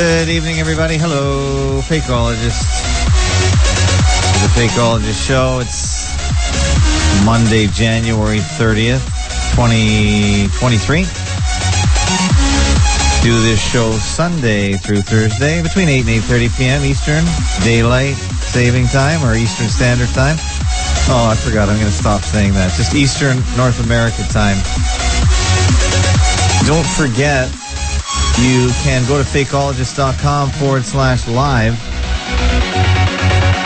Good 0.00 0.30
evening, 0.30 0.56
everybody. 0.56 0.96
Hello, 0.96 1.82
Fakeologist. 1.82 2.64
The 4.40 4.48
Fakeologist 4.56 5.20
Show. 5.28 5.60
It's 5.60 6.16
Monday, 7.26 7.66
January 7.66 8.38
30th, 8.38 9.04
2023. 9.52 11.04
Do 13.20 13.42
this 13.44 13.60
show 13.60 13.92
Sunday 13.92 14.72
through 14.72 15.02
Thursday 15.02 15.62
between 15.62 15.90
8 15.90 16.08
and 16.08 16.24
8.30 16.24 16.56
p.m. 16.56 16.82
Eastern 16.82 17.24
Daylight 17.62 18.16
Saving 18.16 18.86
Time 18.86 19.22
or 19.22 19.34
Eastern 19.34 19.68
Standard 19.68 20.08
Time. 20.16 20.36
Oh, 21.12 21.28
I 21.30 21.36
forgot. 21.36 21.68
I'm 21.68 21.76
going 21.76 21.92
to 21.92 21.92
stop 21.92 22.22
saying 22.22 22.54
that. 22.54 22.72
Just 22.72 22.94
Eastern 22.94 23.36
North 23.54 23.84
America 23.84 24.24
time. 24.32 24.56
Don't 26.64 26.88
forget, 26.88 27.52
you 28.38 28.70
can 28.82 29.06
go 29.06 29.22
to 29.22 29.28
fakeologist.com 29.28 30.50
forward 30.50 30.84
slash 30.84 31.26
live. 31.28 31.78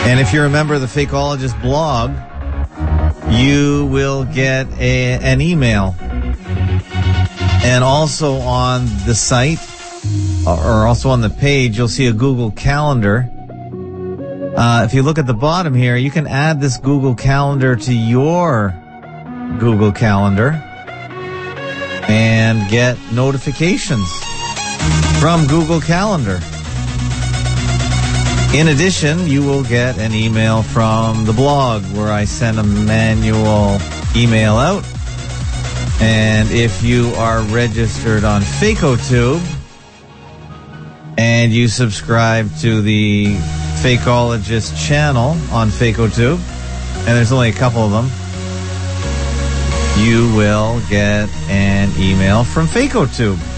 And 0.07 0.21
if 0.21 0.33
you're 0.33 0.47
a 0.47 0.51
member 0.51 0.75
of 0.75 0.81
the 0.81 0.87
Fakeologist 0.87 1.61
blog, 1.63 2.11
you 3.33 3.87
will 3.87 4.25
get 4.25 4.67
a, 4.79 5.19
an 5.21 5.41
email. 5.41 5.95
And 7.63 7.83
also 7.83 8.35
on 8.37 8.85
the 9.07 9.15
site, 9.15 9.59
or 10.47 10.87
also 10.87 11.09
on 11.09 11.21
the 11.21 11.31
page, 11.31 11.79
you'll 11.79 11.89
see 11.89 12.07
a 12.07 12.13
Google 12.13 12.51
Calendar. 12.51 13.31
Uh, 14.57 14.85
if 14.85 14.95
you 14.95 15.03
look 15.03 15.19
at 15.19 15.27
the 15.27 15.35
bottom 15.35 15.75
here, 15.75 15.97
you 15.97 16.11
can 16.11 16.27
add 16.27 16.61
this 16.61 16.79
Google 16.79 17.15
Calendar 17.15 17.77
to 17.77 17.95
your 17.95 18.75
Google 19.59 19.93
Calendar 19.93 20.51
and 22.09 22.71
get 22.71 22.99
notifications 23.13 24.24
from 25.25 25.47
Google 25.47 25.81
Calendar. 25.81 26.39
In 28.55 28.69
addition, 28.69 29.27
you 29.27 29.43
will 29.43 29.65
get 29.65 29.97
an 29.97 30.13
email 30.13 30.63
from 30.63 31.25
the 31.25 31.33
blog 31.33 31.83
where 31.97 32.13
I 32.13 32.27
send 32.27 32.59
a 32.59 32.63
manual 32.63 33.79
email 34.15 34.57
out. 34.59 34.85
And 36.03 36.51
if 36.51 36.83
you 36.83 37.09
are 37.17 37.41
registered 37.45 38.25
on 38.25 38.43
FakeOTube 38.43 39.41
and 41.17 41.55
you 41.55 41.69
subscribe 41.69 42.55
to 42.59 42.83
the 42.83 43.35
Fakeologist 43.81 44.77
channel 44.87 45.39
on 45.51 45.71
FakeOTube, 45.71 46.37
and 46.37 47.17
there's 47.17 47.33
only 47.33 47.49
a 47.49 47.55
couple 47.55 47.81
of 47.81 47.93
them, 47.93 48.11
you 50.05 50.37
will 50.37 50.83
get 50.91 51.31
an 51.49 51.91
email 51.99 52.45
from 52.45 52.67
FakeOTube. 52.67 53.54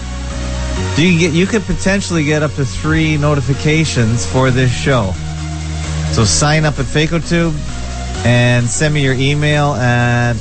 You 0.97 1.19
get 1.19 1.33
you 1.33 1.45
could 1.45 1.61
potentially 1.63 2.23
get 2.23 2.41
up 2.41 2.53
to 2.55 2.65
three 2.65 3.17
notifications 3.17 4.25
for 4.25 4.49
this 4.49 4.71
show. 4.71 5.13
So 6.11 6.25
sign 6.25 6.65
up 6.65 6.79
at 6.79 6.85
FakeOTube 6.85 7.53
and 8.25 8.67
send 8.67 8.93
me 8.93 9.03
your 9.03 9.13
email 9.13 9.73
at 9.73 10.35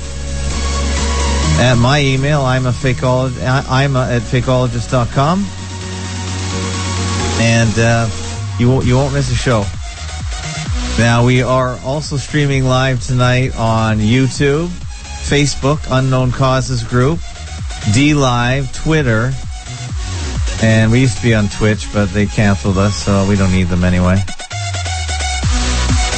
at 1.58 1.74
my 1.74 2.00
email. 2.00 2.40
I'm 2.42 2.66
a 2.66 2.70
fakeologist. 2.70 3.68
I'm 3.68 3.96
a, 3.96 4.08
at 4.08 4.22
fakeologist.com, 4.22 5.44
and 7.40 7.78
uh, 7.78 8.08
you 8.58 8.68
won't 8.70 8.86
you 8.86 8.96
won't 8.96 9.12
miss 9.12 9.30
a 9.30 9.34
show. 9.34 9.64
Now 10.98 11.26
we 11.26 11.42
are 11.42 11.78
also 11.80 12.16
streaming 12.16 12.64
live 12.64 13.04
tonight 13.04 13.54
on 13.58 13.98
YouTube, 13.98 14.68
Facebook, 14.68 15.86
Unknown 15.90 16.32
Causes 16.32 16.82
Group, 16.82 17.20
D 17.92 18.14
Live, 18.14 18.72
Twitter, 18.74 19.32
and 20.62 20.90
we 20.90 21.00
used 21.00 21.16
to 21.18 21.22
be 21.22 21.34
on 21.34 21.48
Twitch, 21.48 21.92
but 21.92 22.06
they 22.06 22.26
canceled 22.26 22.78
us, 22.78 22.96
so 22.96 23.26
we 23.28 23.36
don't 23.36 23.52
need 23.52 23.68
them 23.68 23.84
anyway. 23.84 24.22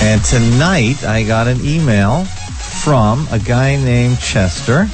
And 0.00 0.24
tonight 0.24 1.04
I 1.04 1.24
got 1.26 1.48
an 1.48 1.64
email 1.64 2.24
from 2.24 3.26
a 3.32 3.38
guy 3.38 3.76
named 3.76 4.20
Chester, 4.20 4.86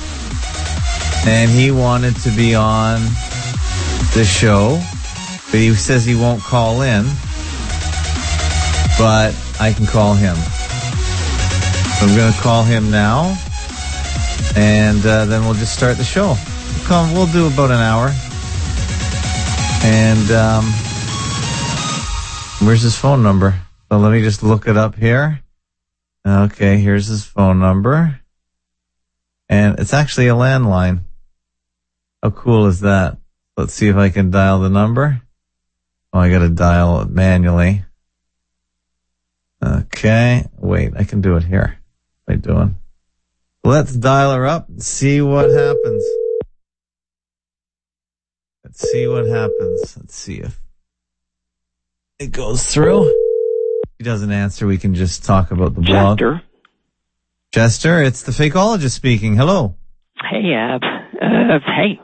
and 1.26 1.50
he 1.50 1.70
wanted 1.70 2.16
to 2.16 2.30
be 2.30 2.54
on 2.54 3.00
the 4.14 4.24
show, 4.24 4.80
but 5.50 5.60
he 5.60 5.74
says 5.74 6.04
he 6.04 6.14
won't 6.14 6.42
call 6.42 6.82
in, 6.82 7.04
but 8.98 9.34
I 9.60 9.72
can 9.76 9.86
call 9.86 10.14
him. 10.14 10.36
I'm 12.00 12.16
going 12.16 12.32
to 12.32 12.40
call 12.40 12.64
him 12.64 12.90
now, 12.90 13.36
and 14.56 15.04
uh, 15.04 15.26
then 15.26 15.44
we'll 15.44 15.54
just 15.54 15.74
start 15.74 15.96
the 15.96 16.04
show. 16.04 16.36
Come, 16.84 17.12
we'll 17.12 17.26
do 17.32 17.46
about 17.46 17.70
an 17.70 17.80
hour. 17.80 18.12
And 19.84 20.30
um, 20.30 20.64
where's 22.66 22.80
his 22.80 22.96
phone 22.96 23.22
number? 23.22 23.60
So 23.92 23.98
let 23.98 24.12
me 24.12 24.22
just 24.22 24.42
look 24.42 24.66
it 24.66 24.78
up 24.78 24.94
here. 24.94 25.42
Okay, 26.26 26.78
here's 26.78 27.06
his 27.06 27.22
phone 27.22 27.60
number. 27.60 28.18
And 29.50 29.78
it's 29.78 29.92
actually 29.92 30.28
a 30.28 30.34
landline. 30.34 31.00
How 32.22 32.30
cool 32.30 32.66
is 32.66 32.80
that? 32.80 33.18
Let's 33.58 33.74
see 33.74 33.88
if 33.88 33.96
I 33.96 34.08
can 34.08 34.30
dial 34.30 34.60
the 34.60 34.70
number. 34.70 35.20
Oh, 36.14 36.18
I 36.18 36.30
gotta 36.30 36.48
dial 36.48 37.02
it 37.02 37.10
manually. 37.10 37.84
Okay, 39.62 40.46
wait, 40.56 40.92
I 40.96 41.04
can 41.04 41.20
do 41.20 41.36
it 41.36 41.44
here. 41.44 41.78
What 42.24 42.34
am 42.34 42.38
I 42.38 42.40
doing? 42.40 42.76
Let's 43.62 43.94
dial 43.94 44.32
her 44.32 44.46
up 44.46 44.68
and 44.68 44.82
see 44.82 45.20
what 45.20 45.50
happens. 45.50 46.04
Let's 48.74 48.90
see 48.90 49.06
what 49.06 49.26
happens. 49.26 49.96
Let's 49.96 50.16
see 50.16 50.38
if 50.38 50.60
it 52.18 52.32
goes 52.32 52.66
through. 52.66 53.04
If 53.04 53.90
he 53.98 54.04
doesn't 54.04 54.32
answer, 54.32 54.66
we 54.66 54.78
can 54.78 54.96
just 54.96 55.24
talk 55.24 55.52
about 55.52 55.76
the 55.76 55.80
blog. 55.80 56.18
Chester. 56.18 56.42
Chester, 57.52 58.02
it's 58.02 58.22
the 58.24 58.32
fakeologist 58.32 58.90
speaking. 58.90 59.36
Hello. 59.36 59.76
Hey, 60.16 60.52
Ab. 60.54 60.82
Uh, 60.82 61.60
hey. 61.64 62.00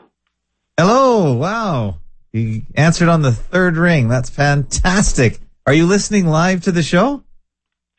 Hello. 0.77 1.33
Wow. 1.33 1.97
You 2.31 2.61
answered 2.73 3.09
on 3.09 3.21
the 3.21 3.33
third 3.33 3.75
ring. 3.75 4.07
That's 4.07 4.29
fantastic. 4.29 5.41
Are 5.67 5.73
you 5.73 5.85
listening 5.85 6.25
live 6.25 6.61
to 6.61 6.71
the 6.71 6.83
show? 6.83 7.21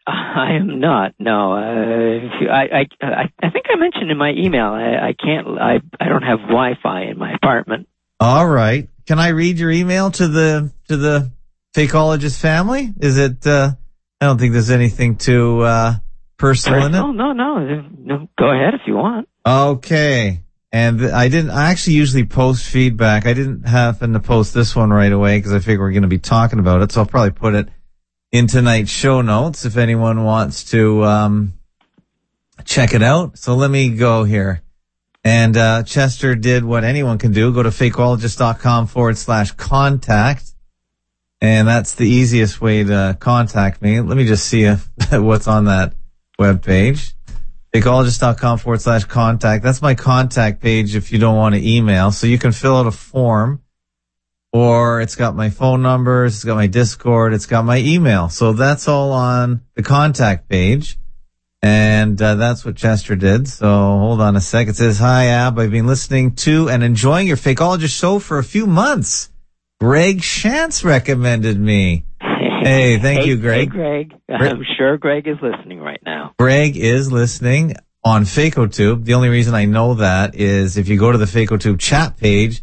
I 0.06 0.54
am 0.58 0.80
not. 0.80 1.12
No. 1.18 1.52
Uh, 1.52 2.50
I, 2.50 2.62
I, 2.62 2.86
I, 3.02 3.32
I 3.42 3.50
think 3.50 3.66
I 3.70 3.76
mentioned 3.76 4.10
in 4.10 4.16
my 4.16 4.30
email. 4.30 4.68
I, 4.68 5.08
I 5.08 5.12
can't. 5.12 5.46
I, 5.60 5.80
I 6.00 6.08
don't 6.08 6.22
have 6.22 6.38
Wi-Fi 6.38 7.02
in 7.10 7.18
my 7.18 7.34
apartment. 7.34 7.86
All 8.22 8.46
right. 8.46 8.88
Can 9.06 9.18
I 9.18 9.28
read 9.28 9.58
your 9.58 9.72
email 9.72 10.10
to 10.12 10.28
the 10.28 10.70
to 10.86 10.96
the 10.96 11.32
fakeologist 11.74 12.40
family? 12.40 12.92
Is 13.00 13.18
it? 13.18 13.44
Uh, 13.44 13.72
I 14.20 14.26
don't 14.26 14.38
think 14.38 14.52
there's 14.52 14.70
anything 14.70 15.16
too 15.16 15.62
uh, 15.62 15.94
personal, 16.36 16.86
in 16.86 16.94
it. 16.94 16.98
No, 16.98 17.10
no, 17.10 17.32
no, 17.32 17.58
no. 17.98 18.28
Go 18.38 18.52
ahead 18.52 18.74
if 18.74 18.82
you 18.86 18.94
want. 18.94 19.28
Okay. 19.44 20.42
And 20.70 21.04
I 21.04 21.28
didn't, 21.28 21.50
I 21.50 21.70
actually 21.70 21.94
usually 21.94 22.24
post 22.24 22.64
feedback. 22.64 23.26
I 23.26 23.34
didn't 23.34 23.66
happen 23.66 24.12
to 24.12 24.20
post 24.20 24.54
this 24.54 24.76
one 24.76 24.90
right 24.90 25.12
away 25.12 25.38
because 25.38 25.52
I 25.52 25.58
figure 25.58 25.80
we're 25.80 25.90
going 25.90 26.02
to 26.02 26.08
be 26.08 26.18
talking 26.18 26.60
about 26.60 26.80
it. 26.80 26.92
So 26.92 27.00
I'll 27.00 27.06
probably 27.06 27.32
put 27.32 27.54
it 27.54 27.68
in 28.30 28.46
tonight's 28.46 28.90
show 28.90 29.20
notes 29.20 29.64
if 29.64 29.76
anyone 29.76 30.22
wants 30.22 30.70
to, 30.70 31.04
um, 31.04 31.54
check 32.64 32.94
it 32.94 33.02
out. 33.02 33.36
So 33.36 33.56
let 33.56 33.70
me 33.70 33.90
go 33.90 34.22
here. 34.24 34.62
And 35.24 35.56
uh, 35.56 35.82
Chester 35.84 36.34
did 36.34 36.64
what 36.64 36.84
anyone 36.84 37.18
can 37.18 37.32
do. 37.32 37.52
Go 37.52 37.62
to 37.62 37.68
fakeologist.com 37.68 38.88
forward 38.88 39.16
slash 39.16 39.52
contact. 39.52 40.44
And 41.40 41.66
that's 41.66 41.94
the 41.94 42.08
easiest 42.08 42.60
way 42.60 42.84
to 42.84 43.16
contact 43.18 43.82
me. 43.82 44.00
Let 44.00 44.16
me 44.16 44.26
just 44.26 44.46
see 44.46 44.64
if, 44.64 44.88
what's 45.12 45.48
on 45.48 45.66
that 45.66 45.94
web 46.38 46.64
page. 46.64 47.14
Fakeologist.com 47.74 48.58
forward 48.58 48.80
slash 48.80 49.04
contact. 49.04 49.64
That's 49.64 49.80
my 49.80 49.94
contact 49.94 50.60
page 50.60 50.94
if 50.94 51.12
you 51.12 51.18
don't 51.18 51.36
want 51.36 51.54
to 51.54 51.66
email. 51.66 52.10
So 52.10 52.26
you 52.26 52.38
can 52.38 52.52
fill 52.52 52.76
out 52.76 52.86
a 52.86 52.90
form 52.90 53.62
or 54.52 55.00
it's 55.00 55.14
got 55.14 55.34
my 55.34 55.50
phone 55.50 55.82
numbers, 55.82 56.34
it's 56.34 56.44
got 56.44 56.56
my 56.56 56.66
Discord, 56.66 57.32
it's 57.32 57.46
got 57.46 57.64
my 57.64 57.78
email. 57.78 58.28
So 58.28 58.52
that's 58.52 58.86
all 58.86 59.12
on 59.12 59.62
the 59.74 59.82
contact 59.82 60.48
page. 60.48 60.98
And 61.62 62.20
uh, 62.20 62.34
that's 62.34 62.64
what 62.64 62.76
Chester 62.76 63.14
did. 63.14 63.46
So 63.46 63.68
hold 63.68 64.20
on 64.20 64.34
a 64.34 64.40
sec. 64.40 64.68
It 64.68 64.76
says, 64.76 64.98
Hi, 64.98 65.26
Ab. 65.26 65.58
I've 65.58 65.70
been 65.70 65.86
listening 65.86 66.34
to 66.36 66.68
and 66.68 66.82
enjoying 66.82 67.28
your 67.28 67.36
Fakeologist 67.36 67.96
show 67.96 68.18
for 68.18 68.38
a 68.38 68.44
few 68.44 68.66
months. 68.66 69.30
Greg 69.80 70.18
Shantz 70.18 70.84
recommended 70.84 71.58
me. 71.58 72.04
Hey, 72.20 72.98
thank 72.98 73.20
hey, 73.20 73.26
you, 73.26 73.36
Greg. 73.36 73.72
Hey, 73.72 74.04
Greg. 74.04 74.12
I'm 74.28 74.64
sure 74.76 74.96
Greg 74.96 75.26
is 75.26 75.36
listening 75.42 75.80
right 75.80 76.00
now. 76.04 76.34
Greg 76.38 76.76
is 76.76 77.10
listening 77.10 77.74
on 78.04 78.22
FakeOtube. 78.22 79.04
The 79.04 79.14
only 79.14 79.28
reason 79.28 79.54
I 79.54 79.64
know 79.64 79.94
that 79.94 80.34
is 80.34 80.76
if 80.76 80.88
you 80.88 80.98
go 80.98 81.10
to 81.10 81.18
the 81.18 81.24
FakeOtube 81.24 81.80
chat 81.80 82.16
page, 82.16 82.62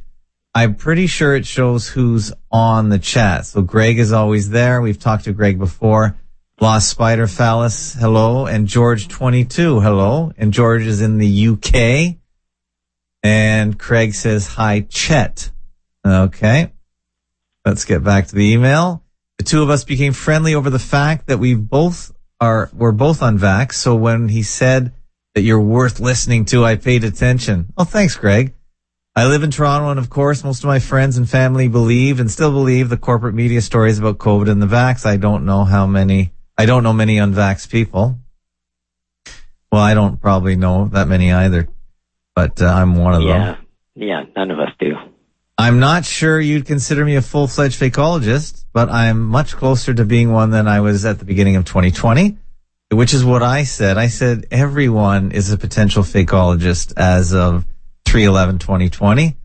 I'm 0.54 0.76
pretty 0.76 1.08
sure 1.08 1.36
it 1.36 1.46
shows 1.46 1.88
who's 1.88 2.34
on 2.52 2.90
the 2.90 3.00
chat. 3.00 3.46
So 3.46 3.62
Greg 3.62 4.00
is 4.00 4.12
always 4.12 4.50
there. 4.50 4.82
We've 4.82 5.00
talked 5.00 5.26
to 5.26 5.34
Greg 5.34 5.60
before. 5.60 6.18
Lost 6.62 6.90
Spider 6.90 7.26
Phallus, 7.26 7.94
hello. 7.94 8.46
And 8.46 8.68
George 8.68 9.08
22, 9.08 9.80
hello. 9.80 10.34
And 10.38 10.52
George 10.52 10.82
is 10.82 11.00
in 11.00 11.18
the 11.18 11.48
UK. 11.48 12.18
And 13.24 13.80
Craig 13.80 14.14
says, 14.14 14.46
hi, 14.46 14.82
Chet. 14.82 15.52
Okay. 16.06 16.74
Let's 17.64 17.86
get 17.86 18.04
back 18.04 18.28
to 18.28 18.36
the 18.36 18.52
email. 18.52 19.04
The 19.38 19.46
two 19.46 19.64
of 19.64 19.70
us 19.70 19.86
became 19.86 20.12
friendly 20.12 20.54
over 20.54 20.70
the 20.70 20.80
fact 20.80 21.28
that 21.28 21.38
we 21.40 21.56
both 21.56 22.12
are, 22.42 22.70
we're 22.74 22.92
both 22.92 23.24
on 23.24 23.40
Vax. 23.40 23.74
So 23.74 23.96
when 23.96 24.28
he 24.28 24.44
said 24.44 24.92
that 25.36 25.44
you're 25.44 25.62
worth 25.62 26.02
listening 26.02 26.44
to, 26.46 26.66
I 26.66 26.76
paid 26.76 27.06
attention. 27.06 27.72
Oh, 27.78 27.86
thanks, 27.86 28.18
Greg. 28.18 28.54
I 29.16 29.28
live 29.28 29.44
in 29.44 29.52
Toronto, 29.52 29.92
and 29.92 30.00
of 30.00 30.10
course, 30.10 30.44
most 30.44 30.64
of 30.64 30.68
my 30.68 30.80
friends 30.80 31.18
and 31.18 31.30
family 31.30 31.70
believe 31.70 32.20
and 32.20 32.30
still 32.30 32.52
believe 32.52 32.90
the 32.90 32.98
corporate 32.98 33.34
media 33.34 33.62
stories 33.62 33.98
about 33.98 34.18
COVID 34.18 34.50
and 34.50 34.62
the 34.62 34.68
vax. 34.68 35.06
I 35.06 35.16
don't 35.16 35.46
know 35.46 35.64
how 35.64 35.88
many 35.88 36.34
I 36.60 36.66
don't 36.66 36.84
know 36.84 36.92
many 36.92 37.16
unvaxxed 37.16 37.70
people. 37.70 38.20
Well, 39.72 39.82
I 39.82 39.94
don't 39.94 40.20
probably 40.20 40.58
know 40.58 40.90
that 40.90 41.08
many 41.08 41.32
either, 41.32 41.70
but 42.36 42.62
uh, 42.62 42.66
I'm 42.66 42.98
one 42.98 43.14
of 43.14 43.22
yeah. 43.22 43.46
them. 43.54 43.66
Yeah, 43.96 44.24
none 44.36 44.52
of 44.52 44.60
us 44.60 44.68
do. 44.78 44.92
I'm 45.58 45.80
not 45.80 46.04
sure 46.04 46.38
you'd 46.38 46.66
consider 46.66 47.06
me 47.06 47.16
a 47.16 47.22
full-fledged 47.22 47.80
fakeologist, 47.80 48.66
but 48.74 48.90
I'm 48.90 49.26
much 49.26 49.56
closer 49.56 49.94
to 49.94 50.04
being 50.04 50.34
one 50.34 50.50
than 50.50 50.68
I 50.68 50.82
was 50.82 51.06
at 51.06 51.20
the 51.20 51.24
beginning 51.24 51.56
of 51.56 51.64
2020, 51.64 52.38
which 52.92 53.14
is 53.14 53.24
what 53.24 53.42
I 53.42 53.64
said. 53.64 53.98
I 53.98 54.08
said 54.08 54.48
everyone 54.52 55.32
is 55.32 55.54
a 55.54 55.58
potential 55.58 56.04
fakeologist 56.04 56.92
as 56.98 57.34
of 57.34 57.66
3-11-2020. 58.06 59.38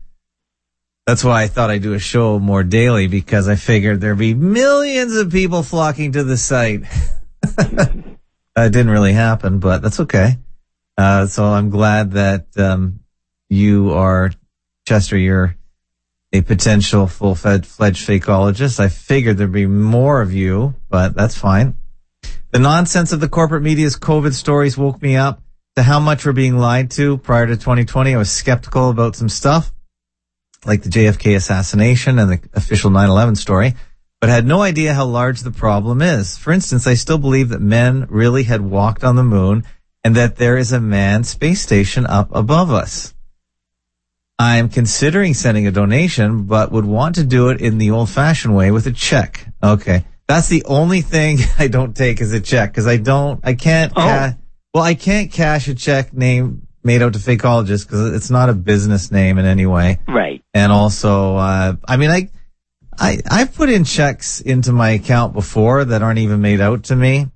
That's 1.05 1.23
why 1.23 1.43
I 1.43 1.47
thought 1.47 1.69
I'd 1.69 1.83
do 1.83 1.93
a 1.93 1.99
show 1.99 2.39
more 2.39 2.63
daily 2.63 3.05
because 3.05 3.47
I 3.47 3.55
figured 3.55 4.01
there'd 4.01 4.17
be 4.17 4.33
millions 4.33 5.15
of 5.15 5.31
people 5.31 5.61
flocking 5.61 6.13
to 6.13 6.23
the 6.23 6.35
site. 6.35 6.81
that 7.41 8.17
didn't 8.55 8.89
really 8.89 9.13
happen, 9.13 9.59
but 9.59 9.83
that's 9.83 9.99
okay. 9.99 10.39
Uh, 10.97 11.27
so 11.27 11.45
I'm 11.45 11.69
glad 11.69 12.13
that 12.13 12.47
um, 12.57 13.01
you 13.49 13.91
are, 13.93 14.31
Chester, 14.87 15.15
you're 15.15 15.55
a 16.33 16.41
potential 16.41 17.05
full-fledged 17.05 17.67
fakeologist. 17.69 18.79
I 18.79 18.89
figured 18.89 19.37
there'd 19.37 19.51
be 19.51 19.67
more 19.67 20.23
of 20.23 20.33
you, 20.33 20.73
but 20.89 21.13
that's 21.13 21.37
fine. 21.37 21.77
The 22.49 22.59
nonsense 22.59 23.11
of 23.11 23.19
the 23.19 23.29
corporate 23.29 23.61
media's 23.61 23.95
COVID 23.95 24.33
stories 24.33 24.75
woke 24.75 25.03
me 25.03 25.17
up 25.17 25.39
to 25.75 25.83
how 25.83 25.99
much 25.99 26.25
we're 26.25 26.31
being 26.31 26.57
lied 26.57 26.89
to 26.91 27.19
prior 27.19 27.45
to 27.45 27.57
2020. 27.57 28.15
I 28.15 28.17
was 28.17 28.31
skeptical 28.31 28.89
about 28.89 29.15
some 29.15 29.29
stuff 29.29 29.71
like 30.65 30.83
the 30.83 30.89
JFK 30.89 31.35
assassination 31.35 32.19
and 32.19 32.31
the 32.31 32.39
official 32.53 32.91
9-11 32.91 33.37
story, 33.37 33.75
but 34.21 34.29
had 34.29 34.45
no 34.45 34.61
idea 34.61 34.93
how 34.93 35.05
large 35.05 35.41
the 35.41 35.51
problem 35.51 36.01
is. 36.01 36.37
For 36.37 36.51
instance, 36.51 36.87
I 36.87 36.95
still 36.95 37.17
believe 37.17 37.49
that 37.49 37.61
men 37.61 38.07
really 38.09 38.43
had 38.43 38.61
walked 38.61 39.03
on 39.03 39.15
the 39.15 39.23
moon 39.23 39.63
and 40.03 40.15
that 40.15 40.37
there 40.37 40.57
is 40.57 40.71
a 40.71 40.79
manned 40.79 41.27
space 41.27 41.61
station 41.61 42.05
up 42.05 42.33
above 42.33 42.71
us. 42.71 43.13
I'm 44.37 44.69
considering 44.69 45.33
sending 45.33 45.65
a 45.65 45.71
donation, 45.71 46.43
but 46.43 46.71
would 46.71 46.85
want 46.85 47.15
to 47.15 47.23
do 47.23 47.49
it 47.49 47.61
in 47.61 47.77
the 47.77 47.91
old 47.91 48.09
fashioned 48.09 48.55
way 48.55 48.71
with 48.71 48.85
a 48.87 48.91
check. 48.91 49.47
Okay. 49.63 50.05
That's 50.27 50.47
the 50.47 50.63
only 50.65 51.01
thing 51.01 51.37
I 51.59 51.67
don't 51.67 51.95
take 51.95 52.21
as 52.21 52.33
a 52.33 52.41
check 52.41 52.71
because 52.71 52.87
I 52.87 52.97
don't, 52.97 53.39
I 53.43 53.53
can't, 53.53 53.93
oh. 53.95 54.01
ca- 54.01 54.35
well, 54.73 54.83
I 54.83 54.93
can't 54.93 55.31
cash 55.31 55.67
a 55.69 55.75
check 55.75 56.13
name 56.13 56.64
made 56.85 57.01
out 57.01 57.13
to 57.13 57.19
fakeologists 57.19 57.85
because 57.85 58.13
it's 58.13 58.29
not 58.29 58.49
a 58.49 58.53
business 58.53 59.11
name 59.11 59.37
in 59.37 59.45
any 59.45 59.65
way. 59.65 59.99
Right. 60.07 60.43
And 60.53 60.71
also, 60.71 61.35
uh, 61.35 61.75
I 61.85 61.97
mean, 61.97 62.11
I, 62.11 62.29
I, 62.97 63.19
I've 63.29 63.55
put 63.55 63.69
in 63.69 63.83
checks 63.83 64.39
into 64.39 64.71
my 64.71 64.91
account 64.91 65.33
before 65.33 65.83
that 65.83 66.03
aren't 66.03 66.19
even 66.19 66.41
made 66.41 66.61
out 66.61 66.85
to 66.85 66.95
me. 66.95 67.29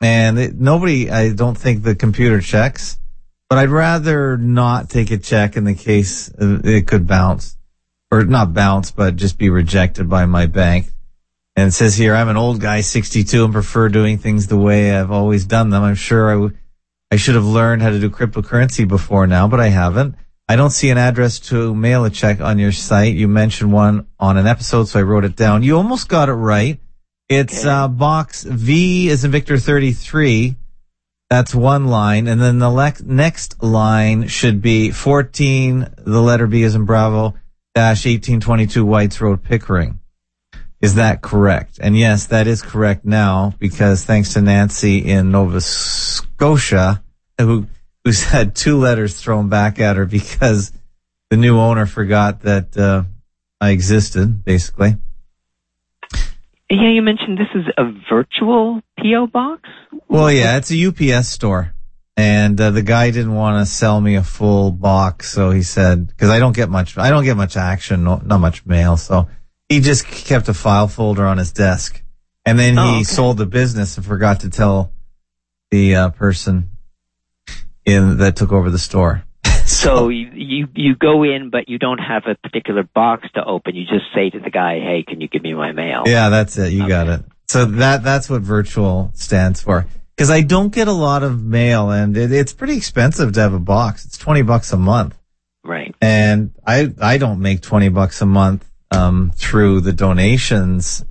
And 0.00 0.38
it, 0.38 0.60
nobody, 0.60 1.10
I 1.10 1.32
don't 1.32 1.56
think 1.56 1.82
the 1.82 1.94
computer 1.94 2.40
checks, 2.40 2.98
but 3.48 3.58
I'd 3.58 3.70
rather 3.70 4.36
not 4.36 4.90
take 4.90 5.10
a 5.10 5.18
check 5.18 5.56
in 5.56 5.64
the 5.64 5.74
case 5.74 6.30
it 6.38 6.86
could 6.86 7.06
bounce 7.06 7.56
or 8.10 8.24
not 8.24 8.52
bounce, 8.52 8.90
but 8.90 9.16
just 9.16 9.38
be 9.38 9.50
rejected 9.50 10.08
by 10.08 10.26
my 10.26 10.46
bank. 10.46 10.90
And 11.54 11.68
it 11.68 11.72
says 11.72 11.96
here, 11.96 12.14
I'm 12.14 12.28
an 12.28 12.36
old 12.36 12.60
guy, 12.60 12.82
62 12.82 13.44
and 13.44 13.52
prefer 13.52 13.88
doing 13.88 14.18
things 14.18 14.46
the 14.48 14.58
way 14.58 14.94
I've 14.94 15.10
always 15.10 15.46
done 15.46 15.70
them. 15.70 15.82
I'm 15.82 15.94
sure 15.94 16.30
I 16.30 16.36
would, 16.36 16.58
I 17.10 17.16
should 17.16 17.34
have 17.36 17.44
learned 17.44 17.82
how 17.82 17.90
to 17.90 18.00
do 18.00 18.10
cryptocurrency 18.10 18.86
before 18.86 19.26
now, 19.26 19.46
but 19.46 19.60
I 19.60 19.68
haven't. 19.68 20.16
I 20.48 20.56
don't 20.56 20.70
see 20.70 20.90
an 20.90 20.98
address 20.98 21.40
to 21.50 21.74
mail 21.74 22.04
a 22.04 22.10
check 22.10 22.40
on 22.40 22.58
your 22.58 22.72
site. 22.72 23.14
You 23.14 23.28
mentioned 23.28 23.72
one 23.72 24.06
on 24.18 24.36
an 24.36 24.46
episode, 24.46 24.88
so 24.88 25.00
I 25.00 25.02
wrote 25.02 25.24
it 25.24 25.36
down. 25.36 25.62
You 25.62 25.76
almost 25.76 26.08
got 26.08 26.28
it 26.28 26.34
right. 26.34 26.80
It's 27.28 27.60
okay. 27.60 27.68
uh, 27.68 27.88
box 27.88 28.44
V 28.44 29.08
is 29.08 29.24
in 29.24 29.32
Victor 29.32 29.58
33. 29.58 30.56
That's 31.28 31.54
one 31.54 31.86
line. 31.86 32.28
And 32.28 32.40
then 32.40 32.60
the 32.60 32.70
le- 32.70 32.92
next 33.04 33.60
line 33.62 34.28
should 34.28 34.62
be 34.62 34.92
14, 34.92 35.94
the 35.98 36.22
letter 36.22 36.46
B 36.46 36.62
is 36.62 36.76
in 36.76 36.84
Bravo, 36.84 37.34
dash 37.74 38.06
1822 38.06 38.84
Whites 38.84 39.20
Road, 39.20 39.42
Pickering. 39.42 39.98
Is 40.80 40.96
that 40.96 41.22
correct? 41.22 41.78
And 41.80 41.96
yes, 41.96 42.26
that 42.26 42.46
is 42.46 42.62
correct 42.62 43.04
now 43.04 43.54
because 43.58 44.04
thanks 44.04 44.34
to 44.34 44.42
Nancy 44.42 44.98
in 44.98 45.30
Nova 45.30 45.60
Scotia, 45.60 47.02
who 47.38 47.66
who's 48.04 48.22
had 48.22 48.54
two 48.54 48.78
letters 48.78 49.20
thrown 49.20 49.48
back 49.48 49.80
at 49.80 49.96
her 49.96 50.06
because 50.06 50.72
the 51.30 51.36
new 51.36 51.58
owner 51.58 51.86
forgot 51.86 52.42
that 52.42 52.76
uh, 52.76 53.04
I 53.60 53.70
existed, 53.70 54.44
basically. 54.44 54.96
Yeah, 56.68 56.90
you 56.90 57.02
mentioned 57.02 57.38
this 57.38 57.48
is 57.54 57.66
a 57.78 57.92
virtual 58.10 58.82
PO 58.98 59.28
box. 59.28 59.68
Well, 60.08 60.30
yeah, 60.30 60.56
it's 60.56 60.72
a 60.72 60.86
UPS 60.86 61.28
store, 61.28 61.72
and 62.16 62.60
uh, 62.60 62.70
the 62.70 62.82
guy 62.82 63.10
didn't 63.12 63.34
want 63.34 63.60
to 63.64 63.72
sell 63.72 64.00
me 64.00 64.16
a 64.16 64.22
full 64.22 64.72
box, 64.72 65.30
so 65.30 65.52
he 65.52 65.62
said 65.62 66.08
because 66.08 66.28
I 66.28 66.38
don't 66.38 66.56
get 66.56 66.68
much, 66.68 66.98
I 66.98 67.10
don't 67.10 67.24
get 67.24 67.36
much 67.36 67.56
action, 67.56 68.04
no, 68.04 68.20
not 68.24 68.38
much 68.38 68.66
mail, 68.66 68.96
so 68.96 69.28
he 69.68 69.80
just 69.80 70.06
kept 70.06 70.48
a 70.48 70.54
file 70.54 70.88
folder 70.88 71.26
on 71.26 71.38
his 71.38 71.52
desk, 71.52 72.02
and 72.44 72.58
then 72.58 72.78
Oh, 72.78 72.84
he 72.84 72.94
okay. 72.96 73.02
sold 73.04 73.38
the 73.38 73.46
business 73.46 73.96
and 73.96 74.06
forgot 74.06 74.40
to 74.40 74.50
tell 74.50 74.92
the 75.70 75.96
uh, 75.96 76.10
person 76.10 76.70
in 77.84 78.18
that 78.18 78.36
took 78.36 78.52
over 78.52 78.70
the 78.70 78.78
store. 78.78 79.22
So 79.66 80.10
you, 80.10 80.30
you 80.32 80.68
you 80.76 80.94
go 80.94 81.24
in, 81.24 81.50
but 81.50 81.68
you 81.68 81.76
don't 81.76 81.98
have 81.98 82.22
a 82.28 82.36
particular 82.36 82.84
box 82.84 83.26
to 83.34 83.44
open. 83.44 83.74
You 83.74 83.82
just 83.84 84.04
say 84.14 84.30
to 84.30 84.38
the 84.38 84.48
guy, 84.50 84.78
"Hey, 84.78 85.02
can 85.04 85.20
you 85.20 85.26
give 85.26 85.42
me 85.42 85.54
my 85.54 85.72
mail?" 85.72 86.04
Yeah, 86.06 86.28
that's 86.28 86.56
it. 86.56 86.72
You 86.72 86.86
got 86.86 87.08
it. 87.08 87.24
So 87.48 87.64
that 87.64 88.04
that's 88.04 88.30
what 88.30 88.42
virtual 88.42 89.10
stands 89.14 89.60
for. 89.60 89.86
Because 90.14 90.30
I 90.30 90.42
don't 90.42 90.72
get 90.72 90.86
a 90.86 90.92
lot 90.92 91.24
of 91.24 91.42
mail, 91.42 91.90
and 91.90 92.16
it, 92.16 92.30
it's 92.30 92.52
pretty 92.52 92.76
expensive 92.76 93.32
to 93.32 93.40
have 93.40 93.54
a 93.54 93.58
box. 93.58 94.04
It's 94.04 94.16
twenty 94.16 94.42
bucks 94.42 94.72
a 94.72 94.76
month, 94.76 95.18
Right. 95.64 95.92
and 96.00 96.52
I 96.64 96.94
I 97.02 97.18
don't 97.18 97.40
make 97.40 97.60
twenty 97.60 97.88
bucks 97.88 98.22
a 98.22 98.26
month 98.26 98.65
um, 98.90 99.32
through 99.34 99.80
the 99.80 99.92
donations 99.92 101.04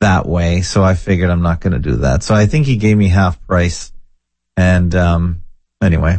that 0.00 0.26
way. 0.26 0.62
So 0.62 0.82
I 0.82 0.94
figured 0.94 1.30
I'm 1.30 1.42
not 1.42 1.60
going 1.60 1.72
to 1.72 1.78
do 1.78 1.96
that. 1.96 2.22
So 2.22 2.34
I 2.34 2.46
think 2.46 2.66
he 2.66 2.76
gave 2.76 2.96
me 2.96 3.08
half 3.08 3.44
price, 3.46 3.92
and 4.56 4.94
um, 4.94 5.42
anyway. 5.82 6.18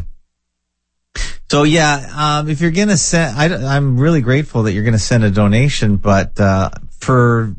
So 1.50 1.64
yeah, 1.64 2.12
um, 2.16 2.50
if 2.50 2.62
you're 2.62 2.70
gonna 2.70 2.96
send, 2.96 3.36
I, 3.36 3.76
am 3.76 4.00
really 4.00 4.22
grateful 4.22 4.64
that 4.64 4.74
you're 4.74 4.84
gonna 4.84 5.00
send 5.00 5.24
a 5.24 5.32
donation, 5.32 5.98
but 5.98 6.40
uh, 6.40 6.70
for 7.00 7.56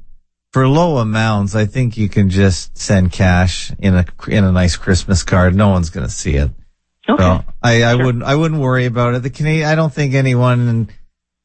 for 0.52 0.68
low 0.68 0.98
amounts, 0.98 1.56
I 1.56 1.66
think 1.66 1.96
you 1.96 2.08
can 2.08 2.30
just 2.30 2.78
send 2.78 3.10
cash 3.10 3.72
in 3.80 3.96
a 3.96 4.04
in 4.28 4.44
a 4.44 4.52
nice 4.52 4.76
Christmas 4.76 5.24
card. 5.24 5.56
No 5.56 5.70
one's 5.70 5.90
gonna 5.90 6.08
see 6.08 6.36
it. 6.36 6.50
Okay. 7.08 7.20
So 7.20 7.44
I, 7.60 7.82
I 7.82 7.96
Sure. 7.96 8.04
wouldn't 8.04 8.22
I 8.22 8.36
wouldn't 8.36 8.60
worry 8.60 8.84
about 8.84 9.14
it. 9.14 9.24
The 9.24 9.30
Canadian 9.30 9.68
I 9.68 9.74
don't 9.74 9.92
think 9.92 10.14
anyone 10.14 10.88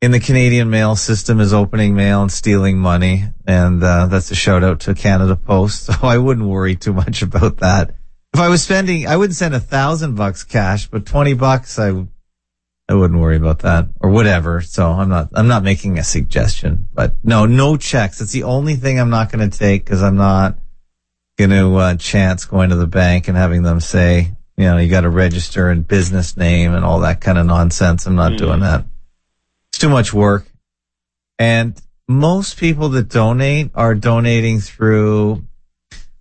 in, 0.01 0.11
the 0.11 0.19
Canadian 0.19 0.69
mail 0.69 0.95
system 0.95 1.39
is 1.39 1.53
opening 1.53 1.95
mail 1.95 2.21
and 2.21 2.31
stealing 2.31 2.77
money, 2.77 3.25
and 3.47 3.83
uh, 3.83 4.05
that's 4.07 4.29
a 4.31 4.35
shout 4.35 4.63
out 4.63 4.81
to 4.81 4.93
Canada 4.93 5.35
Post. 5.35 5.85
So 5.91 5.93
I 6.07 6.17
wouldn't 6.17 6.47
worry 6.47 6.75
too 6.75 6.93
much 6.93 7.21
about 7.21 7.57
that. 7.57 7.95
If 8.33 8.39
I 8.39 8.49
was 8.49 8.61
spending, 8.63 9.07
I 9.07 9.15
wouldn't 9.17 9.35
send 9.37 9.55
a 9.55 9.59
thousand 9.59 10.15
bucks 10.15 10.43
cash, 10.43 10.87
but 10.87 11.05
twenty 11.05 11.33
bucks, 11.33 11.79
I 11.79 12.05
I 12.87 12.93
wouldn't 12.93 13.19
worry 13.19 13.37
about 13.37 13.59
that 13.59 13.87
or 14.01 14.09
whatever. 14.11 14.61
So 14.61 14.91
I'm 14.91 15.09
not 15.09 15.29
I'm 15.33 15.47
not 15.47 15.63
making 15.63 15.97
a 15.97 16.03
suggestion, 16.03 16.87
but 16.93 17.15
no, 17.23 17.45
no 17.45 17.77
checks. 17.77 18.21
It's 18.21 18.33
the 18.33 18.43
only 18.43 18.75
thing 18.75 18.99
I'm 18.99 19.09
not 19.09 19.31
going 19.31 19.49
to 19.49 19.57
take 19.57 19.85
because 19.85 20.03
I'm 20.03 20.17
not 20.17 20.57
going 21.37 21.49
to 21.51 21.75
uh, 21.77 21.95
chance 21.95 22.45
going 22.45 22.69
to 22.69 22.75
the 22.75 22.87
bank 22.87 23.27
and 23.27 23.35
having 23.37 23.63
them 23.63 23.79
say, 23.79 24.31
you 24.57 24.65
know, 24.65 24.77
you 24.77 24.89
got 24.89 25.01
to 25.01 25.09
register 25.09 25.69
and 25.69 25.87
business 25.87 26.37
name 26.37 26.73
and 26.73 26.85
all 26.85 26.99
that 26.99 27.21
kind 27.21 27.37
of 27.37 27.45
nonsense. 27.45 28.05
I'm 28.05 28.15
not 28.15 28.33
Mm. 28.33 28.37
doing 28.37 28.59
that. 28.59 28.85
It's 29.75 29.81
too 29.81 29.89
much 29.89 30.13
work. 30.13 30.47
And 31.37 31.77
most 32.07 32.57
people 32.57 32.87
that 32.89 33.09
donate 33.09 33.71
are 33.75 33.93
donating 33.93 34.61
through, 34.61 35.43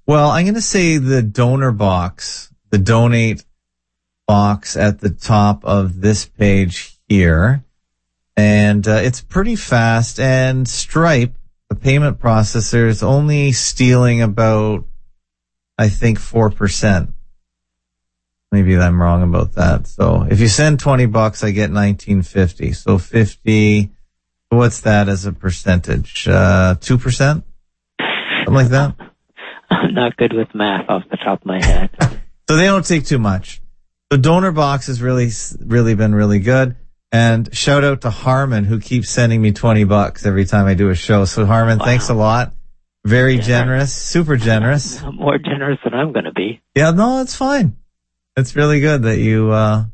well, 0.09 0.31
I'm 0.31 0.45
going 0.45 0.57
to 0.57 0.61
say 0.61 0.97
the 0.97 1.23
donor 1.23 1.71
box, 1.71 2.53
the 2.71 2.79
donate 2.79 3.45
box 4.27 4.77
at 4.77 4.99
the 4.99 5.11
top 5.11 5.65
of 5.65 6.01
this 6.01 6.27
page 6.27 6.99
here. 7.07 7.63
And 8.37 8.89
uh, 8.89 9.03
it's 9.05 9.21
pretty 9.21 9.55
fast. 9.55 10.19
And 10.19 10.67
Stripe, 10.67 11.37
the 11.69 11.77
payment 11.77 12.19
processor, 12.19 12.89
is 12.89 13.05
only 13.05 13.53
stealing 13.53 14.21
about, 14.21 14.85
I 15.79 15.91
think, 15.91 16.19
4%. 16.19 17.13
Maybe 18.55 18.77
I'm 18.79 19.03
wrong 19.03 19.23
about 19.25 19.55
that. 19.55 19.89
So 19.89 20.27
if 20.31 20.39
you 20.39 20.47
send 20.49 20.79
20 20.79 21.07
bucks, 21.07 21.43
I 21.43 21.51
get 21.51 21.71
1950. 21.73 22.73
So 22.73 22.99
50, 22.99 23.91
what's 24.51 24.83
that 24.83 25.09
as 25.09 25.27
a 25.27 25.33
percentage? 25.33 26.29
Uh, 26.29 26.77
2%? 26.79 27.19
Something 27.19 27.45
like 28.55 28.69
that? 28.69 28.95
I'm 29.71 29.93
not 29.93 30.17
good 30.17 30.33
with 30.33 30.55
math 30.55 30.89
off 30.89 31.03
the 31.11 31.17
top 31.17 31.41
of 31.41 31.47
my 31.47 31.65
head. 31.65 31.91
So 32.47 32.57
they 32.57 32.67
don't 32.67 32.85
take 32.85 33.07
too 33.07 33.19
much. 33.19 33.63
The 34.11 34.19
donor 34.19 34.53
box 34.53 34.89
has 34.89 35.01
really, 35.01 35.31
really 35.65 35.95
been 35.95 36.15
really 36.15 36.41
good. 36.41 36.77
And 37.11 37.49
shout 37.57 37.85
out 37.85 38.03
to 38.03 38.11
Harmon 38.11 38.65
who 38.65 38.81
keeps 38.81 39.09
sending 39.09 39.41
me 39.41 39.53
20 39.53 39.85
bucks 39.85 40.27
every 40.27 40.45
time 40.45 40.67
I 40.67 40.75
do 40.75 40.91
a 40.91 40.95
show. 40.95 41.25
So 41.25 41.47
Harmon, 41.47 41.79
Wow. 41.79 41.87
thanks 41.87 42.11
a 42.11 42.15
lot. 42.15 42.53
Very 43.07 43.37
Yeah. 43.37 43.41
generous, 43.41 43.95
super 43.95 44.37
generous. 44.37 45.03
More 45.15 45.39
generous 45.39 45.79
than 45.85 45.95
I'm 45.95 46.13
going 46.13 46.27
to 46.27 46.33
be. 46.33 46.61
Yeah, 46.75 46.91
no, 46.91 47.23
it's 47.23 47.35
fine. 47.35 47.77
It's 48.37 48.57
really 48.57 48.81
good 48.81 49.03
that 49.03 49.19
you, 49.19 49.51
uh, 49.53 49.85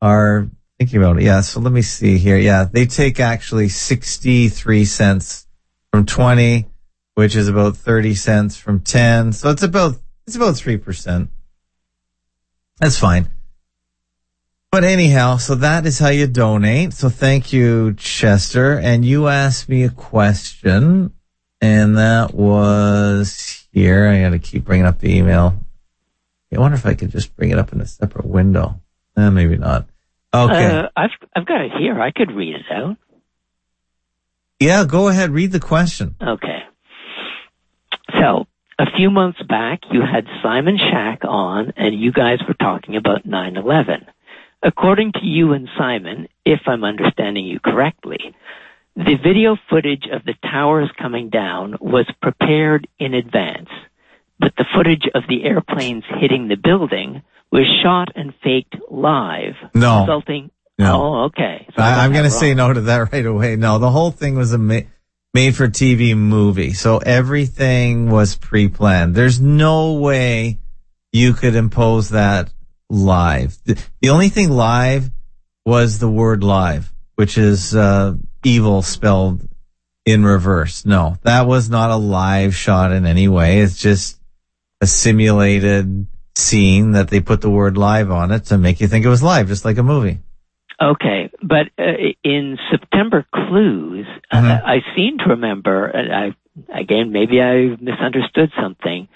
are 0.00 0.48
thinking 0.78 1.02
about 1.02 1.18
it. 1.18 1.24
Yeah. 1.24 1.40
So 1.42 1.60
let 1.60 1.72
me 1.72 1.82
see 1.82 2.18
here. 2.18 2.38
Yeah. 2.38 2.64
They 2.64 2.86
take 2.86 3.20
actually 3.20 3.68
63 3.68 4.84
cents 4.84 5.46
from 5.92 6.06
20, 6.06 6.66
which 7.14 7.36
is 7.36 7.48
about 7.48 7.76
30 7.76 8.14
cents 8.14 8.56
from 8.56 8.80
10. 8.80 9.32
So 9.32 9.50
it's 9.50 9.62
about, 9.62 9.96
it's 10.26 10.36
about 10.36 10.54
3%. 10.54 11.28
That's 12.78 12.98
fine. 12.98 13.28
But 14.72 14.84
anyhow, 14.84 15.36
so 15.36 15.56
that 15.56 15.84
is 15.84 15.98
how 15.98 16.08
you 16.08 16.28
donate. 16.28 16.94
So 16.94 17.08
thank 17.08 17.52
you, 17.52 17.94
Chester. 17.94 18.78
And 18.78 19.04
you 19.04 19.26
asked 19.26 19.68
me 19.68 19.82
a 19.82 19.90
question 19.90 21.12
and 21.60 21.98
that 21.98 22.32
was 22.34 23.66
here. 23.72 24.08
I 24.08 24.22
got 24.22 24.30
to 24.30 24.38
keep 24.38 24.64
bringing 24.64 24.86
up 24.86 25.00
the 25.00 25.14
email. 25.14 25.60
I 26.52 26.58
wonder 26.58 26.76
if 26.76 26.86
I 26.86 26.94
could 26.94 27.10
just 27.10 27.36
bring 27.36 27.50
it 27.50 27.58
up 27.58 27.72
in 27.72 27.80
a 27.80 27.86
separate 27.86 28.26
window. 28.26 28.80
Eh, 29.16 29.30
maybe 29.30 29.56
not. 29.56 29.86
Okay. 30.34 30.66
Uh, 30.66 30.88
I've 30.96 31.10
I've 31.34 31.46
got 31.46 31.60
it 31.62 31.72
here. 31.78 32.00
I 32.00 32.10
could 32.10 32.32
read 32.32 32.54
it 32.56 32.66
out. 32.72 32.96
yeah, 34.58 34.84
go 34.84 35.08
ahead. 35.08 35.30
Read 35.30 35.52
the 35.52 35.60
question. 35.60 36.16
Okay. 36.20 36.60
So 38.20 38.46
a 38.78 38.86
few 38.96 39.10
months 39.10 39.40
back, 39.48 39.80
you 39.90 40.00
had 40.00 40.26
Simon 40.42 40.78
Shack 40.78 41.20
on, 41.24 41.72
and 41.76 41.98
you 41.98 42.12
guys 42.12 42.38
were 42.46 42.54
talking 42.54 42.96
about 42.96 43.26
9/11. 43.26 44.06
According 44.62 45.12
to 45.12 45.24
you 45.24 45.52
and 45.52 45.68
Simon, 45.78 46.28
if 46.44 46.60
I'm 46.66 46.84
understanding 46.84 47.46
you 47.46 47.60
correctly, 47.60 48.34
the 48.94 49.16
video 49.22 49.56
footage 49.70 50.04
of 50.12 50.24
the 50.24 50.34
towers 50.42 50.90
coming 51.00 51.30
down 51.30 51.76
was 51.80 52.06
prepared 52.20 52.86
in 52.98 53.14
advance, 53.14 53.70
but 54.40 54.52
the 54.56 54.64
footage 54.74 55.04
of 55.14 55.22
the 55.28 55.44
airplanes 55.44 56.04
hitting 56.18 56.48
the 56.48 56.56
building 56.56 57.22
was 57.52 57.66
shot 57.82 58.08
and 58.16 58.32
faked 58.42 58.76
live, 58.90 59.54
No. 59.74 60.00
resulting. 60.00 60.50
No. 60.78 61.02
Oh, 61.02 61.24
okay. 61.24 61.66
So 61.76 61.82
I 61.82 62.04
I'm 62.04 62.12
going 62.12 62.24
to 62.24 62.30
say 62.30 62.54
no 62.54 62.72
to 62.72 62.80
that 62.82 62.96
right 63.12 63.26
away. 63.26 63.56
No, 63.56 63.78
the 63.78 63.90
whole 63.90 64.10
thing 64.10 64.34
was 64.36 64.52
a 64.52 64.58
ma- 64.58 64.80
made 65.34 65.54
for 65.54 65.68
TV 65.68 66.16
movie. 66.16 66.72
So 66.72 66.98
everything 66.98 68.10
was 68.10 68.36
pre-planned. 68.36 69.14
There's 69.14 69.40
no 69.40 69.94
way 69.94 70.58
you 71.12 71.34
could 71.34 71.54
impose 71.54 72.10
that 72.10 72.52
live. 72.88 73.58
The, 73.64 73.82
the 74.00 74.10
only 74.10 74.28
thing 74.30 74.50
live 74.50 75.10
was 75.66 75.98
the 75.98 76.08
word 76.08 76.42
live, 76.42 76.92
which 77.16 77.36
is, 77.36 77.74
uh, 77.74 78.14
evil 78.44 78.80
spelled 78.82 79.46
in 80.06 80.24
reverse. 80.24 80.86
No, 80.86 81.16
that 81.22 81.46
was 81.46 81.68
not 81.68 81.90
a 81.90 81.96
live 81.96 82.54
shot 82.54 82.92
in 82.92 83.04
any 83.06 83.28
way. 83.28 83.60
It's 83.60 83.76
just 83.78 84.19
a 84.80 84.86
simulated 84.86 86.06
scene 86.36 86.92
that 86.92 87.08
they 87.08 87.20
put 87.20 87.40
the 87.40 87.50
word 87.50 87.76
live 87.76 88.10
on 88.10 88.32
it 88.32 88.46
to 88.46 88.58
make 88.58 88.80
you 88.80 88.88
think 88.88 89.04
it 89.04 89.08
was 89.08 89.22
live, 89.22 89.48
just 89.48 89.64
like 89.64 89.78
a 89.78 89.82
movie. 89.82 90.20
Okay, 90.80 91.30
but 91.42 91.66
uh, 91.78 91.92
in 92.24 92.58
September 92.70 93.26
Clues, 93.34 94.06
Mhm. 94.32 94.50
uh, 94.50 94.62
I 94.64 94.82
seem 94.96 95.18
to 95.18 95.24
remember, 95.30 95.84
and 95.86 96.12
I 96.12 96.34
again 96.74 97.12
maybe 97.12 97.42
I 97.42 97.76
misunderstood 97.80 98.50
something 98.60 99.08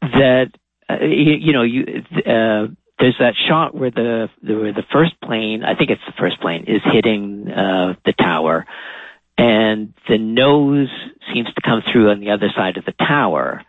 that 0.00 0.52
uh, 0.88 1.02
you, 1.02 1.34
you 1.40 1.52
know 1.52 1.62
you 1.62 2.04
uh, 2.26 2.68
there's 3.00 3.16
that 3.18 3.34
shot 3.48 3.74
where 3.74 3.90
the, 3.90 4.28
the 4.40 4.54
where 4.54 4.72
the 4.72 4.84
first 4.92 5.20
plane, 5.20 5.64
I 5.64 5.74
think 5.74 5.90
it's 5.90 6.00
the 6.06 6.12
first 6.16 6.40
plane, 6.40 6.66
is 6.68 6.80
hitting 6.92 7.50
uh, 7.50 7.94
the 8.04 8.12
tower, 8.12 8.64
and 9.36 9.94
the 10.08 10.18
nose 10.18 10.90
seems 11.32 11.48
to 11.54 11.60
come 11.60 11.82
through 11.90 12.10
on 12.10 12.20
the 12.20 12.30
other 12.30 12.50
side 12.56 12.76
of 12.76 12.84
the 12.84 12.92
tower. 12.92 13.64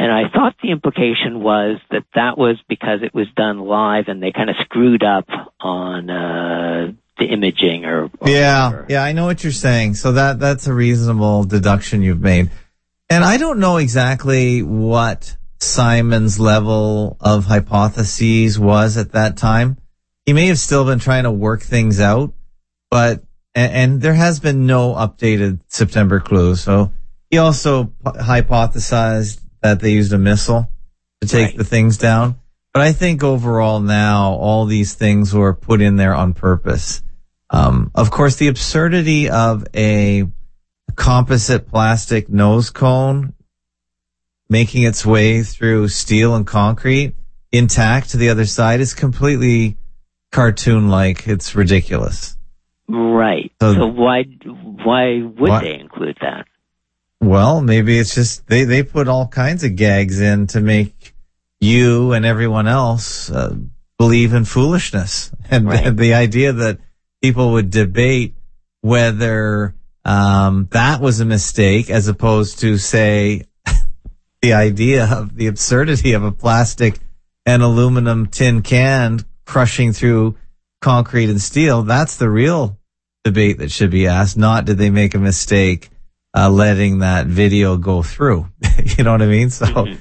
And 0.00 0.12
I 0.12 0.28
thought 0.32 0.54
the 0.62 0.70
implication 0.70 1.40
was 1.42 1.78
that 1.90 2.04
that 2.14 2.38
was 2.38 2.56
because 2.68 3.00
it 3.02 3.12
was 3.12 3.26
done 3.36 3.58
live 3.58 4.04
and 4.06 4.22
they 4.22 4.30
kind 4.30 4.48
of 4.48 4.54
screwed 4.64 5.02
up 5.02 5.26
on 5.60 6.08
uh, 6.08 6.92
the 7.18 7.24
imaging 7.24 7.84
or, 7.84 8.04
or 8.20 8.28
Yeah, 8.28 8.68
whatever. 8.68 8.86
yeah, 8.88 9.02
I 9.02 9.12
know 9.12 9.24
what 9.24 9.42
you're 9.42 9.52
saying. 9.52 9.94
So 9.94 10.12
that 10.12 10.38
that's 10.38 10.68
a 10.68 10.72
reasonable 10.72 11.42
deduction 11.44 12.02
you've 12.02 12.20
made. 12.20 12.50
And 13.10 13.24
I 13.24 13.38
don't 13.38 13.58
know 13.58 13.78
exactly 13.78 14.62
what 14.62 15.36
Simon's 15.58 16.38
level 16.38 17.16
of 17.20 17.46
hypotheses 17.46 18.56
was 18.58 18.96
at 18.96 19.12
that 19.12 19.36
time. 19.36 19.78
He 20.26 20.32
may 20.32 20.46
have 20.46 20.58
still 20.60 20.84
been 20.84 21.00
trying 21.00 21.24
to 21.24 21.32
work 21.32 21.62
things 21.62 21.98
out, 21.98 22.34
but 22.90 23.24
and, 23.54 23.72
and 23.72 24.00
there 24.00 24.14
has 24.14 24.38
been 24.38 24.66
no 24.66 24.92
updated 24.94 25.58
September 25.66 26.20
clue. 26.20 26.54
So 26.54 26.92
he 27.30 27.38
also 27.38 27.84
p- 27.86 27.92
hypothesized 28.04 29.40
that 29.62 29.80
they 29.80 29.92
used 29.92 30.12
a 30.12 30.18
missile 30.18 30.68
to 31.20 31.28
take 31.28 31.48
Right. 31.48 31.56
the 31.58 31.64
things 31.64 31.96
down. 31.98 32.36
But 32.72 32.82
I 32.82 32.92
think 32.92 33.24
overall 33.24 33.80
now 33.80 34.32
all 34.32 34.66
these 34.66 34.94
things 34.94 35.34
were 35.34 35.54
put 35.54 35.80
in 35.80 35.96
there 35.96 36.14
on 36.14 36.34
purpose. 36.34 37.02
Um, 37.50 37.90
of 37.94 38.10
course, 38.10 38.36
the 38.36 38.48
absurdity 38.48 39.30
of 39.30 39.64
a 39.74 40.24
composite 40.96 41.68
plastic 41.68 42.28
nose 42.28 42.70
cone 42.70 43.32
making 44.50 44.82
its 44.82 45.04
way 45.04 45.42
through 45.42 45.88
steel 45.88 46.34
and 46.34 46.46
concrete 46.46 47.14
intact 47.52 48.10
to 48.10 48.16
the 48.16 48.28
other 48.30 48.44
side 48.46 48.80
is 48.80 48.94
completely 48.94 49.76
cartoon 50.32 50.88
like. 50.88 51.26
It's 51.26 51.54
ridiculous. 51.54 52.36
Right. 52.88 53.50
So- 53.60 53.74
So, 53.74 53.86
why 53.86 54.24
why 54.44 55.22
would 55.22 55.62
they 55.62 55.78
include 55.78 56.16
that? 56.20 56.46
Well, 57.20 57.60
maybe 57.60 57.98
it's 57.98 58.14
just 58.14 58.46
they, 58.46 58.64
they 58.64 58.82
put 58.82 59.08
all 59.08 59.26
kinds 59.26 59.64
of 59.64 59.76
gags 59.76 60.20
in 60.20 60.46
to 60.48 60.60
make 60.60 61.14
you 61.60 62.12
and 62.12 62.24
everyone 62.24 62.68
else 62.68 63.30
uh, 63.30 63.56
believe 63.98 64.32
in 64.34 64.44
foolishness. 64.44 65.30
And 65.50 65.66
Right. 65.66 65.96
the 65.96 66.12
idea 66.12 66.52
that 66.52 66.78
people 67.22 67.52
would 67.52 67.70
debate 67.70 68.34
whether 68.82 69.74
um, 70.04 70.68
that 70.72 71.00
was 71.00 71.20
a 71.20 71.24
mistake 71.24 71.88
as 71.88 72.06
opposed 72.06 72.58
to 72.60 72.76
say 72.76 73.44
the 74.42 74.52
idea 74.52 75.06
of 75.06 75.34
the 75.34 75.46
absurdity 75.46 76.12
of 76.12 76.22
a 76.22 76.30
plastic 76.32 76.98
and 77.46 77.62
aluminum 77.62 78.26
tin 78.26 78.60
can 78.60 79.24
crushing 79.46 79.94
through 79.94 80.36
concrete 80.82 81.30
and 81.30 81.40
steel. 81.40 81.82
That's 81.82 82.16
the 82.16 82.28
real 82.28 82.78
debate 83.24 83.56
that 83.58 83.70
should 83.72 83.90
be 83.90 84.06
asked. 84.06 84.36
Not 84.36 84.66
did 84.66 84.76
they 84.76 84.90
make 84.90 85.14
a 85.14 85.18
mistake 85.18 85.88
uh, 86.36 86.48
letting 86.50 86.98
that 87.00 87.26
video 87.26 87.76
go 87.76 88.02
through? 88.02 88.48
you 88.96 89.04
know 89.04 89.12
what 89.12 89.22
I 89.22 89.26
mean? 89.26 89.50
So 89.50 89.66
Mhm. 89.66 89.98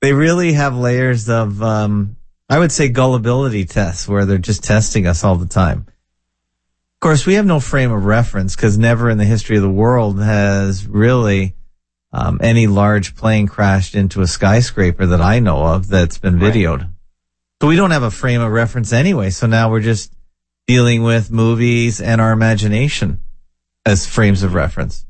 they 0.00 0.12
really 0.12 0.52
have 0.52 0.76
layers 0.76 1.28
of 1.28 1.62
um, 1.62 2.16
I 2.48 2.58
would 2.58 2.72
say 2.72 2.88
gullibility 2.88 3.64
tests 3.64 4.06
where 4.06 4.24
they're 4.26 4.38
just 4.38 4.62
testing 4.64 5.06
us 5.06 5.24
all 5.24 5.36
the 5.36 5.46
time. 5.46 5.86
Of 5.88 7.00
course, 7.00 7.26
we 7.26 7.34
have 7.34 7.46
no 7.46 7.60
frame 7.60 7.90
of 7.92 8.04
reference 8.04 8.56
because 8.56 8.78
never 8.78 9.10
in 9.10 9.18
the 9.18 9.24
history 9.24 9.56
of 9.56 9.62
the 9.62 9.70
world 9.70 10.22
has 10.22 10.86
really 10.86 11.54
um, 12.12 12.38
any 12.42 12.66
large 12.66 13.14
plane 13.16 13.46
crashed 13.46 13.94
into 13.94 14.20
a 14.22 14.26
skyscraper 14.26 15.04
that 15.06 15.20
I 15.20 15.40
know 15.40 15.64
of 15.64 15.88
that's 15.88 16.16
been 16.18 16.38
videoed. 16.38 16.80
Right. 16.80 16.88
So 17.60 17.68
we 17.68 17.76
don't 17.76 17.90
have 17.90 18.02
a 18.02 18.10
frame 18.10 18.40
of 18.40 18.50
reference 18.52 18.92
anyway. 18.92 19.30
So 19.30 19.46
now 19.46 19.70
we're 19.70 19.80
just 19.80 20.14
dealing 20.66 21.02
with 21.02 21.30
movies 21.30 22.00
and 22.00 22.20
our 22.20 22.32
imagination 22.32 23.20
as 23.84 24.06
frames 24.06 24.42
of 24.42 24.54
reference. 24.54 25.04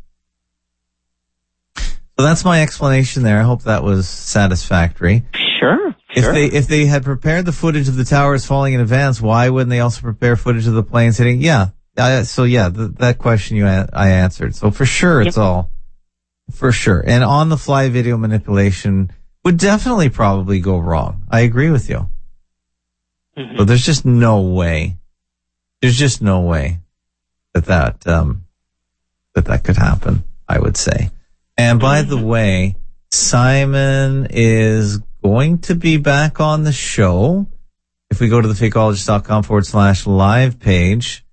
So 2.16 2.24
that's 2.24 2.44
my 2.44 2.62
explanation 2.62 3.24
there. 3.24 3.40
I 3.40 3.42
hope 3.42 3.64
that 3.64 3.82
was 3.82 4.08
satisfactory. 4.08 5.24
Sure. 5.58 5.94
If 6.14 6.24
they 6.26 6.46
if 6.46 6.68
they 6.68 6.86
had 6.86 7.02
prepared 7.02 7.44
the 7.44 7.52
footage 7.52 7.88
of 7.88 7.96
the 7.96 8.04
towers 8.04 8.46
falling 8.46 8.74
in 8.74 8.80
advance, 8.80 9.20
why 9.20 9.48
wouldn't 9.48 9.70
they 9.70 9.80
also 9.80 10.00
prepare 10.02 10.36
footage 10.36 10.66
of 10.68 10.74
the 10.74 10.84
planes 10.84 11.18
hitting? 11.18 11.40
Yeah. 11.40 11.70
Uh, 11.96 12.22
so 12.22 12.44
yeah, 12.44 12.70
th- 12.70 12.92
that 12.98 13.18
question 13.18 13.56
you 13.56 13.66
a- 13.66 13.88
I 13.92 14.10
answered. 14.10 14.54
So 14.54 14.70
for 14.70 14.84
sure, 14.84 15.22
it's 15.22 15.36
yep. 15.36 15.44
all 15.44 15.70
for 16.52 16.70
sure. 16.70 17.02
And 17.04 17.24
on 17.24 17.48
the 17.48 17.56
fly 17.56 17.88
video 17.88 18.16
manipulation 18.16 19.10
would 19.44 19.56
definitely 19.56 20.08
probably 20.08 20.60
go 20.60 20.78
wrong. 20.78 21.24
I 21.28 21.40
agree 21.40 21.70
with 21.70 21.88
you. 21.88 22.08
Mm-hmm. 23.36 23.56
But 23.56 23.66
there's 23.66 23.84
just 23.84 24.04
no 24.04 24.40
way. 24.40 24.96
There's 25.82 25.98
just 25.98 26.22
no 26.22 26.42
way 26.42 26.78
that 27.54 27.64
that 27.66 28.06
um, 28.06 28.44
that 29.34 29.46
that 29.46 29.64
could 29.64 29.76
happen. 29.76 30.22
I 30.48 30.60
would 30.60 30.76
say. 30.76 31.10
And 31.56 31.80
by 31.80 32.02
the 32.02 32.16
mm-hmm. 32.16 32.26
way, 32.26 32.76
Simon 33.12 34.26
is 34.30 34.98
going 35.22 35.58
to 35.58 35.74
be 35.74 35.96
back 35.96 36.40
on 36.40 36.64
the 36.64 36.72
show. 36.72 37.46
If 38.10 38.20
we 38.20 38.28
go 38.28 38.40
to 38.40 38.48
the 38.48 38.54
fakeologist.com 38.54 39.44
forward 39.44 39.66
slash 39.66 40.06
live 40.06 40.58
page, 40.58 41.24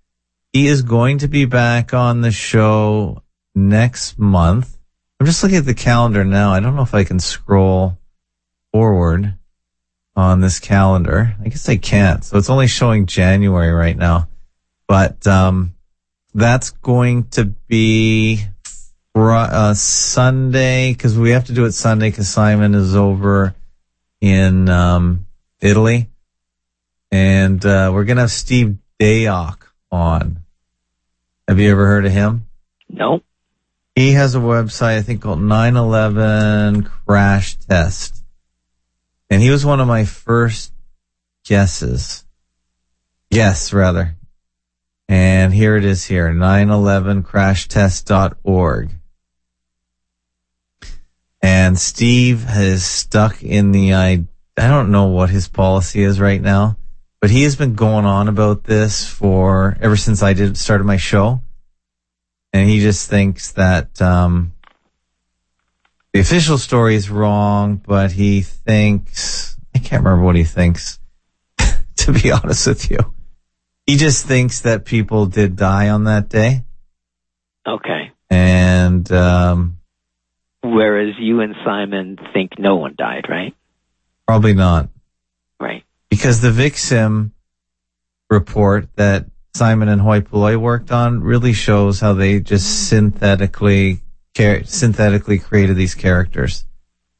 he 0.53 0.67
is 0.67 0.81
going 0.81 1.19
to 1.19 1.27
be 1.27 1.45
back 1.45 1.93
on 1.93 2.21
the 2.21 2.31
show 2.31 3.23
next 3.55 4.19
month. 4.19 4.77
I'm 5.19 5.25
just 5.25 5.43
looking 5.43 5.57
at 5.57 5.65
the 5.65 5.73
calendar 5.73 6.23
now. 6.23 6.53
I 6.53 6.59
don't 6.59 6.75
know 6.75 6.81
if 6.81 6.93
I 6.93 7.03
can 7.03 7.19
scroll 7.19 7.97
forward 8.71 9.37
on 10.15 10.41
this 10.41 10.59
calendar. 10.59 11.35
I 11.43 11.49
guess 11.49 11.69
I 11.69 11.77
can't. 11.77 12.23
So 12.23 12.37
it's 12.37 12.49
only 12.49 12.67
showing 12.67 13.05
January 13.05 13.71
right 13.71 13.97
now. 13.97 14.27
But 14.87 15.25
um, 15.27 15.75
that's 16.33 16.71
going 16.71 17.29
to 17.29 17.45
be 17.45 18.45
uh, 19.15 19.73
Sunday 19.73 20.93
because 20.93 21.17
we 21.17 21.31
have 21.31 21.45
to 21.45 21.53
do 21.53 21.65
it 21.65 21.71
Sunday 21.73 22.09
because 22.09 22.29
Simon 22.29 22.75
is 22.75 22.95
over 22.95 23.55
in 24.19 24.69
um, 24.69 25.25
Italy, 25.59 26.09
and 27.11 27.65
uh, 27.65 27.89
we're 27.93 28.05
gonna 28.05 28.21
have 28.21 28.31
Steve 28.31 28.77
De'ak 28.99 29.57
on. 29.91 30.37
Have 31.47 31.59
you 31.59 31.71
ever 31.71 31.85
heard 31.85 32.05
of 32.05 32.11
him? 32.11 32.47
No. 32.87 33.21
He 33.95 34.11
has 34.13 34.35
a 34.35 34.39
website 34.39 34.97
I 34.97 35.01
think 35.01 35.21
called 35.21 35.39
9/11 35.39 36.89
Crash 37.05 37.57
Test, 37.57 38.23
and 39.29 39.41
he 39.41 39.49
was 39.49 39.65
one 39.65 39.81
of 39.81 39.87
my 39.87 40.05
first 40.05 40.71
guesses. 41.43 42.23
Yes, 43.29 43.73
rather. 43.73 44.15
And 45.07 45.51
here 45.53 45.75
it 45.75 45.83
is 45.83 46.05
here, 46.05 46.29
911crashtest.org. 46.29 49.00
And 51.41 51.77
Steve 51.77 52.43
has 52.43 52.85
stuck 52.85 53.41
in 53.43 53.71
the, 53.71 53.95
I, 53.95 54.25
I 54.57 54.67
don't 54.67 54.91
know 54.91 55.07
what 55.07 55.29
his 55.29 55.47
policy 55.47 56.03
is 56.03 56.19
right 56.19 56.41
now, 56.41 56.77
but 57.19 57.31
he 57.31 57.43
has 57.43 57.55
been 57.55 57.73
going 57.73 58.05
on 58.05 58.27
about 58.27 58.63
this 58.63 59.07
for 59.07 59.77
ever 59.81 59.97
since 59.97 60.21
I 60.21 60.33
did 60.33 60.57
started 60.57 60.83
my 60.83 60.97
show. 60.97 61.41
And 62.53 62.69
he 62.69 62.79
just 62.79 63.09
thinks 63.09 63.53
that, 63.53 64.01
um, 64.01 64.53
the 66.13 66.19
official 66.19 66.57
story 66.57 66.95
is 66.95 67.09
wrong, 67.09 67.77
but 67.77 68.11
he 68.11 68.41
thinks, 68.41 69.57
I 69.73 69.79
can't 69.79 70.03
remember 70.03 70.25
what 70.25 70.35
he 70.35 70.43
thinks, 70.43 70.99
to 71.97 72.11
be 72.11 72.31
honest 72.31 72.67
with 72.67 72.91
you. 72.91 72.99
He 73.87 73.95
just 73.95 74.25
thinks 74.25 74.61
that 74.61 74.85
people 74.85 75.25
did 75.25 75.55
die 75.55 75.89
on 75.89 76.03
that 76.03 76.29
day. 76.29 76.65
Okay. 77.65 78.11
And, 78.29 79.09
um, 79.11 79.80
Whereas 80.63 81.15
you 81.17 81.41
and 81.41 81.55
Simon 81.65 82.17
think 82.33 82.59
no 82.59 82.75
one 82.75 82.95
died, 82.97 83.25
right? 83.29 83.55
Probably 84.27 84.53
not. 84.53 84.89
Right. 85.59 85.83
Because 86.09 86.41
the 86.41 86.51
Vicsim 86.51 87.31
report 88.29 88.87
that 88.95 89.25
Simon 89.53 89.89
and 89.89 90.01
Hoi 90.01 90.21
Polloi 90.21 90.57
worked 90.57 90.91
on 90.91 91.21
really 91.21 91.53
shows 91.53 91.99
how 91.99 92.13
they 92.13 92.39
just 92.39 92.87
synthetically 92.87 94.01
synthetically 94.35 95.39
created 95.39 95.75
these 95.75 95.93
characters, 95.93 96.65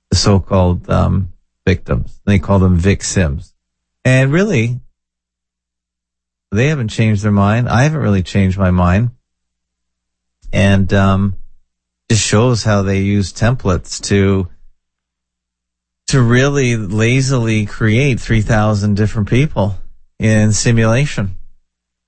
the 0.10 0.16
so-called 0.16 0.90
um, 0.90 1.34
victims. 1.66 2.22
They 2.26 2.40
call 2.40 2.60
them 2.60 2.80
Vicsims. 2.80 3.54
And 4.06 4.32
really, 4.32 4.80
they 6.52 6.68
haven't 6.68 6.88
changed 6.88 7.24
their 7.24 7.32
mind. 7.32 7.70
I 7.70 7.84
haven't 7.84 8.00
really 8.00 8.24
changed 8.24 8.58
my 8.58 8.72
mind. 8.72 9.12
And 10.54 10.92
um, 10.94 11.36
just 12.12 12.28
shows 12.28 12.66
how 12.66 12.82
they 12.82 13.00
use 13.00 13.32
templates 13.32 14.02
to 14.02 14.50
to 16.08 16.22
really 16.22 16.76
lazily 16.76 17.66
create 17.66 18.20
3,000 18.20 18.96
different 18.96 19.30
people 19.30 19.78
in 20.20 20.52
simulation. 20.52 21.38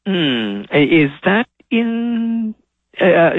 Mm. 0.05 0.63
Is 0.73 1.09
that 1.23 1.45
in? 1.71 2.53
Uh, 2.99 3.05
uh 3.05 3.29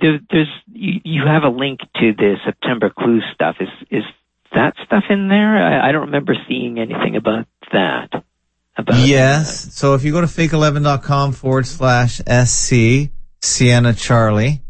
there, 0.00 0.18
there's 0.28 0.48
you, 0.72 1.00
you, 1.04 1.22
have 1.24 1.44
a 1.44 1.56
link 1.56 1.78
to 2.00 2.12
the 2.18 2.34
September 2.44 2.90
Clue 2.90 3.20
stuff. 3.32 3.56
Is 3.60 3.68
is 3.92 4.02
that 4.52 4.74
stuff 4.84 5.04
in 5.08 5.28
there? 5.28 5.56
I, 5.56 5.88
I 5.88 5.92
don't 5.92 6.06
remember 6.06 6.34
seeing 6.48 6.80
anything 6.80 7.14
about 7.14 7.46
that. 7.72 8.08
About 8.76 9.06
yes. 9.06 9.66
That. 9.66 9.70
So 9.70 9.94
if 9.94 10.02
you 10.02 10.10
go 10.10 10.20
to 10.20 10.26
fake11.com 10.26 11.30
forward 11.30 11.68
slash 11.68 12.20
SC 12.26 13.12
Sienna 13.40 13.94
Charlie, 13.94 14.62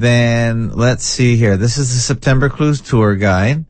then 0.00 0.70
let's 0.70 1.04
see 1.04 1.36
here. 1.36 1.56
This 1.56 1.78
is 1.78 1.92
the 1.94 2.00
September 2.00 2.48
Clues 2.48 2.80
tour 2.80 3.16
guide. 3.16 3.64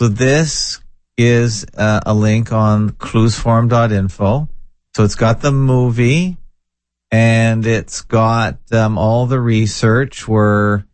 So 0.00 0.08
this 0.08 0.80
is 1.16 1.64
uh, 1.76 2.00
a 2.04 2.14
link 2.14 2.52
on 2.52 2.90
cluesforum.info. 2.90 4.48
So 4.96 5.04
it's 5.04 5.14
got 5.14 5.40
the 5.40 5.52
movie 5.52 6.36
and 7.10 7.66
it's 7.66 8.02
got 8.02 8.58
um, 8.72 8.98
all 8.98 9.26
the 9.26 9.40
research 9.40 10.26
where 10.26 10.84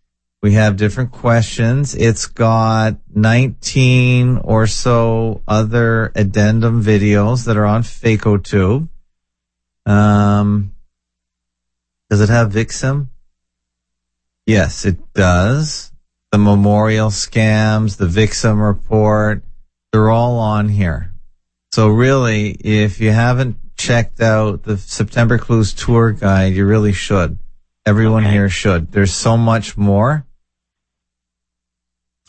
we 0.43 0.53
have 0.53 0.77
different 0.77 1.13
questions. 1.13 1.95
It's 1.95 2.27
got 2.27 2.97
19 3.15 4.39
or 4.39 4.67
so 4.67 5.43
other 5.47 6.13
addendum 6.15 6.83
videos 6.83 7.45
that 7.47 7.57
are 7.57 7.67
on 7.67 7.83
FakeOTube. 7.83 8.89
Um, 9.87 10.75
does 12.09 12.21
it 12.21 12.29
have 12.29 12.53
Vicsim? 12.53 13.09
Yes, 14.47 14.85
it 14.85 14.99
does. 15.15 15.93
The 16.33 16.39
memorial 16.39 17.11
scams, 17.11 17.97
the 17.97 18.07
Vicsim 18.07 18.65
report, 18.65 19.43
they're 19.93 20.11
all 20.11 20.39
on 20.39 20.69
here. 20.69 21.13
So 21.73 21.89
really, 21.89 22.51
if 22.51 23.01
you 23.01 23.11
haven't 23.11 23.57
checked 23.77 24.21
out 24.21 24.63
the 24.63 24.77
September 24.77 25.39
Clues 25.39 25.73
tour 25.73 26.13
guide, 26.13 26.55
you 26.55 26.67
really 26.67 26.93
should. 26.93 27.39
Everyone 27.87 28.25
okay. 28.25 28.33
here 28.33 28.49
should. 28.49 28.93
There's 28.93 29.15
so 29.15 29.37
much 29.37 29.77
more. 29.77 30.27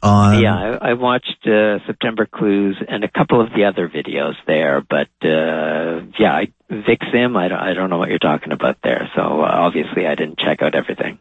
On 0.04 0.41
yeah, 0.41 0.78
I, 0.82 0.91
I 0.91 0.93
watched 0.93 1.45
uh, 1.45 1.78
September 1.86 2.26
Clues 2.26 2.76
and 2.88 3.04
a 3.04 3.08
couple 3.08 3.39
of 3.39 3.50
the 3.54 3.65
other 3.65 3.88
videos 3.88 4.34
there, 4.47 4.82
but 4.82 5.10
uh, 5.24 6.08
yeah, 6.17 6.34
I, 6.34 6.47
Vicsim, 6.71 7.38
I 7.38 7.50
don't, 7.50 7.60
I 7.60 7.74
don't 7.76 7.91
know 7.91 8.00
what 8.00 8.10
you're 8.10 8.17
talking 8.17 8.52
about 8.52 8.78
there. 8.84 9.12
So 9.15 9.21
uh, 9.21 9.45
obviously, 9.45 10.08
I 10.08 10.15
didn't 10.15 10.39
check 10.39 10.63
out 10.63 10.74
everything. 10.74 11.19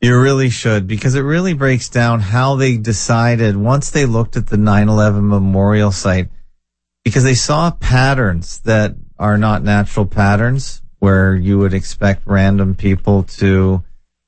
You 0.00 0.20
really 0.20 0.50
should 0.50 0.86
because 0.86 1.16
it 1.16 1.22
really 1.22 1.54
breaks 1.54 1.88
down 1.88 2.20
how 2.20 2.54
they 2.54 2.76
decided 2.76 3.56
once 3.56 3.90
they 3.90 4.06
looked 4.06 4.36
at 4.36 4.46
the 4.46 4.56
9/11 4.56 5.22
memorial 5.22 5.90
site 5.90 6.28
because 7.04 7.24
they 7.24 7.34
saw 7.34 7.70
patterns 7.70 8.60
that 8.60 8.94
are 9.18 9.38
not 9.38 9.64
natural 9.64 10.06
patterns 10.06 10.82
where 11.00 11.34
you 11.34 11.58
would 11.58 11.74
expect 11.74 12.22
random 12.26 12.74
people 12.74 13.24
to 13.24 13.82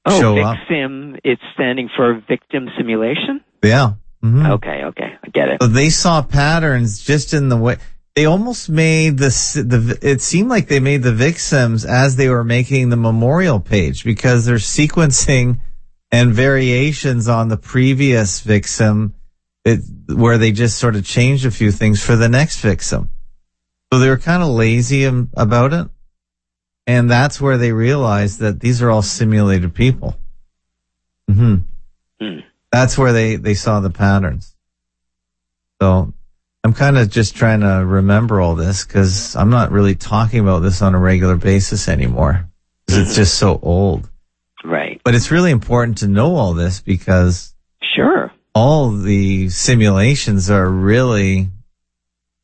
oh, 0.06 0.20
show 0.20 0.38
up. 0.38 0.56
it's 0.68 1.42
standing 1.54 1.88
for 1.96 2.22
victim 2.28 2.68
simulation? 2.76 3.40
Yeah. 3.62 3.94
Mm-hmm. 4.22 4.46
Okay, 4.46 4.82
okay. 4.84 5.12
I 5.22 5.28
get 5.28 5.48
it. 5.48 5.62
So 5.62 5.68
they 5.68 5.90
saw 5.90 6.22
patterns 6.22 7.02
just 7.02 7.32
in 7.32 7.48
the 7.48 7.56
way 7.56 7.76
they 8.14 8.24
almost 8.26 8.68
made 8.68 9.18
the 9.18 9.28
the 9.28 9.98
it 10.02 10.20
seemed 10.20 10.48
like 10.48 10.68
they 10.68 10.80
made 10.80 11.02
the 11.02 11.12
Vicsims 11.12 11.84
as 11.84 12.16
they 12.16 12.28
were 12.28 12.44
making 12.44 12.88
the 12.88 12.96
memorial 12.96 13.60
page 13.60 14.04
because 14.04 14.44
they're 14.44 14.56
sequencing 14.56 15.60
and 16.10 16.32
variations 16.32 17.28
on 17.28 17.48
the 17.48 17.56
previous 17.56 18.40
Vicsim 18.42 19.12
it, 19.64 19.80
where 20.08 20.38
they 20.38 20.52
just 20.52 20.78
sort 20.78 20.96
of 20.96 21.04
changed 21.04 21.46
a 21.46 21.50
few 21.50 21.70
things 21.70 22.02
for 22.02 22.16
the 22.16 22.28
next 22.28 22.60
victim. 22.60 23.10
So 23.92 23.98
they 23.98 24.08
were 24.08 24.18
kind 24.18 24.42
of 24.42 24.48
lazy 24.48 25.04
about 25.04 25.72
it. 25.72 25.88
And 26.86 27.10
that's 27.10 27.40
where 27.40 27.58
they 27.58 27.72
realized 27.72 28.40
that 28.40 28.60
these 28.60 28.82
are 28.82 28.90
all 28.90 29.02
simulated 29.02 29.74
people. 29.74 30.16
hmm 31.28 31.56
Mm. 32.20 32.44
That's 32.70 32.98
where 32.98 33.14
they, 33.14 33.36
they 33.36 33.54
saw 33.54 33.80
the 33.80 33.88
patterns. 33.88 34.54
So 35.80 36.12
I'm 36.62 36.74
kind 36.74 36.98
of 36.98 37.08
just 37.08 37.36
trying 37.36 37.60
to 37.60 37.84
remember 37.86 38.40
all 38.40 38.54
this 38.54 38.84
because 38.84 39.34
I'm 39.34 39.50
not 39.50 39.70
really 39.70 39.94
talking 39.94 40.40
about 40.40 40.60
this 40.60 40.82
on 40.82 40.94
a 40.94 40.98
regular 40.98 41.36
basis 41.36 41.88
anymore 41.88 42.48
because 42.86 42.98
it's 43.00 43.16
just 43.16 43.38
so 43.38 43.58
old. 43.62 44.10
Right. 44.62 45.00
But 45.02 45.14
it's 45.14 45.30
really 45.30 45.52
important 45.52 45.98
to 45.98 46.08
know 46.08 46.36
all 46.36 46.52
this 46.52 46.80
because 46.80 47.54
sure, 47.94 48.30
all 48.54 48.90
the 48.90 49.48
simulations 49.48 50.50
are 50.50 50.68
really 50.68 51.48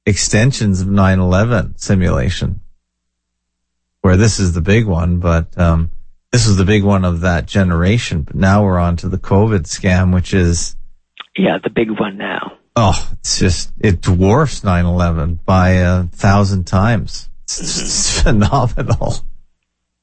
extensions 0.07 0.81
of 0.81 0.89
9/11 0.89 1.79
simulation. 1.79 2.61
Where 4.01 4.17
this 4.17 4.39
is 4.39 4.53
the 4.53 4.61
big 4.61 4.87
one, 4.87 5.19
but 5.19 5.59
um, 5.59 5.91
this 6.31 6.47
was 6.47 6.57
the 6.57 6.65
big 6.65 6.85
one 6.85 7.05
of 7.05 7.21
that 7.23 7.47
generation. 7.47 8.23
But 8.23 8.37
now 8.37 8.65
we're 8.65 8.79
on 8.79 8.97
to 8.99 9.09
the 9.09 9.19
COVID 9.19 9.63
scam, 9.63 10.15
which 10.15 10.33
is 10.33 10.77
yeah, 11.37 11.59
the 11.63 11.71
big 11.71 11.91
one 11.91 12.17
now. 12.17 12.57
Oh, 12.79 13.11
it's 13.21 13.39
just 13.39 13.73
it 13.81 14.03
dwarfs 14.03 14.61
9/11 14.61 15.39
by 15.47 15.71
a 15.71 16.03
thousand 16.05 16.67
times. 16.67 17.31
It's, 17.45 18.21
phenomenal. 18.23 19.15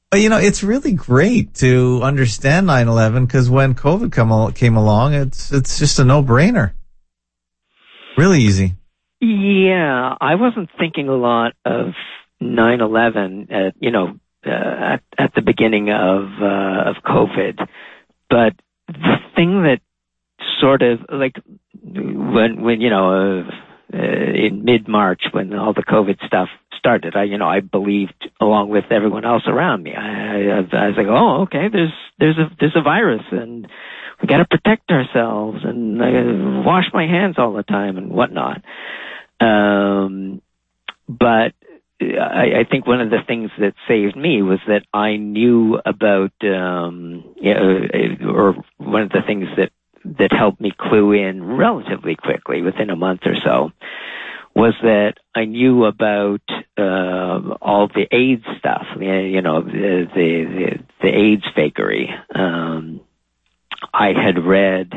But 0.10 0.22
you 0.22 0.30
know, 0.30 0.38
it's 0.38 0.64
really 0.64 0.94
great 0.94 1.54
to 1.56 2.02
understand 2.02 2.68
9/11 2.68 3.28
because 3.28 3.48
when 3.48 3.76
COVID 3.76 4.12
come, 4.12 4.54
came 4.54 4.76
along, 4.76 5.14
it's 5.14 5.52
it's 5.52 5.78
just 5.78 6.00
a 6.00 6.04
no-brainer. 6.04 6.74
Really 8.18 8.42
easy. 8.42 8.74
Yeah, 9.22 10.16
I 10.20 10.36
wasn't 10.36 10.70
thinking 10.78 11.10
a 11.10 11.16
lot 11.16 11.54
of 11.66 11.94
9/11. 12.42 13.52
Uh, 13.52 13.72
you 13.80 13.92
know, 13.92 14.20
uh, 14.46 14.50
at 14.50 15.04
at 15.18 15.36
the 15.36 15.42
beginning 15.42 15.90
of 15.92 16.24
uh, 16.42 16.90
of 16.90 16.96
COVID, 17.06 17.68
but 18.32 18.54
the 18.88 19.18
thing 19.36 19.62
that 19.64 19.80
sort 20.60 20.82
of 20.82 21.00
like 21.12 21.36
when 21.93 22.62
when 22.62 22.82
you 22.82 22.89
know 22.89 23.41
uh, 23.41 23.51
uh, 23.93 23.97
in 23.97 24.63
mid 24.63 24.88
March 24.88 25.21
when 25.32 25.53
all 25.53 25.73
the 25.73 25.84
COVID 25.84 26.25
stuff 26.25 26.49
started. 26.84 27.15
I, 27.15 27.23
you 27.23 27.38
know, 27.38 27.47
I 27.47 27.62
believed 27.62 28.29
along 28.41 28.69
with 28.69 28.86
everyone 28.91 29.23
else 29.23 29.43
around 29.47 29.84
me. 29.84 29.93
I, 29.95 30.01
I, 30.01 30.58
I 30.58 30.88
was 30.88 30.97
like, 30.97 31.08
oh, 31.08 31.43
okay, 31.43 31.69
there's 31.71 31.93
there's 32.19 32.38
a 32.38 32.49
there's 32.60 32.75
a 32.75 32.82
virus, 32.82 33.23
and 33.32 33.67
we 34.21 34.27
got 34.27 34.39
to 34.39 34.45
protect 34.45 34.89
ourselves, 34.91 35.60
and 35.63 36.01
I 36.03 36.65
wash 36.65 36.86
my 36.93 37.08
hands 37.08 37.36
all 37.38 37.53
the 37.53 37.63
time 37.63 37.97
and 37.97 38.12
whatnot. 38.12 38.62
Um, 39.39 40.41
but 41.08 41.53
I, 42.01 42.62
I 42.62 42.63
think 42.69 42.86
one 42.86 43.01
of 43.01 43.10
the 43.10 43.21
things 43.25 43.51
that 43.60 43.73
saved 43.88 44.15
me 44.15 44.41
was 44.41 44.60
that 44.67 44.86
I 44.93 45.17
knew 45.17 45.79
about, 45.86 46.34
um, 46.43 47.36
you 47.41 47.53
know, 47.53 48.34
or 48.34 48.56
one 48.77 49.03
of 49.03 49.10
the 49.10 49.21
things 49.25 49.45
that 49.58 49.71
that 50.06 50.32
helped 50.32 50.62
me 50.62 50.72
clue 50.78 51.13
in 51.13 51.44
relatively 51.44 52.16
quickly 52.16 52.62
within 52.62 52.89
a 52.89 52.96
month 52.96 53.22
or 53.26 53.36
so 53.44 53.72
was 54.56 54.74
that 54.84 55.13
I 55.34 55.46
knew 55.46 55.86
about 55.86 56.42
uh, 56.78 57.56
all 57.62 57.88
the 57.88 58.06
AIDS 58.12 58.46
stuff, 58.60 58.86
you 59.00 59.42
know, 59.42 59.62
the 59.62 60.06
the, 60.13 60.80
the 61.02 61.08
AIDS 61.08 61.44
fakery. 61.58 62.08
Um, 62.36 63.02
I 63.94 64.10
had 64.10 64.44
read. 64.44 64.92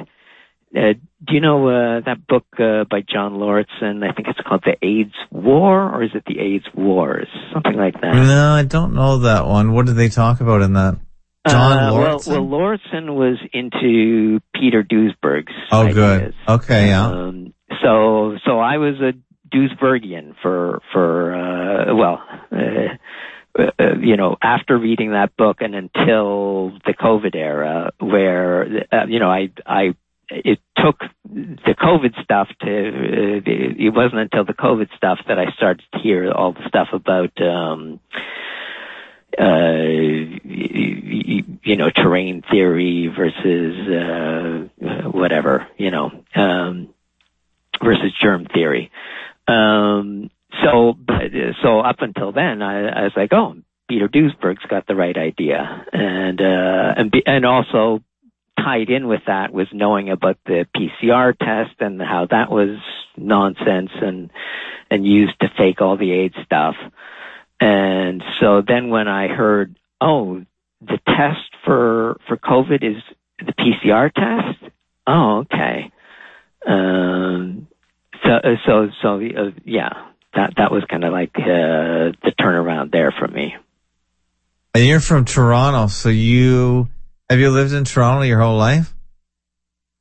Uh, 0.76 0.92
do 1.26 1.34
you 1.34 1.40
know 1.40 1.68
uh, 1.68 2.00
that 2.04 2.26
book 2.26 2.44
uh, 2.58 2.84
by 2.90 3.00
John 3.00 3.38
Lauritsen? 3.38 4.02
I 4.02 4.12
think 4.12 4.28
it's 4.28 4.40
called 4.46 4.62
The 4.66 4.76
AIDS 4.86 5.14
War, 5.30 5.94
or 5.94 6.02
is 6.02 6.10
it 6.14 6.24
The 6.26 6.38
AIDS 6.38 6.66
Wars? 6.74 7.28
Something 7.54 7.76
like 7.76 7.94
that. 7.94 8.14
No, 8.14 8.50
I 8.52 8.62
don't 8.62 8.94
know 8.94 9.18
that 9.18 9.46
one. 9.46 9.72
What 9.72 9.86
did 9.86 9.96
they 9.96 10.10
talk 10.10 10.40
about 10.40 10.60
in 10.60 10.74
that? 10.74 10.98
John 11.48 11.78
uh, 11.78 11.92
Lauritsen? 11.92 12.32
Well, 12.32 12.42
well, 12.42 12.50
Lauritsen 12.50 13.14
was 13.14 13.38
into 13.52 14.40
Peter 14.54 14.82
Duesberg's. 14.82 15.52
Oh, 15.70 15.82
ideas. 15.82 15.94
good. 15.94 16.34
Okay, 16.48 16.88
yeah. 16.88 17.06
Um, 17.06 17.54
so, 17.82 18.36
so 18.44 18.58
I 18.58 18.78
was 18.78 19.00
a 19.00 19.12
Duesbergian 19.54 20.34
for 20.42 20.80
for 20.92 21.34
uh, 21.34 21.94
well, 21.94 22.22
uh, 22.52 23.62
uh, 23.78 23.96
you 24.00 24.16
know, 24.16 24.36
after 24.42 24.76
reading 24.78 25.12
that 25.12 25.36
book 25.36 25.58
and 25.60 25.74
until 25.74 26.72
the 26.84 26.94
COVID 26.98 27.34
era, 27.34 27.92
where 27.98 28.84
uh, 28.92 29.06
you 29.08 29.18
know, 29.18 29.30
I 29.30 29.50
I 29.64 29.94
it 30.28 30.58
took 30.76 31.00
the 31.24 31.74
COVID 31.78 32.22
stuff 32.22 32.48
to. 32.62 32.68
Uh, 32.68 33.40
it 33.46 33.94
wasn't 33.94 34.20
until 34.20 34.44
the 34.44 34.52
COVID 34.52 34.88
stuff 34.96 35.18
that 35.28 35.38
I 35.38 35.52
started 35.56 35.84
to 35.94 35.98
hear 36.00 36.30
all 36.32 36.52
the 36.52 36.66
stuff 36.68 36.88
about. 36.92 37.40
Um, 37.40 38.00
you 40.46 41.76
know, 41.76 41.90
terrain 41.90 42.42
theory 42.50 43.12
versus 43.14 43.88
uh, 43.88 45.08
whatever, 45.10 45.66
you 45.76 45.90
know, 45.90 46.10
um, 46.34 46.88
versus 47.82 48.12
germ 48.22 48.46
theory. 48.46 48.90
Um, 49.46 50.30
so, 50.64 50.96
so 51.62 51.80
up 51.80 52.00
until 52.00 52.32
then, 52.32 52.62
I, 52.62 52.88
I 52.88 53.02
was 53.02 53.12
like, 53.14 53.32
oh, 53.32 53.56
Peter 53.88 54.08
Duesberg's 54.08 54.64
got 54.68 54.86
the 54.86 54.96
right 54.96 55.16
idea, 55.16 55.84
and 55.92 56.40
uh, 56.40 56.94
and 56.96 57.10
be, 57.10 57.22
and 57.24 57.46
also 57.46 58.02
tied 58.58 58.90
in 58.90 59.06
with 59.06 59.20
that 59.26 59.52
was 59.52 59.68
knowing 59.72 60.10
about 60.10 60.38
the 60.46 60.66
PCR 60.74 61.36
test 61.38 61.80
and 61.80 62.00
how 62.00 62.26
that 62.30 62.50
was 62.50 62.78
nonsense 63.16 63.90
and 64.00 64.30
and 64.90 65.06
used 65.06 65.38
to 65.40 65.48
fake 65.56 65.80
all 65.80 65.96
the 65.96 66.12
AIDS 66.12 66.34
stuff. 66.44 66.74
And 67.60 68.22
so 68.40 68.62
then 68.66 68.90
when 68.90 69.08
I 69.08 69.28
heard, 69.28 69.78
oh, 70.00 70.42
the 70.80 70.98
test 71.06 71.50
for 71.64 72.18
for 72.28 72.36
COVID 72.36 72.82
is 72.82 73.02
the 73.38 73.52
PCR 73.52 74.12
test. 74.12 74.72
Oh, 75.06 75.44
okay. 75.44 75.90
Um, 76.66 77.68
so 78.22 78.30
uh, 78.30 78.56
so 78.66 78.88
so 79.02 79.16
uh, 79.16 79.50
yeah, 79.64 79.90
that 80.34 80.54
that 80.56 80.70
was 80.70 80.84
kind 80.90 81.04
of 81.04 81.12
like 81.12 81.32
uh, 81.36 82.12
the 82.22 82.32
turnaround 82.38 82.92
there 82.92 83.14
for 83.18 83.28
me. 83.28 83.54
And 84.74 84.84
you're 84.84 85.00
from 85.00 85.24
Toronto, 85.24 85.86
so 85.86 86.10
you 86.10 86.88
have 87.30 87.40
you 87.40 87.50
lived 87.50 87.72
in 87.72 87.84
Toronto 87.84 88.22
your 88.22 88.40
whole 88.40 88.58
life? 88.58 88.92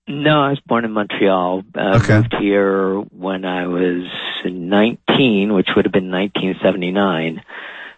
No, 0.08 0.42
I 0.42 0.50
was 0.50 0.60
born 0.68 0.86
in 0.86 0.92
Montreal. 0.92 1.64
Uh, 1.74 2.00
okay. 2.00 2.18
Moved 2.18 2.36
here 2.40 3.00
when 3.00 3.46
I 3.46 3.66
was 3.68 4.06
19, 4.44 5.54
which 5.54 5.70
would 5.76 5.86
have 5.86 5.94
been 5.94 6.12
1979. 6.12 7.42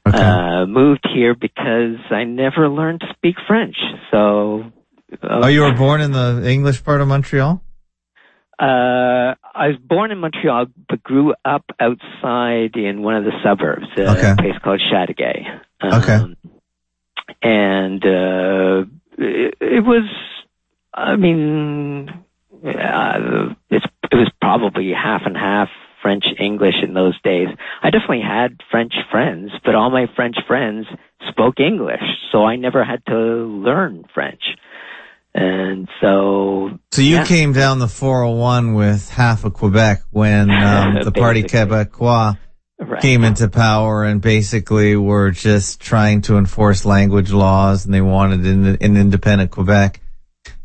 Okay. 0.07 0.17
Uh, 0.17 0.65
moved 0.65 1.07
here 1.13 1.35
because 1.35 1.97
I 2.11 2.23
never 2.23 2.69
learned 2.69 3.01
to 3.01 3.07
speak 3.15 3.35
French. 3.47 3.75
So. 4.11 4.71
Uh, 5.11 5.41
oh, 5.43 5.47
you 5.47 5.61
were 5.61 5.73
born 5.73 6.01
in 6.01 6.11
the 6.11 6.43
English 6.45 6.83
part 6.83 7.01
of 7.01 7.07
Montreal? 7.07 7.61
Uh, 8.59 9.35
I 9.53 9.67
was 9.67 9.77
born 9.77 10.11
in 10.11 10.17
Montreal, 10.17 10.65
but 10.89 11.03
grew 11.03 11.35
up 11.45 11.65
outside 11.79 12.75
in 12.75 13.03
one 13.03 13.15
of 13.15 13.23
the 13.23 13.33
suburbs, 13.43 13.85
uh, 13.97 14.15
okay. 14.17 14.31
a 14.31 14.35
place 14.35 14.57
called 14.63 14.81
Chateauguay. 14.91 15.45
Um, 15.79 15.93
okay. 15.93 16.19
And 17.43 18.03
uh, 18.03 18.89
it, 19.17 19.57
it 19.61 19.85
was, 19.85 20.09
I 20.91 21.15
mean, 21.17 22.09
uh, 22.65 23.53
it's, 23.69 23.85
it 24.11 24.15
was 24.15 24.31
probably 24.41 24.91
half 24.91 25.21
and 25.25 25.37
half 25.37 25.69
French 26.07 26.23
English 26.39 26.75
in 26.81 26.93
those 26.93 27.19
days. 27.21 27.49
I 27.83 27.89
definitely 27.89 28.21
had 28.21 28.61
French 28.71 28.93
friends, 29.11 29.51
but 29.65 29.75
all 29.75 29.89
my 29.89 30.05
French 30.15 30.37
friends 30.47 30.85
spoke 31.27 31.59
English, 31.59 31.99
so 32.31 32.45
I 32.45 32.55
never 32.55 32.85
had 32.85 33.05
to 33.07 33.13
learn 33.13 34.05
French. 34.13 34.41
And 35.35 35.89
so. 35.99 36.69
So 36.93 37.01
you 37.01 37.15
yeah. 37.15 37.25
came 37.25 37.51
down 37.51 37.79
the 37.79 37.89
401 37.89 38.73
with 38.73 39.09
half 39.09 39.43
of 39.43 39.53
Quebec 39.53 40.03
when 40.09 40.49
um, 40.63 40.99
the 41.03 41.11
Parti 41.11 41.43
Québécois 41.43 42.37
right. 42.79 43.01
came 43.01 43.25
into 43.25 43.49
power 43.49 44.05
and 44.05 44.21
basically 44.21 44.95
were 44.95 45.31
just 45.31 45.81
trying 45.81 46.21
to 46.21 46.37
enforce 46.37 46.85
language 46.85 47.33
laws 47.33 47.83
and 47.83 47.93
they 47.93 47.99
wanted 47.99 48.45
an, 48.45 48.77
an 48.79 48.95
independent 48.95 49.51
Quebec. 49.51 49.99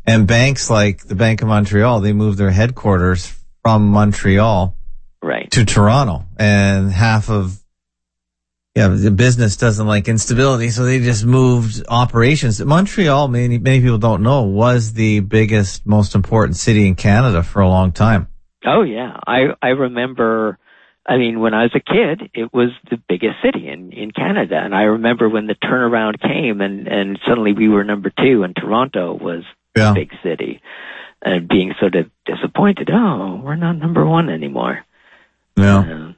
And 0.07 0.25
banks 0.25 0.69
like 0.69 1.03
the 1.03 1.15
Bank 1.15 1.41
of 1.41 1.49
Montreal, 1.49 1.99
they 1.99 2.13
moved 2.13 2.37
their 2.37 2.51
headquarters 2.51 3.37
from 3.61 3.89
Montreal 3.89 4.77
right. 5.23 5.49
to 5.51 5.65
Toronto 5.65 6.25
and 6.37 6.91
half 6.91 7.29
of 7.29 7.59
yeah, 8.75 8.87
the 8.87 9.11
business 9.11 9.55
doesn't 9.55 9.85
like 9.85 10.07
instability, 10.07 10.71
so 10.71 10.83
they 10.83 10.99
just 10.99 11.23
moved 11.23 11.85
operations. 11.87 12.59
Montreal, 12.59 13.27
many 13.27 13.59
many 13.59 13.81
people 13.81 13.99
don't 13.99 14.23
know, 14.23 14.43
was 14.43 14.93
the 14.93 15.19
biggest, 15.19 15.85
most 15.85 16.15
important 16.15 16.57
city 16.57 16.87
in 16.87 16.95
Canada 16.95 17.43
for 17.43 17.61
a 17.61 17.67
long 17.67 17.91
time. 17.91 18.29
Oh 18.65 18.81
yeah, 18.81 19.17
I 19.27 19.49
I 19.61 19.69
remember. 19.69 20.57
I 21.05 21.17
mean, 21.17 21.39
when 21.39 21.53
I 21.53 21.63
was 21.63 21.75
a 21.75 21.81
kid, 21.81 22.31
it 22.33 22.51
was 22.53 22.69
the 22.89 22.97
biggest 23.07 23.35
city 23.43 23.67
in 23.67 23.91
in 23.91 24.09
Canada, 24.11 24.55
and 24.55 24.73
I 24.73 24.83
remember 24.83 25.29
when 25.29 25.45
the 25.45 25.55
turnaround 25.55 26.19
came, 26.19 26.59
and 26.59 26.87
and 26.87 27.19
suddenly 27.27 27.53
we 27.53 27.69
were 27.69 27.83
number 27.83 28.09
two, 28.09 28.41
and 28.41 28.55
Toronto 28.55 29.13
was 29.13 29.43
yeah. 29.77 29.89
the 29.89 29.99
big 29.99 30.11
city. 30.23 30.61
and 31.21 31.47
being 31.47 31.73
sort 31.79 31.95
of 31.95 32.09
disappointed. 32.25 32.89
Oh, 32.91 33.39
we're 33.43 33.55
not 33.55 33.77
number 33.77 34.05
one 34.05 34.29
anymore. 34.29 34.83
No. 35.55 35.79
Um, 35.79 36.15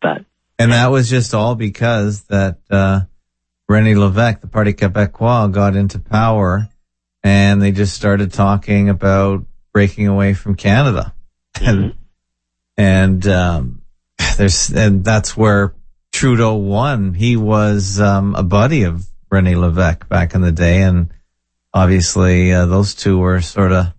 but 0.00 0.24
And 0.58 0.72
that 0.72 0.90
was 0.90 1.08
just 1.08 1.34
all 1.34 1.54
because 1.54 2.22
that 2.24 2.58
uh, 2.70 3.02
René 3.70 3.94
Lévesque, 3.94 4.40
the 4.40 4.46
Parti 4.46 4.72
Québécois, 4.72 5.50
got 5.52 5.76
into 5.76 5.98
power, 5.98 6.68
and 7.22 7.60
they 7.60 7.72
just 7.72 7.94
started 7.94 8.32
talking 8.32 8.88
about 8.88 9.44
breaking 9.72 10.06
away 10.06 10.34
from 10.34 10.54
Canada, 10.56 11.14
and 11.60 11.94
and 12.76 13.26
um, 13.26 13.82
there's 14.36 14.70
and 14.70 15.04
that's 15.04 15.36
where 15.36 15.74
Trudeau 16.12 16.54
won. 16.54 17.14
He 17.14 17.36
was 17.36 18.00
um, 18.00 18.34
a 18.34 18.42
buddy 18.42 18.82
of 18.84 19.06
René 19.32 19.54
Lévesque 19.54 20.08
back 20.08 20.34
in 20.34 20.40
the 20.40 20.52
day, 20.52 20.82
and 20.82 21.12
obviously 21.72 22.52
uh, 22.52 22.66
those 22.66 22.94
two 22.94 23.18
were 23.18 23.40
sort 23.40 23.72
of 23.72 23.92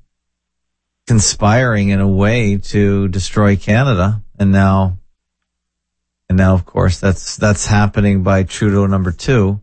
conspiring 1.08 1.90
in 1.90 2.00
a 2.00 2.08
way 2.08 2.58
to 2.58 3.08
destroy 3.08 3.56
Canada, 3.56 4.22
and 4.42 4.52
now 4.52 4.98
and 6.32 6.38
now, 6.38 6.54
of 6.54 6.66
course, 6.66 6.98
that's 6.98 7.36
that's 7.36 7.66
happening 7.66 8.24
by 8.24 8.44
Trudeau 8.44 8.86
number 8.86 9.12
two, 9.12 9.60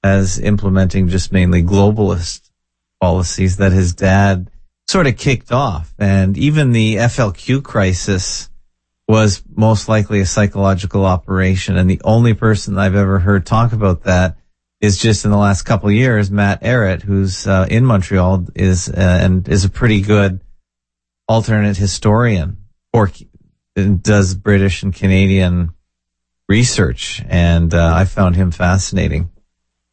as 0.00 0.38
implementing 0.38 1.08
just 1.08 1.32
mainly 1.32 1.60
globalist 1.60 2.52
policies 3.00 3.56
that 3.56 3.72
his 3.72 3.94
dad 3.94 4.48
sort 4.86 5.08
of 5.08 5.16
kicked 5.16 5.50
off. 5.50 5.92
And 5.98 6.38
even 6.38 6.70
the 6.70 6.94
FLQ 6.94 7.64
crisis 7.64 8.48
was 9.08 9.42
most 9.56 9.88
likely 9.88 10.20
a 10.20 10.26
psychological 10.26 11.04
operation. 11.04 11.76
And 11.76 11.90
the 11.90 12.00
only 12.04 12.32
person 12.32 12.78
I've 12.78 12.94
ever 12.94 13.18
heard 13.18 13.44
talk 13.44 13.72
about 13.72 14.04
that 14.04 14.36
is 14.80 14.98
just 14.98 15.24
in 15.24 15.32
the 15.32 15.36
last 15.36 15.62
couple 15.62 15.90
years, 15.90 16.30
Matt 16.30 16.62
Ehret, 16.62 17.02
who's 17.02 17.48
uh, 17.48 17.66
in 17.68 17.84
Montreal, 17.84 18.46
is 18.54 18.88
uh, 18.88 19.18
and 19.20 19.48
is 19.48 19.64
a 19.64 19.68
pretty 19.68 20.00
good 20.00 20.42
alternate 21.26 21.76
historian 21.76 22.58
or 22.92 23.10
does 23.74 24.34
British 24.34 24.82
and 24.82 24.94
Canadian 24.94 25.74
research, 26.48 27.22
and 27.28 27.72
uh, 27.74 27.92
I 27.94 28.04
found 28.04 28.36
him 28.36 28.50
fascinating. 28.50 29.30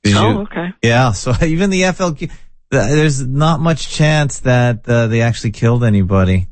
Did 0.04 0.18
oh, 0.18 0.30
you- 0.32 0.40
okay. 0.42 0.70
yeah. 0.84 1.12
So 1.14 1.34
even 1.46 1.70
the 1.70 1.82
FLQ, 1.84 2.32
there's 2.70 3.26
not 3.26 3.60
much 3.60 3.90
chance 3.90 4.40
that 4.40 4.88
uh, 4.88 5.08
they 5.08 5.22
actually 5.22 5.52
killed 5.52 5.84
anybody. 5.84 6.48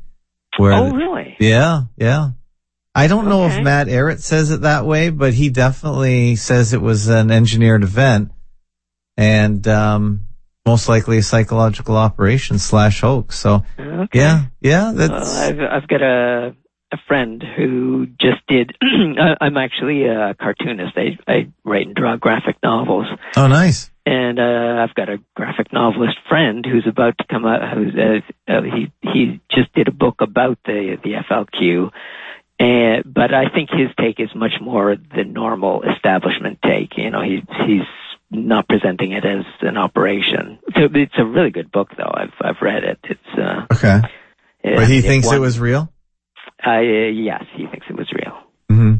Where 0.56 0.72
Oh, 0.72 0.90
really? 0.90 1.36
yeah, 1.38 1.82
yeah. 1.96 2.30
I 2.94 3.06
don't 3.06 3.28
know 3.28 3.46
if 3.46 3.62
Matt 3.62 3.86
Ehret 3.86 4.18
says 4.18 4.50
it 4.50 4.62
that 4.62 4.84
way, 4.84 5.10
but 5.10 5.32
he 5.32 5.48
definitely 5.48 6.34
says 6.34 6.72
it 6.74 6.82
was 6.82 7.06
an 7.08 7.30
engineered 7.30 7.84
event 7.84 8.32
and 9.16 9.66
um, 9.68 10.26
most 10.66 10.88
likely 10.88 11.18
a 11.18 11.22
psychological 11.22 11.96
operation 11.96 12.58
slash 12.58 13.00
hoax. 13.00 13.38
So 13.38 13.64
Okay. 13.78 14.18
yeah, 14.18 14.46
yeah, 14.60 14.92
Well, 14.92 14.94
that's 14.94 15.38
I've 15.38 15.60
I've 15.60 15.88
got 15.88 16.02
a 16.02 16.54
a 16.92 16.96
friend 17.08 17.42
who 17.56 18.06
just 18.20 18.44
did. 18.48 18.74
I- 18.82 19.36
I'm 19.40 19.56
actually 19.56 20.04
a 20.06 20.34
cartoonist. 20.34 20.96
I 20.96 21.18
I 21.26 21.48
write 21.64 21.86
and 21.86 21.94
draw 21.94 22.16
graphic 22.16 22.56
novels, 22.62 23.06
oh 23.36 23.46
nice. 23.46 23.90
and 24.06 24.38
uh, 24.38 24.82
I've 24.82 24.94
got 24.94 25.08
a 25.08 25.18
graphic 25.36 25.72
novelist 25.72 26.16
friend 26.28 26.64
who's 26.66 26.86
about 26.86 27.16
to 27.18 27.24
come 27.30 27.44
out. 27.46 27.60
Who's 27.76 27.94
uh, 27.94 28.52
uh, 28.52 28.62
he 28.62 28.92
he 29.02 29.40
just 29.50 29.72
did 29.74 29.88
a 29.88 29.92
book 29.92 30.16
about 30.20 30.58
the 30.64 30.96
the 31.02 31.12
FLQ. 31.30 31.90
And, 32.62 33.04
but 33.06 33.32
I 33.32 33.48
think 33.48 33.70
his 33.70 33.88
take 33.98 34.20
is 34.20 34.28
much 34.34 34.52
more 34.60 34.94
the 34.94 35.24
normal 35.24 35.82
establishment 35.82 36.58
take. 36.62 36.90
You 36.98 37.10
know, 37.10 37.22
he's 37.22 37.40
he's 37.66 37.86
not 38.30 38.68
presenting 38.68 39.12
it 39.12 39.24
as 39.24 39.46
an 39.62 39.78
operation. 39.78 40.58
So 40.76 40.88
it's 40.94 41.14
a 41.18 41.24
really 41.24 41.50
good 41.50 41.72
book, 41.72 41.88
though. 41.96 42.12
I've 42.12 42.34
I've 42.40 42.60
read 42.60 42.84
it. 42.84 42.98
It's 43.04 43.38
uh, 43.38 43.64
Okay, 43.72 44.00
but 44.62 44.88
he 44.88 45.00
thinks 45.00 45.26
it 45.26 45.30
won- 45.30 45.40
was 45.40 45.58
real. 45.58 45.90
Uh, 46.66 46.80
yes, 46.80 47.44
he 47.56 47.66
thinks 47.66 47.86
it 47.88 47.96
was 47.96 48.10
real. 48.12 48.38
hmm 48.68 48.94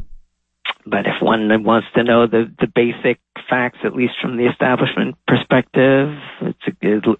But 0.85 1.05
if 1.05 1.21
one 1.21 1.63
wants 1.63 1.87
to 1.95 2.03
know 2.03 2.27
the, 2.27 2.51
the 2.59 2.67
basic 2.67 3.19
facts, 3.49 3.79
at 3.83 3.95
least 3.95 4.13
from 4.21 4.37
the 4.37 4.47
establishment 4.47 5.15
perspective, 5.27 6.09
it's 6.41 6.59
a, 6.67 6.71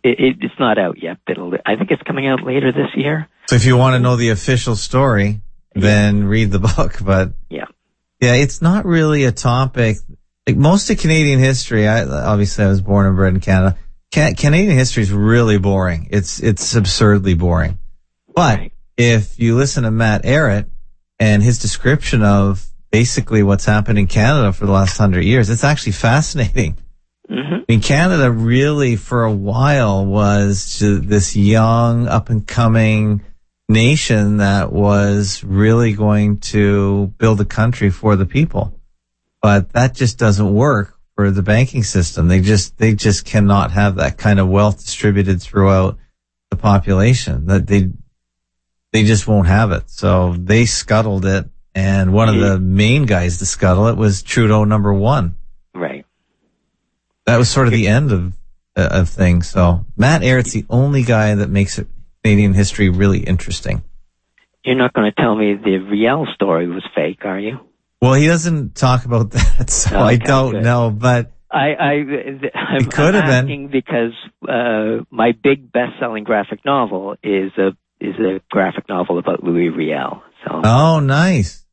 it, 0.04 0.19
it, 0.19 0.36
it's 0.41 0.60
not 0.60 0.77
out 0.77 1.01
yet. 1.01 1.17
But 1.25 1.34
it'll, 1.34 1.54
I 1.65 1.75
think 1.75 1.91
it's 1.91 2.01
coming 2.04 2.27
out 2.27 2.43
later 2.43 2.71
this 2.71 2.89
year. 2.95 3.27
So 3.47 3.56
if 3.56 3.65
you 3.65 3.77
want 3.77 3.95
to 3.95 3.99
know 3.99 4.15
the 4.15 4.30
official 4.30 4.75
story, 4.75 5.41
then 5.75 6.23
read 6.25 6.51
the 6.51 6.60
book. 6.75 6.97
But 7.04 7.34
Yeah. 7.49 7.65
yeah, 8.19 8.34
it's 8.36 8.62
not 8.62 8.86
really 8.86 9.25
a 9.25 9.32
topic. 9.32 9.97
Like 10.47 10.58
most 10.58 10.89
of 10.89 10.97
Canadian 10.99 11.39
history, 11.39 11.88
I 11.88 12.04
obviously 12.06 12.65
I 12.65 12.67
was 12.67 12.82
born 12.82 13.06
and 13.06 13.15
bred 13.15 13.34
in 13.36 13.39
Canada. 13.41 13.77
Ca- 14.13 14.34
Canadian 14.36 14.75
history 14.77 15.04
is 15.04 15.12
really 15.12 15.58
boring. 15.60 16.08
It's 16.12 16.39
it's 16.41 16.75
absurdly 16.75 17.36
boring. 17.36 17.77
But 18.36 18.58
Right. 18.60 18.73
If 18.97 19.39
you 19.39 19.56
listen 19.56 19.84
to 19.84 19.91
Matt 19.91 20.23
Ehret 20.23 20.69
and 21.19 21.41
his 21.43 21.60
description 21.60 22.23
of 22.23 22.67
basically 22.91 23.43
what's 23.43 23.65
happened 23.65 23.97
in 23.97 24.08
Canada 24.08 24.51
for 24.54 24.65
the 24.65 24.71
last 24.71 24.97
hundred 24.97 25.23
years, 25.23 25.49
it's 25.49 25.63
actually 25.63 25.93
fascinating. 25.93 26.77
hmm 27.27 27.56
I 27.62 27.65
mean, 27.67 27.82
Canada 27.82 28.30
really 28.32 28.95
for 28.95 29.23
a 29.23 29.32
while 29.32 30.06
was 30.06 30.80
this 30.80 31.36
young, 31.36 32.08
up 32.08 32.30
and 32.30 32.45
coming 32.45 33.21
nation 33.69 34.38
that 34.38 34.71
was 34.71 35.43
really 35.43 35.93
going 35.93 36.39
to 36.39 37.08
build 37.17 37.39
a 37.39 37.45
country 37.45 37.89
for 37.89 38.15
the 38.15 38.25
people. 38.25 38.77
But 39.41 39.71
that 39.73 39.95
just 39.95 40.19
doesn't 40.19 40.54
work 40.54 40.97
for 41.15 41.32
the 41.32 41.41
banking 41.41 41.84
system. 41.84 42.27
They 42.27 42.41
just, 42.41 42.77
they 42.77 42.93
just 42.93 43.25
cannot 43.25 43.71
have 43.71 43.95
that 43.95 44.17
kind 44.17 44.39
of 44.39 44.49
wealth 44.49 44.84
distributed 44.84 45.41
throughout 45.41 45.97
the 46.49 46.58
population 46.58 47.45
that 47.45 47.67
they, 47.67 47.89
they 48.91 49.04
just 49.04 49.27
won't 49.27 49.47
have 49.47 49.71
it. 49.71 49.89
So 49.89 50.34
they 50.38 50.65
scuttled 50.65 51.25
it. 51.25 51.45
And 51.73 52.12
one 52.13 52.27
of 52.27 52.36
the 52.38 52.60
main 52.60 53.06
guys 53.06 53.38
to 53.38 53.45
scuttle 53.45 53.88
it 53.88 53.95
was 53.95 54.21
Trudeau 54.23 54.65
number 54.65 54.93
one 54.93 55.36
Right. 55.73 56.06
that 57.25 57.38
was 57.38 57.49
sort 57.49 57.67
of 57.67 57.71
the 57.73 57.88
end 57.88 58.12
of 58.12 58.34
uh, 58.75 58.89
of 58.91 59.10
things. 59.10 59.49
So 59.49 59.86
Matt 59.95 60.21
Ehret's 60.21 60.51
the 60.51 60.65
only 60.69 61.04
guy 61.04 61.34
that 61.36 61.49
makes 61.49 61.80
it 61.80 61.88
Canadian 62.23 62.54
history 62.54 62.89
really 62.89 63.19
interesting. 63.19 63.84
You're 64.65 64.75
not 64.75 64.91
going 64.93 65.10
to 65.10 65.15
tell 65.21 65.34
me 65.36 65.56
the 65.56 65.77
Riel 65.77 66.27
story 66.36 66.67
was 66.67 66.84
fake, 66.93 67.23
are 67.23 67.39
you? 67.39 67.60
Well, 68.01 68.13
he 68.15 68.27
doesn't 68.27 68.75
talk 68.75 69.06
about 69.06 69.32
that, 69.32 69.69
so 69.69 69.97
I 69.97 70.17
don't 70.17 70.51
good. 70.51 70.63
know. 70.63 70.89
But 70.91 71.32
I, 71.49 71.73
I, 71.73 71.91
I'm, 71.93 72.82
It 72.86 72.91
could 72.91 73.13
have 73.15 73.45
been. 73.47 73.67
because 73.69 74.12
uh, 74.47 75.04
my 75.10 75.32
big 75.32 75.71
best-selling 75.71 76.23
graphic 76.25 76.63
novel 76.65 77.15
is 77.23 77.51
a 77.58 77.71
is 78.02 78.16
a 78.20 78.42
graphic 78.50 78.90
novel 78.90 79.20
about 79.20 79.44
Louis 79.44 79.70
Riel. 79.70 80.24
So 80.44 80.62
oh, 80.64 81.00
nice. 81.00 81.66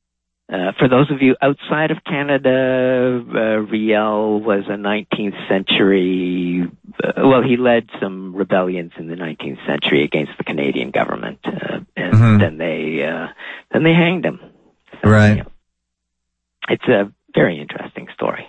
Uh, 0.50 0.72
for 0.78 0.88
those 0.88 1.10
of 1.10 1.20
you 1.20 1.36
outside 1.42 1.90
of 1.90 1.98
Canada, 2.04 3.22
uh, 3.34 3.38
Riel 3.70 4.40
was 4.40 4.64
a 4.66 4.76
19th 4.76 5.36
century. 5.46 6.62
Uh, 7.04 7.12
well, 7.18 7.42
he 7.42 7.58
led 7.58 7.88
some 8.00 8.34
rebellions 8.34 8.92
in 8.98 9.08
the 9.08 9.14
19th 9.14 9.58
century 9.66 10.04
against 10.04 10.32
the 10.38 10.44
Canadian 10.44 10.90
government, 10.90 11.38
uh, 11.44 11.80
and 11.96 12.14
Mhm. 12.14 12.40
then 12.40 12.56
they 12.56 13.04
uh, 13.04 13.28
then 13.72 13.82
they 13.82 13.92
hanged 13.92 14.24
him. 14.24 14.40
So, 15.02 15.10
Right. 15.10 15.36
you 15.36 15.42
know, 15.42 15.50
it's 16.70 16.88
a 16.88 17.12
very 17.34 17.60
interesting 17.60 18.08
story. 18.14 18.46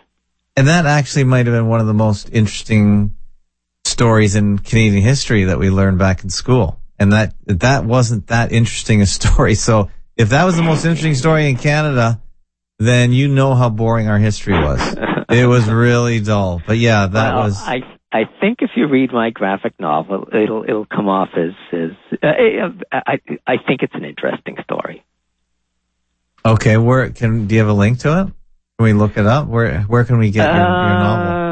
And 0.55 0.67
that 0.67 0.85
actually 0.85 1.25
might 1.25 1.47
have 1.47 1.55
been 1.55 1.67
one 1.67 1.81
of 1.81 1.87
the 1.87 1.93
most 1.93 2.29
interesting 2.33 3.11
stories 3.85 4.35
in 4.35 4.57
Canadian 4.59 5.03
history 5.03 5.43
that 5.45 5.59
we 5.59 5.69
learned 5.69 5.99
back 5.99 6.23
in 6.23 6.29
school. 6.29 6.78
And 6.99 7.13
that 7.13 7.33
that 7.45 7.85
wasn't 7.85 8.27
that 8.27 8.51
interesting 8.51 9.01
a 9.01 9.05
story. 9.05 9.55
So 9.55 9.89
if 10.17 10.29
that 10.29 10.43
was 10.43 10.57
the 10.57 10.63
most 10.63 10.85
interesting 10.85 11.15
story 11.15 11.49
in 11.49 11.55
Canada, 11.55 12.21
then 12.77 13.13
you 13.13 13.27
know 13.27 13.55
how 13.55 13.69
boring 13.69 14.07
our 14.07 14.19
history 14.19 14.53
was. 14.53 14.95
It 15.29 15.45
was 15.45 15.69
really 15.69 16.19
dull. 16.19 16.61
But 16.65 16.77
yeah, 16.77 17.05
that 17.05 17.35
well, 17.35 17.43
was 17.45 17.61
I 17.61 17.81
I 18.11 18.23
think 18.41 18.59
if 18.61 18.71
you 18.75 18.87
read 18.87 19.13
my 19.13 19.29
graphic 19.29 19.79
novel, 19.79 20.27
it'll 20.33 20.63
it'll 20.63 20.87
come 20.87 21.07
off 21.07 21.29
as 21.37 21.53
as 21.71 21.91
uh, 22.23 22.27
I 22.91 23.19
I 23.45 23.57
think 23.67 23.83
it's 23.83 23.93
an 23.93 24.05
interesting 24.05 24.57
story. 24.63 25.03
Okay, 26.43 26.77
where 26.77 27.09
can 27.11 27.45
do 27.45 27.53
you 27.53 27.61
have 27.61 27.69
a 27.69 27.73
link 27.73 27.99
to 27.99 28.21
it? 28.21 28.23
Can 28.23 28.33
we 28.85 28.93
look 28.93 29.17
it 29.17 29.27
up? 29.27 29.47
Where 29.47 29.81
where 29.81 30.03
can 30.03 30.17
we 30.17 30.31
get 30.31 30.45
your, 30.45 30.55
your 30.55 30.65
novel? 30.65 31.48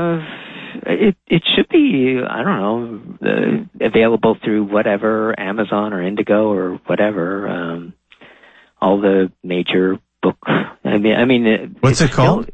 It 0.90 1.16
it 1.28 1.44
should 1.56 1.68
be 1.70 2.20
I 2.28 2.44
don't 2.44 2.60
know 3.22 3.68
uh, 3.82 3.86
available 3.86 4.38
through 4.44 4.64
whatever 4.66 5.38
Amazon 5.38 5.92
or 5.94 6.02
Indigo 6.02 6.50
or 6.52 6.80
whatever. 6.86 7.48
Um, 7.48 7.94
all 8.82 9.02
the 9.02 9.32
major 9.44 9.98
book. 10.22 10.38
I 10.48 10.98
mean, 10.98 11.16
I 11.16 11.26
mean, 11.26 11.46
it, 11.46 11.70
What's 11.82 12.00
it 12.02 12.12
called? 12.12 12.44
still- 12.46 12.54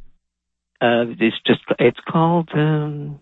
uh, 0.82 1.06
it's 1.19 1.38
just 1.46 1.62
it's 1.80 2.00
called 2.12 2.50
um, 2.56 3.19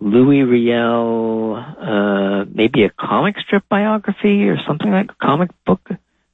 Louis 0.00 0.42
Riel. 0.42 1.54
Uh, 1.56 2.44
maybe 2.52 2.84
a 2.84 2.90
comic 2.98 3.36
strip 3.44 3.64
biography 3.68 4.48
or 4.48 4.56
something 4.66 4.90
like 4.90 5.10
a 5.10 5.24
comic 5.24 5.50
book 5.64 5.80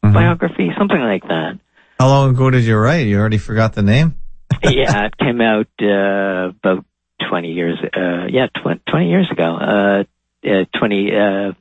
Mhm. 0.04 0.14
biography, 0.14 0.70
something 0.78 1.00
like 1.00 1.22
that. 1.28 1.58
How 1.98 2.08
long 2.08 2.30
ago 2.30 2.50
did 2.50 2.64
you 2.64 2.76
write? 2.76 3.06
You 3.06 3.18
already 3.18 3.38
forgot 3.38 3.74
the 3.74 3.82
name. 3.82 4.14
yeah, 4.64 5.06
it 5.06 5.16
came 5.18 5.40
out 5.40 5.68
uh, 5.80 6.50
about 6.58 6.84
20 7.28 7.52
years. 7.52 7.78
Uh, 7.96 8.26
yeah, 8.30 8.46
tw- 8.46 8.84
20 8.90 9.08
years 9.08 9.28
ago. 9.30 9.56
Uh, 9.56 10.04
uh, 10.48 10.64
20. 10.78 11.10
Uh, 11.14 11.52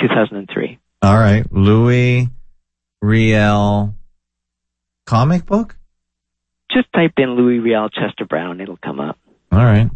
2003. 0.00 0.78
All 1.02 1.18
right. 1.18 1.44
Louis 1.52 2.28
Riel 3.02 3.94
comic 5.06 5.44
book? 5.46 5.76
Just 6.70 6.92
type 6.92 7.14
in 7.16 7.30
Louis 7.34 7.58
Riel 7.58 7.88
Chester 7.88 8.24
Brown. 8.26 8.60
It'll 8.60 8.76
come 8.76 9.00
up. 9.00 9.18
All 9.50 9.58
right. 9.64 9.90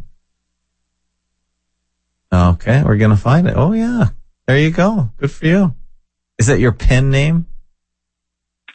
Okay. 2.33 2.83
We're 2.83 2.97
going 2.97 3.11
to 3.11 3.17
find 3.17 3.47
it. 3.47 3.55
Oh, 3.57 3.73
yeah. 3.73 4.07
There 4.47 4.59
you 4.59 4.71
go. 4.71 5.11
Good 5.19 5.31
for 5.31 5.47
you. 5.47 5.75
Is 6.39 6.47
that 6.47 6.59
your 6.59 6.73
pen 6.73 7.11
name? 7.11 7.47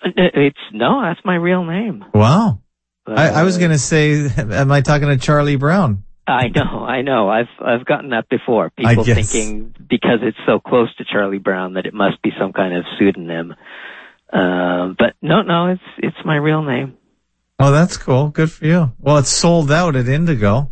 Uh, 0.05 0.09
It's 0.15 0.57
no, 0.71 1.01
that's 1.01 1.19
my 1.25 1.35
real 1.35 1.65
name. 1.65 2.05
Wow. 2.13 2.61
I, 3.07 3.29
I 3.29 3.43
was 3.43 3.57
going 3.57 3.71
to 3.71 3.77
say, 3.79 4.27
am 4.37 4.71
I 4.71 4.81
talking 4.81 5.07
to 5.07 5.17
Charlie 5.17 5.55
Brown? 5.55 6.03
I 6.27 6.49
know, 6.49 6.83
I 6.85 7.03
know. 7.03 7.29
I've 7.29 7.47
I've 7.65 7.85
gotten 7.85 8.09
that 8.09 8.27
before. 8.27 8.69
People 8.69 9.05
thinking 9.05 9.73
because 9.89 10.19
it's 10.21 10.37
so 10.45 10.59
close 10.59 10.93
to 10.97 11.05
Charlie 11.05 11.37
Brown 11.37 11.75
that 11.75 11.85
it 11.85 11.93
must 11.93 12.21
be 12.21 12.31
some 12.37 12.51
kind 12.51 12.75
of 12.75 12.83
pseudonym. 12.99 13.55
Um, 14.33 14.95
but 14.99 15.13
no, 15.21 15.41
no, 15.41 15.67
it's 15.67 15.81
it's 15.99 16.17
my 16.25 16.35
real 16.35 16.63
name. 16.63 16.97
Oh, 17.59 17.71
that's 17.71 17.97
cool. 17.97 18.29
Good 18.29 18.51
for 18.51 18.65
you. 18.65 18.91
Well, 18.99 19.17
it's 19.17 19.29
sold 19.29 19.71
out 19.71 19.95
at 19.95 20.07
Indigo. 20.07 20.71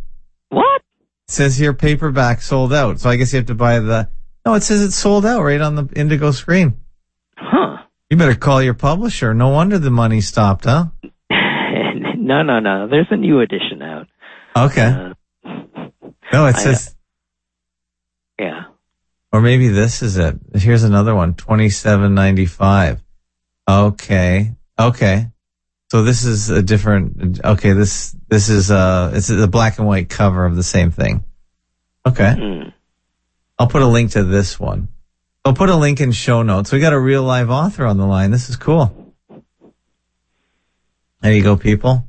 What? 0.50 0.82
It 1.26 1.30
says 1.32 1.56
here 1.56 1.72
paperback 1.72 2.42
sold 2.42 2.72
out. 2.72 3.00
So 3.00 3.10
I 3.10 3.16
guess 3.16 3.32
you 3.32 3.38
have 3.38 3.46
to 3.46 3.54
buy 3.54 3.80
the, 3.80 4.08
no, 4.44 4.54
it 4.54 4.62
says 4.62 4.84
it's 4.84 4.94
sold 4.94 5.26
out 5.26 5.42
right 5.42 5.60
on 5.60 5.74
the 5.74 5.88
Indigo 5.96 6.30
screen. 6.30 6.78
Huh? 7.36 7.78
You 8.08 8.16
better 8.16 8.36
call 8.36 8.62
your 8.62 8.74
publisher. 8.74 9.34
No 9.34 9.48
wonder 9.48 9.78
the 9.78 9.90
money 9.90 10.20
stopped, 10.20 10.66
huh? 10.66 10.86
no, 11.30 12.42
no, 12.42 12.60
no. 12.60 12.86
There's 12.88 13.08
a 13.10 13.16
new 13.16 13.40
edition 13.40 13.82
out. 13.82 14.06
Okay. 14.56 14.86
Uh, 14.86 15.14
No, 16.32 16.46
it 16.46 16.56
says, 16.56 16.94
yeah. 18.38 18.64
or 19.32 19.40
maybe 19.40 19.68
this 19.68 20.02
is 20.02 20.16
it. 20.16 20.36
Here's 20.54 20.82
another 20.82 21.14
one, 21.14 21.34
twenty-seven 21.34 22.14
ninety-five. 22.14 23.02
Okay. 23.68 24.54
Okay. 24.78 25.26
So 25.90 26.02
this 26.02 26.24
is 26.24 26.50
a 26.50 26.62
different, 26.62 27.44
okay, 27.44 27.72
this, 27.72 28.14
this 28.28 28.48
is, 28.48 28.72
uh, 28.72 29.12
it's 29.14 29.30
a 29.30 29.46
black 29.46 29.78
and 29.78 29.86
white 29.86 30.08
cover 30.08 30.44
of 30.44 30.56
the 30.56 30.64
same 30.64 30.90
thing. 30.90 31.24
Okay. 32.04 32.34
Hmm. 32.36 32.68
I'll 33.58 33.68
put 33.68 33.82
a 33.82 33.86
link 33.86 34.10
to 34.12 34.24
this 34.24 34.58
one. 34.58 34.88
I'll 35.44 35.54
put 35.54 35.68
a 35.68 35.76
link 35.76 36.00
in 36.00 36.10
show 36.10 36.42
notes. 36.42 36.72
We 36.72 36.80
got 36.80 36.92
a 36.92 36.98
real 36.98 37.22
live 37.22 37.50
author 37.50 37.86
on 37.86 37.98
the 37.98 38.06
line. 38.06 38.32
This 38.32 38.50
is 38.50 38.56
cool. 38.56 39.14
There 41.20 41.32
you 41.32 41.42
go, 41.44 41.56
people. 41.56 42.04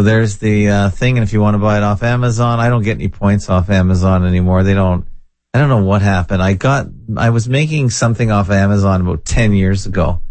So 0.00 0.04
there's 0.04 0.38
the 0.38 0.68
uh, 0.70 0.88
thing, 0.88 1.18
and 1.18 1.22
if 1.22 1.34
you 1.34 1.42
want 1.42 1.56
to 1.56 1.58
buy 1.58 1.76
it 1.76 1.82
off 1.82 2.02
Amazon, 2.02 2.58
I 2.58 2.70
don't 2.70 2.82
get 2.82 2.96
any 2.96 3.08
points 3.08 3.50
off 3.50 3.68
Amazon 3.68 4.26
anymore. 4.26 4.62
They 4.62 4.72
don't. 4.72 5.04
I 5.52 5.58
don't 5.58 5.68
know 5.68 5.84
what 5.84 6.00
happened. 6.00 6.42
I 6.42 6.54
got. 6.54 6.86
I 7.18 7.28
was 7.28 7.50
making 7.50 7.90
something 7.90 8.30
off 8.30 8.48
Amazon 8.48 9.02
about 9.02 9.26
ten 9.26 9.52
years 9.52 9.84
ago, 9.84 10.22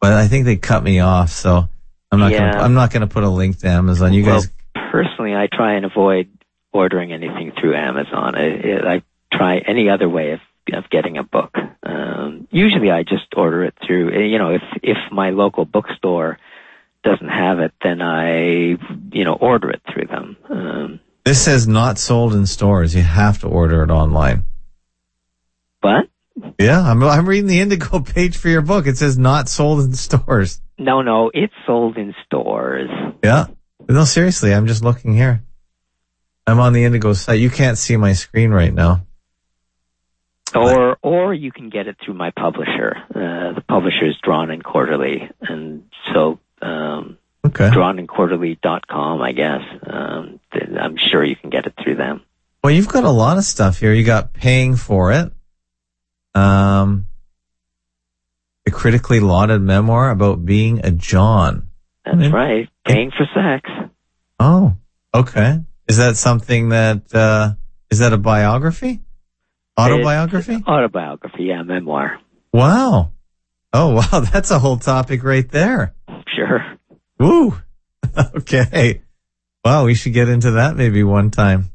but 0.00 0.12
I 0.12 0.28
think 0.28 0.44
they 0.44 0.54
cut 0.54 0.84
me 0.84 1.00
off. 1.00 1.30
So 1.30 1.68
I'm 2.12 2.20
not. 2.20 2.30
Yeah. 2.30 2.52
Gonna, 2.52 2.62
I'm 2.62 2.74
not 2.74 2.92
going 2.92 3.00
to 3.00 3.08
put 3.08 3.24
a 3.24 3.28
link 3.28 3.58
to 3.58 3.66
Amazon. 3.66 4.12
You 4.12 4.22
guys. 4.22 4.52
Personally, 4.92 5.34
I 5.34 5.48
try 5.52 5.74
and 5.74 5.84
avoid 5.84 6.28
ordering 6.72 7.12
anything 7.12 7.50
through 7.60 7.74
Amazon. 7.74 8.36
I, 8.36 8.98
I 8.98 9.02
try 9.36 9.58
any 9.58 9.90
other 9.90 10.08
way 10.08 10.30
of 10.30 10.40
of 10.72 10.88
getting 10.90 11.18
a 11.18 11.24
book. 11.24 11.56
Um, 11.82 12.46
usually, 12.52 12.92
I 12.92 13.02
just 13.02 13.34
order 13.36 13.64
it 13.64 13.74
through. 13.84 14.16
You 14.28 14.38
know, 14.38 14.54
if 14.54 14.62
if 14.80 14.98
my 15.10 15.30
local 15.30 15.64
bookstore 15.64 16.38
doesn't 17.04 17.28
have 17.28 17.58
it, 17.60 17.72
then 17.82 18.00
I 18.02 18.76
you 19.12 19.24
know 19.24 19.34
order 19.34 19.70
it 19.70 19.82
through 19.92 20.06
them. 20.06 20.36
Um, 20.48 21.00
this 21.24 21.42
says 21.44 21.68
not 21.68 21.98
sold 21.98 22.34
in 22.34 22.46
stores. 22.46 22.94
You 22.94 23.02
have 23.02 23.40
to 23.40 23.48
order 23.48 23.82
it 23.82 23.90
online. 23.90 24.44
but 25.82 26.08
Yeah, 26.58 26.80
I'm 26.80 27.02
I'm 27.02 27.28
reading 27.28 27.48
the 27.48 27.60
Indigo 27.60 28.00
page 28.14 28.36
for 28.36 28.48
your 28.48 28.62
book. 28.62 28.86
It 28.86 28.96
says 28.96 29.18
not 29.18 29.48
sold 29.48 29.80
in 29.84 29.94
stores. 29.94 30.60
no, 30.78 31.02
no, 31.02 31.30
it's 31.34 31.54
sold 31.66 31.96
in 31.96 32.14
stores. 32.24 32.90
Yeah. 33.22 33.46
No, 33.88 34.04
seriously, 34.04 34.52
I'm 34.52 34.66
just 34.66 34.84
looking 34.84 35.14
here. 35.14 35.42
I'm 36.46 36.60
on 36.60 36.72
the 36.72 36.84
Indigo 36.84 37.12
site. 37.12 37.40
You 37.40 37.50
can't 37.50 37.78
see 37.78 37.96
my 37.96 38.12
screen 38.14 38.50
right 38.50 38.72
now. 38.72 39.06
Or 40.54 40.96
or 41.02 41.34
you 41.34 41.52
can 41.52 41.68
get 41.68 41.86
it 41.88 41.96
through 42.02 42.14
my 42.14 42.30
publisher. 42.30 42.96
Uh, 43.14 43.54
the 43.54 43.62
publisher 43.68 44.06
is 44.06 44.16
Drawn 44.22 44.50
and 44.50 44.64
Quarterly, 44.64 45.30
and 45.42 45.84
so 46.14 46.38
um, 46.62 47.18
Okay. 47.46 47.70
drawnandquarterly.com, 47.70 49.22
I 49.22 49.32
guess. 49.32 49.62
Um, 49.86 50.40
I'm 50.78 50.96
sure 51.10 51.24
you 51.24 51.36
can 51.36 51.50
get 51.50 51.66
it 51.66 51.74
through 51.82 51.96
them. 51.96 52.22
Well, 52.62 52.72
you've 52.72 52.88
got 52.88 53.04
a 53.04 53.10
lot 53.10 53.38
of 53.38 53.44
stuff 53.44 53.78
here. 53.78 53.92
You 53.94 54.04
got 54.04 54.32
paying 54.32 54.76
for 54.76 55.12
it. 55.12 55.32
Um, 56.34 57.06
a 58.66 58.70
critically 58.70 59.20
lauded 59.20 59.62
memoir 59.62 60.10
about 60.10 60.44
being 60.44 60.84
a 60.84 60.90
John. 60.90 61.68
That's 62.04 62.32
right. 62.32 62.68
Paying 62.84 63.12
for 63.12 63.26
sex. 63.34 63.70
Oh, 64.40 64.76
okay. 65.14 65.60
Is 65.88 65.96
that 65.98 66.16
something 66.16 66.70
that, 66.70 67.14
uh, 67.14 67.52
is 67.90 68.00
that 68.00 68.12
a 68.12 68.18
biography? 68.18 69.00
Autobiography? 69.78 70.54
It's 70.54 70.66
autobiography, 70.66 71.44
yeah, 71.44 71.62
memoir. 71.62 72.18
Wow. 72.52 73.12
Oh, 73.72 73.94
wow. 74.12 74.20
That's 74.20 74.50
a 74.50 74.58
whole 74.58 74.76
topic 74.78 75.22
right 75.22 75.48
there. 75.48 75.94
Sure. 76.34 76.78
Woo. 77.18 77.58
okay. 78.36 79.02
Wow. 79.64 79.86
We 79.86 79.94
should 79.94 80.12
get 80.12 80.28
into 80.28 80.52
that 80.52 80.76
maybe 80.76 81.02
one 81.02 81.30
time. 81.30 81.70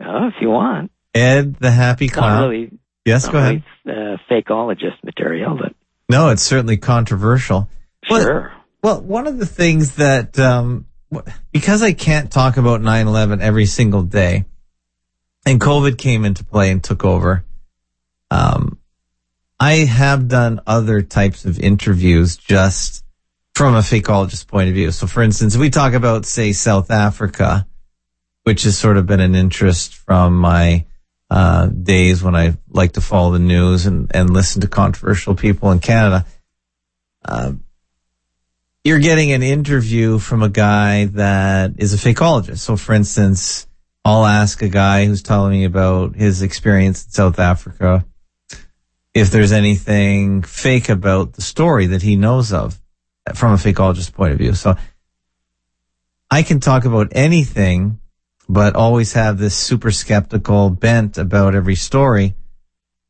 Oh, 0.00 0.28
if 0.28 0.34
you 0.40 0.50
want. 0.50 0.90
Ed 1.14 1.56
the 1.56 1.70
Happy 1.70 2.08
Clown. 2.08 2.42
really, 2.50 2.78
yes, 3.06 3.26
go 3.26 3.38
ahead. 3.38 3.62
really 3.86 4.14
uh, 4.14 4.16
fakeologist 4.30 5.02
material, 5.02 5.56
but 5.56 5.74
No, 6.10 6.28
it's 6.28 6.42
certainly 6.42 6.76
controversial. 6.76 7.70
Well, 8.10 8.22
sure. 8.22 8.52
Well, 8.82 9.00
one 9.00 9.26
of 9.26 9.38
the 9.38 9.46
things 9.46 9.96
that, 9.96 10.38
um, 10.38 10.86
because 11.52 11.82
I 11.82 11.92
can't 11.92 12.30
talk 12.30 12.58
about 12.58 12.82
9-11 12.82 13.40
every 13.40 13.64
single 13.64 14.02
day, 14.02 14.44
and 15.46 15.58
COVID 15.58 15.96
came 15.96 16.26
into 16.26 16.44
play 16.44 16.70
and 16.70 16.84
took 16.84 17.02
over, 17.04 17.44
um, 18.30 18.78
I 19.58 19.76
have 19.76 20.28
done 20.28 20.60
other 20.66 21.00
types 21.00 21.46
of 21.46 21.58
interviews 21.58 22.36
just 22.36 23.02
from 23.56 23.74
a 23.74 23.78
fakeologist 23.78 24.46
point 24.46 24.68
of 24.68 24.74
view. 24.74 24.90
So 24.90 25.06
for 25.06 25.22
instance, 25.22 25.56
we 25.56 25.70
talk 25.70 25.94
about, 25.94 26.26
say, 26.26 26.52
South 26.52 26.90
Africa, 26.90 27.66
which 28.42 28.64
has 28.64 28.76
sort 28.76 28.98
of 28.98 29.06
been 29.06 29.20
an 29.20 29.34
interest 29.34 29.94
from 29.94 30.36
my 30.36 30.84
uh, 31.30 31.68
days 31.68 32.22
when 32.22 32.36
I 32.36 32.58
like 32.68 32.92
to 32.92 33.00
follow 33.00 33.32
the 33.32 33.38
news 33.38 33.86
and, 33.86 34.14
and 34.14 34.28
listen 34.28 34.60
to 34.60 34.68
controversial 34.68 35.34
people 35.34 35.70
in 35.72 35.78
Canada. 35.78 36.26
Uh, 37.24 37.52
you're 38.84 38.98
getting 38.98 39.32
an 39.32 39.42
interview 39.42 40.18
from 40.18 40.42
a 40.42 40.50
guy 40.50 41.06
that 41.06 41.76
is 41.78 41.94
a 41.94 41.96
fakeologist. 41.96 42.58
So 42.58 42.76
for 42.76 42.92
instance, 42.92 43.66
I'll 44.04 44.26
ask 44.26 44.60
a 44.60 44.68
guy 44.68 45.06
who's 45.06 45.22
telling 45.22 45.52
me 45.52 45.64
about 45.64 46.14
his 46.14 46.42
experience 46.42 47.06
in 47.06 47.10
South 47.10 47.38
Africa 47.38 48.04
if 49.14 49.30
there's 49.30 49.52
anything 49.52 50.42
fake 50.42 50.90
about 50.90 51.32
the 51.32 51.42
story 51.42 51.86
that 51.86 52.02
he 52.02 52.16
knows 52.16 52.52
of 52.52 52.78
from 53.34 53.52
a 53.52 53.56
fakeologist 53.56 54.12
point 54.12 54.32
of 54.32 54.38
view. 54.38 54.54
So 54.54 54.76
I 56.30 56.42
can 56.42 56.60
talk 56.60 56.84
about 56.84 57.08
anything, 57.12 58.00
but 58.48 58.76
always 58.76 59.12
have 59.14 59.38
this 59.38 59.56
super 59.56 59.90
skeptical 59.90 60.70
bent 60.70 61.18
about 61.18 61.54
every 61.54 61.74
story 61.74 62.34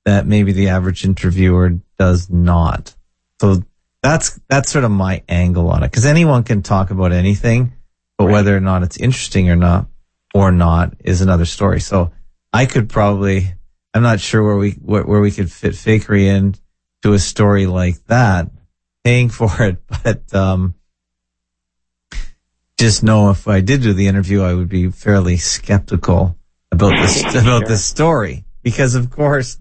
that 0.04 0.26
maybe 0.26 0.52
the 0.52 0.68
average 0.68 1.04
interviewer 1.04 1.80
does 1.98 2.30
not. 2.30 2.94
So 3.40 3.62
that's, 4.02 4.40
that's 4.48 4.70
sort 4.70 4.84
of 4.84 4.90
my 4.90 5.22
angle 5.28 5.68
on 5.68 5.82
it. 5.82 5.92
Cause 5.92 6.06
anyone 6.06 6.44
can 6.44 6.62
talk 6.62 6.90
about 6.90 7.12
anything, 7.12 7.72
but 8.16 8.26
whether 8.26 8.56
or 8.56 8.60
not 8.60 8.82
it's 8.82 8.96
interesting 8.96 9.50
or 9.50 9.56
not, 9.56 9.86
or 10.34 10.52
not 10.52 10.94
is 11.00 11.22
another 11.22 11.44
story. 11.46 11.80
So 11.80 12.12
I 12.52 12.66
could 12.66 12.88
probably, 12.88 13.54
I'm 13.92 14.02
not 14.02 14.20
sure 14.20 14.42
where 14.42 14.56
we, 14.56 14.72
where, 14.72 15.02
where 15.04 15.20
we 15.20 15.30
could 15.30 15.50
fit 15.50 15.72
fakery 15.72 16.24
in 16.24 16.54
to 17.02 17.14
a 17.14 17.18
story 17.18 17.66
like 17.66 18.04
that, 18.06 18.50
paying 19.06 19.28
for 19.28 19.62
it, 19.62 19.78
but, 20.02 20.34
um, 20.34 20.74
just 22.76 23.04
know 23.04 23.30
if 23.30 23.46
I 23.46 23.60
did 23.60 23.82
do 23.82 23.92
the 23.92 24.08
interview, 24.08 24.42
I 24.42 24.52
would 24.52 24.68
be 24.68 24.90
fairly 24.90 25.36
skeptical 25.36 26.36
about 26.72 26.90
this, 27.00 27.20
about 27.30 27.60
Sure. 27.60 27.68
this 27.68 27.84
story 27.84 28.44
because 28.64 28.96
of 28.96 29.10
course 29.10 29.58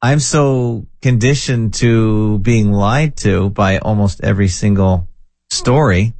I'm 0.00 0.20
so 0.20 0.86
conditioned 1.02 1.74
to 1.74 2.38
being 2.38 2.72
lied 2.72 3.16
to 3.18 3.50
by 3.50 3.78
almost 3.78 4.22
every 4.22 4.46
single 4.46 5.08
story 5.50 6.14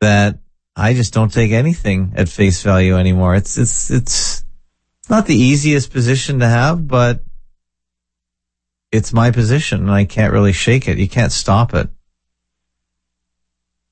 that 0.00 0.38
I 0.74 0.94
just 0.94 1.12
don't 1.12 1.32
take 1.32 1.52
anything 1.52 2.14
at 2.16 2.30
face 2.30 2.62
value 2.62 2.96
anymore. 2.96 3.34
It's, 3.34 3.58
it's, 3.58 3.90
it's, 3.90 4.44
it's 5.00 5.10
not 5.10 5.26
the 5.26 5.36
easiest 5.36 5.92
position 5.92 6.40
to 6.40 6.48
have, 6.48 6.88
but 6.88 7.22
it's 8.96 9.12
my 9.12 9.30
position 9.30 9.80
and 9.80 9.90
I 9.90 10.04
can't 10.04 10.32
really 10.32 10.52
shake 10.52 10.88
it. 10.88 10.98
You 10.98 11.08
can't 11.08 11.32
stop 11.32 11.74
it. 11.74 11.88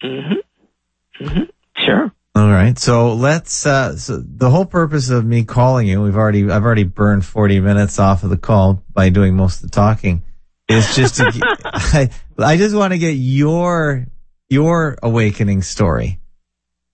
Mm-hmm. 0.03 1.25
Mm-hmm. 1.25 1.43
Sure. 1.77 2.13
All 2.35 2.49
right. 2.49 2.79
So 2.79 3.15
let's, 3.15 3.67
uh, 3.67 3.97
so 3.97 4.17
the 4.17 4.51
whole 4.51 4.65
purpose 4.65 5.11
of 5.11 5.25
me 5.25 5.45
calling 5.45 5.87
you, 5.87 6.03
we've 6.03 6.17
already, 6.17 6.51
I've 6.51 6.65
already 6.65 6.85
burned 6.85 7.25
40 7.25 7.61
minutes 7.61 7.99
off 7.99 8.25
of 8.25 8.31
the 8.31 8.37
call 8.37 8.83
by 8.93 9.11
doing 9.11 9.35
most 9.35 9.63
of 9.63 9.71
the 9.71 9.75
talking. 9.75 10.23
It's 10.69 10.97
just, 10.97 11.17
to. 11.17 11.31
I 12.39 12.57
just 12.57 12.75
want 12.75 12.93
to 12.93 12.99
get 12.99 13.13
your, 13.13 14.07
your 14.49 14.99
awakening 15.03 15.63
story. 15.63 16.19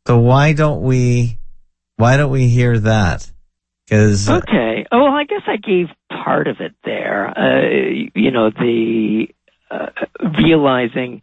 So 0.06 0.18
why 0.18 0.52
don't 0.52 0.82
we, 0.82 1.38
why 1.96 2.16
don't 2.16 2.30
we 2.30 2.48
hear 2.48 2.78
that? 2.80 3.30
Cause. 3.90 4.28
Okay. 4.28 4.86
Oh, 4.92 5.04
well, 5.04 5.12
I 5.12 5.24
guess 5.24 5.42
I 5.48 5.56
gave 5.56 5.86
part 6.08 6.46
of 6.46 6.60
it 6.60 6.74
there. 6.84 7.26
Uh, 7.36 8.10
you 8.14 8.30
know, 8.30 8.50
the, 8.50 9.26
uh, 9.68 9.86
realizing 10.38 11.22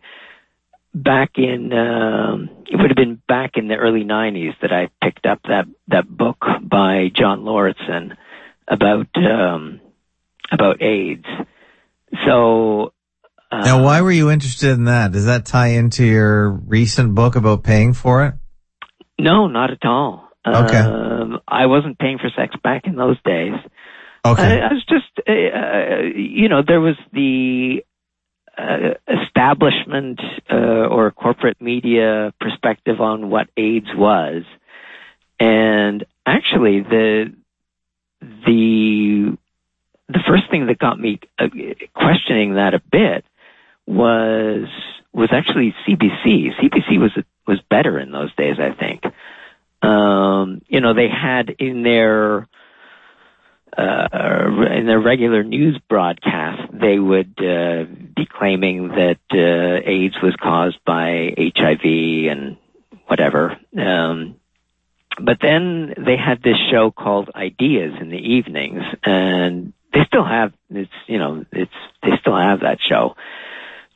back 0.94 1.32
in, 1.38 1.72
um, 1.72 2.50
it 2.66 2.76
would 2.76 2.90
have 2.90 2.98
been 2.98 3.22
back 3.28 3.52
in 3.56 3.70
the 3.70 3.76
early 3.76 4.04
90s 4.04 4.54
that 4.62 4.74
I 4.74 4.90
picked 5.02 5.26
up 5.26 5.40
that, 5.44 5.66
that 5.88 6.10
book 6.10 6.44
by 6.62 7.10
John 7.16 7.46
Lauritsen 7.46 8.18
about, 8.68 9.08
um, 9.16 9.80
about 10.52 10.82
AIDS. 10.82 11.26
So, 12.26 12.92
uh, 13.50 13.64
now, 13.64 13.82
why 13.84 14.02
were 14.02 14.12
you 14.12 14.30
interested 14.30 14.72
in 14.72 14.86
that? 14.86 15.14
Does 15.14 15.26
that 15.26 15.46
tie 15.46 15.68
into 15.68 16.04
your 16.04 16.50
recent 16.50 17.16
book 17.16 17.38
about 17.38 17.64
paying 17.64 17.94
for 17.94 18.26
it? 18.26 18.34
No, 19.18 19.48
not 19.48 19.72
at 19.72 19.86
all. 19.86 20.27
Okay. 20.56 20.80
Um, 20.80 21.40
I 21.48 21.66
wasn't 21.66 22.00
paying 22.00 22.18
for 22.20 22.30
sex 22.30 22.56
back 22.64 22.86
in 22.86 22.96
those 22.96 23.18
days. 23.24 23.54
Okay. 24.26 24.62
I, 24.62 24.68
I 24.68 24.74
was 24.74 24.84
just, 24.88 25.28
uh, 25.28 25.32
uh 25.32 26.02
you 26.16 26.50
know, 26.50 26.62
there 26.66 26.82
was 26.82 26.96
the 27.14 27.84
uh, 28.58 28.96
establishment 29.08 30.20
uh, 30.52 30.56
or 30.56 31.12
corporate 31.12 31.62
media 31.62 32.34
perspective 32.40 33.00
on 33.00 33.30
what 33.30 33.48
AIDS 33.56 33.90
was, 33.96 34.44
and 35.40 36.06
actually 36.26 36.82
the 36.82 37.34
the 38.20 39.38
the 40.10 40.20
first 40.28 40.50
thing 40.50 40.66
that 40.68 40.80
got 40.80 41.00
me 41.00 41.20
uh, 41.38 41.48
questioning 41.94 42.56
that 42.56 42.74
a 42.74 42.82
bit 42.92 43.26
was 43.86 44.68
was 45.14 45.30
actually 45.32 45.76
CBC. 45.88 46.56
CBC 46.60 47.00
was 47.00 47.12
was 47.48 47.60
better 47.70 48.00
in 48.00 48.12
those 48.12 48.34
days, 48.36 48.58
I 48.60 48.74
think. 48.74 49.04
Um, 49.82 50.62
you 50.68 50.82
know, 50.82 50.94
they 50.94 51.08
had 51.10 51.50
in 51.60 51.84
their 51.84 52.48
uh, 53.78 54.48
in 54.76 54.88
their 54.88 55.00
regular 55.00 55.44
news 55.44 55.80
broadcast, 55.88 56.72
they 56.74 56.98
would 56.98 57.36
uh, 57.38 57.84
be 58.16 58.26
claiming 58.26 58.88
that 58.90 59.20
uh, 59.32 59.90
AIDS 59.90 60.16
was 60.24 60.36
caused 60.42 60.80
by 60.86 61.34
HIV 61.38 61.84
and 61.84 62.58
whatever. 63.06 63.58
Um, 63.78 64.38
but 65.20 65.38
then 65.42 65.94
they 65.98 66.18
had 66.18 66.42
this 66.42 66.58
show 66.72 66.92
called 66.92 67.30
Ideas 67.36 67.94
in 68.00 68.10
the 68.10 68.18
evenings, 68.18 68.84
and 69.04 69.74
they 69.94 70.02
still 70.08 70.26
have 70.26 70.54
it's 70.70 70.92
you 71.08 71.20
know 71.20 71.46
it's 71.52 71.72
they 72.04 72.12
still 72.20 72.38
have 72.38 72.62
that 72.62 72.80
show. 72.82 73.16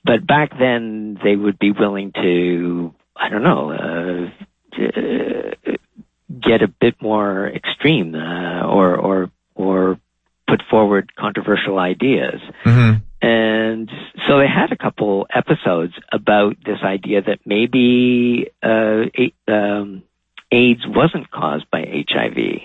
But 0.03 0.25
back 0.25 0.51
then, 0.57 1.19
they 1.23 1.35
would 1.35 1.59
be 1.59 1.71
willing 1.71 2.11
to 2.13 2.93
I 3.15 3.29
don't 3.29 3.43
know 3.43 3.71
uh, 3.71 4.45
get 4.77 6.61
a 6.61 6.67
bit 6.67 7.01
more 7.01 7.47
extreme 7.47 8.15
uh, 8.15 8.65
or 8.65 8.95
or 8.95 9.31
or 9.55 9.99
put 10.47 10.61
forward 10.69 11.15
controversial 11.15 11.79
ideas. 11.79 12.41
Mm-hmm. 12.65 13.03
And 13.23 13.91
so 14.27 14.39
they 14.39 14.47
had 14.47 14.71
a 14.71 14.77
couple 14.77 15.27
episodes 15.33 15.93
about 16.11 16.55
this 16.65 16.79
idea 16.83 17.21
that 17.21 17.39
maybe 17.45 18.47
uh, 18.63 19.03
um, 19.47 20.03
AIDS 20.51 20.81
wasn't 20.87 21.29
caused 21.29 21.69
by 21.69 21.85
HIV. 22.09 22.61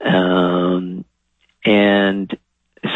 Um, 0.00 1.04
and 1.64 2.38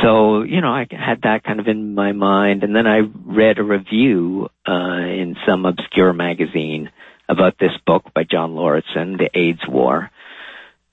so, 0.02 0.42
you 0.42 0.60
know, 0.60 0.72
I 0.72 0.86
had 0.90 1.22
that 1.22 1.44
kind 1.44 1.60
of 1.60 1.68
in 1.68 1.94
my 1.94 2.12
mind. 2.12 2.64
And 2.64 2.74
then 2.74 2.86
I 2.86 3.00
read 3.26 3.58
a 3.58 3.62
review 3.62 4.48
uh, 4.66 4.72
in 4.72 5.36
some 5.46 5.66
obscure 5.66 6.12
magazine 6.14 6.90
about 7.30 7.58
this 7.58 7.72
book 7.86 8.12
by 8.14 8.24
John 8.24 8.54
Lauritsen, 8.54 9.16
The 9.16 9.30
AIDS 9.32 9.60
War. 9.68 10.10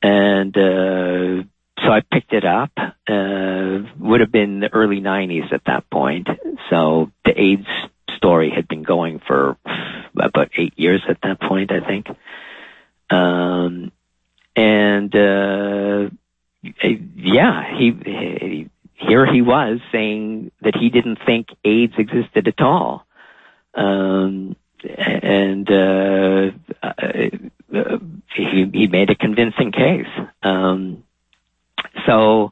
And 0.02 0.56
uh, 0.56 1.44
so 1.84 1.92
I 1.92 2.02
picked 2.12 2.34
it 2.34 2.46
up. 2.46 2.72
Uh, 2.78 3.90
would 4.00 4.22
have 4.22 4.32
been 4.32 4.60
the 4.60 4.70
early 4.72 5.02
90s 5.02 5.52
at 5.52 5.62
that 5.66 5.90
point. 5.90 6.28
So 6.70 7.12
the 7.26 7.40
AIDS 7.40 7.68
story 8.16 8.52
had 8.56 8.68
been 8.68 8.84
going 8.84 9.20
for 9.26 9.58
about 10.16 10.52
eight 10.58 10.74
years 10.78 11.02
at 11.10 11.18
that 11.24 11.42
point, 11.42 11.72
I 11.72 11.86
think. 11.86 12.08
Um, 13.10 13.92
and 14.56 15.16
uh, 15.16 16.10
yeah, 17.16 17.78
he, 17.78 17.92
he 18.04 18.70
here 18.96 19.32
he 19.32 19.42
was 19.42 19.80
saying 19.92 20.52
that 20.62 20.76
he 20.76 20.90
didn't 20.90 21.20
think 21.26 21.48
AIDS 21.64 21.94
existed 21.98 22.48
at 22.48 22.60
all. 22.60 23.06
Um, 23.76 24.56
and 24.84 25.70
uh, 25.70 26.52
uh, 26.84 27.98
he, 28.36 28.70
he 28.74 28.88
made 28.88 29.10
a 29.10 29.16
convincing 29.16 29.72
case. 29.72 30.08
Um, 30.44 31.04
so, 32.06 32.50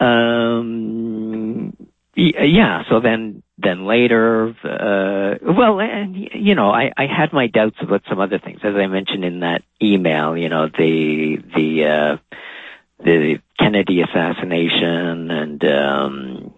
um, 0.00 1.76
yeah. 2.14 2.82
So 2.90 3.00
then, 3.00 3.42
then 3.58 3.86
later, 3.86 4.48
uh, 4.64 5.52
well, 5.52 5.80
and 5.80 6.16
you 6.16 6.54
know, 6.54 6.70
I, 6.70 6.92
I 6.96 7.06
had 7.06 7.32
my 7.32 7.46
doubts 7.46 7.76
about 7.80 8.02
some 8.08 8.20
other 8.20 8.38
things, 8.38 8.60
as 8.62 8.74
I 8.74 8.86
mentioned 8.86 9.24
in 9.24 9.40
that 9.40 9.62
email. 9.80 10.36
You 10.36 10.48
know, 10.48 10.68
the 10.68 11.38
the 11.54 11.84
uh, 11.84 12.16
the 13.02 13.38
Kennedy 13.58 14.02
assassination 14.02 15.30
and 15.30 15.64
um, 15.64 16.54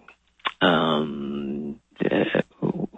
um, 0.61 1.79
uh, 2.03 2.41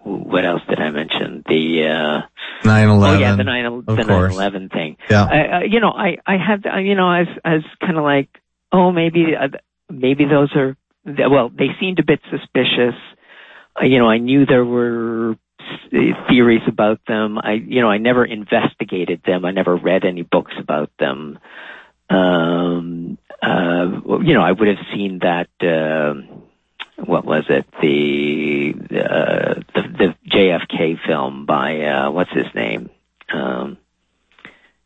what 0.08 0.46
else 0.46 0.62
did 0.70 0.80
I 0.80 0.90
mention? 0.92 1.44
The 1.46 2.24
uh, 2.64 2.68
9/11. 2.68 3.08
Oh 3.08 3.20
yeah, 3.20 3.36
the 3.36 3.44
9 3.44 3.86
the 3.86 3.94
9/11 3.94 4.72
thing. 4.72 4.98
Yeah. 5.10 5.26
I, 5.26 5.58
uh, 5.58 5.60
you 5.70 5.80
know, 5.80 5.92
I 5.92 6.18
I 6.26 6.38
had 6.38 6.66
you 6.84 6.96
know, 6.96 7.08
I 7.08 7.20
was, 7.20 7.28
I 7.44 7.54
was 7.56 7.66
kind 7.82 7.98
of 7.98 8.04
like 8.04 8.30
oh, 8.72 8.92
maybe, 8.92 9.36
uh, 9.40 9.50
maybe 9.90 10.26
those 10.26 10.52
are, 10.56 10.76
well, 11.06 11.50
they 11.50 11.70
seemed 11.80 12.00
a 12.00 12.04
bit 12.04 12.20
suspicious. 12.30 12.96
Uh, 13.80 13.86
you 13.86 14.00
know, 14.00 14.10
I 14.10 14.18
knew 14.18 14.46
there 14.46 14.66
were 14.66 15.36
theories 16.30 16.62
about 16.68 17.00
them. 17.08 17.38
I, 17.38 17.54
you 17.54 17.82
know, 17.82 17.90
I 17.90 17.98
never 17.98 18.26
investigated 18.26 19.22
them. 19.26 19.46
I 19.46 19.52
never 19.52 19.76
read 19.76 20.06
any 20.06 20.24
books 20.24 20.54
about 20.60 20.92
them. 21.00 21.40
Um, 22.10 23.18
uh, 23.42 24.20
you 24.22 24.34
know, 24.34 24.42
I 24.42 24.52
would 24.52 24.68
have 24.68 24.86
seen 24.94 25.20
that, 25.22 25.50
uh, 25.62 26.22
what 27.06 27.26
was 27.26 27.46
it? 27.50 27.66
The, 27.82 28.74
uh, 28.92 29.62
the, 29.74 29.82
the 29.98 30.16
JFK 30.30 30.98
film 31.06 31.46
by, 31.46 31.82
uh, 31.82 32.12
what's 32.12 32.32
his 32.32 32.48
name? 32.56 32.90
Um, 33.34 33.78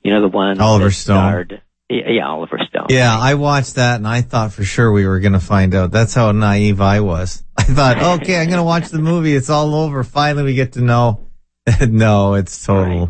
you 0.03 0.11
know, 0.11 0.21
the 0.21 0.27
one 0.27 0.59
Oliver 0.59 0.91
Stone. 0.91 1.15
Starred, 1.15 1.61
yeah, 1.89 2.27
Oliver 2.27 2.59
Stone. 2.69 2.87
Yeah, 2.89 3.17
I 3.17 3.35
watched 3.35 3.75
that 3.75 3.97
and 3.97 4.07
I 4.07 4.21
thought 4.21 4.53
for 4.53 4.63
sure 4.63 4.91
we 4.91 5.05
were 5.05 5.19
going 5.19 5.33
to 5.33 5.39
find 5.39 5.75
out. 5.75 5.91
That's 5.91 6.13
how 6.13 6.31
naive 6.31 6.81
I 6.81 7.01
was. 7.01 7.43
I 7.57 7.63
thought, 7.63 8.21
okay, 8.21 8.37
I'm 8.37 8.47
going 8.47 8.57
to 8.57 8.63
watch 8.63 8.89
the 8.89 8.99
movie. 8.99 9.35
It's 9.35 9.49
all 9.49 9.75
over. 9.75 10.03
Finally, 10.03 10.43
we 10.43 10.53
get 10.55 10.73
to 10.73 10.81
know. 10.81 11.27
no, 11.87 12.33
it's 12.33 12.65
total, 12.65 12.99
right. 12.99 13.09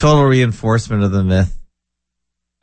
total 0.00 0.24
reinforcement 0.24 1.04
of 1.04 1.12
the 1.12 1.22
myth. 1.22 1.56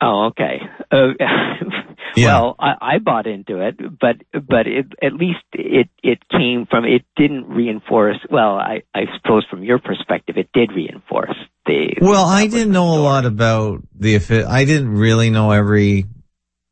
Oh, 0.00 0.26
okay. 0.26 0.60
Uh, 0.90 1.12
yeah. 2.16 2.40
Well, 2.40 2.56
I, 2.58 2.72
I 2.80 2.98
bought 2.98 3.26
into 3.26 3.60
it, 3.60 3.76
but 3.78 4.16
but 4.32 4.66
it, 4.66 4.86
at 5.02 5.12
least 5.12 5.44
it 5.52 5.88
it 6.02 6.18
came 6.30 6.66
from 6.68 6.84
it 6.84 7.04
didn't 7.16 7.48
reinforce. 7.48 8.18
Well, 8.30 8.56
I 8.56 8.82
I 8.94 9.02
suppose 9.16 9.44
from 9.50 9.62
your 9.62 9.78
perspective, 9.78 10.36
it 10.36 10.48
did 10.52 10.72
reinforce 10.72 11.36
the. 11.66 11.96
Well, 12.00 12.24
I 12.24 12.46
didn't 12.46 12.72
know 12.72 12.92
story. 12.92 13.00
a 13.00 13.02
lot 13.02 13.24
about 13.26 13.82
the. 13.94 14.46
I 14.48 14.64
didn't 14.64 14.92
really 14.92 15.30
know 15.30 15.50
every 15.50 16.06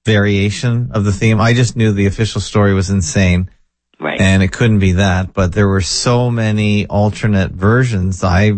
variation 0.05 0.91
of 0.93 1.05
the 1.05 1.13
theme. 1.13 1.41
I 1.41 1.55
just 1.55 1.77
knew 1.77 1.93
the 1.93 2.07
official 2.07 2.41
story 2.41 2.75
was 2.75 2.91
insane. 2.91 3.51
Right. 4.01 4.21
And 4.21 4.43
it 4.43 4.53
couldn't 4.53 4.81
be 4.81 4.93
that, 4.93 5.33
but 5.33 5.53
there 5.53 5.69
were 5.69 5.81
so 5.81 6.31
many 6.31 6.87
alternate 6.87 7.53
versions. 7.53 8.23
I, 8.23 8.51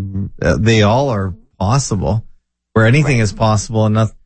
uh, 0.42 0.56
they 0.58 0.82
all 0.82 1.10
are 1.10 1.34
possible 1.58 2.26
where 2.72 2.86
anything 2.86 3.18
right. 3.18 3.22
is 3.22 3.32
possible 3.32 3.86
and 3.86 3.94
nothing 3.94 4.16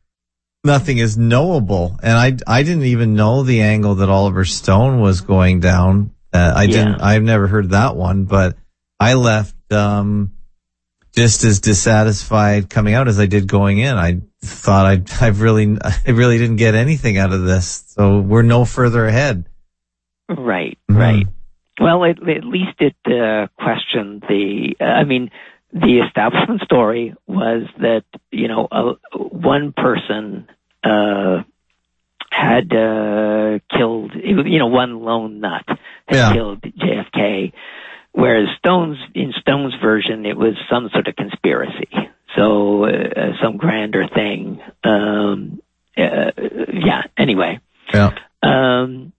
nothing 0.63 0.97
is 0.97 1.17
knowable. 1.17 1.97
And 2.01 2.13
I, 2.13 2.59
I 2.59 2.63
didn't 2.63 2.85
even 2.85 3.15
know 3.15 3.43
the 3.43 3.61
angle 3.61 3.95
that 3.95 4.09
Oliver 4.09 4.45
Stone 4.45 5.01
was 5.01 5.21
going 5.21 5.59
down. 5.59 6.11
Uh, 6.33 6.53
I 6.55 6.63
yeah. 6.63 6.77
didn't, 6.77 7.01
I've 7.01 7.23
never 7.23 7.47
heard 7.47 7.71
that 7.71 7.95
one, 7.95 8.25
but 8.25 8.57
I 8.99 9.15
left, 9.15 9.55
um, 9.71 10.33
just 11.13 11.43
as 11.43 11.59
dissatisfied 11.59 12.69
coming 12.69 12.93
out 12.93 13.07
as 13.09 13.19
I 13.19 13.25
did 13.25 13.47
going 13.47 13.79
in. 13.79 13.97
I 13.97 14.21
thought 14.41 14.85
I, 14.85 15.01
I 15.25 15.29
really, 15.29 15.77
I 15.81 16.11
really 16.11 16.37
didn't 16.37 16.55
get 16.57 16.75
anything 16.75 17.17
out 17.17 17.33
of 17.33 17.43
this. 17.43 17.83
So 17.87 18.19
we're 18.19 18.43
no 18.43 18.65
further 18.65 19.05
ahead. 19.05 19.45
Right, 20.29 20.77
mm-hmm. 20.89 20.97
right. 20.97 21.27
Well, 21.79 22.05
at, 22.05 22.17
at 22.29 22.45
least 22.45 22.79
it 22.79 22.95
uh, 23.05 23.47
questioned 23.61 24.23
the. 24.29 24.75
Uh, 24.79 24.83
I 24.83 25.03
mean, 25.03 25.31
the 25.73 26.01
establishment 26.05 26.61
story 26.61 27.15
was 27.27 27.63
that 27.79 28.03
you 28.31 28.47
know 28.47 28.67
uh, 28.71 28.93
one 29.13 29.73
person 29.73 30.47
uh, 30.83 31.43
had 32.29 32.73
uh, 32.73 33.59
killed 33.75 34.11
you 34.15 34.59
know 34.59 34.67
one 34.67 34.99
lone 35.01 35.39
nut 35.39 35.63
had 35.67 36.15
yeah. 36.15 36.33
killed 36.33 36.61
JFK 36.61 37.13
JFK, 37.13 37.53
whereas 38.11 38.47
Stone's 38.59 38.97
in 39.13 39.33
Stone's 39.39 39.73
version 39.81 40.25
it 40.25 40.37
was 40.37 40.55
some 40.69 40.89
sort 40.91 41.07
of 41.07 41.15
conspiracy, 41.15 41.89
so 42.35 42.85
uh, 42.85 43.33
some 43.41 43.57
grander 43.57 44.07
thing. 44.13 44.61
Um, 44.83 45.61
uh, 45.97 46.31
yeah. 46.73 47.03
Anyway. 47.17 47.59
Yeah. 47.93 48.15
Um, 48.41 49.11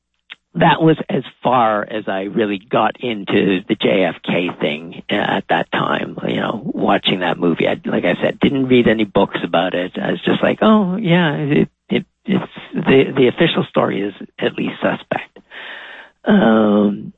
that 0.54 0.82
was 0.82 0.98
as 1.08 1.22
far 1.42 1.82
as 1.82 2.04
I 2.08 2.22
really 2.22 2.58
got 2.58 3.00
into 3.00 3.60
the 3.66 3.74
JFK 3.74 4.60
thing 4.60 5.02
at 5.08 5.44
that 5.48 5.72
time. 5.72 6.18
You 6.26 6.36
know, 6.36 6.60
watching 6.62 7.20
that 7.20 7.38
movie, 7.38 7.66
I, 7.66 7.80
like 7.84 8.04
I 8.04 8.14
said, 8.22 8.38
didn't 8.38 8.66
read 8.66 8.86
any 8.86 9.04
books 9.04 9.38
about 9.42 9.74
it. 9.74 9.92
I 9.96 10.10
was 10.10 10.20
just 10.22 10.42
like, 10.42 10.58
oh 10.60 10.96
yeah, 10.96 11.36
it, 11.36 11.68
it, 11.88 12.06
it's 12.26 12.52
the 12.74 13.04
the 13.16 13.28
official 13.28 13.64
story 13.68 14.02
is 14.02 14.14
at 14.38 14.54
least 14.54 14.74
suspect. 14.82 15.38
Um, 16.24 17.14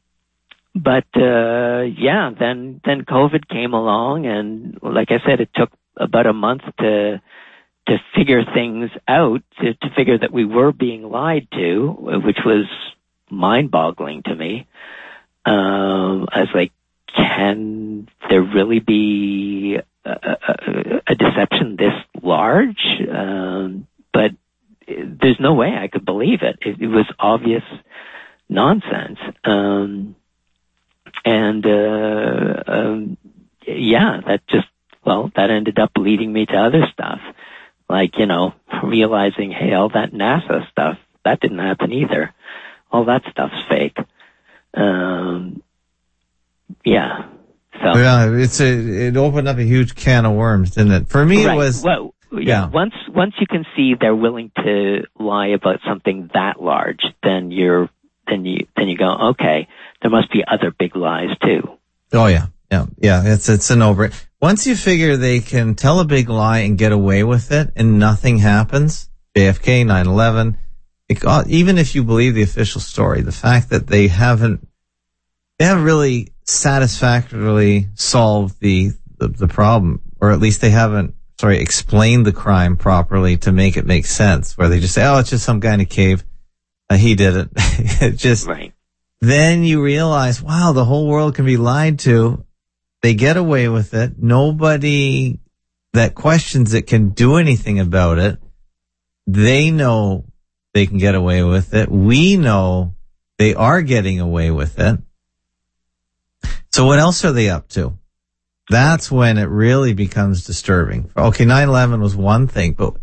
but 0.74 1.06
uh, 1.16 1.82
yeah, 1.82 2.30
then 2.38 2.80
then 2.84 3.04
COVID 3.04 3.48
came 3.48 3.74
along, 3.74 4.26
and 4.26 4.78
like 4.80 5.10
I 5.10 5.18
said, 5.26 5.40
it 5.40 5.50
took 5.54 5.70
about 5.96 6.26
a 6.26 6.32
month 6.32 6.62
to 6.78 7.20
to 7.86 7.96
figure 8.16 8.42
things 8.54 8.90
out, 9.06 9.42
to, 9.60 9.74
to 9.74 9.90
figure 9.94 10.18
that 10.18 10.32
we 10.32 10.46
were 10.46 10.72
being 10.72 11.02
lied 11.02 11.46
to, 11.52 11.94
which 12.24 12.38
was 12.44 12.64
mind-boggling 13.30 14.22
to 14.24 14.34
me. 14.34 14.66
Um, 15.44 16.28
I 16.32 16.40
was 16.40 16.48
like, 16.54 16.72
can 17.14 18.08
there 18.28 18.42
really 18.42 18.80
be 18.80 19.78
a, 20.04 20.10
a, 20.10 21.00
a 21.06 21.14
deception 21.14 21.76
this 21.76 21.94
large? 22.22 23.00
Um, 23.10 23.86
but 24.12 24.32
there's 24.86 25.40
no 25.40 25.54
way 25.54 25.72
I 25.76 25.88
could 25.88 26.04
believe 26.04 26.40
it. 26.42 26.58
It, 26.60 26.80
it 26.80 26.86
was 26.86 27.06
obvious 27.18 27.62
nonsense. 28.48 29.18
Um, 29.44 30.16
and 31.24 31.64
uh, 31.64 32.62
um, 32.66 33.16
yeah, 33.66 34.20
that 34.26 34.46
just 34.48 34.66
well, 35.04 35.30
that 35.36 35.50
ended 35.50 35.78
up 35.78 35.92
leading 35.96 36.32
me 36.32 36.46
to 36.46 36.56
other 36.56 36.86
stuff, 36.92 37.20
like 37.88 38.18
you 38.18 38.26
know, 38.26 38.54
realizing, 38.82 39.50
hey, 39.50 39.72
all 39.74 39.90
that 39.90 40.12
NASA 40.12 40.68
stuff 40.70 40.98
that 41.24 41.40
didn't 41.40 41.58
happen 41.58 41.92
either. 41.92 42.34
All 42.94 43.06
that 43.06 43.22
stuff's 43.28 43.60
fake. 43.68 43.98
Um, 44.72 45.64
yeah. 46.84 47.28
So 47.72 47.98
yeah, 47.98 48.32
it's 48.32 48.60
a 48.60 49.08
it 49.08 49.16
opened 49.16 49.48
up 49.48 49.58
a 49.58 49.64
huge 49.64 49.96
can 49.96 50.24
of 50.24 50.34
worms, 50.34 50.70
didn't 50.76 50.92
it? 50.92 51.08
For 51.08 51.26
me, 51.26 51.44
right. 51.44 51.54
it 51.54 51.56
was 51.56 51.82
well, 51.82 52.14
yeah. 52.30 52.68
Once 52.68 52.94
once 53.08 53.34
you 53.40 53.48
can 53.48 53.66
see 53.74 53.94
they're 54.00 54.14
willing 54.14 54.52
to 54.58 55.02
lie 55.18 55.48
about 55.48 55.80
something 55.84 56.30
that 56.34 56.62
large, 56.62 57.00
then 57.24 57.50
you're 57.50 57.90
then 58.28 58.44
you 58.44 58.68
then 58.76 58.86
you 58.86 58.96
go, 58.96 59.30
okay, 59.30 59.66
there 60.00 60.10
must 60.12 60.30
be 60.30 60.44
other 60.46 60.70
big 60.70 60.94
lies 60.94 61.36
too. 61.42 61.76
Oh 62.12 62.28
yeah, 62.28 62.46
yeah, 62.70 62.86
yeah. 62.98 63.22
It's 63.24 63.48
it's 63.48 63.70
an 63.70 63.82
over. 63.82 64.12
Once 64.40 64.68
you 64.68 64.76
figure 64.76 65.16
they 65.16 65.40
can 65.40 65.74
tell 65.74 65.98
a 65.98 66.04
big 66.04 66.28
lie 66.28 66.58
and 66.60 66.78
get 66.78 66.92
away 66.92 67.24
with 67.24 67.50
it, 67.50 67.72
and 67.74 67.98
nothing 67.98 68.38
happens, 68.38 69.10
JFK, 69.34 69.84
9/11, 69.84 70.58
it, 71.08 71.22
even 71.48 71.78
if 71.78 71.94
you 71.94 72.04
believe 72.04 72.34
the 72.34 72.42
official 72.42 72.80
story, 72.80 73.20
the 73.20 73.32
fact 73.32 73.70
that 73.70 73.86
they 73.86 74.08
haven't 74.08 74.66
they 75.58 75.66
haven't 75.66 75.84
really 75.84 76.32
satisfactorily 76.44 77.88
solved 77.94 78.60
the, 78.60 78.92
the 79.18 79.28
the 79.28 79.48
problem, 79.48 80.00
or 80.20 80.30
at 80.30 80.40
least 80.40 80.60
they 80.60 80.70
haven't 80.70 81.14
sorry 81.38 81.58
explained 81.58 82.26
the 82.26 82.32
crime 82.32 82.76
properly 82.76 83.36
to 83.38 83.52
make 83.52 83.76
it 83.76 83.86
make 83.86 84.06
sense. 84.06 84.56
Where 84.56 84.68
they 84.68 84.80
just 84.80 84.94
say, 84.94 85.04
"Oh, 85.04 85.18
it's 85.18 85.30
just 85.30 85.44
some 85.44 85.60
guy 85.60 85.74
in 85.74 85.80
a 85.80 85.84
cave." 85.84 86.24
Uh, 86.90 86.96
he 86.96 87.14
did 87.14 87.36
it. 87.36 87.48
it 87.56 88.16
just 88.16 88.46
Right. 88.46 88.74
then 89.20 89.64
you 89.64 89.82
realize, 89.82 90.42
wow, 90.42 90.72
the 90.72 90.84
whole 90.84 91.08
world 91.08 91.34
can 91.34 91.46
be 91.46 91.56
lied 91.56 91.98
to. 92.00 92.44
They 93.00 93.14
get 93.14 93.36
away 93.38 93.68
with 93.68 93.94
it. 93.94 94.18
Nobody 94.18 95.40
that 95.94 96.14
questions 96.14 96.74
it 96.74 96.86
can 96.86 97.10
do 97.10 97.36
anything 97.36 97.80
about 97.80 98.18
it. 98.18 98.38
They 99.26 99.70
know 99.70 100.26
they 100.74 100.86
can 100.86 100.98
get 100.98 101.14
away 101.14 101.42
with 101.42 101.72
it. 101.72 101.90
We 101.90 102.36
know 102.36 102.94
they 103.38 103.54
are 103.54 103.80
getting 103.80 104.20
away 104.20 104.50
with 104.50 104.78
it. 104.78 105.00
So 106.72 106.84
what 106.84 106.98
else 106.98 107.24
are 107.24 107.32
they 107.32 107.48
up 107.48 107.68
to? 107.70 107.96
That's 108.68 109.10
when 109.10 109.38
it 109.38 109.48
really 109.48 109.94
becomes 109.94 110.44
disturbing. 110.44 111.10
Okay, 111.16 111.44
9-11 111.44 112.00
was 112.00 112.16
one 112.16 112.48
thing, 112.48 112.72
but 112.72 112.96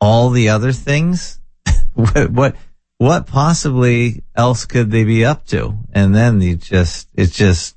all 0.00 0.30
the 0.30 0.50
other 0.50 0.72
things, 0.72 1.40
what, 1.94 2.30
what, 2.30 2.56
what 2.98 3.26
possibly 3.26 4.22
else 4.36 4.64
could 4.64 4.90
they 4.90 5.04
be 5.04 5.24
up 5.24 5.46
to? 5.46 5.76
And 5.92 6.14
then 6.14 6.40
you 6.40 6.56
just, 6.56 7.08
it 7.14 7.32
just, 7.32 7.76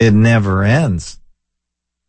it 0.00 0.12
never 0.12 0.64
ends. 0.64 1.20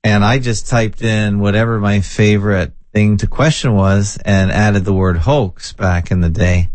And 0.03 0.23
I 0.23 0.39
just 0.39 0.67
typed 0.67 1.01
in 1.03 1.39
whatever 1.39 1.79
my 1.79 1.99
favorite 1.99 2.73
thing 2.93 3.17
to 3.17 3.27
question 3.27 3.75
was 3.75 4.17
and 4.25 4.51
added 4.51 4.85
the 4.85 4.93
word 4.93 5.17
hoax 5.17 5.73
back 5.73 6.11
in 6.11 6.21
the 6.21 6.29
day 6.29 6.69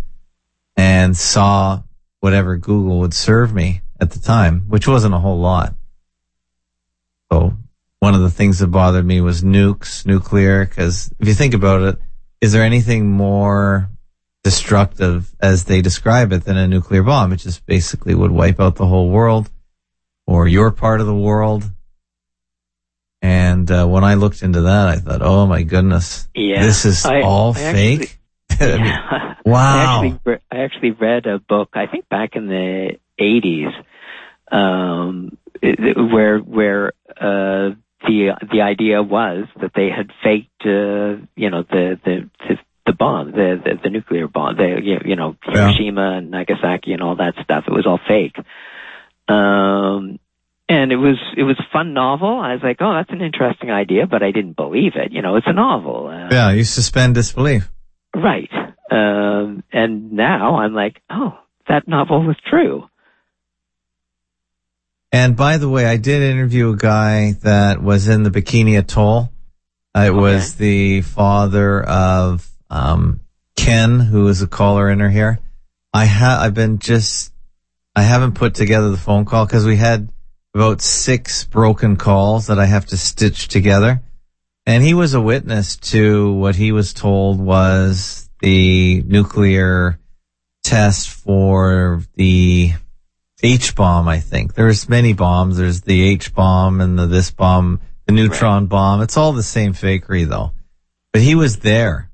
and 0.77 1.17
saw 1.17 1.83
whatever 2.21 2.57
Google 2.57 3.01
would 3.01 3.15
serve 3.15 3.53
me 3.53 3.83
at 4.01 4.11
the 4.11 4.19
time, 4.19 4.63
which 4.69 4.89
wasn't 4.89 5.15
a 5.15 5.19
whole 5.19 5.39
lot. 5.39 5.75
So 7.31 7.57
one 8.01 8.15
of 8.15 8.21
the 8.21 8.31
things 8.31 8.59
that 8.59 8.69
bothered 8.69 9.07
me 9.07 9.21
was 9.21 9.43
nukes, 9.43 10.07
nuclear, 10.07 10.65
because 10.65 11.13
if 11.19 11.27
you 11.27 11.35
think 11.35 11.55
about 11.55 11.83
it, 11.83 11.99
is 12.41 12.53
there 12.53 12.63
anything 12.63 13.11
more 13.11 13.89
destructive 14.43 15.35
as 15.41 15.65
they 15.65 15.81
describe 15.81 16.33
it 16.33 16.45
than 16.45 16.57
a 16.57 16.69
nuclear 16.69 17.03
bomb? 17.03 17.33
It 17.33 17.39
just 17.39 17.65
basically 17.67 18.15
would 18.15 18.31
wipe 18.31 18.61
out 18.61 18.77
the 18.77 18.87
whole 18.87 19.09
world 19.09 19.51
or 20.27 20.47
your 20.47 20.71
part 20.71 21.01
of 21.01 21.07
the 21.07 21.15
world. 21.15 21.71
And 23.25 23.71
uh, 23.71 23.87
when 23.87 24.05
I 24.05 24.15
looked 24.15 24.43
into 24.43 24.61
that, 24.63 24.87
I 24.89 24.97
thought, 24.97 25.23
oh 25.23 25.47
my 25.47 25.63
goodness, 25.63 26.29
Yeah. 26.35 26.63
this 26.63 26.85
is 26.85 27.07
I- 27.07 27.23
all 27.23 27.53
I 27.53 27.73
fake. 27.73 28.19
I 28.61 28.65
Yeah. 28.67 29.35
wow. 29.47 30.03
I 30.03 30.07
actually, 30.07 30.37
I 30.53 30.57
actually 30.59 30.91
read 30.91 31.25
a 31.25 31.39
book, 31.39 31.71
I 31.73 31.87
think 31.87 32.07
back 32.11 32.37
in 32.37 32.49
the 32.49 32.99
80s, 33.19 33.73
um, 34.53 35.39
where, 36.13 36.39
where, 36.39 36.93
uh, 37.19 37.75
the, 38.07 38.37
the 38.53 38.61
idea 38.61 39.03
was 39.03 39.47
that 39.59 39.71
they 39.75 39.89
had 39.89 40.11
faked, 40.23 40.61
uh, 40.67 41.25
you 41.35 41.49
know, 41.49 41.63
the, 41.63 41.99
the, 42.05 42.29
the, 42.47 42.59
the 42.85 42.93
bomb, 42.93 43.31
the, 43.33 43.59
the, 43.65 43.71
the 43.85 43.89
nuclear 43.89 44.29
bomb, 44.29 44.59
the, 44.59 44.81
you 45.05 45.17
know, 45.17 45.35
Yeah. 45.49 45.69
Hiroshima 45.73 46.19
and 46.19 46.31
Nagasaki 46.31 46.93
and 46.93 47.03
all 47.03 47.17
that 47.17 47.37
stuff. 47.43 47.65
It 47.67 47.73
was 47.73 47.87
all 47.87 47.99
fake. 48.07 48.37
Um, 49.27 50.04
and 50.85 50.93
it 50.93 50.97
was, 50.97 51.17
it 51.35 51.45
was 51.45 51.59
a 51.59 51.73
fun 51.73 51.95
novel. 51.95 52.29
I 52.29 52.53
was 52.53 52.61
like, 52.63 52.77
oh, 52.81 52.93
that's 52.93 53.09
an 53.09 53.23
interesting 53.23 53.71
idea, 53.71 54.07
but 54.07 54.23
I 54.23 54.33
didn't 54.33 54.55
believe 54.55 54.93
it. 54.97 55.13
You 55.13 55.23
know, 55.23 55.37
it's 55.37 55.47
a 55.47 55.53
novel. 55.55 56.09
Uh, 56.09 56.29
yeah, 56.31 56.51
you 56.51 56.63
suspend 56.63 57.15
disbelief. 57.15 57.71
Right. 58.15 58.51
Um, 58.91 59.65
and 59.73 60.13
now 60.13 60.57
I'm 60.57 60.75
like, 60.75 61.01
oh, 61.09 61.39
that 61.69 61.89
novel 61.89 62.27
was 62.27 62.37
true. 62.51 62.87
And 65.11 65.35
by 65.35 65.57
the 65.57 65.71
way, 65.71 65.87
I 65.87 65.97
did 65.97 66.21
interview 66.21 66.75
a 66.75 66.77
guy 66.77 67.33
that 67.45 67.83
was 67.83 68.07
in 68.07 68.23
the 68.23 68.31
Bikini 68.31 68.79
Atoll. 68.79 69.33
Uh, 69.97 70.01
it 70.01 70.15
was 70.15 70.57
the 70.57 71.01
father 71.01 71.83
of 71.83 72.47
um, 72.69 73.21
Ken, 73.57 74.01
who 74.01 74.29
is 74.29 74.43
a 74.43 74.47
caller 74.47 74.91
in 74.91 75.01
here. 75.11 75.39
I 75.95 76.05
have 76.05 76.41
I've 76.41 76.55
been 76.55 76.79
just 76.79 77.33
I 77.97 78.03
haven't 78.03 78.35
put 78.35 78.55
together 78.55 78.91
the 78.91 78.99
phone 78.99 79.25
call 79.25 79.47
because 79.47 79.65
we 79.65 79.77
had 79.77 80.11
about 80.55 80.81
six 80.81 81.45
broken 81.45 81.97
calls 81.97 82.47
that 82.47 82.59
I 82.59 82.67
have 82.67 82.87
to 82.87 82.97
stitch 82.97 83.49
together. 83.49 84.03
And 84.67 84.83
he 84.83 84.95
was 84.95 85.13
a 85.13 85.21
witness 85.21 85.77
to 85.77 86.33
what 86.33 86.55
he 86.57 86.73
was 86.73 86.95
told 86.95 87.41
was 87.41 88.31
the 88.41 89.03
nuclear 89.03 89.99
test 90.63 91.11
for 91.11 92.03
the 92.15 92.73
H 93.43 93.75
bomb, 93.75 94.09
I 94.09 94.21
think. 94.21 94.55
There's 94.55 94.89
many 94.89 95.13
bombs. 95.13 95.59
There's 95.59 95.83
the 95.83 96.03
H 96.03 96.35
bomb 96.35 96.81
and 96.81 96.99
the 96.99 97.07
this 97.07 97.31
bomb, 97.31 97.81
the 98.07 98.13
neutron 98.13 98.67
bomb. 98.67 99.03
It's 99.03 99.17
all 99.17 99.33
the 99.33 99.43
same 99.43 99.75
fakery 99.75 100.27
though. 100.27 100.53
But 101.13 101.23
he 101.23 101.35
was 101.35 101.59
there 101.59 102.11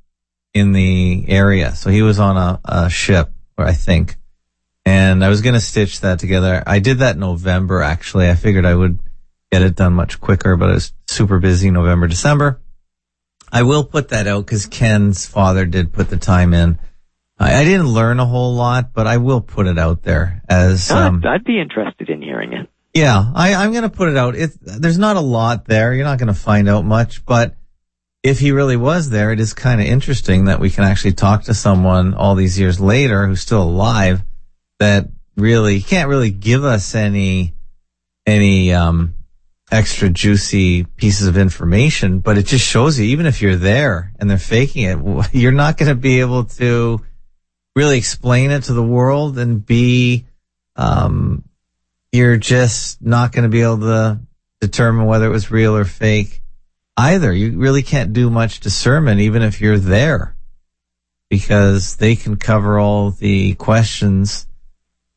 in 0.53 0.73
the 0.73 1.27
area. 1.29 1.75
So 1.75 1.91
he 1.91 2.03
was 2.03 2.19
on 2.19 2.37
a, 2.37 2.61
a 2.65 2.91
ship, 2.91 3.31
I 3.57 3.75
think. 3.75 4.17
And 4.87 5.25
I 5.25 5.29
was 5.29 5.43
going 5.43 5.55
to 5.55 5.61
stitch 5.61 6.01
that 6.01 6.19
together. 6.19 6.63
I 6.67 6.79
did 6.79 6.99
that 6.99 7.19
November, 7.19 7.83
actually. 7.83 8.31
I 8.31 8.35
figured 8.35 8.65
I 8.65 8.75
would 8.75 8.99
get 9.53 9.63
it 9.63 9.77
done 9.77 9.93
much 9.93 10.21
quicker, 10.21 10.57
but 10.57 10.71
I 10.71 10.75
was 10.75 10.93
super 11.09 11.39
busy 11.39 11.71
November, 11.71 12.07
December. 12.07 12.61
I 13.53 13.63
will 13.65 13.85
put 13.85 14.11
that 14.11 14.27
out 14.27 14.47
because 14.47 14.67
Ken's 14.67 15.27
father 15.27 15.67
did 15.67 15.93
put 15.93 16.09
the 16.09 16.17
time 16.17 16.55
in. 16.55 16.79
I, 17.39 17.61
I 17.61 17.65
didn't 17.65 17.89
learn 17.89 18.21
a 18.21 18.27
whole 18.27 18.55
lot, 18.55 18.93
but 18.95 19.07
I 19.07 19.17
will 19.19 19.41
put 19.41 19.67
it 19.67 19.79
out 19.79 20.03
there 20.03 20.43
as, 20.49 20.91
um, 20.91 21.23
I'd, 21.25 21.29
I'd 21.29 21.45
be 21.45 21.61
interested 21.61 22.09
in 22.09 22.23
hearing 22.23 22.53
it. 22.53 22.69
yeah, 22.95 23.33
I, 23.35 23.55
I'm 23.55 23.73
going 23.73 23.83
to 23.83 23.89
put 23.91 24.09
it 24.09 24.17
out. 24.17 24.37
It, 24.37 24.53
there's 24.61 24.99
not 24.99 25.17
a 25.17 25.21
lot 25.21 25.67
there. 25.67 25.93
You're 25.93 26.05
not 26.05 26.19
going 26.19 26.29
to 26.29 26.35
find 26.35 26.69
out 26.69 26.85
much, 26.85 27.25
but 27.27 27.57
if 28.23 28.39
he 28.39 28.53
really 28.53 28.77
was 28.77 29.11
there, 29.11 29.33
it 29.33 29.41
is 29.41 29.53
kind 29.53 29.81
of 29.81 29.87
interesting 29.87 30.45
that 30.45 30.61
we 30.61 30.71
can 30.71 30.85
actually 30.85 31.15
talk 31.15 31.45
to 31.45 31.55
someone 31.55 32.15
all 32.15 32.35
these 32.35 32.59
years 32.59 32.79
later 32.79 33.27
who's 33.27 33.41
still 33.41 33.63
alive 33.63 34.23
that 34.81 35.09
really 35.37 35.81
can't 35.81 36.09
really 36.09 36.31
give 36.31 36.65
us 36.65 36.95
any 36.95 37.55
any 38.27 38.73
um, 38.73 39.15
extra 39.71 40.09
juicy 40.09 40.85
pieces 40.85 41.29
of 41.29 41.37
information, 41.37 42.19
but 42.19 42.39
it 42.39 42.47
just 42.47 42.67
shows 42.67 42.99
you, 42.99 43.07
even 43.07 43.27
if 43.27 43.41
you're 43.41 43.57
there 43.57 44.13
and 44.19 44.29
they're 44.29 44.39
faking 44.39 44.85
it, 44.85 45.29
you're 45.33 45.53
not 45.53 45.77
going 45.77 45.89
to 45.89 45.95
be 45.95 46.21
able 46.21 46.45
to 46.45 47.01
really 47.77 47.99
explain 47.99 48.51
it 48.51 48.65
to 48.65 48.73
the 48.73 48.83
world 48.83 49.39
and 49.39 49.65
be, 49.65 50.27
um, 50.77 51.45
you're 52.13 52.37
just 52.37 53.01
not 53.01 53.33
going 53.33 53.45
to 53.45 53.49
be 53.49 53.63
able 53.63 53.81
to 53.81 54.21
determine 54.61 55.07
whether 55.07 55.27
it 55.27 55.31
was 55.31 55.51
real 55.51 55.77
or 55.77 55.85
fake 55.85 56.43
either. 56.97 57.33
You 57.33 57.59
really 57.59 57.83
can't 57.83 58.13
do 58.13 58.29
much 58.29 58.61
discernment 58.61 59.21
even 59.21 59.43
if 59.43 59.61
you're 59.61 59.79
there 59.79 60.37
because 61.29 61.97
they 61.97 62.17
can 62.17 62.37
cover 62.37 62.79
all 62.79 63.13
the 63.13 63.55
questions 63.55 64.47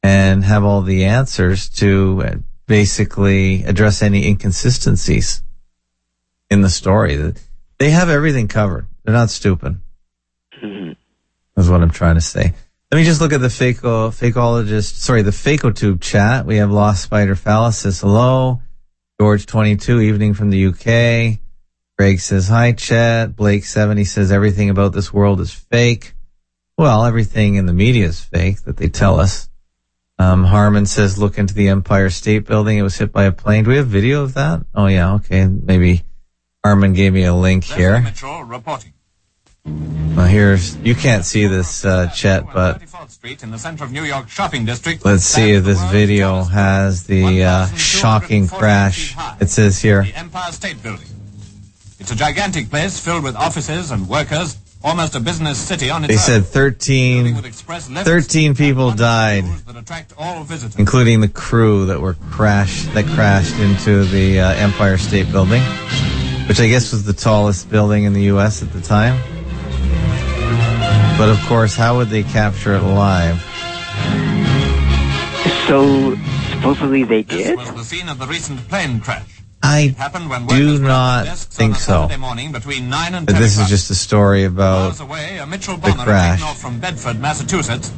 and 0.04 0.44
have 0.44 0.64
all 0.64 0.82
the 0.82 1.06
answers 1.06 1.70
to 1.70 2.44
basically 2.68 3.64
address 3.64 4.04
any 4.04 4.28
inconsistencies 4.28 5.42
in 6.52 6.62
the 6.62 6.70
story. 6.70 7.34
They 7.80 7.90
have 7.90 8.10
everything 8.10 8.48
covered. 8.48 8.86
They're 9.04 9.14
not 9.14 9.30
stupid. 9.30 9.80
Mm-hmm. 10.62 10.92
Is 11.60 11.70
what 11.70 11.82
I'm 11.82 11.90
trying 11.90 12.16
to 12.16 12.22
say. 12.22 12.54
Let 12.92 12.98
me 12.98 13.06
just 13.06 13.22
look 13.22 13.34
at 13.34 13.42
the 13.42 13.48
faco, 13.48 14.12
fakeologist, 14.12 14.98
sorry, 14.98 15.24
the 15.24 15.32
FakeOTube 15.32 16.02
chat. 16.02 16.46
We 16.46 16.58
have 16.58 16.70
Lost 16.70 17.04
Spider 17.04 17.36
Fallacis. 17.36 18.02
Hello. 18.02 18.62
George 19.20 19.46
22, 19.46 20.02
evening 20.02 20.34
from 20.34 20.50
the 20.50 20.66
UK. 20.68 21.40
Greg 21.98 22.20
says, 22.20 22.48
hi, 22.50 22.72
chat. 22.74 23.36
Blake 23.36 23.66
70 23.66 24.04
says, 24.06 24.32
everything 24.32 24.70
about 24.70 24.94
this 24.94 25.14
world 25.14 25.40
is 25.42 25.54
fake. 25.54 26.14
Well, 26.78 27.06
everything 27.06 27.56
in 27.56 27.66
the 27.66 27.74
media 27.74 28.06
is 28.08 28.20
fake 28.20 28.64
that 28.64 28.78
they 28.78 28.90
tell 28.90 29.20
us. 29.20 29.50
Um, 30.20 30.44
Harmon 30.46 30.86
says, 30.86 31.18
look 31.18 31.38
into 31.38 31.54
the 31.54 31.70
Empire 31.70 32.10
State 32.10 32.46
Building. 32.46 32.78
It 32.78 32.84
was 32.84 32.98
hit 32.98 33.12
by 33.12 33.24
a 33.24 33.32
plane. 33.32 33.64
Do 33.64 33.72
we 33.72 33.78
have 33.78 33.88
video 33.88 34.24
of 34.24 34.36
that? 34.36 34.66
Oh 34.76 34.88
yeah, 34.88 35.16
okay. 35.16 35.48
Maybe 35.48 36.04
Harmon 36.64 36.94
gave 36.94 37.14
me 37.14 37.24
a 37.24 37.34
link 37.34 37.64
here. 37.64 38.00
Mitchell 38.02 38.44
reporting. 38.44 38.94
Well, 39.66 40.28
here's 40.28 40.76
you 40.78 40.94
can't 40.94 41.26
see 41.26 41.48
this 41.48 41.86
uh, 41.86 42.08
chat, 42.08 42.46
but 42.54 42.82
let's 45.04 45.24
see 45.24 45.52
if 45.52 45.64
this 45.64 45.84
video 45.86 46.44
has 46.44 47.06
the 47.06 47.44
uh, 47.44 47.68
shocking 47.76 48.48
crash. 48.48 49.16
It 49.40 49.50
says 49.50 49.82
here. 49.82 50.04
The 50.04 50.16
Empire 50.16 50.52
State 50.52 50.84
Building. 50.84 51.08
It's 52.00 52.12
a 52.12 52.16
gigantic 52.16 52.70
place 52.70 53.00
filled 53.00 53.24
with 53.24 53.36
offices 53.36 53.90
and 53.92 54.08
workers 54.08 54.58
Almost 54.84 55.16
a 55.16 55.22
business 55.22 55.58
city 55.58 55.90
on 55.90 56.04
its 56.04 56.14
They 56.14 56.18
said 56.18 56.46
13, 56.46 57.36
13 57.36 58.54
people 58.54 58.92
died, 58.92 59.46
including 60.78 61.22
the 61.22 61.30
crew 61.30 61.86
that 61.86 62.02
were 62.02 62.16
crashed, 62.32 62.94
that 62.94 63.06
crashed 63.06 63.58
into 63.60 64.04
the 64.04 64.42
uh, 64.42 64.54
Empire 64.56 64.98
State 64.98 65.32
Building, 65.32 65.62
which 66.50 66.60
I 66.60 66.68
guess 66.68 66.92
was 66.92 67.06
the 67.06 67.14
tallest 67.14 67.70
building 67.70 68.04
in 68.04 68.12
the 68.12 68.24
U.S. 68.24 68.62
at 68.62 68.74
the 68.74 68.82
time. 68.82 69.18
But 71.18 71.30
of 71.30 71.40
course, 71.46 71.76
how 71.76 71.96
would 71.98 72.10
they 72.10 72.24
capture 72.24 72.76
it 72.76 72.82
live? 72.82 73.42
So 75.68 76.18
supposedly 76.50 77.06
they 77.06 77.24
did. 77.24 77.58
This 77.58 77.72
was 77.72 77.74
the 77.74 77.84
scene 77.86 78.10
of 78.10 78.20
the 78.20 78.28
recent 78.28 78.60
plane 78.68 79.00
crash. 79.00 79.33
I 79.66 79.96
do 80.50 80.78
not 80.78 81.26
think 81.38 81.78
so. 81.78 82.10
But 82.10 83.28
this 83.28 83.58
is 83.58 83.70
just 83.70 83.90
a 83.90 83.96
story 83.96 84.44
about 84.44 85.00
away, 85.00 85.38
a 85.38 85.48
Mitchell 85.48 85.78
the 85.78 85.94
crash. 85.94 86.42
from 86.58 86.82
Bedford, 86.82 87.22
Massachusetts. 87.22 87.94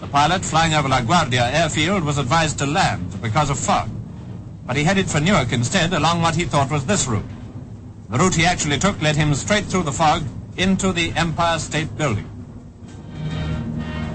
The 0.00 0.06
pilot 0.06 0.44
flying 0.44 0.74
over 0.74 0.88
LaGuardia 0.88 1.52
airfield 1.52 2.04
was 2.04 2.18
advised 2.18 2.58
to 2.60 2.66
land 2.66 3.20
because 3.20 3.50
of 3.50 3.58
fog. 3.58 3.90
But 4.64 4.76
he 4.76 4.84
headed 4.84 5.10
for 5.10 5.18
Newark 5.18 5.52
instead 5.52 5.92
along 5.92 6.22
what 6.22 6.36
he 6.36 6.44
thought 6.44 6.70
was 6.70 6.86
this 6.86 7.08
route. 7.08 7.24
The 8.10 8.18
route 8.18 8.36
he 8.36 8.44
actually 8.44 8.78
took 8.78 9.02
led 9.02 9.16
him 9.16 9.34
straight 9.34 9.64
through 9.64 9.82
the 9.82 9.92
fog 9.92 10.22
into 10.56 10.92
the 10.92 11.12
Empire 11.16 11.58
State 11.58 11.96
Building. 11.96 12.30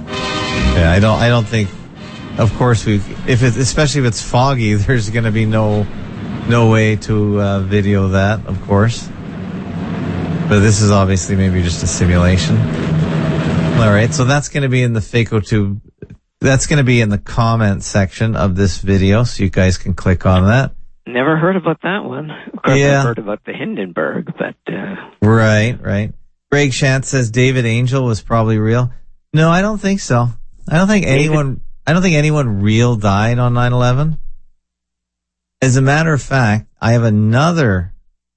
Yeah, 0.07 0.93
I 0.95 0.99
don't. 1.01 1.19
I 1.19 1.27
don't 1.27 1.45
think. 1.45 1.69
Of 2.37 2.53
course, 2.55 2.85
we. 2.85 2.95
If 3.27 3.43
it, 3.43 3.57
especially 3.57 4.01
if 4.01 4.07
it's 4.07 4.21
foggy, 4.21 4.73
there's 4.75 5.09
going 5.09 5.25
to 5.25 5.31
be 5.31 5.45
no 5.45 5.85
no 6.49 6.69
way 6.69 6.95
to 6.97 7.41
uh, 7.41 7.59
video 7.61 8.09
that, 8.09 8.45
of 8.45 8.61
course. 8.63 9.07
But 10.49 10.59
this 10.59 10.81
is 10.81 10.91
obviously 10.91 11.35
maybe 11.35 11.61
just 11.61 11.83
a 11.83 11.87
simulation. 11.87 12.57
All 12.57 13.89
right, 13.89 14.13
so 14.13 14.25
that's 14.25 14.49
going 14.49 14.63
to 14.63 14.69
be 14.69 14.83
in 14.83 14.93
the 14.93 14.99
FakeOTube. 14.99 15.81
That's 16.39 16.67
going 16.67 16.77
to 16.77 16.83
be 16.83 17.01
in 17.01 17.09
the 17.09 17.17
comment 17.17 17.83
section 17.83 18.35
of 18.35 18.55
this 18.55 18.77
video, 18.77 19.23
so 19.23 19.43
you 19.43 19.49
guys 19.49 19.77
can 19.77 19.93
click 19.93 20.25
on 20.25 20.45
that. 20.45 20.75
Never 21.05 21.37
heard 21.37 21.55
about 21.55 21.81
that 21.83 22.03
one. 22.03 22.29
Of 22.31 22.61
course, 22.61 22.77
yeah. 22.77 22.99
I've 22.99 23.05
heard 23.05 23.19
about 23.19 23.43
the 23.45 23.53
Hindenburg, 23.53 24.33
but 24.37 24.55
uh... 24.73 24.95
right, 25.21 25.77
right. 25.81 26.13
Greg 26.51 26.71
Shant 26.71 27.05
says 27.05 27.31
David 27.31 27.65
Angell 27.65 28.05
was 28.05 28.21
probably 28.21 28.57
real. 28.59 28.91
No, 29.33 29.49
I 29.49 29.61
don't 29.61 29.79
think 29.79 29.99
so. 29.99 30.27
I 30.69 30.77
don't 30.77 30.87
think 30.87 31.05
anyone. 31.05 31.61
I 31.85 31.93
don't 31.93 32.01
think 32.01 32.15
anyone 32.15 32.61
real 32.61 32.95
died 32.95 33.39
on 33.39 33.53
9/11. 33.53 34.19
As 35.64 35.78
a 35.78 35.82
matter 35.82 36.11
of 36.11 36.22
fact, 36.22 36.68
I 36.82 36.91
have 36.91 37.03
another 37.03 37.93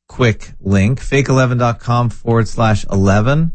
quick 0.06 0.52
link, 0.60 1.00
fake11.com 1.00 2.10
forward 2.10 2.46
slash 2.46 2.86
11. 2.88 3.50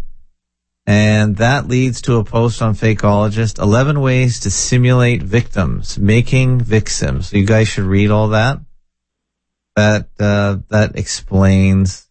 And 0.86 1.38
that 1.38 1.70
leads 1.70 2.02
to 2.02 2.18
a 2.18 2.26
post 2.26 2.62
on 2.62 2.74
Fakeologist, 2.74 3.60
11 3.60 4.02
ways 4.02 4.42
to 4.42 4.52
simulate 4.52 5.24
victims, 5.24 5.98
making 5.98 6.60
victims. 6.60 7.30
So 7.30 7.38
you 7.38 7.46
guys 7.46 7.70
should 7.70 7.86
read 7.86 8.12
all 8.12 8.28
that. 8.28 8.60
That, 9.78 10.10
uh, 10.20 10.58
that 10.68 10.98
explains 10.98 12.10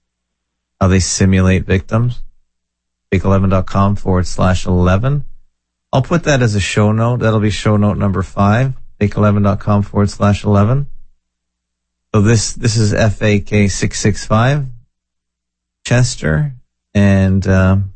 how 0.81 0.89
they 0.89 1.01
simulate 1.01 1.67
victims. 1.67 2.23
Fake11.com 3.13 3.97
forward 3.97 4.27
slash 4.27 4.65
11. 4.65 5.27
I'll 5.93 6.01
put 6.01 6.25
that 6.25 6.41
as 6.41 6.55
a 6.55 6.61
show 6.61 6.93
note. 6.93 7.19
That'll 7.19 7.39
be 7.39 7.51
show 7.51 7.77
note 7.77 7.99
number 7.99 8.23
five. 8.23 8.73
Fake11.com 8.99 9.83
forward 9.83 10.09
slash 10.09 10.43
11. 10.43 10.87
So 12.15 12.23
this 12.23 12.55
this 12.55 12.77
is 12.77 12.93
FAK 12.93 13.71
six 13.71 14.01
six 14.01 14.27
five, 14.27 14.67
Chester, 15.85 16.55
and 16.93 17.47
um, 17.47 17.95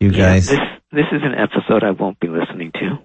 you 0.00 0.10
yeah, 0.10 0.18
guys. 0.18 0.48
This 0.48 0.58
this 0.90 1.06
is 1.12 1.20
an 1.22 1.34
episode 1.34 1.84
I 1.84 1.90
won't 1.90 2.18
be 2.18 2.28
listening 2.28 2.72
to. 2.72 2.98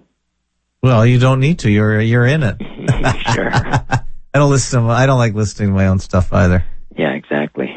Well, 0.82 1.04
you 1.04 1.18
don't 1.18 1.40
need 1.40 1.58
to. 1.60 1.70
You're 1.70 2.00
you're 2.00 2.26
in 2.26 2.42
it. 2.42 2.56
sure. 3.34 3.50
I 3.52 4.38
don't 4.38 4.50
listen. 4.50 4.84
To, 4.84 4.88
I 4.88 5.04
don't 5.04 5.18
like 5.18 5.34
listening 5.34 5.68
to 5.68 5.74
my 5.74 5.88
own 5.88 5.98
stuff 5.98 6.32
either. 6.32 6.64
Yeah, 6.96 7.12
exactly. 7.12 7.76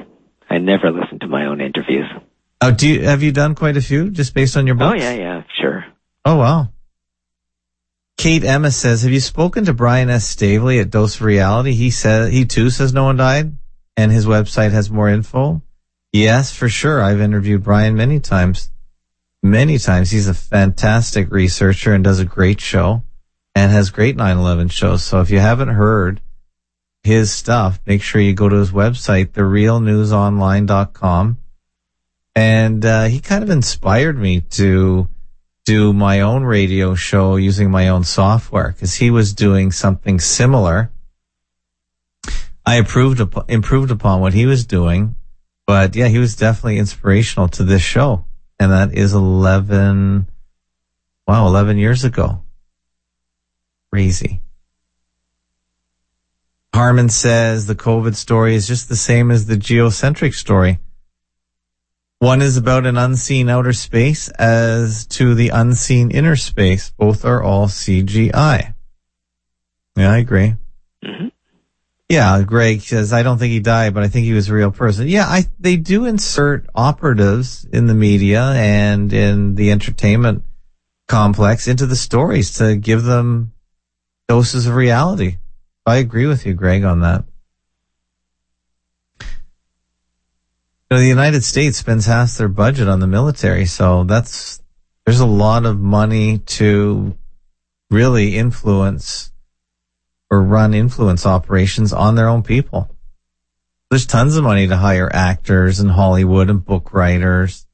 I 0.49 0.59
never 0.59 0.91
listen 0.91 1.19
to 1.19 1.27
my 1.27 1.47
own 1.47 1.59
interviews. 1.59 2.05
Oh, 2.61 2.71
do 2.71 2.87
you 2.87 3.01
have 3.01 3.21
you 3.21 3.33
done 3.33 3.55
quite 3.55 3.75
a 3.75 3.81
few 3.81 4.09
just 4.09 4.33
based 4.33 4.55
on 4.55 4.65
your 4.65 4.75
books? 4.75 4.93
Oh 4.93 5.03
yeah, 5.03 5.13
yeah, 5.13 5.43
sure. 5.59 5.85
Oh 6.23 6.37
wow. 6.37 6.69
Kate 8.17 8.43
Emma 8.43 8.71
says, 8.71 9.03
have 9.03 9.11
you 9.11 9.19
spoken 9.19 9.65
to 9.65 9.73
Brian 9.73 10.09
S. 10.09 10.27
Staveley 10.27 10.79
at 10.79 10.89
Dose 10.89 11.15
of 11.15 11.23
Reality? 11.23 11.73
He 11.73 11.91
said, 11.91 12.31
he 12.31 12.45
too 12.45 12.69
says 12.69 12.93
no 12.93 13.05
one 13.05 13.17
died 13.17 13.57
and 13.97 14.11
his 14.11 14.25
website 14.25 14.71
has 14.71 14.89
more 14.89 15.09
info. 15.09 15.61
Yes, 16.11 16.55
for 16.55 16.69
sure. 16.69 17.01
I've 17.01 17.21
interviewed 17.21 17.63
Brian 17.63 17.95
many 17.95 18.19
times, 18.19 18.71
many 19.41 19.79
times. 19.79 20.11
He's 20.11 20.27
a 20.27 20.33
fantastic 20.33 21.31
researcher 21.31 21.93
and 21.93 22.03
does 22.03 22.19
a 22.19 22.25
great 22.25 22.61
show 22.61 23.03
and 23.55 23.71
has 23.71 23.89
great 23.89 24.15
9-11 24.15 24.71
shows. 24.71 25.03
So 25.03 25.21
if 25.21 25.29
you 25.29 25.39
haven't 25.39 25.69
heard 25.69 26.21
his 27.03 27.31
stuff, 27.31 27.79
make 27.85 28.01
sure 28.01 28.21
you 28.21 28.33
go 28.33 28.47
to 28.47 28.57
his 28.57 28.71
website, 28.71 29.31
therealnewsonline.com. 29.31 31.37
And, 32.35 32.85
uh, 32.85 33.05
he 33.05 33.19
kind 33.19 33.43
of 33.43 33.49
inspired 33.49 34.17
me 34.17 34.41
to, 34.41 35.07
do 35.65 35.93
my 35.93 36.21
own 36.21 36.43
radio 36.43 36.93
show 36.95 37.37
using 37.37 37.71
my 37.71 37.87
own 37.87 38.03
software 38.03 38.71
because 38.71 38.95
he 38.95 39.09
was 39.09 39.33
doing 39.33 39.71
something 39.71 40.19
similar. 40.19 40.91
I 42.65 42.77
improved 42.77 43.19
upon, 43.19 43.45
improved 43.47 43.91
upon 43.91 44.21
what 44.21 44.33
he 44.33 44.45
was 44.45 44.65
doing, 44.65 45.15
but 45.65 45.95
yeah, 45.95 46.07
he 46.07 46.17
was 46.17 46.35
definitely 46.35 46.77
inspirational 46.77 47.47
to 47.49 47.63
this 47.63 47.81
show. 47.81 48.25
And 48.59 48.71
that 48.71 48.93
is 48.93 49.13
11, 49.13 50.27
wow, 51.27 51.47
11 51.47 51.77
years 51.77 52.03
ago. 52.03 52.43
Crazy. 53.91 54.41
Harmon 56.73 57.09
says 57.09 57.67
the 57.67 57.75
COVID 57.75 58.15
story 58.15 58.55
is 58.55 58.67
just 58.67 58.89
the 58.89 58.95
same 58.95 59.29
as 59.29 59.45
the 59.45 59.57
geocentric 59.57 60.33
story. 60.33 60.79
One 62.23 62.41
is 62.41 62.55
about 62.55 62.85
an 62.85 62.95
unseen 62.95 63.49
outer 63.49 63.73
space 63.73 64.29
as 64.29 65.05
to 65.07 65.35
the 65.35 65.49
unseen 65.49 66.09
inner 66.09 66.37
space. 66.37 66.89
Both 66.97 67.25
are 67.25 67.43
all 67.43 67.67
CGI. 67.67 68.73
Yeah, 69.97 70.09
I 70.09 70.19
agree. 70.19 70.55
Mm-hmm. 71.03 71.27
Yeah, 72.07 72.41
Greg 72.43 72.79
says, 72.79 73.11
I 73.11 73.23
don't 73.23 73.39
think 73.39 73.51
he 73.51 73.59
died, 73.59 73.93
but 73.93 74.03
I 74.03 74.07
think 74.07 74.23
he 74.23 74.31
was 74.31 74.47
a 74.47 74.53
real 74.53 74.71
person. 74.71 75.09
Yeah, 75.09 75.25
I, 75.25 75.47
they 75.59 75.75
do 75.75 76.05
insert 76.05 76.65
operatives 76.73 77.65
in 77.73 77.87
the 77.87 77.93
media 77.93 78.53
and 78.55 79.11
in 79.11 79.55
the 79.55 79.71
entertainment 79.71 80.45
complex 81.09 81.67
into 81.67 81.85
the 81.85 81.97
stories 81.97 82.53
to 82.59 82.77
give 82.77 83.03
them 83.03 83.51
doses 84.29 84.65
of 84.65 84.75
reality. 84.75 85.39
I 85.85 85.97
agree 85.97 86.27
with 86.27 86.45
you, 86.45 86.53
Greg, 86.53 86.85
on 86.85 87.01
that. 87.01 87.25
Know, 90.93 90.99
the 90.99 91.07
United 91.07 91.43
States 91.43 91.77
spends 91.77 92.05
half 92.05 92.37
their 92.37 92.47
budget 92.47 92.87
on 92.87 92.99
the 92.99 93.07
military, 93.07 93.65
so 93.65 94.03
that's 94.03 94.61
there's 95.05 95.19
a 95.19 95.25
lot 95.25 95.65
of 95.65 95.79
money 95.79 96.37
to 96.37 97.17
really 97.89 98.37
influence 98.37 99.31
or 100.29 100.41
run 100.41 100.73
influence 100.73 101.25
operations 101.25 101.93
on 101.93 102.15
their 102.15 102.27
own 102.27 102.43
people. 102.43 102.89
There's 103.89 104.05
tons 104.05 104.37
of 104.37 104.43
money 104.43 104.67
to 104.67 104.77
hire 104.77 105.09
actors 105.13 105.79
in 105.79 105.89
Hollywood 105.89 106.49
and 106.49 106.63
book 106.63 106.93
writers. 106.93 107.67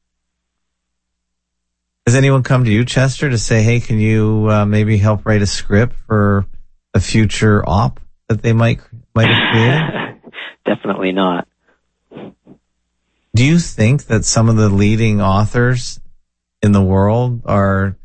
Has 2.06 2.16
anyone 2.16 2.44
come 2.44 2.66
to 2.66 2.72
you, 2.72 2.86
Chester, 2.86 3.30
to 3.30 3.38
say, 3.38 3.62
"Hey, 3.62 3.80
can 3.80 4.00
you 4.00 4.48
uh, 4.50 4.66
maybe 4.66 4.98
help 4.98 5.26
write 5.26 5.42
a 5.42 5.46
script 5.46 5.96
for 6.08 6.46
a 6.94 7.00
future 7.00 7.64
op 7.68 8.00
that 8.28 8.42
they 8.42 8.54
might 8.54 8.80
might 9.14 9.28
have 9.28 9.52
created?" 9.52 10.34
Definitely 10.66 11.12
not. 11.12 11.48
Do 13.36 13.46
you 13.46 13.60
think 13.60 14.06
that 14.06 14.26
some 14.26 14.50
of 14.50 14.56
the 14.56 14.70
leading 14.70 15.22
authors 15.22 16.00
in 16.62 16.72
the 16.72 16.82
world 16.82 17.42
are 17.46 17.98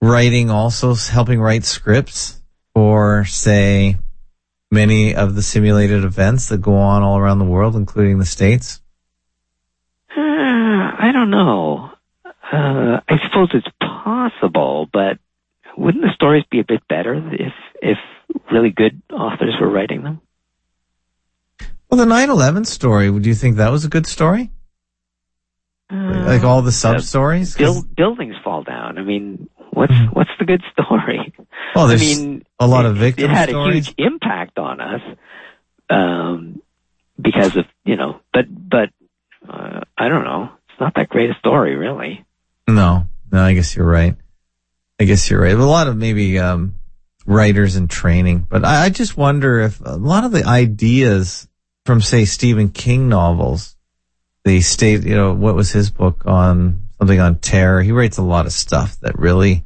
writing 0.00 0.50
also 0.50 0.94
helping 0.94 1.40
write 1.40 1.64
scripts 1.64 2.40
for 2.74 3.24
say 3.24 3.98
many 4.70 5.14
of 5.14 5.34
the 5.34 5.42
simulated 5.42 6.04
events 6.04 6.48
that 6.48 6.60
go 6.60 6.76
on 6.76 7.02
all 7.02 7.18
around 7.18 7.38
the 7.38 7.44
world 7.44 7.76
including 7.76 8.18
the 8.18 8.26
states? 8.26 8.80
Uh, 10.16 10.20
i 10.20 11.10
don't 11.12 11.30
know. 11.30 11.90
Uh, 12.24 13.00
i 13.08 13.16
suppose 13.26 13.50
it's 13.54 13.66
possible 13.80 14.88
but 14.92 15.18
wouldn't 15.76 16.04
the 16.04 16.14
stories 16.14 16.44
be 16.50 16.60
a 16.60 16.64
bit 16.64 16.86
better 16.88 17.14
if 17.32 17.52
if 17.82 17.98
really 18.50 18.70
good 18.70 19.02
authors 19.12 19.54
were 19.60 19.68
writing 19.68 20.02
them 20.02 20.20
well 21.96 22.06
the 22.06 22.14
9-11 22.14 22.66
story 22.66 23.10
would 23.10 23.26
you 23.26 23.34
think 23.34 23.56
that 23.56 23.70
was 23.70 23.84
a 23.84 23.88
good 23.88 24.06
story? 24.06 24.50
Uh, 25.90 26.24
like 26.26 26.42
all 26.42 26.62
the 26.62 26.72
sub 26.72 27.00
stories? 27.00 27.54
Build, 27.54 27.94
buildings 27.94 28.34
fall 28.42 28.62
down. 28.62 28.98
I 28.98 29.02
mean 29.02 29.48
what's 29.70 29.92
hmm. 29.92 30.06
what's 30.06 30.30
the 30.38 30.44
good 30.44 30.62
story? 30.72 31.32
Well 31.74 31.86
there's 31.86 32.02
I 32.02 32.22
mean, 32.22 32.44
a 32.58 32.66
lot 32.66 32.86
of 32.86 32.96
victims. 32.96 33.30
it 33.30 33.30
had 33.30 33.48
stories. 33.48 33.88
a 33.88 33.90
huge 33.90 33.94
impact 33.98 34.58
on 34.58 34.80
us 34.80 35.00
um 35.88 36.60
because 37.20 37.56
of 37.56 37.64
you 37.84 37.96
know 37.96 38.20
but 38.32 38.46
but 38.48 38.90
uh, 39.48 39.80
i 39.96 40.08
don't 40.08 40.24
know. 40.24 40.50
It's 40.68 40.80
not 40.80 40.94
that 40.96 41.08
great 41.08 41.30
a 41.30 41.34
story 41.38 41.76
really. 41.76 42.24
No. 42.68 43.06
No 43.30 43.42
i 43.42 43.54
guess 43.54 43.74
you're 43.76 43.86
right. 43.86 44.16
I 44.98 45.04
guess 45.04 45.30
you're 45.30 45.40
right. 45.40 45.54
A 45.54 45.64
lot 45.64 45.88
of 45.88 45.96
maybe 45.96 46.38
um 46.38 46.76
writers 47.26 47.74
in 47.76 47.88
training 47.88 48.46
but 48.48 48.64
I, 48.64 48.84
I 48.84 48.88
just 48.90 49.16
wonder 49.16 49.60
if 49.60 49.80
a 49.80 49.96
lot 49.96 50.24
of 50.24 50.30
the 50.30 50.44
ideas 50.44 51.48
from 51.86 52.00
say 52.00 52.24
stephen 52.24 52.68
king 52.68 53.08
novels 53.08 53.76
the 54.46 54.60
state, 54.60 55.04
you 55.04 55.16
know, 55.16 55.34
what 55.34 55.56
was 55.56 55.72
his 55.72 55.90
book 55.90 56.22
on 56.24 56.82
something 56.98 57.18
on 57.18 57.38
terror? 57.38 57.82
He 57.82 57.90
writes 57.90 58.16
a 58.16 58.22
lot 58.22 58.46
of 58.46 58.52
stuff 58.52 58.98
that 59.00 59.18
really, 59.18 59.64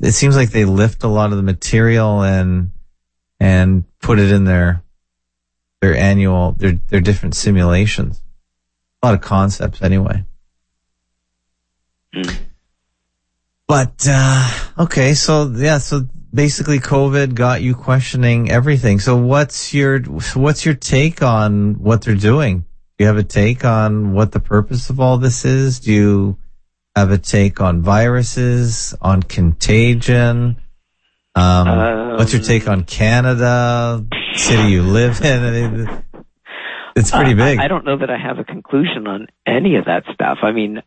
it 0.00 0.12
seems 0.12 0.34
like 0.34 0.48
they 0.48 0.64
lift 0.64 1.04
a 1.04 1.08
lot 1.08 1.30
of 1.30 1.36
the 1.36 1.42
material 1.42 2.22
and, 2.22 2.70
and 3.38 3.84
put 4.00 4.18
it 4.18 4.32
in 4.32 4.44
their, 4.44 4.82
their 5.82 5.94
annual, 5.94 6.52
their, 6.52 6.72
their 6.88 7.02
different 7.02 7.34
simulations. 7.34 8.22
A 9.02 9.08
lot 9.08 9.14
of 9.14 9.20
concepts 9.20 9.82
anyway. 9.82 10.24
Mm. 12.14 12.34
But, 13.66 14.06
uh, 14.08 14.50
okay. 14.78 15.12
So 15.12 15.52
yeah, 15.54 15.76
so 15.76 16.06
basically 16.32 16.78
COVID 16.78 17.34
got 17.34 17.62
you 17.62 17.74
questioning 17.74 18.50
everything. 18.50 19.00
So 19.00 19.16
what's 19.16 19.72
your, 19.72 20.00
what's 20.00 20.64
your 20.64 20.74
take 20.74 21.22
on 21.22 21.74
what 21.74 22.02
they're 22.02 22.14
doing? 22.14 22.60
Do 22.60 23.04
you 23.04 23.06
have 23.06 23.16
a 23.16 23.22
take 23.22 23.64
on 23.64 24.12
what 24.12 24.32
the 24.32 24.40
purpose 24.40 24.90
of 24.90 25.00
all 25.00 25.18
this 25.18 25.44
is? 25.44 25.80
Do 25.80 25.92
you 25.92 26.38
have 26.96 27.10
a 27.12 27.18
take 27.18 27.60
on 27.60 27.82
viruses, 27.82 28.94
on 29.00 29.22
contagion? 29.22 30.56
Um, 31.34 31.68
um, 31.68 32.16
what's 32.16 32.32
your 32.32 32.42
take 32.42 32.66
on 32.66 32.84
Canada, 32.84 34.04
city 34.34 34.70
you 34.70 34.82
live 34.82 35.22
in? 35.22 36.02
It's 36.96 37.12
pretty 37.12 37.34
big. 37.34 37.60
I, 37.60 37.66
I 37.66 37.68
don't 37.68 37.84
know 37.84 37.96
that 37.98 38.10
I 38.10 38.18
have 38.18 38.40
a 38.40 38.44
conclusion 38.44 39.06
on 39.06 39.28
any 39.46 39.76
of 39.76 39.84
that 39.84 40.02
stuff. 40.12 40.38
I 40.42 40.50
mean, 40.50 40.82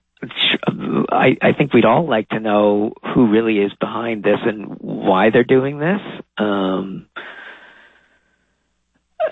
I, 1.11 1.37
I 1.41 1.53
think 1.53 1.73
we'd 1.73 1.85
all 1.85 2.07
like 2.07 2.29
to 2.29 2.39
know 2.39 2.93
who 3.13 3.27
really 3.27 3.57
is 3.57 3.71
behind 3.79 4.23
this 4.23 4.39
and 4.43 4.77
why 4.79 5.29
they're 5.29 5.43
doing 5.43 5.79
this. 5.79 6.01
Um, 6.37 7.07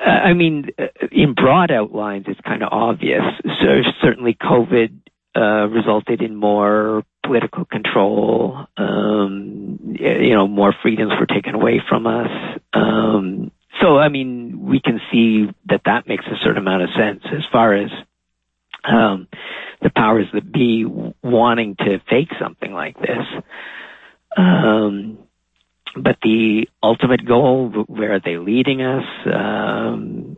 I 0.05 0.33
mean, 0.33 0.69
in 1.11 1.33
broad 1.33 1.71
outlines, 1.71 2.25
it's 2.27 2.39
kind 2.41 2.63
of 2.63 2.69
obvious. 2.71 3.23
So 3.43 3.81
certainly, 4.01 4.35
COVID 4.35 4.99
uh, 5.35 5.67
resulted 5.67 6.21
in 6.21 6.35
more 6.35 7.03
political 7.23 7.65
control. 7.65 8.65
Um, 8.77 9.95
you 9.99 10.33
know, 10.33 10.47
more 10.47 10.73
freedoms 10.81 11.13
were 11.19 11.25
taken 11.25 11.55
away 11.55 11.81
from 11.87 12.07
us. 12.07 12.59
Um, 12.73 13.51
so, 13.81 13.97
I 13.97 14.09
mean, 14.09 14.59
we 14.65 14.79
can 14.79 14.99
see 15.11 15.47
that 15.67 15.81
that 15.85 16.07
makes 16.07 16.25
a 16.25 16.35
certain 16.43 16.57
amount 16.57 16.83
of 16.83 16.89
sense 16.97 17.23
as 17.25 17.43
far 17.51 17.73
as 17.73 17.89
the 18.83 19.89
powers 19.95 20.27
that 20.33 20.51
be 20.51 20.85
wanting 21.23 21.75
to 21.77 21.99
fake 22.09 22.29
something 22.39 22.73
like 22.73 22.99
this. 22.99 23.25
Um, 24.37 25.19
but 25.95 26.17
the 26.21 26.67
ultimate 26.83 27.25
goal, 27.25 27.69
where 27.87 28.13
are 28.13 28.19
they 28.19 28.37
leading 28.37 28.81
us? 28.81 29.05
Um, 29.25 30.37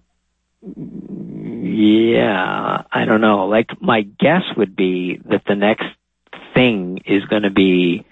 yeah, 0.63 2.83
I 2.91 3.05
don't 3.05 3.21
know. 3.21 3.47
Like 3.47 3.69
my 3.81 4.01
guess 4.01 4.43
would 4.55 4.75
be 4.75 5.19
that 5.29 5.43
the 5.47 5.55
next 5.55 5.85
thing 6.53 7.01
is 7.05 7.25
going 7.25 7.43
to 7.43 7.49
be, 7.49 8.05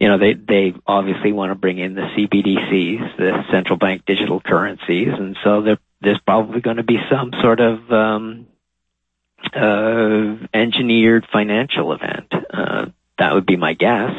you 0.00 0.08
know, 0.08 0.18
they 0.18 0.34
they 0.34 0.74
obviously 0.86 1.32
want 1.32 1.52
to 1.52 1.54
bring 1.54 1.78
in 1.78 1.94
the 1.94 2.02
CBDCs, 2.02 3.16
the 3.16 3.44
central 3.50 3.78
bank 3.78 4.02
digital 4.06 4.40
currencies, 4.40 5.08
and 5.16 5.36
so 5.44 5.62
there, 5.62 5.78
there's 6.00 6.20
probably 6.26 6.60
going 6.60 6.78
to 6.78 6.82
be 6.82 6.98
some 7.10 7.32
sort 7.40 7.60
of 7.60 7.90
um, 7.92 8.46
uh, 9.54 10.46
engineered 10.52 11.26
financial 11.32 11.92
event. 11.92 12.32
Uh, 12.32 12.86
that 13.18 13.34
would 13.34 13.46
be 13.46 13.56
my 13.56 13.74
guess. 13.74 14.10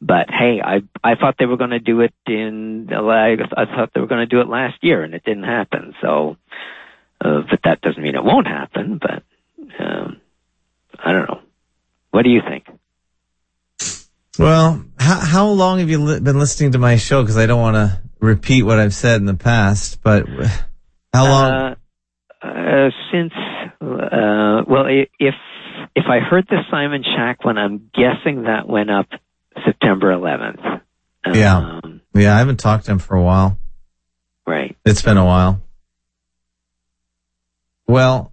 But 0.00 0.28
hey, 0.30 0.60
I 0.60 0.82
I 1.02 1.14
thought 1.14 1.36
they 1.38 1.46
were 1.46 1.56
going 1.56 1.70
to 1.70 1.78
do 1.78 2.00
it 2.00 2.12
in 2.26 2.88
I, 2.92 3.36
I 3.56 3.64
thought 3.66 3.90
they 3.94 4.00
were 4.00 4.08
going 4.08 4.20
to 4.20 4.26
do 4.26 4.40
it 4.40 4.48
last 4.48 4.82
year, 4.82 5.04
and 5.04 5.14
it 5.14 5.22
didn't 5.24 5.44
happen. 5.44 5.94
So, 6.02 6.36
uh, 7.24 7.42
but 7.48 7.60
that 7.64 7.80
doesn't 7.82 8.02
mean 8.02 8.16
it 8.16 8.24
won't 8.24 8.48
happen. 8.48 8.98
But 9.00 9.22
um, 9.78 10.20
I 10.98 11.12
don't 11.12 11.28
know. 11.28 11.40
What 12.10 12.22
do 12.22 12.30
you 12.30 12.40
think? 12.46 12.66
Well, 14.38 14.84
how 14.98 15.20
how 15.20 15.46
long 15.46 15.78
have 15.78 15.88
you 15.88 16.02
li- 16.02 16.20
been 16.20 16.38
listening 16.38 16.72
to 16.72 16.78
my 16.78 16.96
show? 16.96 17.22
Because 17.22 17.36
I 17.38 17.46
don't 17.46 17.60
want 17.60 17.76
to 17.76 18.00
repeat 18.18 18.64
what 18.64 18.80
I've 18.80 18.94
said 18.94 19.20
in 19.20 19.26
the 19.26 19.34
past. 19.34 20.02
But 20.02 20.26
how 21.12 21.24
long? 21.24 21.52
Uh, 21.52 21.74
uh, 22.42 22.90
since 23.12 23.32
uh, 23.82 24.62
well, 24.66 24.86
if 24.86 25.34
if 25.96 26.04
I 26.08 26.20
heard 26.20 26.46
the 26.48 26.60
Simon 26.70 27.02
Shack 27.02 27.44
one, 27.44 27.58
I'm 27.58 27.90
guessing 27.92 28.44
that 28.44 28.68
went 28.68 28.90
up 28.90 29.06
September 29.64 30.14
11th. 30.14 30.80
Um, 31.24 31.34
yeah. 31.34 31.80
Yeah, 32.14 32.34
I 32.34 32.38
haven't 32.38 32.60
talked 32.60 32.86
to 32.86 32.92
him 32.92 32.98
for 32.98 33.16
a 33.16 33.22
while. 33.22 33.58
Right. 34.46 34.76
It's 34.84 35.02
been 35.02 35.16
a 35.16 35.24
while. 35.24 35.62
Well, 37.86 38.32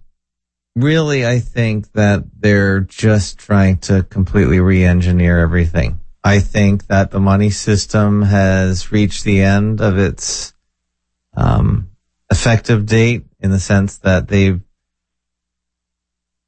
really, 0.74 1.26
I 1.26 1.40
think 1.40 1.92
that 1.92 2.24
they're 2.38 2.80
just 2.80 3.38
trying 3.38 3.78
to 3.78 4.02
completely 4.02 4.60
re-engineer 4.60 5.38
everything. 5.38 6.00
I 6.22 6.40
think 6.40 6.86
that 6.88 7.10
the 7.10 7.20
money 7.20 7.50
system 7.50 8.22
has 8.22 8.92
reached 8.92 9.24
the 9.24 9.40
end 9.42 9.80
of 9.80 9.98
its 9.98 10.54
um, 11.34 11.90
effective 12.30 12.86
date 12.86 13.24
in 13.40 13.50
the 13.50 13.60
sense 13.60 13.98
that 13.98 14.28
they've 14.28 14.60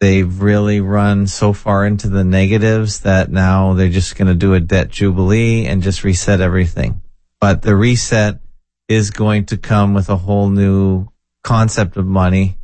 they've 0.03 0.43
really 0.43 0.81
run 0.81 1.29
so 1.29 1.53
far 1.53 1.87
into 1.87 2.09
the 2.09 2.25
negatives 2.25 3.03
that 3.03 3.31
now 3.31 3.73
they're 3.75 3.89
just 3.89 4.17
going 4.17 4.27
to 4.27 4.35
do 4.35 4.53
a 4.53 4.59
debt 4.59 4.89
jubilee 4.89 5.65
and 5.65 5.81
just 5.81 6.03
reset 6.03 6.41
everything. 6.41 7.01
But 7.41 7.63
the 7.63 7.77
reset 7.77 8.41
is 8.89 9.13
going 9.13 9.47
to 9.47 9.57
come 9.57 9.95
with 9.95 10.09
a 10.09 10.17
whole 10.17 10.51
new 10.51 11.07
concept 11.45 11.97
of 11.97 12.05
money, 12.05 12.59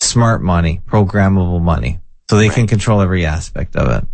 smart 0.00 0.42
money, 0.42 0.82
programmable 0.84 1.62
money. 1.62 2.00
So 2.28 2.36
they 2.36 2.48
right. 2.48 2.54
can 2.54 2.66
control 2.66 3.00
every 3.00 3.24
aspect 3.24 3.74
of 3.74 4.04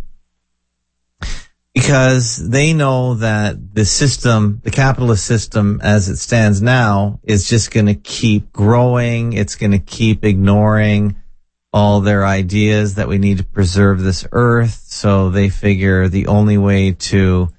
it. 1.19 1.29
Because 1.73 2.37
they 2.37 2.71
know 2.71 3.15
that 3.15 3.75
the 3.75 3.83
system, 3.83 4.61
the 4.63 4.71
capitalist 4.71 5.25
system 5.25 5.81
as 5.83 6.07
it 6.07 6.15
stands 6.15 6.61
now 6.61 7.19
is 7.21 7.49
just 7.49 7.71
going 7.71 7.87
to 7.87 7.95
keep 7.95 8.53
growing. 8.53 9.33
It's 9.33 9.55
going 9.55 9.73
to 9.73 9.79
keep 9.79 10.23
ignoring 10.23 11.17
all 11.75 11.99
their 11.99 12.25
ideas 12.25 12.95
that 12.95 13.09
we 13.09 13.17
need 13.17 13.37
to 13.37 13.43
preserve 13.43 14.01
this 14.01 14.25
earth. 14.31 14.85
So 14.87 15.29
they 15.29 15.49
figure 15.49 16.07
the 16.07 16.27
only 16.27 16.57
way 16.57 16.93
to 16.93 17.49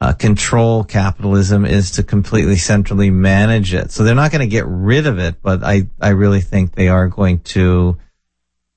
uh, 0.00 0.14
control 0.14 0.82
capitalism 0.82 1.64
is 1.64 1.92
to 1.92 2.02
completely 2.02 2.56
centrally 2.56 3.10
manage 3.10 3.72
it. 3.72 3.92
So 3.92 4.02
they're 4.02 4.16
not 4.16 4.32
going 4.32 4.40
to 4.40 4.48
get 4.48 4.66
rid 4.66 5.06
of 5.06 5.20
it, 5.20 5.36
but 5.42 5.62
I, 5.62 5.88
I 6.00 6.08
really 6.08 6.40
think 6.40 6.74
they 6.74 6.88
are 6.88 7.06
going 7.06 7.38
to 7.54 7.98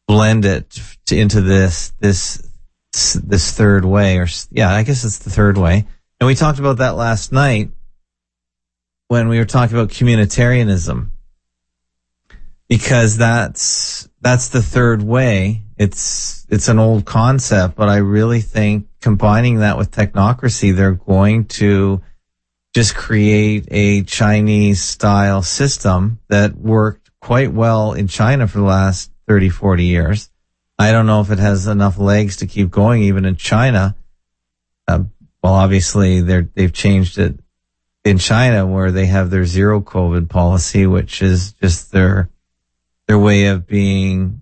blend 0.08 0.46
it 0.46 0.80
to, 1.08 1.18
into 1.18 1.42
this, 1.42 1.92
this, 2.00 2.48
this 2.94 3.52
third 3.54 3.86
way 3.86 4.20
or, 4.20 4.28
yeah, 4.52 4.72
I 4.72 4.84
guess 4.84 5.04
it's 5.04 5.18
the 5.18 5.32
third 5.32 5.58
way. 5.58 5.88
And 6.20 6.28
we 6.28 6.36
talked 6.36 6.60
about 6.60 6.78
that 6.78 6.96
last 6.96 7.32
night 7.32 7.72
when 9.08 9.30
we 9.30 9.40
were 9.40 9.46
talking 9.46 9.76
about 9.76 9.90
communitarianism 9.90 11.10
because 12.68 13.18
that's, 13.18 14.10
that's 14.22 14.50
the 14.50 14.62
third 14.62 15.04
way. 15.04 15.64
It's, 15.78 16.46
it's 16.50 16.68
an 16.68 16.80
old 16.80 17.06
concept, 17.06 17.76
but 17.76 17.90
I 17.90 17.98
really 17.98 18.42
think 18.42 18.88
combining 19.02 19.60
that 19.60 19.78
with 19.78 19.92
technocracy, 19.92 20.76
they're 20.76 20.94
going 20.94 21.46
to 21.46 22.02
just 22.74 22.96
create 22.96 23.68
a 23.72 24.04
Chinese 24.04 24.84
style 24.84 25.42
system 25.42 26.20
that 26.30 26.56
worked 26.56 27.10
quite 27.22 27.54
well 27.54 27.94
in 27.94 28.08
China 28.08 28.48
for 28.48 28.60
the 28.60 28.66
last 28.66 29.12
30, 29.28 29.50
40 29.50 29.86
years. 29.86 30.30
I 30.78 30.92
don't 30.92 31.06
know 31.06 31.22
if 31.22 31.32
it 31.32 31.40
has 31.40 31.68
enough 31.68 31.98
legs 31.98 32.38
to 32.38 32.48
keep 32.48 32.70
going 32.70 33.04
even 33.04 33.26
in 33.26 33.38
China. 33.38 33.96
Uh, 34.88 35.04
well, 35.42 35.54
obviously 35.54 36.22
they're, 36.22 36.50
they've 36.54 36.74
changed 36.74 37.18
it 37.18 37.40
in 38.04 38.18
China 38.18 38.68
where 38.68 38.92
they 38.92 39.06
have 39.06 39.30
their 39.30 39.46
zero 39.46 39.82
COVID 39.82 40.30
policy, 40.30 40.86
which 40.86 41.22
is 41.22 41.54
just 41.54 41.92
their, 41.92 42.30
their 43.08 43.20
way 43.20 43.48
of 43.48 43.68
being 43.68 44.42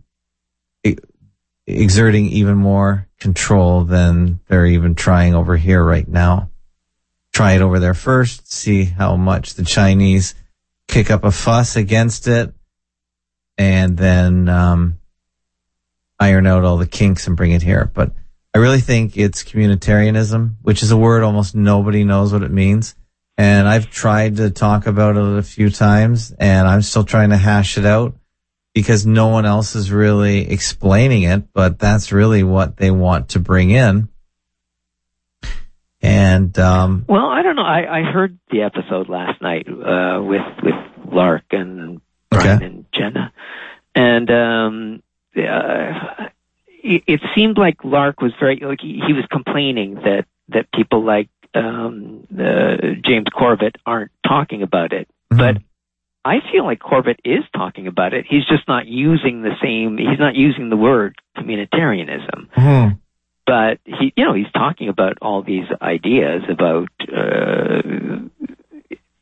exerting 1.65 2.25
even 2.25 2.55
more 2.55 3.07
control 3.19 3.83
than 3.83 4.39
they're 4.47 4.65
even 4.65 4.95
trying 4.95 5.33
over 5.33 5.55
here 5.55 5.83
right 5.83 6.07
now. 6.07 6.49
Try 7.33 7.53
it 7.53 7.61
over 7.61 7.79
there 7.79 7.93
first, 7.93 8.51
see 8.51 8.83
how 8.83 9.15
much 9.15 9.55
the 9.55 9.63
Chinese 9.63 10.35
kick 10.87 11.09
up 11.09 11.23
a 11.23 11.31
fuss 11.31 11.75
against 11.75 12.27
it, 12.27 12.53
and 13.57 13.97
then 13.97 14.49
um, 14.49 14.99
iron 16.19 16.45
out 16.45 16.63
all 16.63 16.77
the 16.77 16.85
kinks 16.85 17.25
and 17.27 17.37
bring 17.37 17.51
it 17.51 17.63
here. 17.63 17.89
But 17.91 18.11
I 18.53 18.59
really 18.59 18.81
think 18.81 19.17
it's 19.17 19.43
communitarianism, 19.43 20.55
which 20.61 20.83
is 20.83 20.91
a 20.91 20.97
word 20.97 21.23
almost 21.23 21.55
nobody 21.55 22.03
knows 22.03 22.31
what 22.31 22.43
it 22.43 22.51
means. 22.51 22.95
And 23.35 23.67
I've 23.67 23.89
tried 23.89 24.37
to 24.37 24.51
talk 24.51 24.85
about 24.85 25.17
it 25.17 25.37
a 25.37 25.41
few 25.41 25.71
times, 25.71 26.31
and 26.37 26.67
I'm 26.67 26.83
still 26.83 27.03
trying 27.03 27.31
to 27.31 27.37
hash 27.37 27.79
it 27.79 27.85
out 27.85 28.15
because 28.73 29.05
no 29.05 29.27
one 29.27 29.45
else 29.45 29.75
is 29.75 29.91
really 29.91 30.49
explaining 30.49 31.23
it, 31.23 31.53
but 31.53 31.79
that's 31.79 32.11
really 32.11 32.43
what 32.43 32.77
they 32.77 32.91
want 32.91 33.29
to 33.29 33.39
bring 33.39 33.69
in. 33.69 34.09
And 36.01 36.57
um, 36.59 37.05
well, 37.07 37.27
I 37.27 37.43
don't 37.43 37.55
know. 37.55 37.63
I, 37.63 37.99
I 37.99 38.01
heard 38.01 38.37
the 38.51 38.63
episode 38.63 39.07
last 39.07 39.41
night 39.41 39.67
uh, 39.69 40.21
with 40.21 40.41
with 40.61 41.13
Lark 41.13 41.45
and 41.51 42.01
Brian 42.29 42.57
okay. 42.57 42.65
and 42.65 42.85
Jenna, 42.93 43.31
and 43.95 44.29
um, 44.29 45.03
uh, 45.37 46.27
it, 46.67 47.03
it, 47.07 47.21
seemed 47.33 47.57
like 47.57 47.85
Lark 47.85 48.19
was 48.19 48.33
very 48.37 48.59
like 48.61 48.81
he, 48.81 49.01
he 49.07 49.13
was 49.13 49.23
complaining 49.31 49.95
that 49.95 50.25
that 50.49 50.73
people 50.73 51.05
like 51.05 51.29
um, 51.55 52.27
uh, 52.37 52.75
James 53.05 53.27
Corbett 53.33 53.77
aren't 53.85 54.11
talking 54.27 54.61
about 54.61 54.91
it, 54.91 55.07
mm-hmm. 55.31 55.37
but 55.37 55.61
I 56.25 56.35
feel 56.51 56.63
like 56.63 56.79
Corbett 56.79 57.19
is 57.25 57.43
talking 57.55 57.87
about 57.87 58.13
it. 58.13 58.25
He's 58.27 58.45
just 58.45 58.67
not 58.67 58.87
using 58.87 59.41
the 59.41 59.55
same. 59.61 59.97
He's 59.97 60.19
not 60.19 60.35
using 60.35 60.69
the 60.69 60.77
word 60.77 61.15
communitarianism. 61.37 62.47
Mm-hmm. 62.55 62.95
But 63.45 63.79
he, 63.83 64.13
you 64.15 64.23
know, 64.23 64.33
he's 64.33 64.51
talking 64.53 64.87
about 64.87 65.17
all 65.21 65.43
these 65.43 65.65
ideas 65.81 66.43
about, 66.49 66.87
uh, 67.01 67.81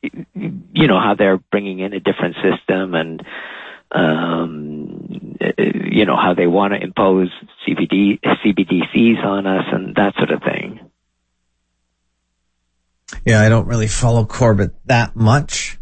you 0.04 0.88
know, 0.88 1.00
how 1.00 1.16
they're 1.18 1.38
bringing 1.38 1.80
in 1.80 1.94
a 1.94 2.00
different 2.00 2.36
system 2.36 2.94
and, 2.94 3.26
um, 3.92 5.38
you 5.58 6.06
know, 6.06 6.16
how 6.16 6.36
they 6.36 6.46
want 6.46 6.74
to 6.74 6.84
impose 6.84 7.32
CBD, 7.68 8.20
CBDCs 8.22 9.26
on 9.26 9.48
us 9.48 9.66
and 9.72 9.96
that 9.96 10.14
sort 10.18 10.30
of 10.30 10.44
thing. 10.44 10.80
Yeah, 13.26 13.42
I 13.42 13.50
don't 13.50 13.68
really 13.68 13.88
follow 13.88 14.24
Corbett 14.26 14.76
that 14.86 15.16
much. 15.16 15.80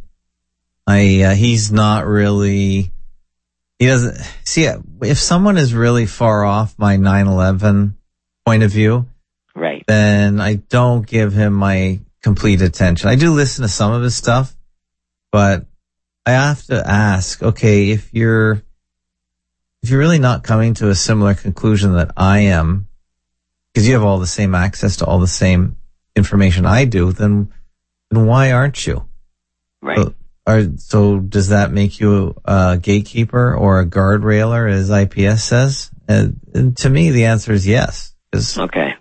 I 0.89 1.21
uh, 1.21 1.35
he's 1.35 1.71
not 1.71 2.07
really 2.07 2.91
he 3.77 3.85
doesn't 3.85 4.17
see 4.43 4.67
if 5.01 5.17
someone 5.19 5.57
is 5.57 5.73
really 5.73 6.07
far 6.07 6.43
off 6.43 6.73
my 6.79 6.97
9/11 6.97 7.93
point 8.43 8.63
of 8.63 8.71
view, 8.71 9.05
right? 9.55 9.83
Then 9.87 10.41
I 10.41 10.55
don't 10.55 11.05
give 11.05 11.33
him 11.33 11.53
my 11.53 11.99
complete 12.23 12.61
attention. 12.61 13.07
I 13.07 13.15
do 13.15 13.31
listen 13.31 13.61
to 13.61 13.69
some 13.69 13.93
of 13.93 14.01
his 14.01 14.15
stuff, 14.15 14.55
but 15.31 15.65
I 16.25 16.31
have 16.31 16.63
to 16.63 16.83
ask, 16.85 17.43
okay, 17.43 17.91
if 17.91 18.11
you're 18.11 18.63
if 19.83 19.89
you're 19.89 19.99
really 19.99 20.19
not 20.19 20.43
coming 20.43 20.73
to 20.75 20.89
a 20.89 20.95
similar 20.95 21.35
conclusion 21.35 21.93
that 21.93 22.11
I 22.17 22.39
am, 22.39 22.87
because 23.71 23.87
you 23.87 23.93
have 23.93 24.03
all 24.03 24.19
the 24.19 24.27
same 24.27 24.55
access 24.55 24.97
to 24.97 25.05
all 25.05 25.19
the 25.19 25.27
same 25.27 25.77
information 26.15 26.65
I 26.65 26.85
do, 26.85 27.11
then 27.11 27.53
then 28.09 28.25
why 28.25 28.51
aren't 28.51 28.87
you? 28.87 29.05
Right. 29.81 29.99
So, 29.99 30.15
are, 30.49 30.77
so 30.77 31.19
does 31.19 31.49
that 31.49 31.71
make 31.71 31.99
you 31.99 32.35
a 32.43 32.77
gatekeeper 32.81 33.55
or 33.55 33.79
a 33.79 33.85
guardrailer, 33.85 34.69
as 34.69 34.89
IPS 34.89 35.43
says? 35.43 35.91
And, 36.07 36.39
and 36.53 36.77
to 36.77 36.89
me, 36.89 37.11
the 37.11 37.25
answer 37.25 37.53
is 37.53 37.67
yes. 37.67 38.15
Okay. 38.57 38.93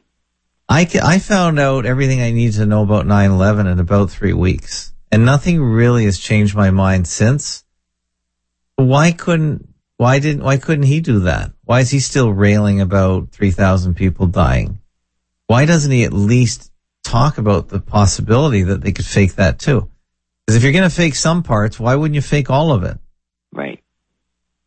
I, 0.68 0.86
I 1.02 1.18
found 1.18 1.58
out 1.58 1.86
everything 1.86 2.20
I 2.20 2.32
need 2.32 2.52
to 2.54 2.66
know 2.66 2.82
about 2.82 3.06
9-11 3.06 3.72
in 3.72 3.80
about 3.80 4.10
three 4.10 4.34
weeks. 4.34 4.92
And 5.10 5.24
nothing 5.24 5.62
really 5.62 6.04
has 6.04 6.18
changed 6.18 6.54
my 6.54 6.70
mind 6.70 7.08
since. 7.08 7.64
Why 8.76 9.12
couldn't, 9.12 9.66
why 9.96 10.18
didn't, 10.18 10.42
why 10.42 10.58
couldn't 10.58 10.84
he 10.84 11.00
do 11.00 11.20
that? 11.20 11.52
Why 11.64 11.80
is 11.80 11.90
he 11.90 12.00
still 12.00 12.30
railing 12.30 12.82
about 12.82 13.30
3,000 13.32 13.94
people 13.94 14.26
dying? 14.26 14.80
Why 15.46 15.64
doesn't 15.64 15.90
he 15.90 16.04
at 16.04 16.12
least 16.12 16.70
talk 17.04 17.38
about 17.38 17.68
the 17.68 17.80
possibility 17.80 18.64
that 18.64 18.82
they 18.82 18.92
could 18.92 19.06
fake 19.06 19.36
that 19.36 19.58
too? 19.58 19.88
Because 20.48 20.56
if 20.56 20.62
you're 20.62 20.72
going 20.72 20.88
to 20.88 20.96
fake 20.96 21.14
some 21.14 21.42
parts, 21.42 21.78
why 21.78 21.94
wouldn't 21.94 22.14
you 22.14 22.22
fake 22.22 22.48
all 22.48 22.72
of 22.72 22.82
it? 22.82 22.96
Right. 23.52 23.84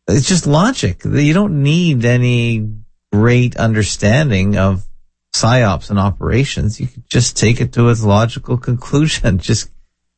It's 0.06 0.28
just 0.28 0.46
logic. 0.46 1.04
You 1.04 1.34
don't 1.34 1.64
need 1.64 2.04
any 2.04 2.72
great 3.10 3.56
understanding 3.56 4.56
of 4.56 4.86
psyops 5.34 5.90
and 5.90 5.98
operations. 5.98 6.80
You 6.80 6.86
can 6.86 7.02
just 7.08 7.36
take 7.36 7.60
it 7.60 7.72
to 7.72 7.88
its 7.88 8.04
logical 8.04 8.58
conclusion. 8.58 9.38
Just 9.40 9.72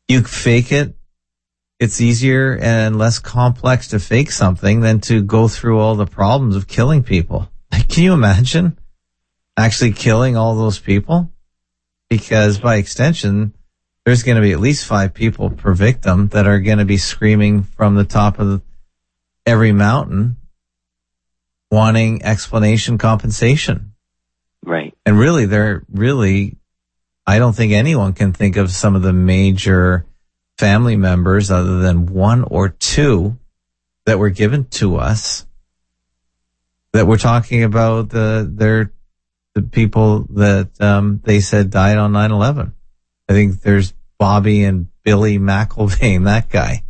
you 0.07 0.23
fake 0.25 0.71
it. 0.71 0.95
It's 1.81 1.99
easier 1.99 2.59
and 2.61 2.99
less 2.99 3.19
complex 3.19 3.89
to 3.89 3.99
fake 3.99 4.33
something 4.33 4.81
than 4.81 5.01
to 5.01 5.23
go 5.23 5.49
through 5.49 5.81
all 5.81 5.95
the 5.95 6.05
problems 6.05 6.57
of 6.57 6.69
killing 6.69 7.03
people. 7.03 7.51
Can 7.89 8.05
you 8.05 8.13
imagine 8.13 8.79
actually 9.57 9.93
killing 9.93 10.37
all 10.37 10.57
those 10.57 10.79
people? 10.79 11.33
Because 12.11 12.59
by 12.59 12.77
extension, 12.77 13.55
there's 14.05 14.23
going 14.23 14.37
to 14.37 14.43
be 14.43 14.53
at 14.53 14.61
least 14.61 14.87
five 14.87 15.15
people 15.15 15.51
per 15.51 15.73
victim 15.73 16.29
that 16.29 16.47
are 16.47 16.61
going 16.61 16.79
to 16.79 16.85
be 16.85 16.99
screaming 16.99 17.63
from 17.63 17.95
the 17.95 18.05
top 18.05 18.39
of 18.39 18.63
every 19.47 19.73
mountain 19.73 20.37
wanting 21.71 22.23
explanation 22.23 22.99
compensation. 22.99 23.93
Right. 24.63 24.97
And 25.05 25.19
really, 25.19 25.47
they're 25.47 25.83
really, 25.91 26.57
I 27.27 27.39
don't 27.39 27.55
think 27.55 27.73
anyone 27.73 28.13
can 28.13 28.33
think 28.33 28.57
of 28.57 28.71
some 28.71 28.95
of 28.95 29.03
the 29.03 29.13
major 29.13 30.07
family 30.57 30.97
members 30.97 31.51
other 31.51 31.81
than 31.81 32.07
one 32.07 32.45
or 32.45 32.69
two 32.69 33.39
that 34.07 34.19
were 34.19 34.31
given 34.31 34.67
to 34.67 34.97
us 34.97 35.47
that 36.93 37.07
we're 37.07 37.19
talking 37.19 37.65
about 37.65 38.11
the, 38.11 38.49
their, 38.51 38.93
the 39.55 39.63
people 39.63 40.27
that, 40.31 40.71
um, 40.81 41.21
they 41.25 41.41
said 41.41 41.71
died 41.71 41.99
on 41.99 42.13
9-11. 42.13 42.73
I 43.29 43.33
think 43.33 43.61
there's 43.61 43.95
Bobby 44.19 44.65
and 44.65 44.89
Billy 45.03 45.39
McIlvaine, 45.39 46.25
that 46.27 46.49
guy. 46.49 46.85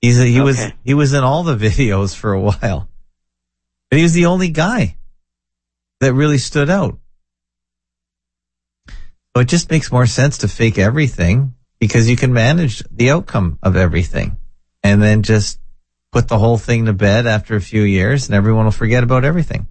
He's 0.00 0.20
a, 0.20 0.24
he 0.24 0.36
okay. 0.36 0.44
was 0.44 0.66
he 0.84 0.94
was 0.94 1.12
in 1.12 1.24
all 1.24 1.42
the 1.42 1.56
videos 1.56 2.14
for 2.14 2.32
a 2.32 2.40
while. 2.40 2.88
But 3.90 3.96
he 3.96 4.02
was 4.02 4.12
the 4.12 4.26
only 4.26 4.50
guy 4.50 4.96
that 6.00 6.12
really 6.12 6.38
stood 6.38 6.70
out. 6.70 6.98
So 8.88 9.42
it 9.42 9.48
just 9.48 9.70
makes 9.70 9.90
more 9.90 10.06
sense 10.06 10.38
to 10.38 10.48
fake 10.48 10.78
everything 10.78 11.54
because 11.78 12.08
you 12.08 12.16
can 12.16 12.32
manage 12.32 12.82
the 12.90 13.10
outcome 13.10 13.58
of 13.62 13.76
everything 13.76 14.36
and 14.82 15.02
then 15.02 15.22
just 15.22 15.60
put 16.12 16.28
the 16.28 16.38
whole 16.38 16.58
thing 16.58 16.86
to 16.86 16.92
bed 16.92 17.26
after 17.26 17.54
a 17.56 17.60
few 17.60 17.82
years 17.82 18.26
and 18.26 18.34
everyone 18.34 18.64
will 18.64 18.72
forget 18.72 19.04
about 19.04 19.24
everything. 19.24 19.68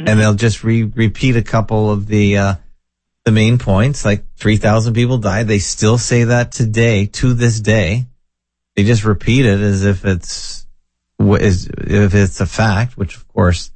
Mm-hmm. 0.00 0.08
And 0.08 0.20
they'll 0.20 0.34
just 0.34 0.64
re- 0.64 0.82
repeat 0.82 1.36
a 1.36 1.42
couple 1.42 1.90
of 1.90 2.06
the, 2.06 2.38
uh, 2.38 2.54
the 3.26 3.32
main 3.32 3.58
points, 3.58 4.04
like 4.04 4.24
3,000 4.36 4.94
people 4.94 5.18
died. 5.18 5.48
They 5.48 5.58
still 5.58 5.98
say 5.98 6.24
that 6.24 6.52
today, 6.52 7.06
to 7.06 7.34
this 7.34 7.60
day. 7.60 8.06
They 8.76 8.84
just 8.84 9.04
repeat 9.04 9.44
it 9.44 9.58
as 9.58 9.84
if 9.84 10.04
it's, 10.04 10.64
is, 11.18 11.66
if 11.66 12.14
it's 12.14 12.40
a 12.40 12.46
fact, 12.46 12.96
which 12.96 13.16
of 13.16 13.26
course 13.26 13.72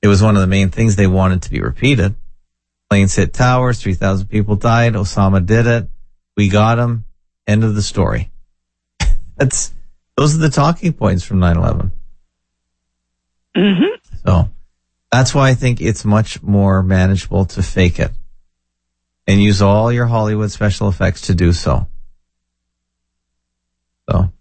it 0.00 0.08
was 0.08 0.22
one 0.22 0.36
of 0.36 0.40
the 0.40 0.46
main 0.46 0.70
things 0.70 0.96
they 0.96 1.06
wanted 1.06 1.42
to 1.42 1.50
be 1.50 1.60
repeated. 1.60 2.14
Planes 2.88 3.14
hit 3.14 3.34
towers, 3.34 3.82
3,000 3.82 4.26
people 4.28 4.56
died. 4.56 4.94
Osama 4.94 5.44
did 5.44 5.66
it. 5.66 5.88
We 6.34 6.48
got 6.48 6.78
him. 6.78 7.04
End 7.46 7.62
of 7.62 7.74
the 7.74 7.82
story. 7.82 8.30
That's, 9.36 9.74
those 10.16 10.34
are 10.34 10.38
the 10.38 10.48
talking 10.48 10.94
points 10.94 11.24
from 11.24 11.40
9-11. 11.40 11.90
Mm-hmm. 13.54 14.18
So 14.26 14.50
that's 15.12 15.34
why 15.34 15.50
I 15.50 15.54
think 15.54 15.80
it's 15.80 16.04
much 16.04 16.42
more 16.42 16.82
manageable 16.82 17.44
to 17.46 17.62
fake 17.62 17.98
it 17.98 18.12
and 19.26 19.42
use 19.42 19.62
all 19.62 19.92
your 19.92 20.06
Hollywood 20.06 20.50
special 20.50 20.88
effects 20.88 21.22
to 21.22 21.34
do 21.34 21.52
so. 21.52 21.88
So 24.10 24.32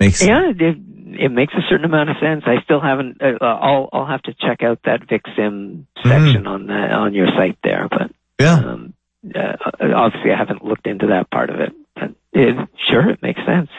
makes 0.00 0.22
Yeah, 0.22 0.50
it, 0.50 0.76
it 1.20 1.30
makes 1.30 1.54
a 1.54 1.62
certain 1.68 1.84
amount 1.84 2.10
of 2.10 2.16
sense. 2.20 2.44
I 2.46 2.62
still 2.64 2.80
haven't. 2.80 3.22
Uh, 3.22 3.44
I'll 3.44 3.88
I'll 3.92 4.06
have 4.06 4.22
to 4.22 4.34
check 4.34 4.62
out 4.62 4.80
that 4.84 5.06
Vicsim 5.08 5.84
section 6.02 6.46
on 6.46 6.66
that 6.66 6.92
on 6.92 7.14
your 7.14 7.28
site 7.28 7.58
there, 7.62 7.88
but 7.88 8.10
yeah. 8.40 8.54
um, 8.54 8.94
uh, 9.34 9.56
obviously 9.80 10.32
I 10.32 10.36
haven't 10.36 10.64
looked 10.64 10.86
into 10.86 11.08
that 11.08 11.30
part 11.30 11.50
of 11.50 11.60
it. 11.60 11.72
But 11.94 12.14
it, 12.32 12.68
sure, 12.88 13.08
it 13.10 13.22
makes 13.22 13.40
sense. 13.46 13.70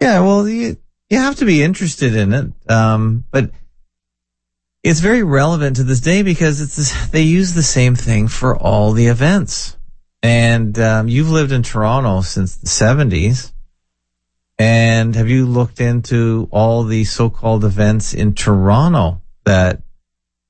Yeah, 0.00 0.20
well, 0.20 0.48
you 0.48 0.76
you 1.08 1.18
have 1.18 1.36
to 1.36 1.44
be 1.44 1.62
interested 1.62 2.14
in 2.14 2.32
it, 2.32 2.70
um, 2.70 3.24
but 3.30 3.50
it's 4.82 5.00
very 5.00 5.22
relevant 5.22 5.76
to 5.76 5.84
this 5.84 6.00
day 6.00 6.22
because 6.22 6.60
it's 6.60 6.76
this, 6.76 7.08
they 7.10 7.22
use 7.22 7.54
the 7.54 7.62
same 7.62 7.94
thing 7.94 8.28
for 8.28 8.56
all 8.56 8.92
the 8.92 9.06
events. 9.06 9.76
And 10.22 10.78
um, 10.78 11.08
you've 11.08 11.30
lived 11.30 11.52
in 11.52 11.62
Toronto 11.62 12.20
since 12.20 12.56
the 12.56 12.68
seventies, 12.68 13.52
and 14.58 15.14
have 15.14 15.30
you 15.30 15.46
looked 15.46 15.80
into 15.80 16.48
all 16.50 16.84
the 16.84 17.04
so-called 17.04 17.64
events 17.64 18.12
in 18.12 18.34
Toronto 18.34 19.22
that 19.44 19.82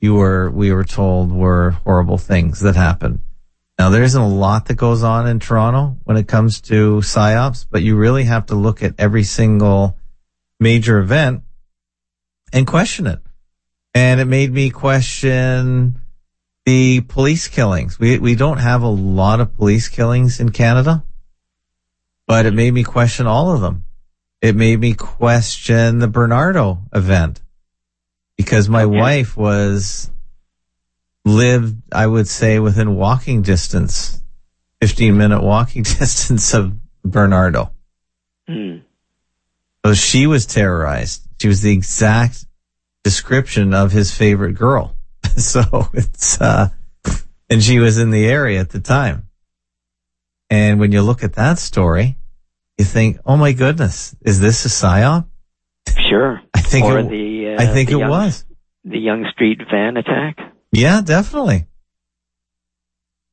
you 0.00 0.14
were 0.14 0.50
we 0.50 0.72
were 0.72 0.84
told 0.84 1.30
were 1.30 1.70
horrible 1.84 2.18
things 2.18 2.60
that 2.60 2.74
happened? 2.74 3.20
Now, 3.78 3.90
there 3.90 4.02
isn't 4.02 4.20
a 4.20 4.28
lot 4.28 4.66
that 4.66 4.74
goes 4.74 5.02
on 5.04 5.26
in 5.28 5.38
Toronto 5.38 5.96
when 6.04 6.16
it 6.16 6.28
comes 6.28 6.60
to 6.62 6.98
psyops, 6.98 7.64
but 7.70 7.82
you 7.82 7.96
really 7.96 8.24
have 8.24 8.46
to 8.46 8.54
look 8.54 8.82
at 8.82 8.94
every 8.98 9.22
single 9.22 9.96
major 10.58 10.98
event 10.98 11.42
and 12.52 12.66
question 12.66 13.06
it. 13.06 13.20
And 13.94 14.20
it 14.20 14.26
made 14.26 14.52
me 14.52 14.70
question 14.70 16.00
the 16.64 17.00
police 17.00 17.48
killings. 17.48 17.98
We, 17.98 18.18
we 18.18 18.34
don't 18.34 18.58
have 18.58 18.82
a 18.82 18.88
lot 18.88 19.40
of 19.40 19.56
police 19.56 19.88
killings 19.88 20.38
in 20.40 20.50
Canada, 20.50 21.04
but 22.26 22.46
it 22.46 22.54
made 22.54 22.72
me 22.72 22.84
question 22.84 23.26
all 23.26 23.52
of 23.52 23.60
them. 23.60 23.84
It 24.40 24.54
made 24.56 24.78
me 24.78 24.94
question 24.94 25.98
the 25.98 26.08
Bernardo 26.08 26.78
event 26.94 27.42
because 28.36 28.68
my 28.68 28.84
Okay. 28.84 28.96
wife 28.98 29.36
was 29.36 30.10
lived, 31.24 31.82
I 31.92 32.06
would 32.06 32.28
say, 32.28 32.58
within 32.58 32.96
walking 32.96 33.42
distance, 33.42 34.22
15 34.80 35.16
minute 35.16 35.42
walking 35.42 35.82
distance 35.98 36.54
of 36.54 36.74
Bernardo. 37.04 37.72
Hmm. 38.48 38.78
So 39.84 39.94
she 39.94 40.26
was 40.26 40.46
terrorized. 40.46 41.26
She 41.40 41.48
was 41.48 41.62
the 41.62 41.72
exact 41.72 42.44
description 43.04 43.74
of 43.74 43.92
his 43.92 44.16
favorite 44.16 44.54
girl. 44.54 44.96
so 45.36 45.88
it's, 45.92 46.40
uh, 46.40 46.68
and 47.48 47.62
she 47.62 47.78
was 47.78 47.98
in 47.98 48.10
the 48.10 48.26
area 48.26 48.60
at 48.60 48.70
the 48.70 48.80
time. 48.80 49.28
And 50.50 50.80
when 50.80 50.92
you 50.92 51.02
look 51.02 51.22
at 51.22 51.34
that 51.34 51.58
story, 51.58 52.16
you 52.78 52.84
think, 52.84 53.18
oh 53.24 53.36
my 53.36 53.52
goodness, 53.52 54.16
is 54.22 54.40
this 54.40 54.64
a 54.64 54.68
psyop? 54.68 55.26
Sure. 56.08 56.40
I 56.54 56.60
think 56.60 56.86
or 56.86 56.98
it, 56.98 57.08
the 57.08 57.56
uh, 57.56 57.62
I 57.62 57.66
think 57.66 57.90
it 57.90 57.98
young, 57.98 58.10
was. 58.10 58.44
the 58.84 58.98
Yonge 58.98 59.26
Street 59.32 59.60
van 59.70 59.96
attack. 59.96 60.38
Yeah, 60.72 61.00
definitely. 61.00 61.66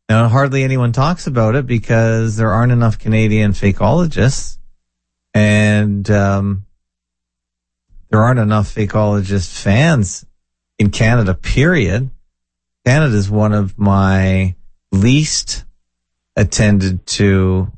Now, 0.09 0.30
hardly 0.30 0.63
anyone 0.63 0.91
talks 0.91 1.28
about 1.28 1.55
it 1.55 1.65
because 1.65 2.38
there 2.38 2.51
aren't 2.51 2.72
enough 2.72 2.97
Canadian 2.99 3.51
fakeologists, 3.51 4.57
and 5.34 6.09
um, 6.09 6.65
there 8.10 8.24
aren't 8.24 8.39
enough 8.39 8.74
fakeologist 8.74 9.62
fans 9.62 10.26
in 10.80 10.91
Canada. 10.91 11.34
Period. 11.34 12.10
Canada 12.86 13.16
is 13.16 13.30
one 13.30 13.53
of 13.53 13.78
my 13.78 14.55
least 14.91 15.66
attended 16.36 17.05
to 17.05 17.72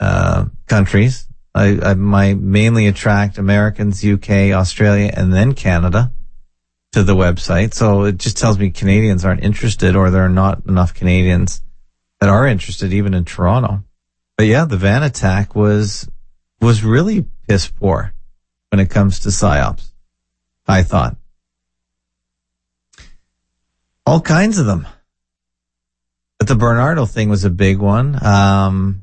uh, 0.00 0.46
countries. 0.66 1.26
I, 1.54 1.78
I 1.82 1.94
my 1.94 2.34
mainly 2.34 2.86
attract 2.86 3.38
Americans, 3.38 4.04
UK, 4.04 4.52
Australia, 4.52 5.12
and 5.14 5.32
then 5.32 5.54
Canada 5.54 6.12
to 6.92 7.02
the 7.02 7.14
website. 7.14 7.72
So 7.74 8.04
it 8.04 8.18
just 8.18 8.36
tells 8.36 8.58
me 8.58 8.70
Canadians 8.70 9.24
aren't 9.24 9.42
interested 9.42 9.96
or 9.96 10.10
there 10.10 10.24
are 10.24 10.28
not 10.28 10.66
enough 10.66 10.94
Canadians 10.94 11.62
that 12.20 12.28
are 12.28 12.46
interested 12.46 12.92
even 12.92 13.14
in 13.14 13.24
Toronto. 13.24 13.84
But 14.36 14.46
yeah, 14.46 14.64
the 14.64 14.76
van 14.76 15.02
attack 15.02 15.54
was, 15.54 16.08
was 16.60 16.82
really 16.82 17.24
piss 17.48 17.68
poor 17.68 18.12
when 18.74 18.80
it 18.84 18.90
comes 18.90 19.20
to 19.20 19.28
psyops. 19.28 19.92
I 20.66 20.82
thought. 20.82 21.16
All 24.04 24.20
kinds 24.20 24.58
of 24.58 24.66
them. 24.66 24.88
But 26.40 26.48
the 26.48 26.56
Bernardo 26.56 27.06
thing 27.06 27.28
was 27.28 27.44
a 27.44 27.50
big 27.50 27.78
one. 27.78 28.18
Um, 28.26 29.02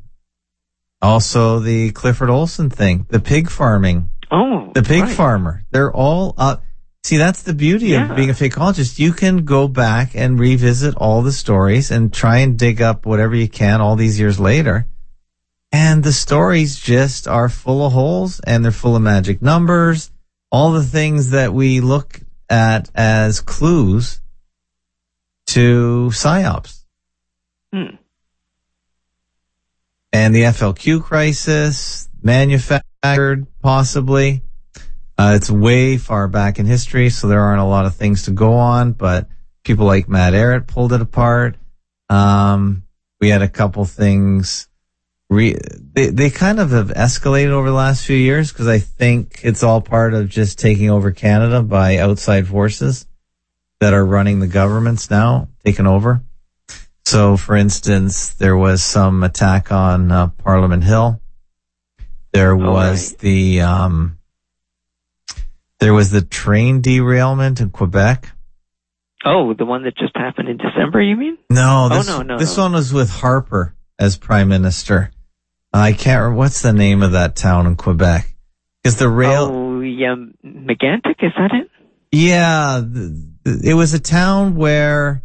also 1.02 1.60
the 1.60 1.92
Clifford 1.92 2.30
Olson 2.30 2.70
thing, 2.70 3.06
the 3.10 3.22
pig 3.22 3.50
farming 3.50 4.10
Oh, 4.30 4.72
the 4.76 4.84
pig 4.84 5.04
right. 5.04 5.16
farmer. 5.16 5.64
They're 5.72 5.94
all 5.94 6.36
up. 6.38 6.64
See, 7.06 7.16
that's 7.18 7.44
the 7.44 7.54
beauty 7.54 7.88
Yeah. 7.88 8.10
of 8.10 8.16
being 8.18 8.30
a 8.30 8.34
fakeologist. 8.34 9.00
You 9.00 9.14
can 9.14 9.46
go 9.46 9.70
back 9.70 10.12
and 10.16 10.38
revisit 10.38 10.96
all 10.96 11.22
the 11.22 11.32
stories 11.32 11.92
and 11.92 12.14
try 12.14 12.40
and 12.40 12.60
dig 12.60 12.82
up 12.82 13.06
whatever 13.06 13.36
you 13.36 13.48
can 13.48 13.80
all 13.80 13.96
these 13.96 14.20
years 14.20 14.38
later. 14.38 14.86
And 15.72 16.04
the 16.04 16.12
stories 16.12 16.78
just 16.80 17.28
are 17.28 17.48
full 17.50 17.86
of 17.86 17.94
holes 17.94 18.40
and 18.42 18.64
they're 18.64 18.72
full 18.72 18.96
of 18.96 19.02
magic 19.02 19.42
numbers. 19.42 20.12
All 20.52 20.72
the 20.74 20.84
things 20.84 21.30
that 21.30 21.54
we 21.54 21.80
look 21.80 22.20
at 22.50 22.90
as 22.94 23.40
clues 23.40 24.20
to 25.48 26.10
psyops. 26.14 26.84
Hmm. 27.74 27.96
and 30.12 30.36
the 30.36 30.42
FLQ 30.42 31.04
crisis, 31.04 32.10
manufactured 32.22 33.48
possibly. 33.62 34.42
Uh, 35.18 35.34
it's 35.36 35.50
way 35.50 35.98
far 35.98 36.28
back 36.28 36.60
in 36.60 36.66
history, 36.66 37.10
so 37.10 37.28
there 37.28 37.40
aren't 37.40 37.62
a 37.62 37.66
lot 37.66 37.86
of 37.86 37.96
things 37.96 38.24
to 38.24 38.32
go 38.32 38.54
on, 38.54 38.92
but 38.92 39.28
people 39.64 39.86
like 39.86 40.10
Matt 40.10 40.34
Arrett 40.34 40.68
pulled 40.68 40.94
it 40.94 41.02
apart. 41.02 41.58
Um, 42.10 42.84
we 43.20 43.30
had 43.30 43.42
a 43.42 43.48
couple 43.48 43.86
things. 43.86 44.68
Re- 45.32 45.58
they, 45.94 46.08
they 46.08 46.30
kind 46.30 46.60
of 46.60 46.72
have 46.72 46.90
escalated 46.90 47.52
over 47.52 47.70
the 47.70 47.76
last 47.76 48.06
few 48.06 48.18
years 48.18 48.52
because 48.52 48.68
I 48.68 48.80
think 48.80 49.40
it's 49.44 49.64
all 49.64 49.80
part 49.82 50.14
of 50.14 50.28
just 50.28 50.60
taking 50.60 50.90
over 50.90 51.12
Canada 51.12 51.64
by 51.64 51.98
outside 51.98 52.50
forces 52.50 53.08
that 53.80 53.94
are 53.94 54.06
running 54.06 54.42
the 54.42 54.48
governments 54.48 55.10
now, 55.10 55.48
taking 55.64 55.88
over. 55.88 56.22
So, 57.06 57.38
for 57.38 57.56
instance, 57.56 58.32
there 58.34 58.58
was 58.58 58.84
some 58.84 59.24
attack 59.24 59.72
on 59.72 60.12
uh, 60.12 60.28
Parliament 60.28 60.84
Hill. 60.84 61.22
There 62.34 62.56
was 62.56 63.12
right. 63.12 63.20
the 63.20 63.62
um, 63.62 64.18
there 65.80 65.94
was 65.94 66.12
the 66.12 66.22
train 66.22 66.82
derailment 66.82 67.62
in 67.62 67.70
Quebec. 67.70 68.28
Oh, 69.24 69.54
the 69.54 69.66
one 69.66 69.84
that 69.84 69.96
just 69.96 70.16
happened 70.16 70.50
in 70.50 70.58
December, 70.58 71.02
you 71.02 71.16
mean? 71.16 71.38
No, 71.50 71.88
Oh, 71.90 72.02
no, 72.06 72.22
no, 72.22 72.38
this 72.38 72.58
no. 72.58 72.64
one 72.64 72.74
was 72.74 72.92
with 72.92 73.10
Harper 73.10 73.74
as 73.98 74.18
prime 74.18 74.50
minister. 74.50 75.12
I 75.74 75.94
can't 75.94 76.20
remember 76.22 76.38
what's 76.38 76.62
the 76.62 76.74
name 76.74 77.02
of 77.02 77.14
that 77.14 77.36
town 77.36 77.66
in 77.68 77.76
Quebec. 77.76 78.28
Because 78.84 78.98
the 78.98 79.10
rail, 79.10 79.44
Oh, 79.52 79.80
yeah, 79.82 80.16
Megantic, 80.44 81.22
is 81.24 81.32
that 81.38 81.52
it? 81.54 81.70
yeah, 82.12 82.82
it 83.46 83.74
was 83.76 83.94
a 83.94 84.00
town 84.00 84.56
where, 84.56 85.24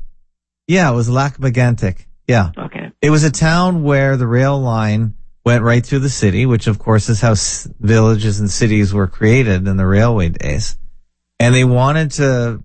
yeah, 0.69 0.91
it 0.91 0.95
was 0.95 1.09
Lac 1.09 1.39
Megantic. 1.39 2.07
Yeah. 2.29 2.51
Okay. 2.57 2.91
It 3.01 3.11
was 3.11 3.25
a 3.25 3.31
town 3.31 3.83
where 3.83 4.17
the 4.17 4.27
rail 4.27 4.61
line 4.61 5.15
went 5.45 5.63
right 5.63 5.85
through 5.85 6.01
the 6.01 6.09
city, 6.09 6.45
which 6.45 6.67
of 6.67 6.79
course 6.79 7.09
is 7.09 7.21
how 7.21 7.33
s- 7.33 7.69
villages 7.81 8.41
and 8.41 8.51
cities 8.51 8.93
were 8.93 9.07
created 9.07 9.67
in 9.69 9.77
the 9.77 9.87
railway 9.87 10.29
days. 10.31 10.77
And 11.39 11.55
they 11.55 11.65
wanted 11.65 12.11
to, 12.13 12.63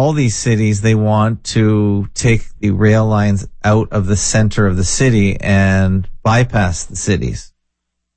all 0.00 0.14
these 0.14 0.34
cities, 0.34 0.80
they 0.80 0.94
want 0.94 1.44
to 1.44 2.08
take 2.14 2.48
the 2.58 2.70
rail 2.70 3.06
lines 3.06 3.46
out 3.62 3.92
of 3.92 4.06
the 4.06 4.16
center 4.16 4.66
of 4.66 4.78
the 4.78 4.84
city 4.84 5.38
and 5.38 6.08
bypass 6.22 6.86
the 6.86 6.96
cities, 6.96 7.52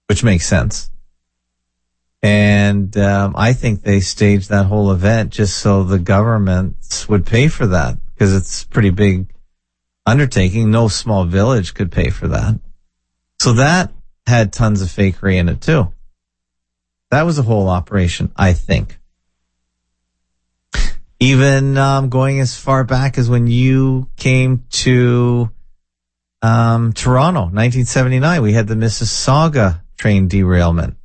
which 0.07 0.23
makes 0.23 0.47
sense. 0.47 0.89
And 2.21 2.95
um, 2.95 3.35
I 3.35 3.51
think 3.51 3.81
they 3.81 3.99
staged 3.99 4.47
that 4.47 4.67
whole 4.67 4.93
event 4.93 5.33
just 5.33 5.57
so 5.57 5.83
the 5.83 5.99
governments 5.99 7.09
would 7.09 7.25
pay 7.25 7.49
for 7.49 7.67
that 7.67 7.97
because 8.13 8.33
it's 8.33 8.63
pretty 8.63 8.89
big 8.89 9.33
undertaking. 10.05 10.71
No 10.71 10.87
small 10.87 11.25
village 11.25 11.73
could 11.73 11.91
pay 11.91 12.11
for 12.11 12.29
that. 12.29 12.61
So 13.41 13.51
that 13.53 13.91
had 14.25 14.53
tons 14.53 14.81
of 14.81 14.87
fakery 14.87 15.35
in 15.35 15.49
it 15.49 15.59
too. 15.59 15.91
That 17.11 17.23
was 17.23 17.39
a 17.39 17.43
whole 17.43 17.67
operation, 17.67 18.31
I 18.37 18.53
think. 18.53 18.99
Even 21.23 21.77
um, 21.77 22.09
going 22.09 22.41
as 22.41 22.53
far 22.53 22.83
back 22.83 23.17
as 23.17 23.29
when 23.29 23.47
you 23.47 24.09
came 24.17 24.65
to 24.71 25.49
um, 26.41 26.91
Toronto, 26.91 27.43
1979, 27.43 28.41
we 28.41 28.51
had 28.51 28.67
the 28.67 28.75
Mississauga 28.75 29.81
train 29.97 30.27
derailment 30.27 30.97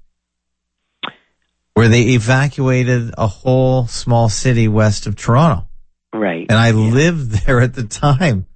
where 1.75 1.87
they 1.87 2.15
evacuated 2.15 3.15
a 3.17 3.29
whole 3.29 3.87
small 3.87 4.29
city 4.29 4.67
west 4.67 5.07
of 5.07 5.15
Toronto. 5.15 5.69
Right. 6.13 6.47
And 6.49 6.59
I 6.59 6.73
lived 6.73 7.31
there 7.47 7.61
at 7.61 7.75
the 7.75 7.85
time. 7.85 8.47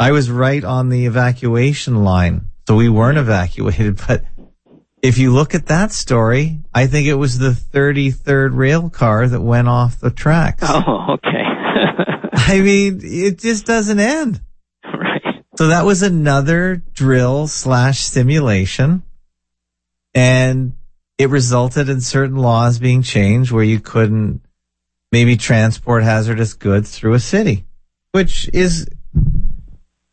I 0.00 0.12
was 0.12 0.30
right 0.30 0.64
on 0.64 0.88
the 0.88 1.04
evacuation 1.04 2.02
line. 2.02 2.48
So 2.66 2.76
we 2.76 2.88
weren't 2.88 3.18
evacuated, 3.18 4.00
but 4.08 4.24
if 5.06 5.18
you 5.18 5.32
look 5.32 5.54
at 5.54 5.66
that 5.66 5.92
story, 5.92 6.58
I 6.74 6.88
think 6.88 7.06
it 7.06 7.14
was 7.14 7.38
the 7.38 7.50
33rd 7.50 8.56
rail 8.56 8.90
car 8.90 9.28
that 9.28 9.40
went 9.40 9.68
off 9.68 10.00
the 10.00 10.10
tracks. 10.10 10.64
Oh, 10.66 11.14
okay. 11.14 11.30
I 12.32 12.60
mean, 12.60 13.00
it 13.04 13.38
just 13.38 13.66
doesn't 13.66 14.00
end. 14.00 14.40
right. 14.84 15.44
So 15.56 15.68
that 15.68 15.84
was 15.84 16.02
another 16.02 16.82
drill 16.92 17.46
slash 17.46 18.00
simulation. 18.00 19.04
And 20.12 20.72
it 21.18 21.30
resulted 21.30 21.88
in 21.88 22.00
certain 22.00 22.36
laws 22.36 22.80
being 22.80 23.02
changed 23.02 23.52
where 23.52 23.62
you 23.62 23.78
couldn't 23.78 24.40
maybe 25.12 25.36
transport 25.36 26.02
hazardous 26.02 26.54
goods 26.54 26.98
through 26.98 27.14
a 27.14 27.20
city, 27.20 27.64
which 28.10 28.50
is, 28.52 28.88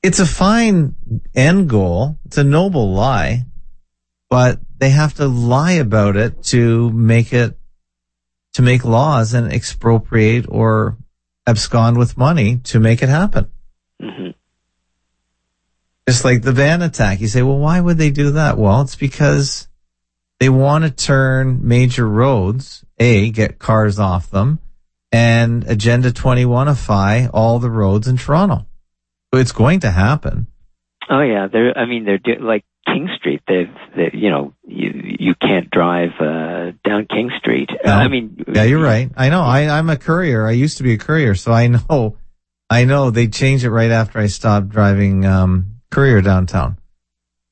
it's 0.03 0.19
a 0.19 0.25
fine 0.27 0.93
end 1.33 1.67
goal. 1.67 2.19
It's 2.25 2.37
a 2.37 2.43
noble 2.43 2.93
lie, 2.93 3.45
but 4.33 4.59
they 4.79 4.89
have 4.89 5.13
to 5.13 5.27
lie 5.27 5.73
about 5.73 6.17
it 6.17 6.41
to 6.41 6.89
make 6.89 7.33
it, 7.33 7.55
to 8.53 8.63
make 8.63 8.83
laws 8.83 9.35
and 9.35 9.53
expropriate 9.53 10.47
or 10.49 10.97
abscond 11.45 11.99
with 11.99 12.17
money 12.17 12.57
to 12.63 12.79
make 12.79 13.03
it 13.03 13.09
happen. 13.09 13.51
hmm 14.01 14.29
Just 16.07 16.25
like 16.25 16.41
the 16.41 16.51
van 16.51 16.81
attack. 16.81 17.21
You 17.21 17.27
say, 17.27 17.43
well, 17.43 17.59
why 17.59 17.79
would 17.79 17.99
they 17.99 18.09
do 18.09 18.31
that? 18.31 18.57
Well, 18.57 18.81
it's 18.81 18.95
because 18.95 19.67
they 20.39 20.49
want 20.49 20.83
to 20.83 20.89
turn 20.89 21.59
major 21.67 22.09
roads, 22.09 22.83
A, 22.97 23.29
get 23.29 23.59
cars 23.59 23.99
off 23.99 24.31
them, 24.31 24.57
and 25.11 25.63
Agenda 25.69 26.11
21ify 26.11 27.29
all 27.31 27.59
the 27.59 27.69
roads 27.69 28.07
in 28.07 28.17
Toronto. 28.17 28.65
So 29.31 29.39
it's 29.39 29.51
going 29.51 29.81
to 29.81 29.91
happen. 29.91 30.47
Oh 31.07 31.21
yeah, 31.21 31.45
they're. 31.51 31.77
I 31.77 31.85
mean, 31.85 32.03
they're 32.03 32.17
do, 32.17 32.39
like 32.39 32.65
King 32.85 33.09
Street. 33.17 33.41
They've, 33.47 33.69
they, 33.95 34.11
you 34.13 34.29
know, 34.29 34.53
you 34.67 35.15
you 35.19 35.35
can't 35.35 35.69
drive 35.71 36.11
uh, 36.19 36.71
down 36.83 37.05
King 37.09 37.31
Street. 37.39 37.69
No. 37.85 37.91
I 37.93 38.07
mean, 38.07 38.43
Yeah, 38.53 38.63
you're 38.63 38.83
right. 38.83 39.09
I 39.15 39.29
know. 39.29 39.41
I, 39.41 39.67
I'm 39.67 39.89
a 39.89 39.97
courier. 39.97 40.45
I 40.47 40.51
used 40.51 40.77
to 40.77 40.83
be 40.83 40.93
a 40.93 40.97
courier, 40.97 41.35
so 41.35 41.51
I 41.51 41.67
know. 41.67 42.17
I 42.69 42.85
know 42.85 43.11
they 43.11 43.27
changed 43.27 43.63
it 43.65 43.69
right 43.69 43.91
after 43.91 44.19
I 44.19 44.27
stopped 44.27 44.69
driving 44.69 45.25
um, 45.25 45.75
courier 45.91 46.21
downtown. 46.21 46.77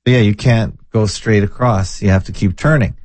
But 0.04 0.12
yeah, 0.12 0.20
you 0.20 0.34
can't 0.36 0.78
go 0.90 1.06
straight 1.06 1.44
across. 1.44 2.02
You 2.02 2.10
have 2.10 2.24
to 2.26 2.32
keep 2.32 2.58
turning. 2.58 2.98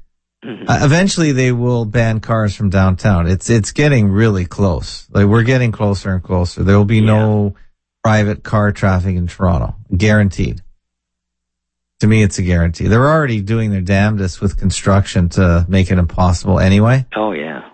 Mhm. 0.45 0.65
Uh, 0.69 0.79
eventually, 0.83 1.33
they 1.33 1.53
will 1.53 1.85
ban 1.85 2.21
cars 2.21 2.55
from 2.55 2.71
downtown. 2.71 3.27
It's 3.27 3.51
it's 3.51 3.73
getting 3.73 4.09
really 4.09 4.45
close. 4.47 5.07
Like 5.11 5.27
we're 5.27 5.43
getting 5.43 5.73
closer 5.73 6.15
and 6.15 6.23
closer. 6.23 6.63
There 6.63 6.77
will 6.77 6.85
be 6.85 7.01
no 7.01 7.55
private 8.03 8.43
car 8.45 8.73
traffic 8.73 9.17
in 9.17 9.27
Toronto, 9.27 9.75
guaranteed. 9.95 10.63
To 12.01 12.07
me, 12.07 12.23
it's 12.23 12.39
a 12.39 12.43
guarantee. 12.43 12.89
They're 12.89 13.09
already 13.09 13.41
doing 13.41 13.71
their 13.71 13.81
damnedest 13.81 14.41
with 14.41 14.59
construction 14.59 15.31
to 15.31 15.65
make 15.69 15.91
it 15.91 15.99
impossible 15.99 16.61
anyway. 16.61 17.07
Oh 17.17 17.33
yeah. 17.33 17.71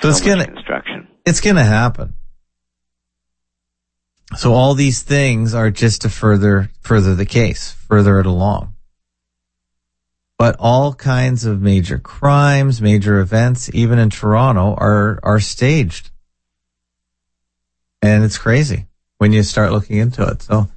So 0.00 0.08
it's 0.08 0.22
gonna 0.22 0.46
construction. 0.46 1.06
it's 1.26 1.40
gonna 1.40 1.64
happen. 1.64 2.14
So 4.36 4.54
all 4.54 4.72
these 4.74 5.02
things 5.02 5.52
are 5.52 5.70
just 5.70 6.02
to 6.02 6.08
further 6.08 6.70
further 6.80 7.14
the 7.14 7.26
case, 7.26 7.72
further 7.72 8.18
it 8.20 8.26
along. 8.26 8.74
But 10.38 10.56
all 10.58 10.94
kinds 10.94 11.44
of 11.44 11.60
major 11.60 11.98
crimes, 11.98 12.80
major 12.80 13.20
events, 13.20 13.70
even 13.74 13.98
in 13.98 14.08
Toronto, 14.08 14.74
are 14.74 15.20
are 15.22 15.40
staged, 15.40 16.10
and 18.00 18.24
it's 18.24 18.38
crazy 18.38 18.86
when 19.18 19.34
you 19.34 19.42
start 19.42 19.72
looking 19.72 19.98
into 19.98 20.26
it. 20.26 20.40
So. 20.40 20.68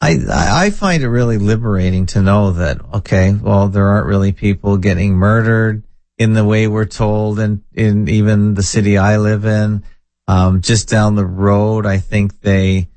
I, 0.00 0.18
I 0.30 0.70
find 0.70 1.02
it 1.02 1.08
really 1.08 1.38
liberating 1.38 2.06
to 2.06 2.22
know 2.22 2.52
that, 2.52 2.78
okay, 2.94 3.32
well, 3.32 3.68
there 3.68 3.88
aren't 3.88 4.06
really 4.06 4.32
people 4.32 4.76
getting 4.76 5.14
murdered 5.14 5.82
in 6.16 6.34
the 6.34 6.44
way 6.44 6.68
we're 6.68 6.84
told 6.84 7.40
and 7.40 7.62
in 7.74 8.08
even 8.08 8.54
the 8.54 8.62
city 8.62 8.96
I 8.96 9.16
live 9.16 9.44
in. 9.44 9.84
Um, 10.28 10.60
just 10.60 10.88
down 10.88 11.14
the 11.14 11.26
road, 11.26 11.86
I 11.86 11.98
think 11.98 12.40
they 12.40 12.88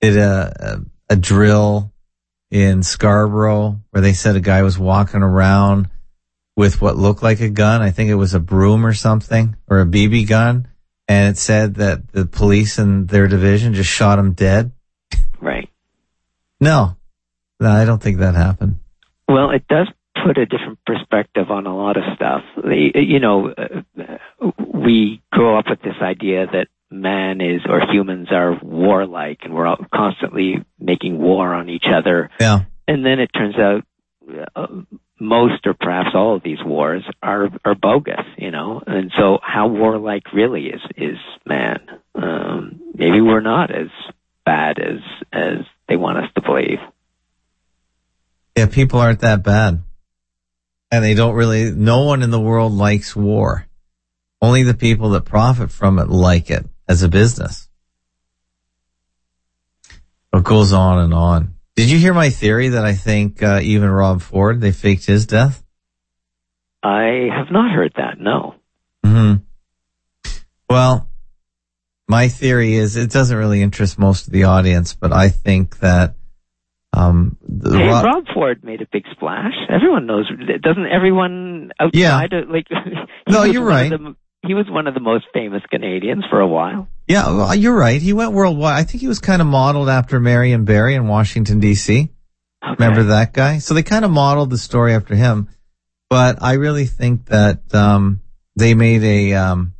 did 0.00 0.16
a, 0.16 0.82
a, 1.08 1.14
a 1.14 1.16
drill 1.16 1.92
in 2.50 2.82
Scarborough 2.82 3.80
where 3.90 4.00
they 4.02 4.12
said 4.12 4.36
a 4.36 4.40
guy 4.40 4.62
was 4.62 4.78
walking 4.78 5.22
around 5.22 5.88
with 6.56 6.80
what 6.82 6.96
looked 6.96 7.22
like 7.22 7.40
a 7.40 7.48
gun. 7.48 7.80
I 7.80 7.90
think 7.90 8.10
it 8.10 8.16
was 8.16 8.34
a 8.34 8.40
broom 8.40 8.84
or 8.84 8.92
something 8.92 9.56
or 9.68 9.80
a 9.80 9.86
BB 9.86 10.28
gun. 10.28 10.68
And 11.08 11.34
it 11.34 11.38
said 11.38 11.76
that 11.76 12.12
the 12.12 12.26
police 12.26 12.78
in 12.78 13.06
their 13.06 13.28
division 13.28 13.74
just 13.74 13.90
shot 13.90 14.18
him 14.18 14.32
dead. 14.32 14.72
Right. 15.40 15.70
No, 16.60 16.96
no, 17.58 17.70
I 17.70 17.84
don't 17.84 18.02
think 18.02 18.18
that 18.18 18.34
happened. 18.34 18.78
Well, 19.28 19.50
it 19.50 19.66
does 19.68 19.88
put 20.24 20.38
a 20.38 20.46
different 20.46 20.78
perspective 20.84 21.50
on 21.50 21.66
a 21.66 21.76
lot 21.76 21.96
of 21.96 22.02
stuff. 22.14 22.42
You 22.64 23.20
know, 23.20 23.50
uh, 23.50 24.50
we 24.74 25.22
grow 25.32 25.58
up 25.58 25.66
with 25.68 25.82
this 25.82 25.96
idea 26.02 26.46
that 26.46 26.68
man 26.90 27.40
is 27.40 27.62
or 27.68 27.80
humans 27.90 28.28
are 28.32 28.58
warlike 28.62 29.40
and 29.44 29.54
we're 29.54 29.66
all 29.66 29.78
constantly 29.94 30.64
making 30.78 31.18
war 31.18 31.54
on 31.54 31.68
each 31.68 31.86
other. 31.92 32.30
Yeah. 32.40 32.60
And 32.88 33.04
then 33.06 33.20
it 33.20 33.30
turns 33.32 33.54
out 33.56 33.84
uh, 34.56 34.66
most 35.20 35.66
or 35.66 35.74
perhaps 35.74 36.10
all 36.14 36.36
of 36.36 36.42
these 36.42 36.62
wars 36.64 37.04
are 37.22 37.48
are 37.64 37.74
bogus, 37.74 38.24
you 38.36 38.50
know. 38.50 38.82
And 38.86 39.12
so 39.16 39.38
how 39.42 39.68
warlike 39.68 40.32
really 40.32 40.66
is 40.66 40.80
is 40.96 41.18
man? 41.46 41.78
Um, 42.14 42.80
maybe 42.94 43.20
we're 43.20 43.40
not 43.40 43.70
as 43.70 43.88
bad 44.44 44.78
as 44.78 45.00
as 45.32 45.64
they 45.88 45.96
want 45.96 46.18
us 46.18 46.30
to 46.34 46.42
believe. 46.42 46.78
Yeah, 48.56 48.66
people 48.66 49.00
aren't 49.00 49.20
that 49.20 49.42
bad. 49.42 49.82
And 50.92 51.04
they 51.04 51.14
don't 51.14 51.34
really, 51.34 51.70
no 51.70 52.02
one 52.02 52.22
in 52.22 52.30
the 52.30 52.40
world 52.40 52.72
likes 52.72 53.14
war. 53.14 53.66
Only 54.42 54.64
the 54.64 54.74
people 54.74 55.10
that 55.10 55.24
profit 55.24 55.70
from 55.70 55.98
it 55.98 56.08
like 56.08 56.50
it 56.50 56.66
as 56.88 57.02
a 57.02 57.08
business. 57.08 57.68
It 60.32 60.44
goes 60.44 60.72
on 60.72 60.98
and 60.98 61.14
on. 61.14 61.54
Did 61.76 61.90
you 61.90 61.98
hear 61.98 62.14
my 62.14 62.30
theory 62.30 62.70
that 62.70 62.84
I 62.84 62.94
think 62.94 63.42
uh, 63.42 63.60
even 63.62 63.88
Rob 63.88 64.20
Ford, 64.22 64.60
they 64.60 64.72
faked 64.72 65.06
his 65.06 65.26
death? 65.26 65.62
I 66.82 67.28
have 67.36 67.50
not 67.50 67.70
heard 67.70 67.92
that. 67.96 68.18
No. 68.18 68.54
hmm 69.04 69.34
Well, 70.68 71.09
my 72.10 72.26
theory 72.28 72.74
is 72.74 72.96
it 72.96 73.10
doesn't 73.10 73.36
really 73.36 73.62
interest 73.62 73.96
most 73.98 74.26
of 74.26 74.32
the 74.32 74.44
audience, 74.44 74.94
but 74.94 75.12
I 75.12 75.28
think 75.28 75.78
that 75.78 76.16
um, 76.92 77.36
the 77.46 77.78
Hey, 77.78 77.86
Rob- 77.86 78.04
Rob 78.04 78.24
Ford 78.34 78.64
made 78.64 78.82
a 78.82 78.86
big 78.92 79.04
splash. 79.12 79.54
Everyone 79.68 80.06
knows. 80.06 80.28
Doesn't 80.60 80.86
everyone 80.86 81.70
outside 81.78 82.32
of, 82.32 82.50
like? 82.50 82.66
No, 83.28 83.44
you're 83.44 83.64
right. 83.64 83.90
the- 83.90 84.16
he 84.44 84.54
was 84.54 84.66
one 84.70 84.86
of 84.86 84.94
the 84.94 85.00
most 85.00 85.26
famous 85.34 85.62
Canadians 85.70 86.24
for 86.30 86.40
a 86.40 86.48
while. 86.48 86.88
Yeah, 87.06 87.26
well, 87.28 87.54
you're 87.54 87.76
right. 87.76 88.00
He 88.00 88.12
went 88.14 88.32
worldwide. 88.32 88.80
I 88.80 88.84
think 88.84 89.02
he 89.02 89.06
was 89.06 89.18
kind 89.20 89.40
of 89.42 89.46
modeled 89.46 89.88
after 89.90 90.18
Marion 90.18 90.64
Barry 90.64 90.94
in 90.94 91.06
Washington 91.06 91.60
D.C. 91.60 92.08
Okay. 92.64 92.74
Remember 92.78 93.02
that 93.04 93.32
guy? 93.34 93.58
So 93.58 93.74
they 93.74 93.82
kind 93.82 94.04
of 94.04 94.10
modeled 94.10 94.48
the 94.50 94.58
story 94.58 94.94
after 94.94 95.14
him. 95.14 95.48
But 96.08 96.42
I 96.42 96.54
really 96.54 96.86
think 96.86 97.26
that 97.26 97.72
um, 97.74 98.22
they 98.56 98.72
made 98.74 99.02
a 99.04 99.34
um, 99.34 99.74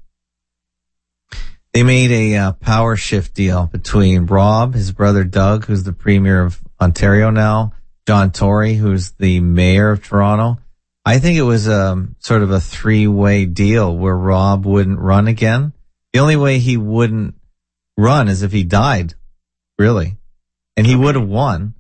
they 1.73 1.83
made 1.83 2.11
a 2.11 2.37
uh, 2.37 2.53
power 2.53 2.97
shift 2.97 3.35
deal 3.35 3.67
between 3.67 4.27
Rob, 4.27 4.75
his 4.75 4.93
brother 4.93 5.25
Doug, 5.25 5.67
who's 5.67 5.85
the 5.85 5.93
premier 5.93 6.43
of 6.43 6.61
Ontario 6.81 7.31
now, 7.31 7.73
John 8.07 8.31
Tory, 8.31 8.75
who's 8.75 9.13
the 9.13 9.41
mayor 9.41 9.91
of 9.91 10.03
Toronto. 10.03 10.59
I 11.05 11.19
think 11.19 11.39
it 11.39 11.43
was 11.43 11.69
um, 11.69 12.17
sort 12.19 12.43
of 12.43 12.51
a 12.51 12.61
three 12.61 13.07
way 13.07 13.47
deal 13.47 13.97
where 13.97 14.17
Rob 14.17 14.67
wouldn't 14.67 14.99
run 14.99 15.29
again. 15.29 15.73
The 16.13 16.21
only 16.21 16.37
way 16.37 16.59
he 16.59 16.77
wouldn't 16.77 17.35
run 17.97 18.29
is 18.29 18.43
if 18.43 18.53
he 18.53 18.65
died, 18.65 19.15
really, 19.79 20.17
and 20.77 20.87
he 20.87 20.97
would 20.97 21.15
have 21.15 21.29
won 21.29 21.75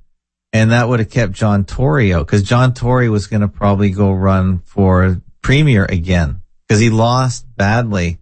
and 0.52 0.72
that 0.72 0.88
would 0.88 1.00
have 1.00 1.10
kept 1.10 1.32
John 1.32 1.64
Tory 1.64 2.12
out 2.12 2.26
because 2.26 2.42
John 2.42 2.74
Tory 2.74 3.08
was 3.08 3.26
going 3.26 3.42
to 3.42 3.48
probably 3.48 3.90
go 3.90 4.12
run 4.12 4.58
for 4.60 5.20
premier 5.42 5.84
again 5.84 6.42
because 6.66 6.80
he 6.80 6.90
lost 6.90 7.46
badly 7.56 8.18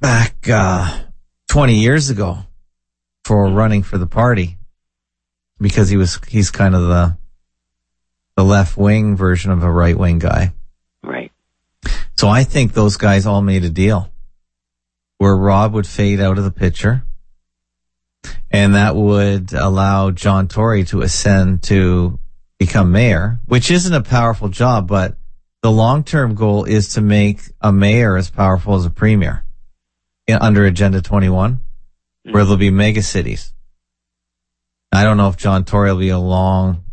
back 0.00 0.48
uh, 0.48 1.04
20 1.48 1.74
years 1.74 2.10
ago 2.10 2.38
for 3.24 3.48
running 3.48 3.82
for 3.82 3.98
the 3.98 4.06
party 4.06 4.58
because 5.58 5.88
he 5.88 5.96
was 5.96 6.20
he's 6.28 6.50
kind 6.50 6.74
of 6.74 6.82
the 6.82 7.16
the 8.36 8.44
left 8.44 8.76
wing 8.76 9.16
version 9.16 9.50
of 9.50 9.62
a 9.62 9.70
right 9.70 9.98
wing 9.98 10.18
guy. 10.18 10.52
Right. 11.02 11.32
So 12.16 12.28
I 12.28 12.44
think 12.44 12.72
those 12.72 12.96
guys 12.96 13.26
all 13.26 13.42
made 13.42 13.64
a 13.64 13.70
deal 13.70 14.10
where 15.18 15.34
Rob 15.34 15.72
would 15.72 15.86
fade 15.86 16.20
out 16.20 16.36
of 16.36 16.44
the 16.44 16.50
picture 16.50 17.02
and 18.50 18.74
that 18.74 18.94
would 18.94 19.52
allow 19.52 20.10
John 20.10 20.48
Tory 20.48 20.84
to 20.84 21.00
ascend 21.00 21.62
to 21.64 22.18
become 22.58 22.92
mayor, 22.92 23.40
which 23.46 23.70
isn't 23.70 23.92
a 23.92 24.02
powerful 24.02 24.48
job, 24.48 24.86
but 24.86 25.16
the 25.62 25.70
long-term 25.70 26.34
goal 26.34 26.64
is 26.64 26.94
to 26.94 27.00
make 27.00 27.40
a 27.60 27.72
mayor 27.72 28.16
as 28.16 28.30
powerful 28.30 28.74
as 28.74 28.84
a 28.84 28.90
premier 28.90 29.45
under 30.28 30.64
Agenda 30.64 31.00
21, 31.02 31.60
where 32.22 32.32
mm-hmm. 32.32 32.38
there'll 32.38 32.56
be 32.56 32.70
mega 32.70 33.02
cities. 33.02 33.52
I 34.92 35.04
don't 35.04 35.16
know 35.16 35.28
if 35.28 35.36
John 35.36 35.64
Tory 35.64 35.90
will 35.92 35.98
be 35.98 36.08
along. 36.08 36.84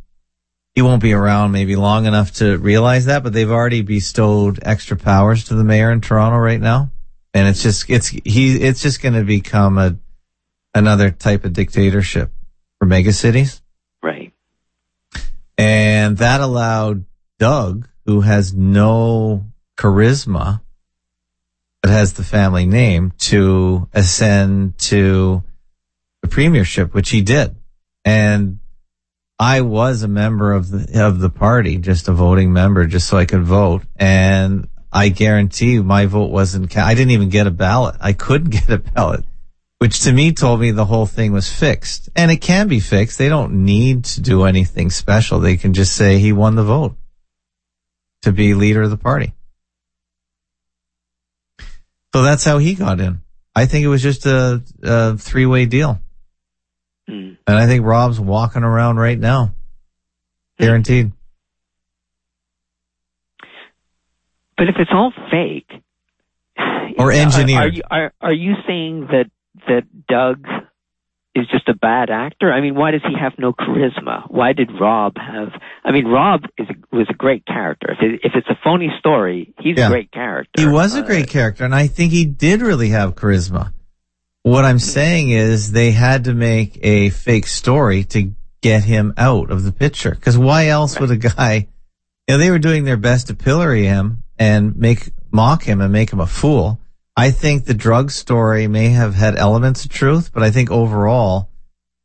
he 0.76 0.82
won't 0.82 1.02
be 1.02 1.14
around 1.14 1.52
maybe 1.52 1.76
long 1.76 2.06
enough 2.06 2.34
to 2.36 2.58
realize 2.58 3.06
that, 3.06 3.24
but 3.24 3.34
they've 3.34 3.50
already 3.50 3.82
bestowed 3.82 4.60
extra 4.64 4.98
powers 4.98 5.46
to 5.46 5.56
the 5.56 5.64
mayor 5.64 5.92
in 5.92 6.02
Toronto 6.02 6.38
right 6.38 6.60
now. 6.60 6.92
And 7.34 7.48
it's 7.48 7.64
just, 7.64 7.90
it's, 7.90 8.08
he, 8.08 8.58
it's 8.58 8.82
just 8.82 9.02
going 9.02 9.14
to 9.14 9.24
become 9.24 9.78
a, 9.78 9.98
another 10.76 11.12
type 11.12 11.46
of 11.46 11.54
dictatorship 11.54 12.32
for 12.80 12.88
megacities. 12.88 13.62
Right. 14.02 14.34
And 15.58 16.18
that 16.18 16.42
allowed 16.42 17.06
Doug, 17.40 17.88
who 18.06 18.22
has 18.22 18.54
no 18.54 19.46
charisma, 19.78 20.62
but 21.84 21.92
has 21.92 22.14
the 22.14 22.24
family 22.24 22.66
name, 22.66 23.12
to 23.18 23.90
ascend 23.94 24.78
to 24.80 25.44
the 26.22 26.30
premiership, 26.30 26.94
which 26.94 27.10
he 27.10 27.22
did. 27.22 27.58
And 28.06 28.60
I 29.38 29.62
was 29.62 30.02
a 30.02 30.08
member 30.08 30.54
of 30.54 30.72
the, 30.72 31.06
of 31.06 31.20
the 31.20 31.30
party, 31.30 31.78
just 31.78 32.08
a 32.08 32.14
voting 32.14 32.54
member, 32.54 32.88
just 32.88 33.10
so 33.10 33.18
I 33.18 33.26
could 33.26 33.44
vote. 33.44 33.84
And 33.98 34.70
I 34.94 35.10
guarantee 35.10 35.74
you 35.74 35.84
my 35.84 36.06
vote 36.06 36.32
wasn't, 36.32 36.72
ca- 36.72 36.86
I 36.86 36.94
didn't 36.94 37.12
even 37.12 37.28
get 37.28 37.48
a 37.48 37.52
ballot. 37.52 37.98
I 38.00 38.14
couldn't 38.14 38.50
get 38.52 38.70
a 38.70 38.78
ballot, 38.78 39.26
which 39.80 40.04
to 40.04 40.14
me 40.14 40.32
told 40.32 40.62
me 40.62 40.72
the 40.72 40.86
whole 40.86 41.06
thing 41.06 41.34
was 41.34 41.52
fixed. 41.52 42.10
And 42.16 42.32
it 42.32 42.38
can 42.38 42.70
be 42.70 42.80
fixed. 42.80 43.18
They 43.18 43.28
don't 43.28 43.66
need 43.66 44.06
to 44.06 44.22
do 44.22 44.44
anything 44.44 44.90
special. 44.90 45.42
They 45.42 45.58
can 45.58 45.74
just 45.74 45.98
say 45.98 46.18
he 46.20 46.32
won 46.32 46.56
the 46.56 46.64
vote 46.64 46.96
to 48.22 48.32
be 48.32 48.54
leader 48.54 48.84
of 48.84 48.90
the 48.90 48.96
party. 48.96 49.34
So 52.14 52.22
that's 52.22 52.44
how 52.44 52.60
he 52.60 52.76
got 52.76 53.00
in. 53.00 53.22
I 53.56 53.66
think 53.66 53.84
it 53.86 53.88
was 53.88 54.02
just 54.02 54.26
a, 54.26 54.62
a 54.84 55.18
three 55.18 55.46
way 55.46 55.66
deal. 55.66 56.00
Mm. 57.10 57.38
And 57.48 57.58
I 57.58 57.68
think 57.68 57.86
Rob's 57.86 58.20
walking 58.20 58.64
around 58.64 58.98
right 58.98 59.18
now. 59.20 59.54
Guaranteed. 60.60 61.12
But 64.58 64.70
if 64.70 64.76
it's 64.78 64.92
all 64.94 65.12
fake, 65.32 65.70
Or 66.98 67.10
are- 67.10 67.12
engineered. 67.12 67.64
are, 67.64 67.68
you 67.68 67.82
are 67.90 68.14
are 68.22 68.34
you 68.34 68.54
saying 68.68 69.08
that 69.12 69.30
that 69.68 69.84
Doug 70.08 70.46
is 71.36 71.48
just 71.52 71.68
a 71.68 71.74
bad 71.74 72.10
actor? 72.10 72.52
I 72.52 72.62
mean, 72.62 72.76
why 72.76 72.92
does 72.92 73.02
he 73.08 73.16
have 73.20 73.34
no 73.40 73.54
charisma? 73.54 74.30
Why 74.30 74.54
did 74.54 74.70
Rob 74.80 75.18
have? 75.18 75.50
I 75.84 75.92
mean, 75.92 76.06
Rob 76.06 76.42
is 76.58 76.68
a, 76.70 76.96
was 76.96 77.08
a 77.10 77.14
great 77.14 77.46
character. 77.46 77.92
If 77.92 77.98
it, 78.02 78.20
if 78.24 78.32
it's 78.36 78.48
a 78.50 78.58
phony 78.64 78.92
story, 79.00 79.54
he's 79.60 79.78
Yeah. 79.78 79.88
a 79.88 79.90
great 79.90 80.12
character. 80.12 80.62
He 80.62 80.68
was 80.68 80.96
a 80.96 81.00
Uh, 81.00 81.06
great 81.06 81.30
character, 81.30 81.66
and 81.66 81.74
I 81.74 81.88
think 81.88 82.12
he 82.12 82.26
did 82.26 82.62
really 82.62 82.90
have 82.90 83.16
charisma. 83.16 83.74
What 84.44 84.66
I'm 84.66 84.80
saying 84.80 85.30
is 85.30 85.72
they 85.72 85.92
had 85.92 86.26
to 86.26 86.34
make 86.34 86.78
a 86.84 87.10
fake 87.10 87.48
story 87.48 88.04
to 88.06 88.34
get 88.62 88.84
him 88.84 89.14
out 89.18 89.50
of 89.52 89.64
the 89.64 89.72
picture. 89.72 90.12
Because 90.12 90.38
why 90.38 90.68
else 90.68 91.00
would 91.00 91.12
a 91.12 91.18
guy, 91.18 91.68
you 92.28 92.36
know, 92.36 92.38
they 92.38 92.52
were 92.52 92.60
doing 92.60 92.84
their 92.84 92.98
best 92.98 93.28
to 93.28 93.34
pillory 93.36 93.86
him 93.86 94.24
and 94.38 94.76
make, 94.76 95.12
mock 95.32 95.64
him 95.64 95.80
and 95.82 95.92
make 95.92 96.12
him 96.12 96.20
a 96.20 96.28
fool. 96.28 96.80
I 97.16 97.32
think 97.32 97.66
the 97.66 97.74
drug 97.74 98.12
story 98.12 98.68
may 98.68 98.90
have 98.90 99.14
had 99.14 99.36
elements 99.36 99.86
of 99.86 99.92
truth, 99.92 100.32
but 100.34 100.44
I 100.44 100.52
think 100.52 100.72
overall, 100.72 101.50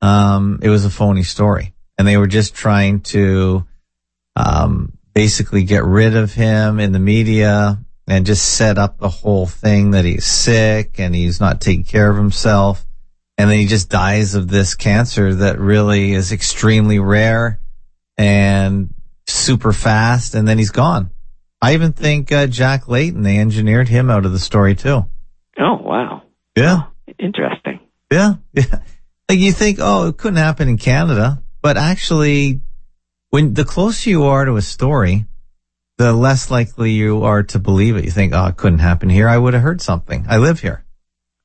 um, 0.03 0.61
it 0.63 0.69
was 0.69 0.85
a 0.85 0.91
phony 0.91 1.23
story. 1.23 1.75
And 1.97 2.07
they 2.07 2.17
were 2.17 2.27
just 2.27 2.55
trying 2.55 3.01
to, 3.01 3.67
um, 4.37 4.93
basically 5.15 5.65
get 5.65 5.85
rid 5.85 6.15
of 6.15 6.35
him 6.35 6.79
in 6.79 6.93
the 6.93 6.99
media 6.99 7.79
and 8.07 8.25
just 8.27 8.55
set 8.55 8.79
up 8.79 8.99
the 8.99 9.09
whole 9.09 9.47
thing 9.47 9.91
that 9.91 10.05
he's 10.05 10.25
sick 10.25 11.01
and 11.01 11.15
he's 11.15 11.41
not 11.41 11.61
taking 11.61 11.85
care 11.85 12.11
of 12.11 12.17
himself. 12.17 12.87
And 13.37 13.51
then 13.51 13.59
he 13.59 13.67
just 13.67 13.89
dies 13.89 14.35
of 14.35 14.49
this 14.49 14.75
cancer 14.75 15.35
that 15.35 15.59
really 15.59 16.13
is 16.13 16.33
extremely 16.33 16.99
rare 16.99 17.61
and 18.17 18.95
super 19.27 19.73
fast. 19.73 20.35
And 20.35 20.47
then 20.47 20.59
he's 20.59 20.71
gone. 20.71 21.11
I 21.61 21.75
even 21.75 21.93
think 21.93 22.31
uh, 22.31 22.47
Jack 22.47 22.89
Layton, 22.89 23.23
they 23.23 23.39
engineered 23.39 23.89
him 23.89 24.11
out 24.11 24.25
of 24.25 24.33
the 24.33 24.39
story 24.39 24.75
too. 24.75 25.05
Oh 25.59 25.75
wow, 25.83 26.23
Yeah. 26.57 26.85
interesting. 27.19 27.81
Yeah. 28.11 28.35
Yeah. 28.53 28.81
Like 29.29 29.41
you 29.41 29.53
think, 29.53 29.79
oh, 29.81 30.09
it 30.09 30.17
couldn't 30.17 30.39
happen 30.39 30.69
in 30.69 30.79
Canada, 30.79 31.43
but 31.61 31.77
actually 31.77 32.63
when 33.31 33.53
the 33.55 33.65
closer 33.65 34.09
you 34.09 34.25
are 34.25 34.45
to 34.47 34.57
a 34.57 34.63
story, 34.63 35.27
the 35.99 36.13
less 36.15 36.51
likely 36.51 36.93
you 36.93 37.25
are 37.25 37.43
to 37.43 37.59
believe 37.59 37.97
it. 37.97 38.05
You 38.05 38.11
think, 38.11 38.33
oh, 38.33 38.47
it 38.47 38.57
couldn't 38.57 38.79
happen 38.79 39.11
here. 39.11 39.29
I 39.29 39.37
would 39.37 39.53
have 39.53 39.63
heard 39.63 39.83
something. 39.83 40.25
I 40.29 40.39
live 40.39 40.61
here. 40.61 40.85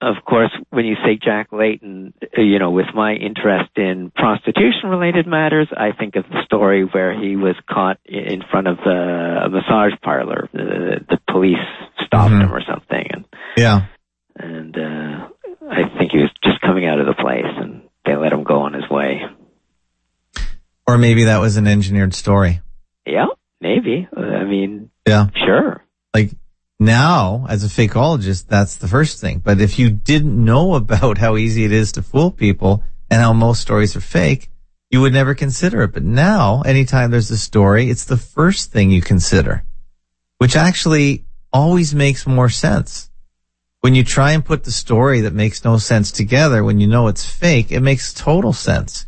Of 0.05 0.25
course, 0.25 0.51
when 0.69 0.83
you 0.85 0.95
say 0.95 1.17
Jack 1.23 1.53
Layton, 1.53 2.13
uh, 2.37 2.41
you 2.41 2.59
know, 2.59 2.71
with 2.71 2.87
my 2.93 3.13
interest 3.13 3.69
in 3.77 4.11
prostitution-related 4.13 5.25
matters, 5.27 5.69
I 5.71 5.91
think 5.97 6.17
of 6.17 6.25
the 6.29 6.43
story 6.43 6.83
where 6.83 7.13
he 7.17 7.37
was 7.37 7.55
caught 7.69 7.99
in 8.03 8.41
front 8.51 8.67
of 8.67 8.79
a 8.79 9.47
massage 9.49 9.93
parlor. 10.01 10.49
The, 10.51 11.05
the 11.09 11.19
police 11.31 11.55
stopped 12.05 12.33
Mhm. 12.33 12.41
him 12.43 12.53
or 12.53 12.61
something, 12.67 13.05
and 13.13 13.25
Yeah. 13.55 13.83
and 14.37 14.77
uh, 14.77 15.27
I 15.71 15.83
think 15.97 16.11
he 16.11 16.17
was 16.17 16.31
just 16.43 16.59
coming 16.59 16.85
out 16.85 16.99
of 16.99 17.05
the 17.05 17.13
place, 17.13 17.45
and 17.61 17.83
they 18.05 18.15
let 18.17 18.33
him 18.33 18.43
go 18.43 18.59
on 18.63 18.73
his 18.73 18.89
way. 18.89 19.21
Or 20.85 20.97
maybe 20.97 21.23
that 21.25 21.39
was 21.39 21.55
an 21.55 21.65
engineered 21.67 22.13
story. 22.13 22.59
Yeah, 23.05 23.27
maybe. 23.61 24.07
Uh, 24.15 24.19
I 24.19 24.43
mean, 24.43 24.89
Yeah. 25.07 25.27
sure. 25.45 25.83
Like 26.13 26.31
now, 26.85 27.45
as 27.49 27.63
a 27.63 27.67
fakeologist, 27.67 28.47
that's 28.47 28.75
the 28.75 28.87
first 28.87 29.19
thing. 29.19 29.39
But 29.39 29.59
if 29.59 29.79
you 29.79 29.89
didn't 29.89 30.43
know 30.43 30.75
about 30.83 31.17
how 31.17 31.37
easy 31.37 31.65
it 31.65 31.71
is 31.71 31.91
to 31.93 32.03
fool 32.03 32.31
people 32.31 32.83
and 33.09 33.21
how 33.21 33.33
most 33.33 33.61
stories 33.61 33.95
are 33.95 34.01
fake, 34.01 34.49
you 34.89 35.01
would 35.01 35.13
never 35.13 35.33
consider 35.33 35.81
it. 35.81 35.93
But 35.93 36.03
now, 36.03 36.61
anytime 36.61 37.09
there's 37.09 37.31
a 37.31 37.37
story, 37.37 37.89
it's 37.89 38.05
the 38.05 38.17
first 38.17 38.71
thing 38.71 38.91
you 38.91 39.01
consider, 39.01 39.63
which 40.37 40.55
actually 40.55 41.25
always 41.51 41.95
makes 41.95 42.27
more 42.27 42.49
sense. 42.49 43.09
When 43.81 43.95
you 43.95 44.03
try 44.03 44.31
and 44.31 44.45
put 44.45 44.63
the 44.63 44.71
story 44.71 45.21
that 45.21 45.33
makes 45.33 45.65
no 45.65 45.77
sense 45.77 46.11
together, 46.11 46.63
when 46.63 46.79
you 46.79 46.87
know 46.87 47.07
it's 47.07 47.25
fake, 47.25 47.71
it 47.71 47.81
makes 47.81 48.13
total 48.13 48.53
sense. 48.53 49.07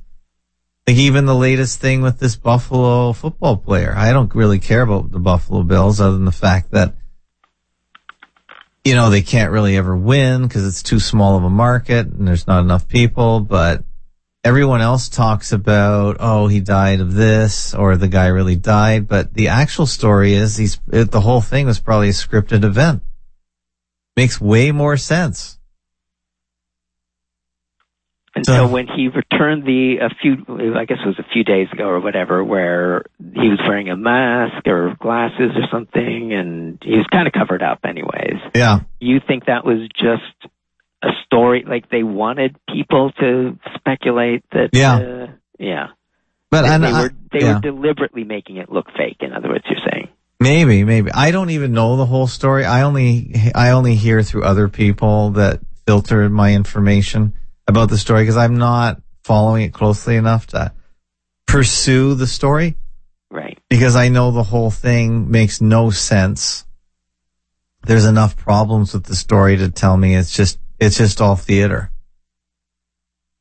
Like 0.88 0.98
even 0.98 1.26
the 1.26 1.36
latest 1.36 1.80
thing 1.80 2.02
with 2.02 2.20
this 2.20 2.36
Buffalo 2.36 3.14
football 3.14 3.58
player. 3.58 3.94
I 3.96 4.12
don't 4.12 4.34
really 4.36 4.60
care 4.60 4.82
about 4.82 5.12
the 5.12 5.20
Buffalo 5.20 5.64
Bills 5.64 6.00
other 6.00 6.12
than 6.12 6.26
the 6.26 6.32
fact 6.32 6.72
that, 6.72 6.96
you 8.86 8.94
know, 8.94 9.10
they 9.10 9.24
can't 9.24 9.52
really 9.52 9.76
ever 9.76 9.98
win 9.98 10.44
because 10.44 10.66
it's 10.66 10.84
too 10.84 11.00
small 11.00 11.36
of 11.36 11.44
a 11.44 11.50
market 11.50 12.06
and 12.06 12.28
there's 12.28 12.46
not 12.46 12.62
enough 12.62 12.88
people. 12.88 13.40
But 13.40 13.84
everyone 14.44 14.82
else 14.82 15.10
talks 15.10 15.52
about, 15.52 16.18
oh, 16.20 16.48
he 16.48 16.60
died 16.60 17.02
of 17.02 17.16
this 17.16 17.74
or 17.74 17.98
the 17.98 18.08
guy 18.08 18.28
really 18.28 18.56
died. 18.56 19.08
But 19.08 19.34
the 19.34 19.48
actual 19.48 19.88
story 19.88 20.34
is 20.34 20.56
he's, 20.56 20.80
it, 20.94 21.10
the 21.10 21.22
whole 21.22 21.42
thing 21.42 21.66
was 21.66 21.80
probably 21.80 22.10
a 22.10 22.14
scripted 22.14 22.64
event. 22.64 23.02
Makes 24.16 24.40
way 24.40 24.72
more 24.72 24.98
sense. 24.98 25.55
And 28.36 28.46
So- 28.46 28.68
when 28.68 28.88
he 28.88 29.08
returned 29.08 29.64
the 29.64 30.00
a 30.00 30.10
few, 30.22 30.44
I 30.78 30.84
guess 30.86 30.98
it 31.04 31.08
was 31.08 31.20
a 31.20 31.24
few 31.32 31.44
days 31.46 31.68
ago 31.72 31.86
or 31.86 32.02
whatever, 32.02 32.44
where 32.44 33.06
he 33.34 33.48
was 33.50 33.60
wearing 33.66 33.90
a 33.90 33.96
mask 33.96 34.68
or 34.68 34.94
glasses 35.00 35.52
or 35.56 35.66
something, 35.72 36.34
and 36.34 36.78
he 36.84 36.98
was 36.98 37.06
kind 37.12 37.28
of 37.28 37.34
covered 37.34 37.64
up, 37.64 37.80
anyways. 37.86 38.42
Yeah. 38.54 38.80
You 39.00 39.22
think 39.26 39.46
that 39.46 39.64
was 39.66 39.88
just 39.96 40.52
a 41.02 41.10
story, 41.26 41.64
like 41.66 41.90
they 41.90 42.04
wanted 42.04 42.58
people 42.70 43.12
to 43.22 43.58
speculate 43.76 44.44
that? 44.52 44.70
Yeah. 44.74 44.96
uh, 44.98 45.28
yeah. 45.58 45.88
But 46.52 46.64
They, 46.64 46.68
and 46.70 46.84
they 46.84 46.92
I- 46.92 47.02
were 47.04 47.10
they 47.32 47.40
yeah. 47.42 47.54
were 47.56 47.60
deliberately 47.62 48.24
making 48.26 48.58
it 48.58 48.70
look 48.72 48.88
fake. 48.98 49.18
In 49.22 49.32
other 49.34 49.48
words, 49.50 49.64
you're 49.70 49.80
saying. 49.92 50.10
Maybe, 50.42 50.84
maybe. 50.84 51.10
I 51.12 51.32
don't 51.32 51.52
even 51.52 51.72
know 51.72 51.96
the 51.96 52.06
whole 52.06 52.28
story. 52.28 52.66
I 52.66 52.82
only, 52.82 53.34
I 53.56 53.70
only 53.72 53.96
hear 53.96 54.22
through 54.24 54.44
other 54.44 54.68
people 54.68 55.30
that 55.32 55.62
filter 55.88 56.28
my 56.30 56.54
information 56.54 57.34
about 57.68 57.90
the 57.90 57.98
story 57.98 58.24
because 58.24 58.38
I'm 58.38 58.58
not 58.58 59.02
following 59.24 59.64
it 59.64 59.74
closely 59.74 60.16
enough 60.18 60.48
to 60.48 60.72
pursue 61.48 62.14
the 62.16 62.28
story 62.28 62.76
Right. 63.32 63.58
because 63.70 63.96
I 63.96 64.10
know 64.10 64.32
the 64.32 64.44
whole 64.44 64.72
thing 64.72 65.32
makes 65.32 65.62
no 65.62 65.90
sense. 65.90 66.66
There's 67.84 68.06
enough 68.06 68.36
problems 68.38 68.94
with 68.94 69.04
the 69.06 69.16
story 69.16 69.58
to 69.58 69.70
tell 69.72 69.96
me 69.98 70.16
it's 70.16 70.32
just, 70.34 70.60
it's 70.80 70.98
just 70.98 71.22
all 71.22 71.36
theater. 71.36 71.92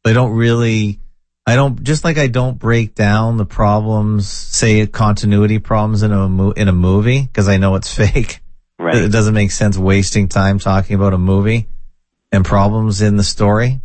They 0.04 0.12
don't 0.12 0.32
really, 0.32 1.00
I 1.46 1.56
don't, 1.56 1.82
just 1.82 2.04
like 2.04 2.18
I 2.18 2.26
don't 2.26 2.58
break 2.58 2.94
down 2.94 3.36
the 3.36 3.46
problems, 3.46 4.28
say 4.28 4.86
continuity 4.86 5.58
problems 5.58 6.02
in 6.02 6.12
a, 6.12 6.28
mo- 6.28 6.50
in 6.52 6.68
a 6.68 6.72
movie 6.72 7.22
because 7.22 7.48
I 7.48 7.56
know 7.56 7.74
it's 7.74 7.92
fake. 7.96 8.40
Right. 8.78 8.96
It 8.96 9.12
doesn't 9.12 9.34
make 9.34 9.50
sense 9.50 9.78
wasting 9.78 10.28
time 10.28 10.58
talking 10.58 10.96
about 10.96 11.14
a 11.14 11.18
movie 11.18 11.68
and 12.32 12.44
problems 12.44 13.00
in 13.00 13.16
the 13.16 13.22
story. 13.22 13.80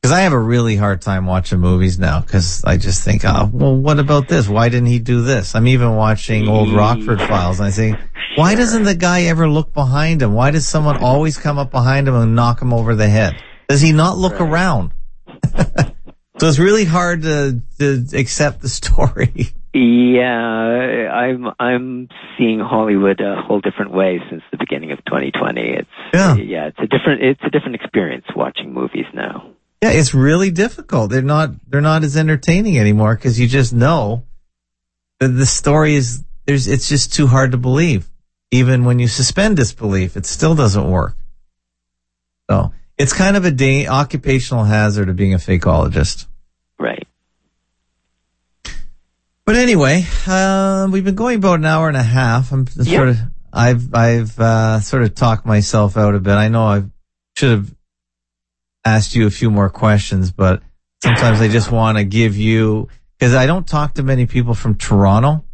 Because 0.00 0.12
I 0.12 0.20
have 0.22 0.32
a 0.32 0.38
really 0.38 0.76
hard 0.76 1.02
time 1.02 1.26
watching 1.26 1.58
movies 1.60 1.98
now 1.98 2.20
because 2.20 2.64
I 2.64 2.78
just 2.78 3.04
think, 3.04 3.22
oh, 3.26 3.50
well, 3.52 3.76
what 3.76 3.98
about 3.98 4.28
this? 4.28 4.48
Why 4.48 4.70
didn't 4.70 4.86
he 4.86 4.98
do 4.98 5.20
this? 5.20 5.54
I'm 5.54 5.66
even 5.66 5.94
watching 5.94 6.48
old 6.48 6.68
mm. 6.68 6.76
Rockford 6.76 7.20
Files 7.20 7.60
and 7.60 7.68
I 7.68 7.70
think, 7.70 7.98
why 8.34 8.54
doesn't 8.54 8.84
the 8.84 8.94
guy 8.94 9.24
ever 9.24 9.46
look 9.46 9.74
behind 9.74 10.22
him? 10.22 10.32
Why 10.32 10.52
does 10.52 10.66
someone 10.66 10.96
always 11.04 11.36
come 11.36 11.58
up 11.58 11.70
behind 11.70 12.08
him 12.08 12.14
and 12.14 12.34
knock 12.34 12.62
him 12.62 12.72
over 12.72 12.94
the 12.94 13.10
head? 13.10 13.34
Does 13.68 13.82
he 13.82 13.92
not 13.92 14.16
look 14.16 14.40
Right. 14.40 14.50
around? 14.50 14.92
so 16.38 16.48
it's 16.48 16.58
really 16.58 16.86
hard 16.86 17.20
to, 17.22 17.60
to 17.78 18.06
accept 18.14 18.62
the 18.62 18.68
story. 18.80 19.48
Yeah, 19.74 20.24
I'm 21.12 21.46
I'm 21.60 22.08
seeing 22.38 22.58
Hollywood 22.58 23.20
a 23.20 23.40
whole 23.40 23.60
different 23.60 23.92
way 23.92 24.18
since 24.30 24.42
the 24.50 24.56
beginning 24.56 24.92
of 24.92 24.98
2020. 25.04 25.60
It's 25.60 25.88
Yeah. 26.14 26.36
yeah, 26.36 26.66
it's 26.68 26.78
a 26.78 26.86
different 26.86 27.22
it's 27.22 27.40
a 27.44 27.50
different 27.50 27.74
experience 27.76 28.24
watching 28.34 28.72
movies 28.72 29.04
now. 29.14 29.50
Yeah, 29.82 29.90
it's 29.92 30.12
really 30.12 30.50
difficult. 30.50 31.10
They're 31.10 31.22
not 31.22 31.50
they're 31.68 31.80
not 31.80 32.04
as 32.04 32.16
entertaining 32.16 32.78
anymore 32.78 33.14
because 33.14 33.40
you 33.40 33.46
just 33.48 33.72
know 33.72 34.24
that 35.20 35.28
the 35.28 35.46
story 35.46 35.94
is 35.94 36.22
there's 36.46 36.68
it's 36.68 36.88
just 36.88 37.14
too 37.14 37.26
hard 37.26 37.52
to 37.52 37.56
believe. 37.58 38.08
Even 38.50 38.84
when 38.84 38.98
you 38.98 39.06
suspend 39.08 39.56
disbelief, 39.56 40.16
it 40.16 40.26
still 40.26 40.54
doesn't 40.54 40.90
work. 40.90 41.16
So 42.50 42.72
it's 42.98 43.12
kind 43.12 43.36
of 43.36 43.44
a 43.44 43.50
da- 43.50 43.86
occupational 43.86 44.64
hazard 44.64 45.08
of 45.08 45.16
being 45.16 45.32
a 45.34 45.38
fakeologist. 45.38 46.26
Right. 46.78 47.06
But 49.46 49.56
anyway, 49.56 50.04
uh, 50.26 50.88
we've 50.90 51.04
been 51.04 51.14
going 51.14 51.38
about 51.38 51.60
an 51.60 51.64
hour 51.64 51.88
and 51.88 51.96
a 51.96 52.02
half. 52.02 52.52
I'm 52.52 52.66
Yeah. 52.76 52.96
sort 52.96 53.08
of, 53.08 53.16
I've, 53.52 53.94
I've, 53.94 54.38
uh, 54.38 54.80
sort 54.80 55.02
of 55.02 55.14
talked 55.14 55.46
myself 55.46 55.96
out 55.96 56.14
a 56.14 56.20
bit. 56.20 56.34
I 56.34 56.48
know 56.48 56.64
I 56.66 56.82
should 57.36 57.50
have 57.50 57.74
asked 58.84 59.14
you 59.14 59.26
a 59.26 59.30
few 59.30 59.50
more 59.50 59.68
questions, 59.70 60.30
but 60.32 60.62
sometimes 61.02 61.40
I 61.40 61.48
just 61.48 61.70
want 61.70 61.98
to 61.98 62.04
give 62.04 62.36
you, 62.36 62.88
cause 63.18 63.34
I 63.34 63.46
don't 63.46 63.66
talk 63.66 63.94
to 63.94 64.02
many 64.02 64.26
people 64.26 64.54
from 64.54 64.74
Toronto 64.76 65.44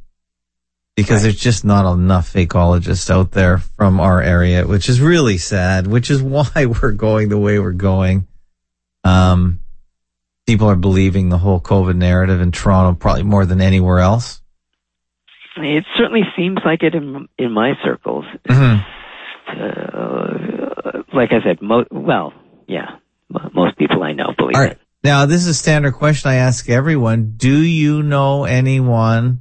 because 0.97 1.23
there's 1.23 1.39
just 1.39 1.65
not 1.65 1.91
enough 1.93 2.33
fakeologists 2.33 3.11
out 3.11 3.33
there 3.33 3.59
from 3.59 4.01
our 4.01 4.23
area, 4.23 4.67
which 4.67 4.89
is 4.89 5.01
really 5.01 5.39
sad, 5.39 5.87
which 5.87 6.11
is 6.11 6.23
why 6.35 6.67
we're 6.67 6.93
going 6.93 7.29
the 7.29 7.39
way 7.39 7.59
we're 7.59 7.73
going. 7.73 8.27
Um, 9.05 9.61
people 10.47 10.69
are 10.69 10.77
believing 10.77 11.29
the 11.29 11.39
whole 11.39 11.61
COVID 11.61 11.97
narrative 11.97 12.41
in 12.41 12.51
Toronto 12.53 12.99
probably 12.99 13.23
more 13.25 13.45
than 13.47 13.61
anywhere 13.61 13.99
else. 13.99 14.41
It 15.59 15.85
certainly 15.97 16.23
seems 16.37 16.59
like 16.67 16.83
it 16.83 16.95
in 16.95 17.29
in 17.39 17.51
my 17.53 17.73
circles. 17.83 18.27
Mhm. 18.47 18.85
Uh, 19.49 21.03
like 21.15 21.31
I 21.33 21.43
said, 21.43 21.63
mo- 21.63 21.87
well, 21.91 22.33
yeah, 22.67 22.97
most 23.53 23.77
people 23.79 24.03
I 24.03 24.13
know 24.13 24.33
believe 24.37 24.57
All 24.57 24.63
right. 24.63 24.73
it. 24.73 24.81
Now, 25.05 25.27
this 25.27 25.43
is 25.43 25.49
a 25.49 25.55
standard 25.55 25.93
question 25.93 26.31
I 26.31 26.37
ask 26.37 26.69
everyone. 26.69 27.35
Do 27.37 27.57
you 27.57 28.03
know 28.03 28.45
anyone 28.45 29.41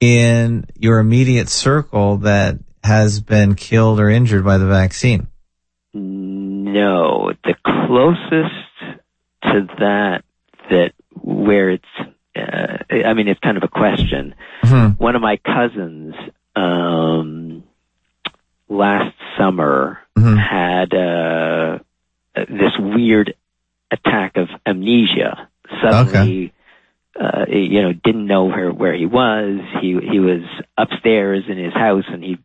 in 0.00 0.64
your 0.76 0.98
immediate 1.00 1.48
circle 1.48 2.18
that 2.18 2.56
has 2.82 3.20
been 3.20 3.54
killed 3.54 4.00
or 4.00 4.08
injured 4.08 4.44
by 4.44 4.58
the 4.58 4.66
vaccine? 4.66 5.26
No, 5.94 7.32
the 7.44 7.54
closest 7.64 9.02
to 9.42 9.66
that 9.78 10.22
that 10.70 10.92
where 11.20 11.70
it's 11.70 11.84
uh, 12.34 12.78
I 13.06 13.12
mean 13.14 13.28
it's 13.28 13.40
kind 13.40 13.56
of 13.58 13.62
a 13.62 13.68
question. 13.68 14.34
Mhm. 14.62 14.98
One 14.98 15.14
of 15.16 15.22
my 15.22 15.36
cousins 15.36 16.14
um 16.56 17.64
last 18.68 19.14
summer 19.38 19.98
Mhm. 20.18 20.38
had 20.38 20.94
uh 20.94 21.78
this 22.34 22.72
weird 22.78 23.34
attack 23.90 24.36
of 24.36 24.48
amnesia. 24.66 25.48
Suddenly 25.82 26.52
uh 27.20 27.44
you 27.48 27.82
know 27.82 27.92
didn't 27.92 28.26
know 28.26 28.44
where 28.44 28.70
where 28.72 28.94
he 28.94 29.06
was. 29.06 29.60
He 29.80 29.98
he 30.10 30.18
was 30.20 30.42
upstairs 30.78 31.44
in 31.48 31.58
his 31.58 31.74
house 31.74 32.04
and 32.08 32.22
he 32.24 32.38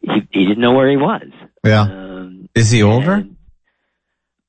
he, 0.00 0.28
he 0.32 0.44
didn't 0.46 0.60
know 0.60 0.72
where 0.74 0.90
he 0.90 0.96
was. 0.96 1.28
Yeah. 1.64 1.82
Um, 1.82 2.48
Is 2.54 2.70
he 2.72 2.82
older? 2.82 3.12
and, 3.12 3.36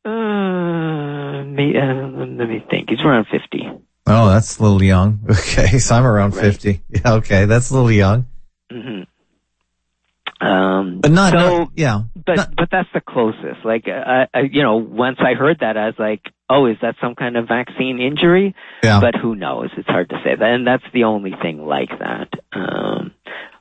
uh, 0.06 1.44
me, 1.45 1.78
uh, 1.78 1.94
let 2.40 2.50
me 2.50 2.66
think. 2.70 2.90
He's 2.90 3.02
around 3.02 3.28
50. 3.32 3.70
Oh, 4.08 4.30
that's 4.30 4.58
a 4.58 4.64
little 4.64 4.82
young. 4.84 5.20
Okay. 5.30 5.78
So 5.80 5.95
I'm 5.95 6.06
around 6.06 6.36
Right. 6.36 6.45
50. 6.45 6.82
Yeah. 6.90 7.00
Okay. 7.14 7.45
That's 7.45 7.70
a 7.70 7.74
little 7.76 7.91
young, 7.91 8.26
hmm 8.72 9.04
Um, 10.44 10.99
but 11.02 11.11
not, 11.11 11.32
so, 11.34 11.38
not- 11.60 11.70
yeah. 11.76 12.02
but, 12.26 12.36
not- 12.36 12.56
but 12.56 12.70
that's 12.72 12.90
the 12.94 13.02
closest. 13.02 13.64
Like, 13.64 13.88
I, 13.88 14.28
I, 14.34 14.40
you 14.52 14.61
know, 14.64 14.76
once 14.78 15.18
I 15.20 15.34
heard 15.36 15.60
that, 15.61 15.78
I 15.78 15.86
was 15.86 15.95
like, 15.98 16.22
oh, 16.49 16.65
is 16.65 16.78
that 16.82 16.95
some 17.02 17.15
kind 17.15 17.38
of 17.38 17.48
vaccine 17.48 17.99
injury? 17.99 18.53
Yeah. 18.84 18.99
But 18.99 19.15
who 19.15 19.36
knows? 19.36 19.70
It's 19.78 19.88
hard 19.88 20.10
to 20.10 20.15
say 20.24 20.36
that. 20.36 20.44
And 20.44 20.68
that's 20.68 20.84
the 20.94 21.06
only 21.06 21.32
thing 21.41 21.65
like 21.65 21.90
that. 21.99 22.30
Um, 22.52 23.11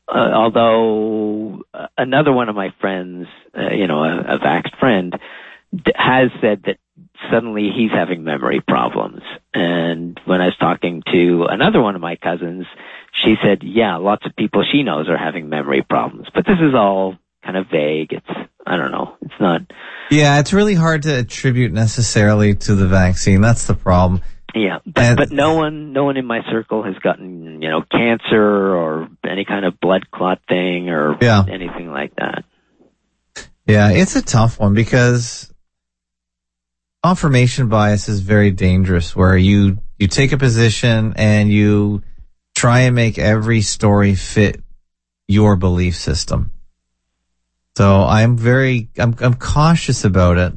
uh, 0.08 0.30
although 0.34 1.62
uh, 1.72 1.86
another 1.96 2.32
one 2.32 2.48
of 2.48 2.56
my 2.56 2.74
friends, 2.80 3.26
uh, 3.56 3.70
you 3.72 3.86
know, 3.86 4.02
a, 4.02 4.34
a 4.36 4.38
vaxxed 4.38 4.78
friend, 4.78 5.14
d- 5.74 5.92
has 5.94 6.30
said 6.40 6.62
that 6.66 6.78
suddenly 7.30 7.70
he's 7.74 7.92
having 7.92 8.24
memory 8.24 8.60
problems. 8.66 9.22
And 9.54 10.18
when 10.24 10.40
I 10.40 10.46
was 10.46 10.56
talking 10.58 11.02
to 11.12 11.46
another 11.48 11.80
one 11.80 11.94
of 11.94 12.00
my 12.00 12.16
cousins, 12.16 12.66
she 13.12 13.34
said, 13.42 13.58
yeah, 13.62 13.96
lots 13.96 14.24
of 14.26 14.34
people 14.36 14.64
she 14.70 14.82
knows 14.82 15.08
are 15.08 15.18
having 15.18 15.48
memory 15.48 15.82
problems. 15.88 16.28
But 16.34 16.44
this 16.46 16.58
is 16.60 16.74
all 16.74 17.16
kind 17.44 17.56
of 17.56 17.66
vague. 17.70 18.12
It's, 18.12 18.26
I 18.66 18.76
don't 18.76 18.90
know. 18.92 19.16
It's 19.22 19.34
not, 19.40 19.62
yeah. 20.10 20.38
It's 20.40 20.52
really 20.52 20.74
hard 20.74 21.02
to 21.04 21.18
attribute 21.18 21.72
necessarily 21.72 22.54
to 22.54 22.74
the 22.74 22.86
vaccine. 22.86 23.40
That's 23.40 23.66
the 23.66 23.74
problem. 23.74 24.22
yeah. 24.54 24.78
But, 24.86 25.04
And- 25.04 25.16
but 25.16 25.30
no 25.32 25.54
one, 25.54 25.92
no 25.92 26.04
one 26.04 26.16
in 26.16 26.24
my 26.26 26.40
circle 26.50 26.82
has 26.84 26.94
gotten, 27.02 27.60
you 27.62 27.68
know, 27.68 27.82
cancer 27.90 28.74
or 28.76 29.08
any 29.28 29.44
kind 29.44 29.64
of 29.64 29.78
blood 29.80 30.10
clot 30.10 30.40
thing 30.48 30.88
or 30.88 31.16
Yeah. 31.20 31.44
anything 31.50 31.90
like 31.90 32.14
that. 32.16 32.44
Yeah, 33.66 33.90
it's 33.90 34.16
a 34.16 34.22
tough 34.22 34.58
one 34.58 34.74
because 34.74 35.52
confirmation 37.04 37.68
bias 37.68 38.08
is 38.08 38.20
very 38.20 38.50
dangerous 38.50 39.14
where 39.16 39.36
you, 39.36 39.78
you 39.98 40.08
take 40.08 40.32
a 40.32 40.36
position 40.38 41.14
and 41.16 41.50
you 41.50 42.02
try 42.62 42.82
and 42.82 42.94
make 42.94 43.18
every 43.18 43.60
story 43.60 44.14
fit 44.14 44.62
your 45.26 45.56
belief 45.56 45.96
system. 45.96 46.52
So 47.76 48.04
I'm 48.04 48.36
very, 48.36 48.88
I'm, 48.96 49.16
I'm 49.18 49.34
cautious 49.34 50.04
about 50.04 50.38
it 50.38 50.56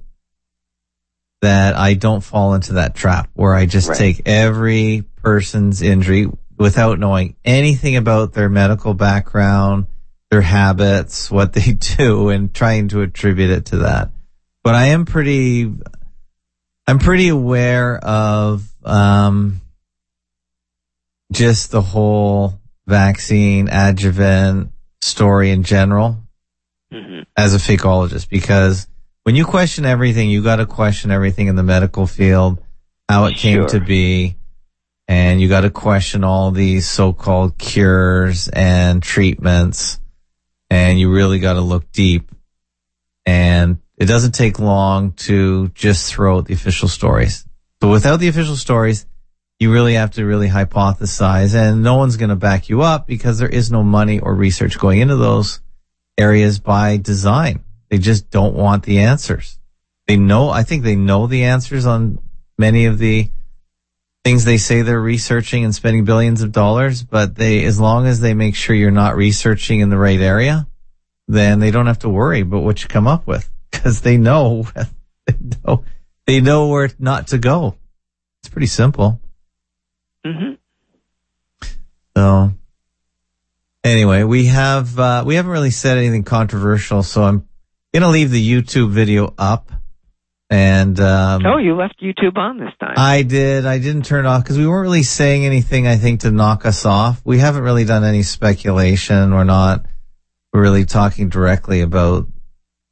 that 1.41 1.75
I 1.75 1.95
don't 1.95 2.21
fall 2.21 2.53
into 2.53 2.73
that 2.73 2.93
trap 2.93 3.31
where 3.33 3.55
I 3.55 3.65
just 3.65 3.89
Right. 3.89 3.97
take 3.97 4.21
every 4.27 5.03
person's 5.23 5.81
injury 5.81 6.27
without 6.59 6.99
knowing 6.99 7.37
anything 7.43 7.95
about 7.95 8.33
their 8.33 8.49
medical 8.49 8.93
background, 8.93 9.87
their 10.29 10.43
habits, 10.43 11.31
what 11.31 11.53
they 11.53 11.71
do, 11.97 12.29
and 12.29 12.53
trying 12.53 12.89
to 12.89 13.01
attribute 13.01 13.49
it 13.49 13.65
to 13.65 13.77
that. 13.77 14.11
But 14.63 14.75
I 14.75 14.89
am 14.89 15.05
pretty, 15.05 15.73
I'm 16.85 16.99
pretty 16.99 17.29
aware 17.29 17.97
of, 17.97 18.63
um, 18.83 19.61
just 21.31 21.71
the 21.71 21.81
whole 21.81 22.59
vaccine 22.87 23.67
adjuvant 23.69 24.71
story 25.01 25.51
in 25.51 25.63
general 25.63 26.17
hmm 26.91 27.21
as 27.37 27.53
a 27.53 27.57
fakeologist 27.57 28.29
because 28.29 28.87
when 29.25 29.35
you 29.35 29.43
question 29.43 29.85
everything, 29.85 30.29
you 30.29 30.43
got 30.43 30.57
to 30.57 30.67
question 30.67 31.09
everything 31.09 31.47
in 31.47 31.55
the 31.55 31.63
medical 31.63 32.05
field, 32.05 32.61
how 33.09 33.25
it 33.25 33.35
came 33.35 33.65
to 33.65 33.79
be, 33.79 34.37
and 35.07 35.41
you 35.41 35.49
got 35.49 35.61
to 35.61 35.71
question 35.71 36.23
all 36.23 36.51
these 36.51 36.87
so-called 36.87 37.57
cures 37.57 38.49
and 38.49 39.01
treatments, 39.01 39.99
and 40.69 40.99
you 40.99 41.11
really 41.11 41.39
got 41.39 41.53
to 41.53 41.61
look 41.61 41.91
deep. 41.91 42.29
And 43.25 43.79
it 43.97 44.05
doesn't 44.05 44.33
take 44.33 44.59
long 44.59 45.13
to 45.13 45.69
just 45.69 46.13
throw 46.13 46.37
out 46.37 46.45
the 46.45 46.53
official 46.53 46.87
stories. 46.87 47.47
But 47.79 47.87
without 47.87 48.19
the 48.19 48.27
official 48.27 48.55
stories, 48.55 49.07
you 49.59 49.71
really 49.71 49.93
have 49.93 50.11
to 50.11 50.25
really 50.25 50.49
hypothesize, 50.49 51.55
and 51.55 51.81
no 51.81 51.95
one's 51.95 52.17
going 52.17 52.29
to 52.29 52.35
back 52.35 52.69
you 52.69 52.81
up 52.81 53.07
because 53.07 53.39
there 53.39 53.49
is 53.49 53.71
no 53.71 53.83
money 53.83 54.19
or 54.19 54.35
research 54.35 54.77
going 54.77 54.99
into 54.99 55.15
those 55.15 55.61
areas 56.17 56.59
by 56.59 56.97
design. 56.97 57.63
They 57.89 57.97
just 57.97 58.29
don't 58.29 58.55
want 58.55 58.83
the 58.83 58.99
answers. 58.99 59.59
They 60.07 60.17
know, 60.17 60.49
I 60.49 60.63
think 60.63 60.83
they 60.83 60.95
know 60.95 61.27
the 61.27 61.45
answers 61.45 61.85
on 61.85 62.19
many 62.57 62.85
of 62.85 62.97
the 62.97 63.29
things 64.23 64.43
they 64.43 64.57
say 64.57 64.81
they're 64.81 64.99
researching 64.99 65.63
and 65.63 65.73
spending 65.73 66.03
billions 66.03 66.41
of 66.41 66.51
dollars, 66.51 67.03
but 67.03 67.35
they, 67.35 67.63
as 67.63 67.79
long 67.79 68.07
as 68.07 68.19
they 68.19 68.33
make 68.33 68.55
sure 68.55 68.75
you're 68.75 68.91
not 68.91 69.15
researching 69.15 69.79
in 69.79 69.89
the 69.89 69.97
right 69.97 70.19
area, 70.19 70.67
then 71.27 71.59
they 71.59 71.71
don't 71.71 71.87
have 71.87 71.99
to 71.99 72.09
worry 72.09 72.41
about 72.41 72.63
what 72.63 72.81
you 72.81 72.89
come 72.89 73.07
up 73.07 73.25
with 73.25 73.49
because 73.71 74.01
they 74.01 74.17
know, 74.17 74.67
they 75.27 75.35
know, 75.65 75.83
they 76.25 76.41
know 76.41 76.67
where 76.67 76.89
not 76.99 77.27
to 77.27 77.37
go. 77.37 77.75
It's 78.41 78.49
pretty 78.49 78.67
simple. 78.67 79.21
Hmm 80.25 80.53
So 82.17 82.51
Anyway, 83.85 84.23
we 84.23 84.47
have 84.47 84.97
uh, 84.97 85.23
we 85.27 85.35
haven't 85.35 85.51
really 85.51 85.69
said 85.69 85.99
anything 85.99 86.23
controversial, 86.23 87.03
so 87.03 87.23
I'm 87.23 87.47
gonna 87.93 88.09
leave 88.09 88.31
the 88.31 88.43
YouTube 88.43 88.89
video 88.89 89.31
up. 89.37 89.71
And 90.49 90.99
um, 90.99 91.45
oh, 91.45 91.57
you 91.57 91.75
left 91.75 92.01
YouTube 92.01 92.35
on 92.35 92.57
this 92.57 92.71
time. 92.79 92.95
I 92.97 93.21
did. 93.21 93.67
I 93.67 93.77
didn't 93.77 94.05
turn 94.05 94.25
it 94.25 94.27
off 94.27 94.41
because 94.41 94.57
we 94.57 94.65
weren't 94.67 94.81
really 94.81 95.03
saying 95.03 95.45
anything. 95.45 95.85
I 95.85 95.97
think 95.97 96.21
to 96.21 96.31
knock 96.31 96.65
us 96.65 96.83
off. 96.83 97.21
We 97.23 97.37
haven't 97.37 97.61
really 97.61 97.85
done 97.85 98.03
any 98.03 98.23
speculation. 98.23 99.31
We're 99.35 99.43
not 99.43 99.85
really 100.51 100.85
talking 100.85 101.29
directly 101.29 101.81
about 101.81 102.25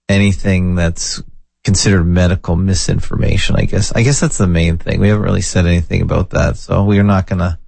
anything 0.07 0.75
that's 0.75 1.23
considered 1.63 2.03
medical 2.05 2.55
misinformation. 2.55 3.55
I 3.55 3.65
guess. 3.65 3.91
I 3.91 4.03
guess 4.03 4.19
that's 4.19 4.37
the 4.37 4.47
main 4.47 4.77
thing. 4.77 4.99
We 4.99 5.09
haven't 5.09 5.23
really 5.23 5.41
said 5.41 5.65
anything 5.65 6.01
about 6.01 6.31
that, 6.31 6.57
so 6.57 6.83
we 6.83 6.99
are 6.99 7.03
not 7.03 7.27
gonna 7.27 7.59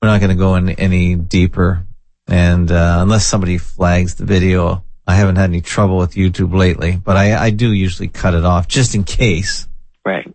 we're 0.00 0.08
not 0.08 0.20
gonna 0.20 0.34
go 0.34 0.54
in 0.56 0.70
any 0.70 1.14
deeper 1.14 1.86
and 2.26 2.70
uh, 2.70 2.98
unless 3.00 3.26
somebody 3.26 3.58
flags 3.58 4.14
the 4.14 4.24
video, 4.24 4.84
I 5.06 5.14
haven't 5.14 5.36
had 5.36 5.50
any 5.50 5.60
trouble 5.60 5.98
with 5.98 6.14
YouTube 6.14 6.54
lately. 6.54 6.96
But 6.96 7.16
I, 7.16 7.36
I 7.36 7.50
do 7.50 7.72
usually 7.72 8.08
cut 8.08 8.34
it 8.34 8.44
off 8.44 8.68
just 8.68 8.94
in 8.94 9.04
case. 9.04 9.68
Right. 10.04 10.32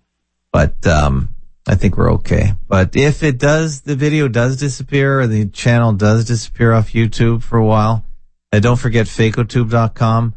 But 0.51 0.85
um, 0.85 1.29
I 1.67 1.75
think 1.75 1.97
we're 1.97 2.13
okay. 2.13 2.53
But 2.67 2.95
if 2.95 3.23
it 3.23 3.39
does, 3.39 3.81
the 3.81 3.95
video 3.95 4.27
does 4.27 4.57
disappear 4.57 5.21
or 5.21 5.27
the 5.27 5.47
channel 5.47 5.93
does 5.93 6.25
disappear 6.25 6.73
off 6.73 6.91
YouTube 6.91 7.43
for 7.43 7.57
a 7.57 7.65
while, 7.65 8.05
uh, 8.51 8.59
don't 8.59 8.79
forget 8.79 9.07
fakeotube.com. 9.07 10.35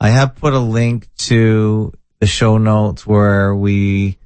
I 0.00 0.08
have 0.08 0.36
put 0.36 0.54
a 0.54 0.58
link 0.58 1.08
to 1.18 1.92
the 2.20 2.26
show 2.26 2.56
notes 2.56 3.06
where 3.06 3.54
we 3.54 4.18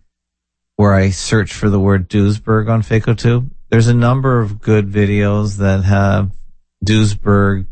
where 0.77 0.95
I 0.95 1.11
search 1.11 1.53
for 1.53 1.69
the 1.69 1.81
word 1.81 2.09
Duesberg 2.09 2.69
on 2.69 2.83
FakeOTube. 2.83 3.51
There's 3.71 3.89
a 3.89 3.95
number 3.95 4.41
of 4.41 4.61
good 4.61 4.89
videos 4.89 5.59
that 5.59 5.85
have 5.85 6.31
Duesberg 6.85 7.67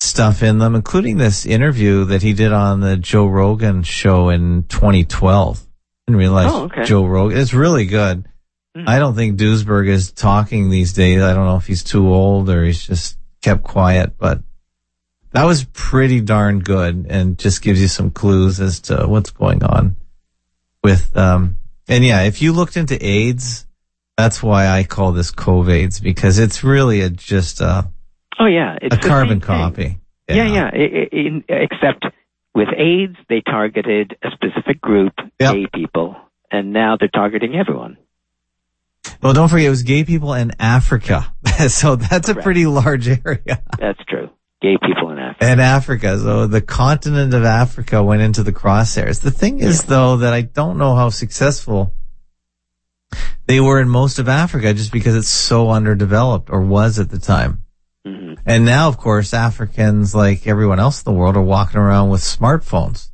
stuff 0.00 0.42
in 0.42 0.58
them, 0.58 0.74
including 0.74 1.16
this 1.16 1.46
interview 1.46 2.04
that 2.06 2.22
he 2.22 2.32
did 2.32 2.52
on 2.52 2.80
the 2.80 2.96
Joe 2.96 3.26
Rogan 3.26 3.82
show 3.82 4.28
in 4.28 4.64
2012. 4.64 5.66
Didn't 6.06 6.18
realize 6.18 6.50
oh, 6.52 6.64
okay. 6.64 6.84
Joe 6.84 7.06
Rogan. 7.06 7.38
It's 7.38 7.54
really 7.54 7.86
good. 7.86 8.26
Mm. 8.76 8.88
I 8.88 8.98
don't 8.98 9.14
think 9.14 9.38
Duesberg 9.38 9.88
is 9.88 10.10
talking 10.12 10.70
these 10.70 10.92
days. 10.92 11.22
I 11.22 11.34
don't 11.34 11.46
know 11.46 11.56
if 11.56 11.66
he's 11.66 11.84
too 11.84 12.12
old 12.12 12.50
or 12.50 12.64
he's 12.64 12.84
just 12.84 13.16
kept 13.42 13.62
quiet, 13.62 14.18
but 14.18 14.40
that 15.32 15.44
was 15.44 15.64
pretty 15.72 16.20
darn 16.20 16.60
good 16.60 17.06
and 17.08 17.38
just 17.38 17.62
gives 17.62 17.80
you 17.80 17.88
some 17.88 18.10
clues 18.10 18.60
as 18.60 18.80
to 18.80 19.06
what's 19.06 19.30
going 19.30 19.62
on 19.62 19.96
with, 20.82 21.16
um, 21.16 21.58
and 21.88 22.04
yeah, 22.04 22.22
if 22.22 22.42
you 22.42 22.52
looked 22.52 22.76
into 22.76 23.04
AIDS, 23.04 23.66
that's 24.16 24.42
why 24.42 24.68
I 24.68 24.84
call 24.84 25.12
this 25.12 25.32
COVIDs 25.32 26.02
because 26.02 26.38
it's 26.38 26.62
really 26.62 27.00
a, 27.00 27.10
just 27.10 27.60
a, 27.60 27.90
Oh 28.38 28.46
yeah, 28.46 28.78
it's 28.80 28.96
a 28.96 28.98
carbon 28.98 29.40
copy. 29.40 30.00
Yeah, 30.28 30.34
yeah. 30.36 30.52
yeah. 30.52 30.70
It, 30.72 31.08
it, 31.12 31.44
except 31.48 32.06
with 32.54 32.68
AIDS, 32.76 33.16
they 33.28 33.40
targeted 33.40 34.16
a 34.22 34.28
specific 34.32 34.80
group, 34.80 35.12
yep. 35.38 35.54
gay 35.54 35.66
people, 35.72 36.16
and 36.50 36.72
now 36.72 36.96
they're 36.98 37.08
targeting 37.08 37.54
everyone. 37.54 37.98
Well, 39.22 39.32
don't 39.32 39.48
forget, 39.48 39.66
it 39.66 39.70
was 39.70 39.82
gay 39.82 40.04
people 40.04 40.34
in 40.34 40.52
Africa, 40.58 41.32
so 41.68 41.96
that's 41.96 42.28
a 42.28 42.34
pretty 42.34 42.66
large 42.66 43.08
area. 43.08 43.62
That's 43.78 44.00
true. 44.08 44.30
Gay 44.62 44.78
people 44.80 45.10
in 45.10 45.18
Africa. 45.18 45.52
In 45.52 45.60
Africa, 45.60 46.18
so 46.18 46.46
the 46.46 46.60
continent 46.60 47.34
of 47.34 47.44
Africa 47.44 48.00
went 48.02 48.22
into 48.22 48.44
the 48.44 48.52
crosshairs. 48.52 49.20
The 49.20 49.32
thing 49.32 49.58
is, 49.58 49.82
yeah. 49.82 49.90
though, 49.90 50.16
that 50.18 50.32
I 50.32 50.42
don't 50.42 50.78
know 50.78 50.94
how 50.94 51.08
successful 51.08 51.92
they 53.46 53.58
were 53.58 53.80
in 53.80 53.88
most 53.88 54.20
of 54.20 54.28
Africa, 54.28 54.72
just 54.72 54.92
because 54.92 55.16
it's 55.16 55.28
so 55.28 55.70
underdeveloped, 55.70 56.48
or 56.48 56.60
was 56.62 57.00
at 57.00 57.10
the 57.10 57.18
time. 57.18 57.64
Mm-hmm. 58.06 58.34
And 58.46 58.64
now, 58.64 58.86
of 58.86 58.98
course, 58.98 59.34
Africans, 59.34 60.14
like 60.14 60.46
everyone 60.46 60.78
else 60.78 61.02
in 61.02 61.12
the 61.12 61.18
world, 61.18 61.36
are 61.36 61.42
walking 61.42 61.80
around 61.80 62.10
with 62.10 62.20
smartphones. 62.20 63.10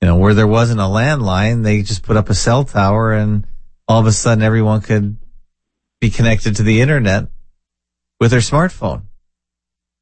You 0.00 0.06
know, 0.06 0.16
where 0.16 0.34
there 0.34 0.46
wasn't 0.46 0.80
a 0.80 0.84
landline, 0.84 1.64
they 1.64 1.82
just 1.82 2.04
put 2.04 2.16
up 2.16 2.30
a 2.30 2.34
cell 2.34 2.64
tower 2.64 3.12
and 3.12 3.46
all 3.86 4.00
of 4.00 4.06
a 4.06 4.12
sudden 4.12 4.42
everyone 4.42 4.80
could 4.80 5.18
be 6.00 6.08
connected 6.08 6.56
to 6.56 6.62
the 6.62 6.80
internet 6.80 7.26
with 8.18 8.30
their 8.30 8.40
smartphone. 8.40 9.02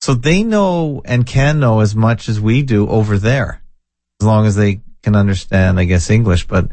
So 0.01 0.15
they 0.15 0.45
know 0.45 1.03
and 1.05 1.27
can 1.27 1.59
know 1.61 1.81
as 1.81 1.95
much 1.95 2.29
as 2.29 2.41
we 2.41 2.63
do 2.63 2.89
over 2.89 3.19
there, 3.19 3.63
as 4.21 4.27
long 4.27 4.47
as 4.47 4.55
they 4.55 4.81
can 5.03 5.17
understand, 5.17 5.79
I 5.79 5.85
guess, 5.85 6.11
English, 6.11 6.47
but 6.47 6.65
you 6.65 6.71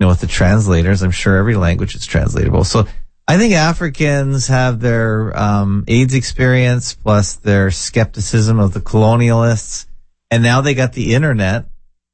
know, 0.00 0.08
with 0.08 0.20
the 0.20 0.26
translators, 0.26 1.02
I'm 1.02 1.10
sure 1.10 1.36
every 1.36 1.56
language 1.56 1.94
is 1.94 2.06
translatable. 2.06 2.64
So 2.64 2.86
I 3.26 3.38
think 3.38 3.54
Africans 3.54 4.48
have 4.48 4.80
their 4.80 5.36
um, 5.38 5.84
AIDS 5.88 6.14
experience 6.14 6.94
plus 6.94 7.36
their 7.36 7.70
skepticism 7.70 8.58
of 8.58 8.74
the 8.74 8.80
colonialists, 8.80 9.86
and 10.30 10.42
now 10.42 10.60
they 10.60 10.74
got 10.74 10.92
the 10.92 11.14
internet 11.14 11.66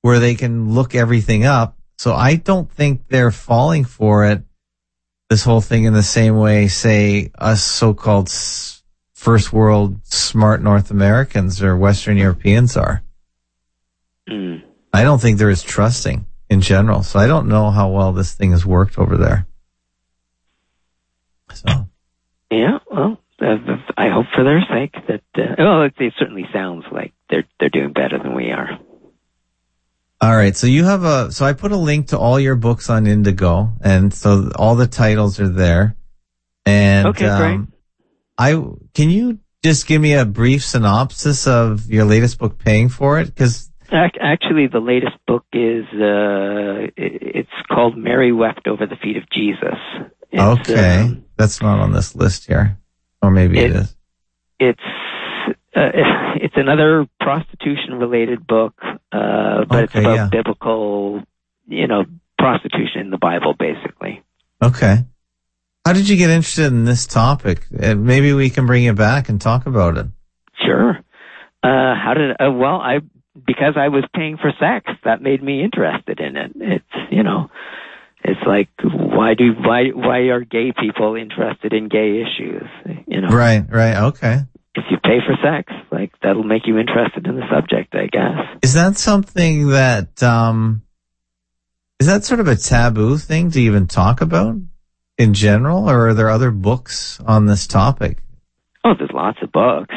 where 0.02 0.18
they 0.18 0.34
can 0.34 0.72
look 0.72 0.94
everything 0.94 1.44
up. 1.44 1.76
So 1.98 2.14
I 2.14 2.36
don't 2.36 2.70
think 2.70 3.08
they're 3.08 3.30
falling 3.30 3.84
for 3.84 4.24
it. 4.26 4.42
This 5.28 5.44
whole 5.44 5.60
thing 5.60 5.84
in 5.84 5.92
the 5.92 6.02
same 6.02 6.36
way, 6.38 6.68
say 6.68 7.30
us 7.38 7.62
so-called 7.62 8.28
first 9.20 9.52
world 9.52 10.00
smart 10.06 10.62
North 10.62 10.90
Americans 10.90 11.62
or 11.62 11.76
Western 11.76 12.16
Europeans 12.16 12.74
are. 12.74 13.02
Mm. 14.26 14.62
I 14.94 15.02
don't 15.04 15.20
think 15.20 15.38
they're 15.38 15.54
trusting 15.54 16.24
in 16.48 16.62
general. 16.62 17.02
So 17.02 17.18
I 17.18 17.26
don't 17.26 17.46
know 17.46 17.70
how 17.70 17.90
well 17.90 18.14
this 18.14 18.32
thing 18.32 18.52
has 18.52 18.64
worked 18.64 18.98
over 18.98 19.18
there. 19.18 19.46
So. 21.52 21.68
Yeah, 22.50 22.78
well, 22.90 23.18
uh, 23.42 23.56
I 23.98 24.08
hope 24.08 24.26
for 24.34 24.42
their 24.42 24.62
sake 24.70 24.94
that. 25.06 25.22
Uh, 25.36 25.54
well, 25.58 25.82
it, 25.82 25.94
it 25.98 26.14
certainly 26.18 26.46
sounds 26.52 26.84
like 26.90 27.12
they're 27.28 27.44
they're 27.58 27.68
doing 27.68 27.92
better 27.92 28.18
than 28.18 28.34
we 28.34 28.50
are. 28.50 28.78
All 30.22 30.36
right, 30.36 30.56
so 30.56 30.66
you 30.66 30.84
have 30.84 31.04
a 31.04 31.30
so 31.30 31.44
I 31.44 31.52
put 31.52 31.72
a 31.72 31.76
link 31.76 32.08
to 32.08 32.18
all 32.18 32.40
your 32.40 32.56
books 32.56 32.88
on 32.88 33.06
Indigo, 33.06 33.72
and 33.82 34.14
so 34.14 34.50
all 34.56 34.76
the 34.76 34.86
titles 34.86 35.38
are 35.40 35.48
there. 35.48 35.96
And 36.64 37.08
okay, 37.08 37.26
um, 37.26 37.38
great. 37.38 37.79
I 38.40 38.54
can 38.94 39.10
you 39.10 39.38
just 39.62 39.86
give 39.86 40.00
me 40.00 40.14
a 40.14 40.24
brief 40.24 40.64
synopsis 40.64 41.46
of 41.46 41.90
your 41.90 42.06
latest 42.06 42.38
book, 42.38 42.58
Paying 42.58 42.88
for 42.88 43.20
It, 43.20 43.26
because 43.26 43.70
actually 43.92 44.66
the 44.66 44.80
latest 44.80 45.16
book 45.26 45.44
is 45.52 45.84
uh, 45.92 46.88
it's 46.96 47.50
called 47.70 47.98
Mary 47.98 48.32
Wept 48.32 48.66
Over 48.66 48.86
the 48.86 48.96
Feet 48.96 49.18
of 49.18 49.24
Jesus. 49.30 49.76
It's, 50.30 50.42
okay. 50.42 51.00
Um, 51.00 51.24
that's 51.36 51.60
not 51.60 51.80
on 51.80 51.92
this 51.92 52.16
list 52.16 52.46
here, 52.46 52.78
or 53.20 53.30
maybe 53.30 53.58
it, 53.58 53.72
it 53.72 53.76
is. 53.76 53.96
It's 54.58 54.80
uh, 55.76 55.90
it's 56.36 56.54
another 56.56 57.06
prostitution 57.20 57.94
related 57.98 58.46
book, 58.46 58.72
uh, 58.82 59.66
but 59.68 59.84
okay, 59.84 59.84
it's 59.84 59.94
about 59.96 60.14
yeah. 60.14 60.28
biblical, 60.32 61.22
you 61.68 61.86
know, 61.86 62.04
prostitution 62.38 63.02
in 63.02 63.10
the 63.10 63.18
Bible, 63.18 63.54
basically. 63.58 64.22
Okay. 64.62 65.04
How 65.84 65.92
did 65.92 66.08
you 66.08 66.16
get 66.16 66.30
interested 66.30 66.66
in 66.66 66.84
this 66.84 67.06
topic? 67.06 67.66
And 67.78 68.04
maybe 68.04 68.32
we 68.32 68.50
can 68.50 68.66
bring 68.66 68.84
you 68.84 68.92
back 68.92 69.28
and 69.28 69.40
talk 69.40 69.66
about 69.66 69.96
it. 69.96 70.06
Sure. 70.64 70.98
Uh, 71.62 71.94
how 71.94 72.14
did, 72.14 72.32
uh, 72.32 72.52
well, 72.52 72.76
I, 72.76 72.98
because 73.46 73.74
I 73.76 73.88
was 73.88 74.04
paying 74.14 74.36
for 74.36 74.52
sex, 74.60 74.90
that 75.04 75.22
made 75.22 75.42
me 75.42 75.62
interested 75.62 76.20
in 76.20 76.36
it. 76.36 76.52
It's, 76.56 77.10
you 77.10 77.22
know, 77.22 77.50
it's 78.22 78.40
like 78.46 78.68
why 78.82 79.34
do 79.34 79.52
why 79.58 79.84
why 79.94 80.18
are 80.28 80.40
gay 80.40 80.72
people 80.78 81.14
interested 81.14 81.72
in 81.72 81.88
gay 81.88 82.22
issues? 82.22 82.68
You 83.06 83.22
know, 83.22 83.28
right, 83.28 83.64
right, 83.70 83.96
okay. 84.08 84.40
If 84.74 84.84
you 84.90 84.98
pay 85.02 85.18
for 85.26 85.36
sex, 85.42 85.72
like 85.90 86.12
that'll 86.22 86.44
make 86.44 86.66
you 86.66 86.78
interested 86.78 87.26
in 87.26 87.36
the 87.36 87.46
subject, 87.50 87.94
I 87.94 88.06
guess. 88.06 88.58
Is 88.62 88.74
that 88.74 88.98
something 88.98 89.68
that 89.70 90.22
um 90.22 90.82
is 91.98 92.06
that 92.06 92.24
sort 92.24 92.40
of 92.40 92.48
a 92.48 92.56
taboo 92.56 93.16
thing 93.16 93.50
to 93.52 93.60
even 93.60 93.86
talk 93.86 94.20
about 94.20 94.56
in 95.20 95.34
general, 95.34 95.88
or 95.90 96.08
are 96.08 96.14
there 96.14 96.30
other 96.30 96.50
books 96.50 97.20
on 97.26 97.46
this 97.46 97.66
topic? 97.66 98.18
Oh, 98.84 98.94
there's 98.98 99.10
lots 99.12 99.38
of 99.42 99.52
books. 99.52 99.94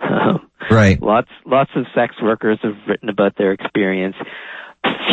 right. 0.70 1.00
Lots 1.00 1.30
lots 1.46 1.70
of 1.74 1.86
sex 1.94 2.14
workers 2.22 2.58
have 2.62 2.76
written 2.86 3.08
about 3.08 3.36
their 3.36 3.52
experience 3.52 4.16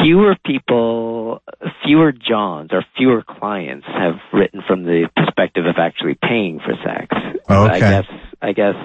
fewer 0.02 0.36
people, 0.46 1.42
fewer 1.84 2.12
Johns 2.12 2.72
or 2.72 2.84
fewer 2.98 3.24
clients 3.24 3.86
have 3.88 4.16
written 4.34 4.62
from 4.68 4.84
the 4.84 5.10
perspective 5.16 5.66
of 5.66 5.76
actually 5.78 6.18
paying 6.22 6.60
for 6.60 6.74
sex. 6.84 7.08
Okay. 7.50 7.76
I 7.76 7.80
guess, 7.80 8.06
I 8.42 8.52
guess, 8.54 8.76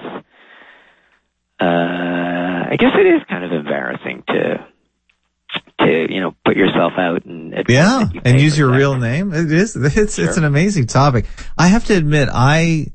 uh, 1.61 2.73
I 2.73 2.77
guess 2.79 2.93
it 2.95 3.07
is 3.07 3.23
kind 3.29 3.45
of 3.45 3.53
embarrassing 3.53 4.25
to, 4.29 4.67
to, 5.81 6.07
you 6.13 6.21
know, 6.21 6.35
put 6.45 6.57
yourself 6.57 6.93
out 6.99 7.25
and, 7.25 7.55
yeah, 7.69 8.09
and 8.25 8.41
use 8.41 8.59
your 8.59 8.71
sex. 8.71 8.79
real 8.79 8.97
name. 8.97 9.33
It 9.33 9.51
is, 9.51 9.77
it's, 9.77 10.17
sure. 10.17 10.25
it's 10.25 10.37
an 10.37 10.45
amazing 10.45 10.87
topic. 10.87 11.27
I 11.57 11.69
have 11.69 11.87
to 11.87 11.95
admit, 11.95 12.29
I, 12.33 12.89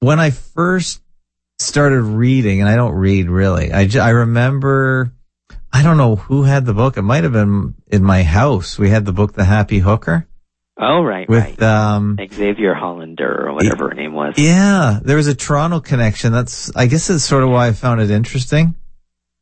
when 0.00 0.20
I 0.20 0.30
first 0.30 1.00
started 1.58 2.02
reading, 2.02 2.60
and 2.60 2.68
I 2.68 2.76
don't 2.76 2.94
read 2.94 3.28
really, 3.28 3.72
I, 3.72 3.88
I 4.00 4.10
remember, 4.10 5.12
I 5.72 5.82
don't 5.82 5.96
know 5.96 6.16
who 6.16 6.42
had 6.44 6.66
the 6.66 6.74
book. 6.74 6.96
It 6.96 7.02
might 7.02 7.24
have 7.24 7.32
been 7.32 7.74
in 7.86 8.04
my 8.04 8.22
house. 8.22 8.78
We 8.78 8.90
had 8.90 9.04
the 9.04 9.12
book, 9.12 9.32
The 9.32 9.44
Happy 9.44 9.78
Hooker. 9.78 10.26
Oh, 10.80 11.02
right, 11.02 11.28
with 11.28 11.42
right. 11.42 11.62
um 11.62 12.16
Xaviera 12.32 12.78
Hollander 12.78 13.48
or 13.48 13.52
whatever 13.52 13.88
her 13.88 13.94
name 13.96 14.12
was. 14.12 14.34
yeah, 14.36 15.00
there 15.02 15.16
was 15.16 15.26
a 15.26 15.34
Toronto 15.34 15.80
connection. 15.80 16.30
That's 16.30 16.70
I 16.76 16.86
guess 16.86 17.08
that's 17.08 17.24
sort 17.24 17.42
of 17.42 17.50
why 17.50 17.66
I 17.66 17.72
found 17.72 18.00
it 18.00 18.12
interesting 18.12 18.76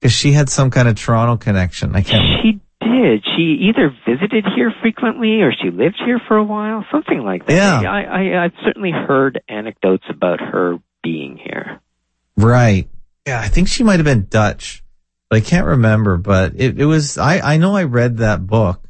because 0.00 0.12
she 0.12 0.32
had 0.32 0.48
some 0.48 0.70
kind 0.70 0.88
of 0.88 0.96
Toronto 0.96 1.36
connection. 1.36 1.94
I 1.94 2.02
can't. 2.02 2.42
She 2.42 2.60
did. 2.80 3.24
She 3.36 3.68
either 3.68 3.94
visited 4.06 4.44
here 4.54 4.72
frequently 4.80 5.40
or 5.42 5.52
she 5.52 5.70
lived 5.70 6.00
here 6.04 6.20
for 6.28 6.36
a 6.36 6.44
while, 6.44 6.84
something 6.90 7.20
like 7.20 7.46
that. 7.46 7.52
Yeah. 7.52 7.90
I, 7.90 8.02
I, 8.02 8.44
I've 8.44 8.52
certainly 8.64 8.92
heard 8.92 9.40
anecdotes 9.48 10.04
about 10.08 10.40
her 10.40 10.78
being 11.02 11.36
here. 11.36 11.80
Right. 12.36 12.88
Yeah, 13.26 13.40
I 13.40 13.48
think 13.48 13.68
she 13.68 13.82
might 13.82 13.98
have 13.98 14.04
been 14.04 14.26
Dutch, 14.28 14.84
but 15.28 15.36
I 15.36 15.40
can't 15.40 15.66
remember. 15.66 16.16
But 16.16 16.52
it, 16.56 16.78
it 16.80 16.84
was, 16.84 17.18
I, 17.18 17.40
I 17.40 17.56
know 17.56 17.74
I 17.74 17.84
read 17.84 18.18
that 18.18 18.46
book 18.46 18.86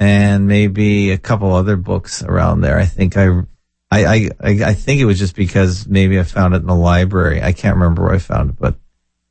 and 0.00 0.46
maybe 0.46 1.10
a 1.10 1.18
couple 1.18 1.52
other 1.52 1.76
books 1.76 2.22
around 2.22 2.60
there. 2.60 2.78
I 2.78 2.86
think 2.86 3.16
I, 3.16 3.26
I, 3.90 4.04
I, 4.04 4.28
I 4.40 4.50
I 4.66 4.74
think 4.74 5.00
it 5.00 5.06
was 5.06 5.18
just 5.18 5.34
because 5.34 5.86
maybe 5.86 6.20
I 6.20 6.22
found 6.22 6.54
it 6.54 6.58
in 6.58 6.66
the 6.66 6.74
library. 6.74 7.42
I 7.42 7.52
can't 7.52 7.76
remember 7.76 8.04
where 8.04 8.14
I 8.14 8.18
found 8.18 8.50
it, 8.50 8.56
but 8.58 8.76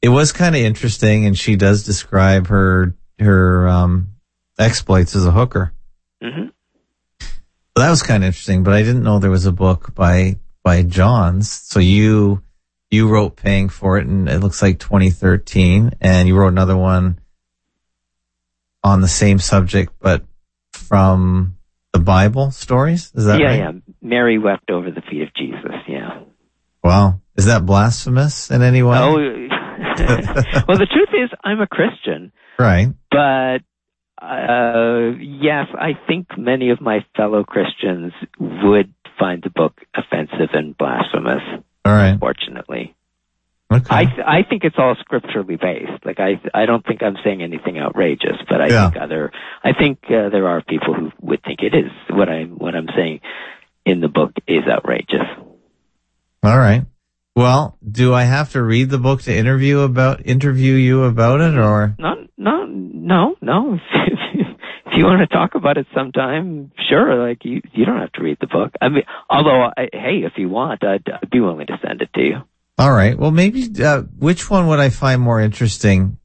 it 0.01 0.09
was 0.09 0.31
kind 0.31 0.55
of 0.55 0.61
interesting. 0.61 1.25
And 1.25 1.37
she 1.37 1.55
does 1.55 1.83
describe 1.83 2.47
her, 2.47 2.95
her, 3.19 3.67
um, 3.67 4.15
exploits 4.59 5.15
as 5.15 5.25
a 5.25 5.31
hooker. 5.31 5.73
hmm 6.21 6.47
So 7.19 7.27
that 7.75 7.89
was 7.89 8.03
kind 8.03 8.23
of 8.23 8.27
interesting, 8.27 8.63
but 8.63 8.73
I 8.73 8.81
didn't 8.83 9.03
know 9.03 9.19
there 9.19 9.29
was 9.31 9.45
a 9.45 9.51
book 9.51 9.93
by, 9.93 10.37
by 10.63 10.83
Johns. 10.83 11.49
So 11.51 11.79
you, 11.79 12.43
you 12.89 13.07
wrote 13.07 13.35
paying 13.35 13.69
for 13.69 13.97
it 13.97 14.07
and 14.07 14.29
it 14.29 14.39
looks 14.39 14.61
like 14.61 14.79
2013 14.79 15.91
and 16.01 16.27
you 16.27 16.35
wrote 16.35 16.47
another 16.49 16.77
one 16.77 17.19
on 18.83 19.01
the 19.01 19.07
same 19.07 19.39
subject, 19.39 19.93
but 19.99 20.23
from 20.71 21.57
the 21.93 21.99
Bible 21.99 22.51
stories. 22.51 23.11
Is 23.15 23.25
that 23.25 23.39
yeah, 23.39 23.45
right? 23.47 23.59
yeah. 23.59 23.71
Mary 24.01 24.37
wept 24.37 24.69
over 24.69 24.91
the 24.91 25.01
feet 25.01 25.23
of 25.23 25.33
Jesus. 25.35 25.71
Yeah. 25.87 26.21
Wow. 26.83 27.19
Is 27.35 27.45
that 27.45 27.65
blasphemous 27.65 28.49
in 28.49 28.61
any 28.61 28.83
way? 28.83 28.97
Oh, 28.97 29.17
well, 30.67 30.77
the 30.77 30.87
truth 30.91 31.09
is, 31.13 31.29
I'm 31.43 31.59
a 31.61 31.67
Christian, 31.67 32.31
right. 32.59 32.87
but 33.11 33.59
uh, 34.21 35.11
yes, 35.19 35.67
I 35.77 35.91
think 36.07 36.27
many 36.37 36.69
of 36.71 36.81
my 36.81 37.05
fellow 37.15 37.43
Christians 37.43 38.13
would 38.39 38.93
find 39.19 39.41
the 39.43 39.49
book 39.49 39.79
offensive 39.95 40.49
and 40.53 40.77
blasphemous. 40.77 41.41
All 41.85 41.93
right. 41.93 42.09
Unfortunately, 42.11 42.93
Okay. 43.69 43.83
I 43.89 44.05
th- 44.05 44.25
I 44.25 44.43
think 44.49 44.63
it's 44.63 44.77
all 44.77 44.95
scripturally 45.01 45.57
based. 45.57 46.05
Like 46.05 46.19
I 46.21 46.39
I 46.53 46.65
don't 46.65 46.85
think 46.85 47.03
I'm 47.03 47.17
saying 47.23 47.41
anything 47.43 47.77
outrageous, 47.77 48.37
but 48.49 48.61
I 48.61 48.67
Yeah. 48.67 48.89
think 48.91 49.01
other 49.03 49.31
I 49.61 49.73
think 49.73 49.99
uh, 50.05 50.29
there 50.29 50.47
are 50.47 50.61
people 50.61 50.93
who 50.93 51.11
would 51.21 51.43
think 51.43 51.59
it 51.61 51.75
is 51.75 51.91
what 52.09 52.29
I 52.29 52.43
what 52.43 52.75
I'm 52.75 52.87
saying 52.95 53.19
in 53.85 53.99
the 53.99 54.07
book 54.07 54.31
is 54.47 54.63
outrageous. 54.69 55.27
All 56.43 56.57
right. 56.57 56.83
Well, 57.37 57.77
do 57.87 58.15
I 58.15 58.23
have 58.23 58.53
to 58.53 58.63
read 58.63 58.89
the 58.89 58.97
book 58.97 59.21
to 59.21 59.31
interview 59.31 59.81
about 59.81 60.25
interview 60.25 60.73
you 60.73 61.03
about 61.03 61.39
it 61.39 61.55
or? 61.55 61.95
No, 61.99 62.27
no, 62.35 62.65
no, 62.65 63.35
no. 63.43 63.77
if 64.87 64.97
you 64.97 65.03
want 65.05 65.19
to 65.21 65.27
talk 65.27 65.53
about 65.53 65.77
it 65.77 65.85
sometime, 65.93 66.71
sure. 66.89 67.27
Like 67.27 67.45
you, 67.45 67.61
you 67.73 67.85
don't 67.85 67.99
have 67.99 68.11
to 68.13 68.23
read 68.23 68.39
the 68.41 68.47
book. 68.47 68.71
I 68.81 68.89
mean, 68.89 69.03
although, 69.29 69.65
I, 69.65 69.87
hey, 69.93 70.23
if 70.25 70.33
you 70.37 70.49
want, 70.49 70.83
I'd, 70.83 71.07
I'd 71.07 71.29
be 71.29 71.39
willing 71.39 71.67
to 71.67 71.79
send 71.85 72.01
it 72.01 72.09
to 72.15 72.21
you. 72.21 72.37
All 72.79 72.91
right. 72.91 73.15
Well, 73.15 73.29
maybe 73.29 73.69
uh, 73.83 74.01
which 74.17 74.49
one 74.49 74.65
would 74.65 74.79
I 74.79 74.89
find 74.89 75.21
more 75.21 75.39
interesting, 75.39 76.17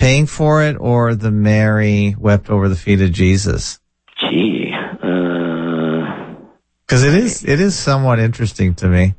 paying 0.00 0.26
for 0.26 0.64
it 0.64 0.76
or 0.80 1.14
the 1.14 1.30
Mary 1.30 2.16
wept 2.18 2.50
over 2.50 2.68
the 2.68 2.74
feet 2.74 3.00
of 3.00 3.12
Jesus? 3.12 3.78
Gee, 4.20 4.72
uh, 4.74 6.34
Because 6.84 7.04
it 7.04 7.14
is 7.14 7.44
it 7.44 7.60
is 7.60 7.78
somewhat 7.78 8.18
interesting 8.18 8.74
to 8.74 8.88
me. 8.88 9.14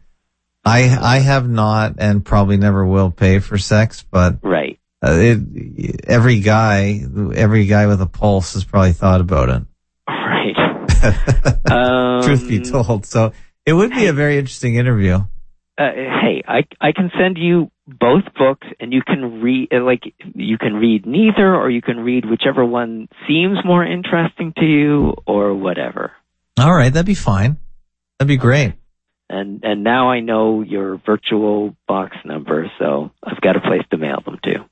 I 0.64 0.98
I 1.00 1.20
have 1.20 1.50
not 1.50 1.96
and 1.98 2.24
probably 2.24 2.58
never 2.58 2.86
will 2.86 3.12
pay 3.12 3.40
for 3.40 3.58
sex, 3.58 4.06
but 4.10 4.38
right. 4.44 4.80
uh, 5.04 5.18
it 5.18 6.06
every 6.08 6.40
guy 6.40 7.02
every 7.36 7.66
guy 7.66 7.88
with 7.88 8.02
a 8.02 8.06
pulse 8.06 8.54
has 8.54 8.64
probably 8.64 8.94
thought 8.94 9.22
about 9.22 9.50
it. 9.50 9.64
Right. 10.08 10.56
Um, 11.72 12.22
Truth 12.24 12.50
be 12.50 12.60
told, 12.60 13.06
so 13.06 13.32
it 13.66 13.72
would 13.72 13.92
be 13.92 14.08
a 14.08 14.14
very 14.14 14.38
interesting 14.38 14.76
interview. 14.76 15.16
Uh, 15.78 15.92
hey, 15.96 16.44
I 16.46 16.64
I 16.80 16.92
can 16.92 17.10
send 17.18 17.38
you 17.38 17.72
both 17.88 18.26
books, 18.38 18.68
and 18.80 18.92
you 18.92 19.02
can 19.02 19.42
read 19.42 19.70
uh, 19.74 19.84
like 19.84 20.04
you 20.36 20.58
can 20.58 20.74
read 20.74 21.06
neither, 21.06 21.56
or 21.56 21.70
you 21.70 21.82
can 21.82 22.02
read 22.02 22.30
whichever 22.30 22.66
one 22.66 23.08
seems 23.28 23.58
more 23.64 23.86
interesting 23.86 24.54
to 24.58 24.66
you, 24.66 25.16
or 25.26 25.56
whatever. 25.56 26.12
All 26.60 26.74
right, 26.74 26.92
that'd 26.92 27.06
be 27.06 27.16
fine. 27.16 27.58
That'd 28.20 28.28
be 28.28 28.38
great. 28.38 28.74
And 29.34 29.64
and 29.64 29.84
now 29.84 30.10
I 30.10 30.20
know 30.20 30.62
your 30.62 30.98
virtual 31.06 31.74
box 31.88 32.18
number, 32.26 32.70
so 32.80 33.12
I've 33.24 33.40
got 33.40 33.56
a 33.56 33.62
place 33.62 33.84
to 33.92 33.98
mail 33.98 34.20
them 34.26 34.38
to. 34.44 34.66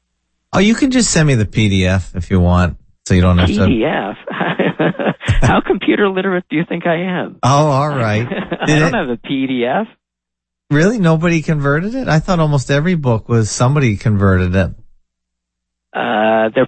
Oh, 0.51 0.59
you 0.59 0.75
can 0.75 0.91
just 0.91 1.11
send 1.11 1.27
me 1.27 1.35
the 1.35 1.45
PDF 1.45 2.15
if 2.15 2.29
you 2.29 2.39
want, 2.41 2.77
so 3.05 3.13
you 3.13 3.21
don't 3.21 3.37
have 3.37 3.47
to. 3.47 3.53
PDF. 3.53 4.15
How 5.41 5.61
computer 5.61 6.09
literate 6.09 6.43
do 6.49 6.57
you 6.57 6.63
think 6.67 6.85
I 6.85 6.95
am? 7.21 7.39
Oh, 7.41 7.67
all 7.69 7.87
right. 7.87 8.27
I 8.61 8.65
don't 8.65 8.93
it- 8.93 8.97
have 8.97 9.09
a 9.09 9.17
PDF. 9.17 9.85
Really, 10.71 10.99
nobody 10.99 11.41
converted 11.41 11.95
it? 11.95 12.07
I 12.07 12.19
thought 12.19 12.39
almost 12.39 12.69
every 12.69 12.95
book 12.95 13.27
was 13.29 13.49
somebody 13.49 13.95
converted 13.97 14.55
it. 14.55 14.71
Uh, 15.93 16.49
there 16.53 16.67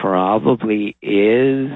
probably 0.00 0.96
is 1.02 1.70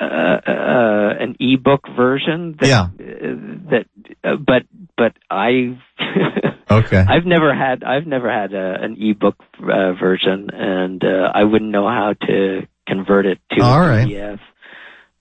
uh, 0.00 0.04
uh, 0.04 1.14
an 1.20 1.36
ebook 1.40 1.80
version. 1.96 2.56
That, 2.60 2.68
Yeah. 2.68 2.82
uh, 2.82 3.70
that, 3.70 3.86
uh, 4.22 4.36
but 4.36 4.62
but 4.96 5.12
I. 5.30 5.78
Okay. 6.70 7.04
I've 7.06 7.26
never 7.26 7.54
had 7.54 7.84
I've 7.84 8.06
never 8.06 8.32
had 8.32 8.54
a, 8.54 8.82
an 8.82 8.96
ebook 8.98 9.36
uh, 9.60 9.92
version, 9.92 10.48
and 10.54 11.04
uh, 11.04 11.30
I 11.34 11.44
wouldn't 11.44 11.70
know 11.70 11.86
how 11.86 12.14
to 12.26 12.66
convert 12.88 13.26
it 13.26 13.40
to 13.50 13.62
All 13.62 13.82
a 13.82 13.88
right. 13.88 14.08
PDF. 14.08 14.38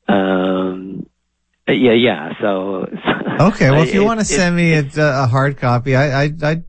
Um, 0.08 1.08
yeah, 1.68 1.92
yeah. 1.92 2.30
So 2.40 2.88
Okay, 3.42 3.70
well, 3.70 3.84
if 3.84 3.94
you 3.94 4.04
want 4.06 4.20
to 4.20 4.26
send 4.26 4.56
me 4.56 4.74
a, 4.74 4.86
a 4.98 5.28
hard 5.28 5.58
copy, 5.58 5.96
I, 5.96 6.24
I, 6.24 6.34
I, 6.42 6.64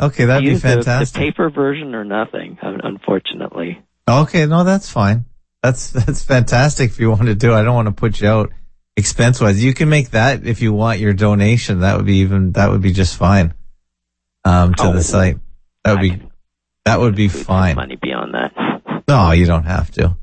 okay, 0.00 0.24
that'd 0.24 0.42
be 0.42 0.50
use 0.50 0.62
the- 0.62 0.68
fantastic. 0.68 1.14
The, 1.14 1.26
paper 1.30 1.50
version 1.50 1.94
or 1.94 2.04
nothing, 2.04 2.58
unfortunately. 2.62 3.82
Okay, 4.08 4.46
no, 4.46 4.64
that's 4.64 4.88
fine. 4.88 5.26
That's 5.62 5.90
that's 5.92 6.24
fantastic. 6.24 6.90
If 6.90 6.98
you 7.00 7.10
want 7.10 7.26
to 7.26 7.34
do, 7.34 7.52
it. 7.52 7.56
I 7.56 7.62
don't 7.62 7.74
want 7.74 7.86
to 7.86 7.92
put 7.92 8.20
you 8.20 8.28
out 8.28 8.52
expense 8.98 9.40
wise. 9.40 9.62
You 9.64 9.72
can 9.72 9.88
make 9.88 10.10
that 10.10 10.44
if 10.46 10.60
you 10.60 10.72
want 10.74 10.98
your 10.98 11.14
donation. 11.14 11.80
That 11.80 11.96
would 11.96 12.06
be 12.06 12.16
even. 12.18 12.52
That 12.52 12.70
would 12.70 12.82
be 12.82 12.92
just 12.92 13.16
fine. 13.16 13.54
Um, 14.44 14.74
to 14.74 14.88
Oh. 14.88 14.92
the 14.92 15.02
site. 15.02 15.38
That 15.84 15.92
would 15.92 16.12
I 16.12 16.16
be. 16.16 16.22
That 16.84 17.00
would 17.00 17.14
be 17.14 17.28
fine. 17.28 17.76
Money 17.76 17.96
beyond 17.96 18.34
that. 18.34 18.52
No, 19.08 19.30
you 19.32 19.46
don't 19.46 19.64
have 19.64 19.90
to. 19.92 20.16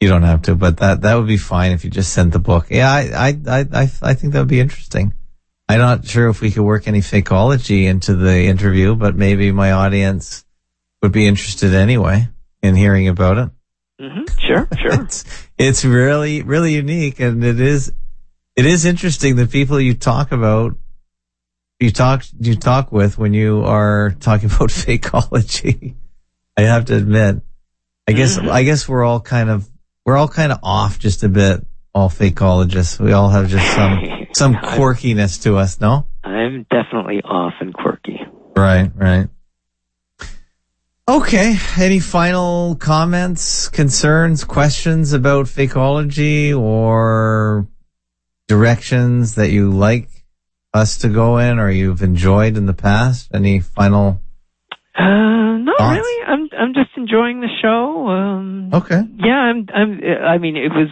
You 0.00 0.08
don't 0.08 0.22
have 0.22 0.42
to, 0.42 0.54
but 0.54 0.76
that 0.78 1.00
that 1.02 1.14
would 1.16 1.26
be 1.26 1.36
fine 1.38 1.72
if 1.72 1.84
you 1.84 1.90
just 1.90 2.12
sent 2.12 2.32
the 2.32 2.38
book. 2.38 2.66
Yeah, 2.70 2.90
I 2.90 3.00
I 3.28 3.28
I 3.48 3.60
I, 3.82 3.90
I 4.02 4.14
think 4.14 4.32
that 4.32 4.38
would 4.38 4.48
be 4.48 4.60
interesting. 4.60 5.12
I'm 5.68 5.80
not 5.80 6.06
sure 6.06 6.28
if 6.28 6.40
we 6.40 6.50
could 6.50 6.62
work 6.62 6.86
any 6.88 7.00
fakeology 7.00 7.84
into 7.84 8.14
the 8.14 8.44
interview, 8.44 8.94
but 8.94 9.16
maybe 9.16 9.50
my 9.52 9.72
audience 9.72 10.44
would 11.02 11.12
be 11.12 11.26
interested 11.26 11.74
anyway 11.74 12.28
in 12.62 12.74
hearing 12.74 13.08
about 13.08 13.38
it. 13.38 13.50
Hmm 14.00 14.22
Sure, 14.38 14.68
sure. 14.80 15.02
It's 15.04 15.24
it's 15.58 15.84
really 15.84 16.42
really 16.42 16.74
unique, 16.74 17.20
and 17.20 17.42
it 17.44 17.60
is 17.60 17.92
it 18.56 18.66
is 18.66 18.84
interesting 18.84 19.36
the 19.36 19.46
people 19.46 19.80
you 19.80 19.94
talk 19.94 20.32
about 20.32 20.74
you 21.80 21.90
talk 21.90 22.24
you 22.40 22.54
talk 22.56 22.90
with 22.92 23.18
when 23.18 23.34
you 23.34 23.64
are 23.64 24.10
talking 24.20 24.46
about 24.54 24.70
fakeology. 24.70 25.94
I 26.56 26.62
have 26.62 26.86
to 26.86 26.96
admit, 26.96 27.42
I 28.08 28.12
guess 28.12 28.38
Mhm. 28.38 28.50
I 28.50 28.62
guess 28.64 28.88
we're 28.88 29.04
all 29.04 29.20
kind 29.20 29.48
of 29.50 29.68
we're 30.04 30.16
all 30.16 30.28
kind 30.28 30.52
of 30.52 30.58
off 30.62 30.98
just 30.98 31.22
a 31.24 31.28
bit. 31.28 31.64
All 31.94 32.10
fakeologists, 32.10 33.00
we 33.00 33.12
all 33.12 33.30
have 33.30 33.48
just 33.48 33.66
some 33.74 33.98
some 34.34 34.54
quirkiness 34.54 35.42
to 35.42 35.56
us. 35.56 35.80
No, 35.80 36.06
I'm 36.22 36.64
definitely 36.70 37.22
off 37.22 37.54
and 37.60 37.72
quirky. 37.74 38.20
right, 38.56 38.90
right. 38.94 39.28
Okay. 41.08 41.56
Any 41.78 42.00
final 42.00 42.76
comments, 42.76 43.68
concerns, 43.68 44.44
questions 44.44 45.14
about 45.14 45.46
fakeology 45.46 46.54
or 46.58 47.66
directions 48.46 49.36
that 49.36 49.50
you 49.50 49.70
like 49.70 50.10
us 50.74 50.98
to 50.98 51.08
go 51.08 51.38
in 51.38 51.58
or 51.58 51.70
you've 51.70 52.02
enjoyed 52.02 52.58
in 52.58 52.66
the 52.66 52.74
past? 52.74 53.30
Any 53.32 53.60
final? 53.60 54.20
Uh, 54.94 55.56
not 55.58 55.78
Thoughts? 55.78 55.96
really. 55.96 56.24
I'm 56.26 56.48
I'm 56.58 56.74
just 56.74 56.90
enjoying 56.96 57.40
the 57.40 57.48
show. 57.62 58.08
Um, 58.08 58.70
Okay. 58.74 59.00
yeah, 59.16 59.32
I'm 59.36 59.66
I'm. 59.74 60.00
I 60.26 60.36
mean, 60.38 60.56
it 60.56 60.70
was. 60.72 60.88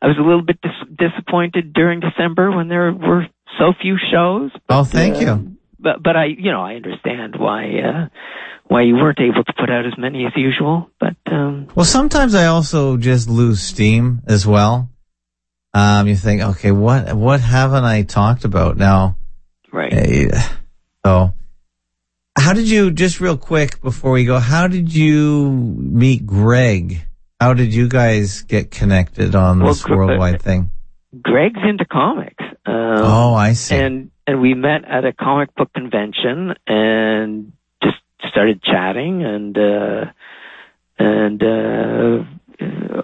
I 0.00 0.06
was 0.06 0.16
a 0.18 0.22
little 0.22 0.42
bit 0.42 0.58
dis- 0.62 0.96
disappointed 1.10 1.72
during 1.74 2.00
December 2.00 2.50
when 2.56 2.68
there 2.68 2.90
were 2.92 3.26
so 3.58 3.72
few 3.80 3.96
shows. 4.12 4.50
Oh, 4.68 4.82
thank 4.84 5.16
uh, 5.16 5.20
you. 5.20 5.56
But 5.82 6.02
but 6.02 6.16
I 6.16 6.26
you 6.26 6.50
know 6.52 6.62
I 6.62 6.74
understand 6.76 7.34
why 7.38 7.64
uh, 7.80 8.08
why 8.66 8.82
you 8.82 8.94
weren't 8.94 9.20
able 9.20 9.44
to 9.44 9.52
put 9.58 9.68
out 9.70 9.84
as 9.86 9.96
many 9.98 10.24
as 10.26 10.32
usual. 10.36 10.88
But 11.00 11.16
um, 11.30 11.68
Well, 11.74 11.84
sometimes 11.84 12.34
I 12.34 12.46
also 12.46 12.96
just 12.96 13.28
lose 13.28 13.60
steam 13.60 14.22
as 14.26 14.46
well. 14.46 14.88
um, 15.74 16.06
you 16.06 16.14
think, 16.16 16.42
okay, 16.42 16.70
what 16.70 17.12
what 17.16 17.40
haven't 17.40 17.84
I 17.84 18.02
talked 18.02 18.44
about 18.44 18.76
now? 18.76 19.16
Right. 19.72 19.92
eh, 19.92 20.28
So, 21.04 21.32
how 22.38 22.52
did 22.52 22.68
you 22.70 22.90
just 22.92 23.20
real 23.20 23.36
quick 23.36 23.80
before 23.82 24.12
we 24.12 24.24
go? 24.24 24.38
How 24.38 24.68
did 24.68 24.94
you 24.94 25.50
meet 25.50 26.24
Greg? 26.26 27.06
How 27.40 27.54
did 27.54 27.74
you 27.74 27.88
guys 27.88 28.42
get 28.42 28.70
connected 28.70 29.34
on 29.34 29.58
Well, 29.58 29.72
this 29.74 29.84
worldwide 29.88 30.40
thing? 30.42 30.70
Greg's 31.20 31.58
into 31.68 31.84
comics. 31.86 32.44
Um, 32.64 33.02
Oh, 33.02 33.34
I 33.34 33.54
see. 33.54 33.74
and 33.74 34.11
and 34.26 34.40
we 34.40 34.54
met 34.54 34.84
at 34.84 35.04
a 35.04 35.12
comic 35.12 35.54
book 35.54 35.72
convention 35.72 36.54
and 36.66 37.52
just 37.82 37.96
started 38.28 38.62
chatting 38.62 39.24
and 39.24 39.56
uh 39.58 40.04
and 40.98 41.42
uh 41.42 42.24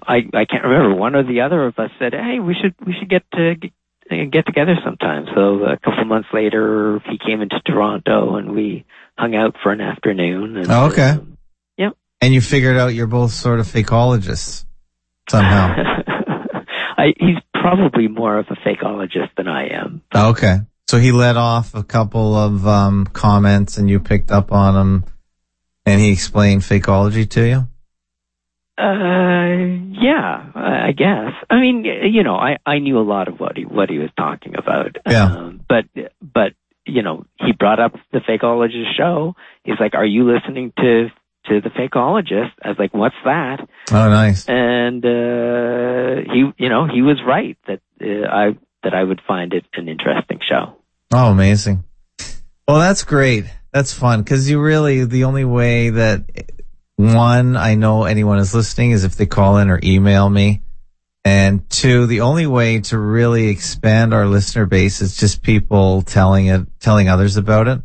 I 0.07 0.17
I 0.33 0.45
can't 0.45 0.63
remember 0.63 0.95
one 0.95 1.15
or 1.15 1.23
the 1.23 1.41
other 1.41 1.65
of 1.65 1.77
us 1.77 1.91
said 1.99 2.13
hey 2.13 2.39
we 2.39 2.55
should 2.59 2.73
we 2.85 2.93
should 2.97 3.09
get 3.09 3.23
to 3.33 3.55
get, 3.55 4.31
get 4.31 4.45
together 4.45 4.75
sometime 4.83 5.25
so 5.35 5.63
a 5.65 5.77
couple 5.77 6.01
of 6.01 6.07
months 6.07 6.29
later 6.33 7.01
he 7.09 7.17
came 7.17 7.41
into 7.41 7.59
Toronto 7.65 8.35
and 8.35 8.53
we 8.53 8.85
hung 9.17 9.35
out 9.35 9.55
for 9.61 9.71
an 9.71 9.81
afternoon 9.81 10.55
and, 10.57 10.67
Oh, 10.71 10.87
okay. 10.91 11.09
um, 11.11 11.37
yep 11.77 11.93
And 12.21 12.33
you 12.33 12.39
figured 12.41 12.77
out 12.77 12.93
you're 12.93 13.07
both 13.07 13.31
sort 13.31 13.59
of 13.59 13.67
fakeologists 13.67 14.65
somehow. 15.29 15.75
I, 16.97 17.13
he's 17.17 17.37
probably 17.53 18.07
more 18.07 18.37
of 18.37 18.47
a 18.49 18.55
fakeologist 18.55 19.29
than 19.37 19.47
I 19.47 19.67
am 19.69 20.01
okay. 20.15 20.59
So 20.89 20.97
he 20.97 21.11
let 21.11 21.37
off 21.37 21.75
a 21.75 21.83
couple 21.83 22.33
of 22.33 22.65
um, 22.65 23.05
comments 23.05 23.77
and 23.77 23.87
you 23.87 23.99
picked 23.99 24.31
up 24.31 24.51
on 24.51 24.73
them 24.73 25.05
and 25.85 26.01
he 26.01 26.11
explained 26.11 26.63
fakeology 26.63 27.29
to 27.29 27.47
you? 27.47 27.67
Uh, 28.75 29.85
yeah, 30.01 30.49
I 30.55 30.91
guess. 30.97 31.33
I 31.47 31.59
mean, 31.59 31.85
you 31.85 32.23
know, 32.23 32.33
I 32.33 32.57
I 32.65 32.79
knew 32.79 32.97
a 32.97 33.05
lot 33.05 33.27
of 33.27 33.39
what 33.39 33.55
he 33.55 33.65
what 33.65 33.91
he 33.91 33.99
was 33.99 34.09
talking 34.17 34.55
about. 34.57 34.95
Yeah. 35.07 35.25
Um, 35.25 35.63
but 35.69 35.85
but 36.23 36.53
you 36.87 37.03
know, 37.03 37.27
he 37.35 37.51
brought 37.51 37.79
up 37.79 37.93
the 38.11 38.21
Fakeologist 38.27 38.97
show. 38.97 39.35
He's 39.63 39.79
like, 39.79 39.93
"Are 39.93 40.03
you 40.03 40.23
listening 40.23 40.73
to 40.75 41.09
to 41.49 41.61
the 41.61 41.69
Fakeologist?" 41.69 42.53
I 42.63 42.69
was 42.69 42.79
like, 42.79 42.95
"What's 42.95 43.21
that?" 43.25 43.59
Oh, 43.91 44.09
nice. 44.09 44.49
And 44.49 45.05
uh, 45.05 46.33
he, 46.33 46.49
you 46.57 46.69
know, 46.69 46.87
he 46.91 47.03
was 47.03 47.17
right 47.23 47.59
that 47.67 47.81
uh, 48.01 48.27
I 48.27 48.57
that 48.81 48.95
I 48.95 49.03
would 49.03 49.21
find 49.27 49.53
it 49.53 49.65
an 49.73 49.87
interesting 49.87 50.39
show. 50.49 50.78
Oh, 51.11 51.31
amazing. 51.31 51.83
Well, 52.67 52.79
that's 52.79 53.03
great. 53.03 53.45
That's 53.71 53.93
fun 53.93 54.21
because 54.21 54.49
you 54.49 54.61
really, 54.61 55.05
the 55.05 55.23
only 55.23 55.45
way 55.45 55.89
that 55.89 56.23
one, 56.97 57.55
I 57.55 57.75
know 57.75 58.03
anyone 58.03 58.39
is 58.39 58.53
listening 58.53 58.91
is 58.91 59.03
if 59.03 59.15
they 59.15 59.25
call 59.25 59.57
in 59.57 59.69
or 59.69 59.79
email 59.83 60.29
me. 60.29 60.61
And 61.25 61.69
two, 61.69 62.05
the 62.05 62.21
only 62.21 62.47
way 62.47 62.79
to 62.81 62.97
really 62.97 63.49
expand 63.49 64.13
our 64.13 64.25
listener 64.25 64.65
base 64.65 65.01
is 65.01 65.17
just 65.17 65.43
people 65.43 66.01
telling 66.01 66.47
it, 66.47 66.61
telling 66.79 67.09
others 67.09 67.37
about 67.37 67.67
it 67.67 67.81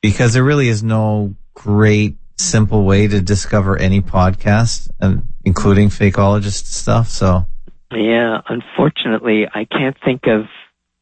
because 0.00 0.34
there 0.34 0.44
really 0.44 0.68
is 0.68 0.82
no 0.82 1.34
great 1.54 2.16
simple 2.36 2.84
way 2.84 3.06
to 3.06 3.20
discover 3.20 3.78
any 3.78 4.00
podcast 4.00 4.90
and 5.00 5.28
including 5.44 5.88
fakeologist 5.88 6.66
stuff. 6.66 7.08
So 7.08 7.46
Yeah, 7.92 8.40
unfortunately, 8.48 9.46
I 9.52 9.64
can't 9.64 9.96
think 10.04 10.26
of 10.26 10.46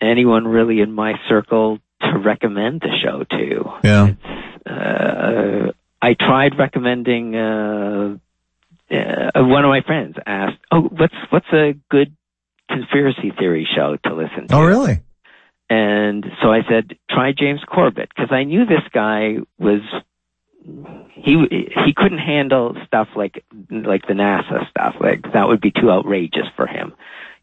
anyone 0.01 0.47
really 0.47 0.81
in 0.81 0.93
my 0.93 1.14
circle 1.28 1.78
to 2.02 2.18
recommend 2.18 2.81
the 2.81 2.90
show 3.02 3.24
to. 3.24 3.64
yeah. 3.85 4.14
Uh, 4.66 5.72
I 6.02 6.14
tried 6.14 6.59
recommending. 6.59 7.35
Uh, 7.35 8.16
uh, 8.90 9.44
one 9.44 9.64
of 9.64 9.68
my 9.68 9.82
friends 9.82 10.16
asked, 10.27 10.59
"Oh, 10.70 10.82
what's 10.82 11.14
what's 11.31 11.52
a 11.52 11.74
good 11.90 12.14
conspiracy 12.68 13.32
theory 13.39 13.68
show 13.74 13.97
to 14.05 14.14
listen 14.14 14.48
to?" 14.48 14.55
Oh, 14.55 14.64
really? 14.64 15.01
And 15.70 16.27
so 16.43 16.51
I 16.51 16.62
said, 16.68 16.97
try 17.09 17.32
James 17.32 17.60
Corbett 17.64 18.09
because 18.09 18.32
I 18.32 18.43
knew 18.43 18.66
this 18.66 18.82
guy 18.93 19.36
was 19.56 19.81
he 21.14 21.68
he 21.85 21.94
couldn't 21.94 22.18
handle 22.18 22.77
stuff 22.86 23.09
like 23.14 23.44
like 23.70 24.06
the 24.06 24.14
NASA 24.14 24.68
stuff. 24.68 24.97
Like 25.01 25.32
that 25.32 25.47
would 25.47 25.60
be 25.60 25.70
too 25.70 25.90
outrageous 25.90 26.47
for 26.56 26.66
him. 26.66 26.93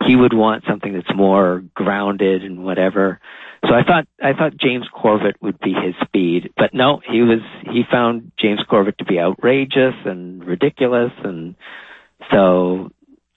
He 0.06 0.16
would 0.16 0.34
want 0.34 0.64
something 0.70 0.94
that's 0.94 1.14
more 1.16 1.64
grounded 1.74 2.44
and 2.44 2.64
whatever. 2.64 3.20
So 3.68 3.74
I 3.74 3.84
thought 3.84 4.08
I 4.24 4.34
thought 4.34 4.56
James 4.58 4.86
Corbett 4.94 5.36
would 5.42 5.60
be 5.60 5.74
his 5.74 5.96
speed, 6.06 6.54
but 6.56 6.74
no, 6.74 7.02
he 7.10 7.22
was 7.22 7.40
he 7.64 7.82
found 7.92 8.32
James 8.40 8.60
Corbett 8.70 9.00
to 9.00 9.06
be 9.06 9.20
outrageous 9.20 9.96
and 10.06 10.44
ridiculous, 10.46 11.12
and 11.24 11.56
so 12.32 12.92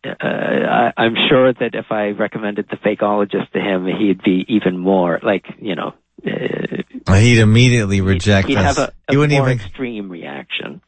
uh, 0.05 0.11
I, 0.23 0.93
I'm 0.97 1.15
sure 1.29 1.53
that 1.53 1.75
if 1.75 1.87
I 1.91 2.09
recommended 2.09 2.67
the 2.71 2.77
fakeologist 2.77 3.51
to 3.53 3.61
him, 3.61 3.87
he'd 3.87 4.23
be 4.23 4.45
even 4.49 4.77
more 4.77 5.19
like 5.23 5.47
you 5.59 5.75
know. 5.75 5.95
Uh, 6.25 7.15
He'd 7.15 7.41
immediately 7.41 8.03
reject 8.03 8.47
he'd 8.49 8.59
us. 8.59 8.77
have 8.77 8.79
a, 8.79 8.93
he 9.11 9.17
wouldn't 9.17 9.39
more 9.39 9.51
even 9.51 9.65
extreme 9.65 10.11
reaction. 10.11 10.83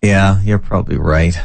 Yeah, 0.00 0.40
you're 0.42 0.58
probably 0.60 0.96
right. 0.96 1.36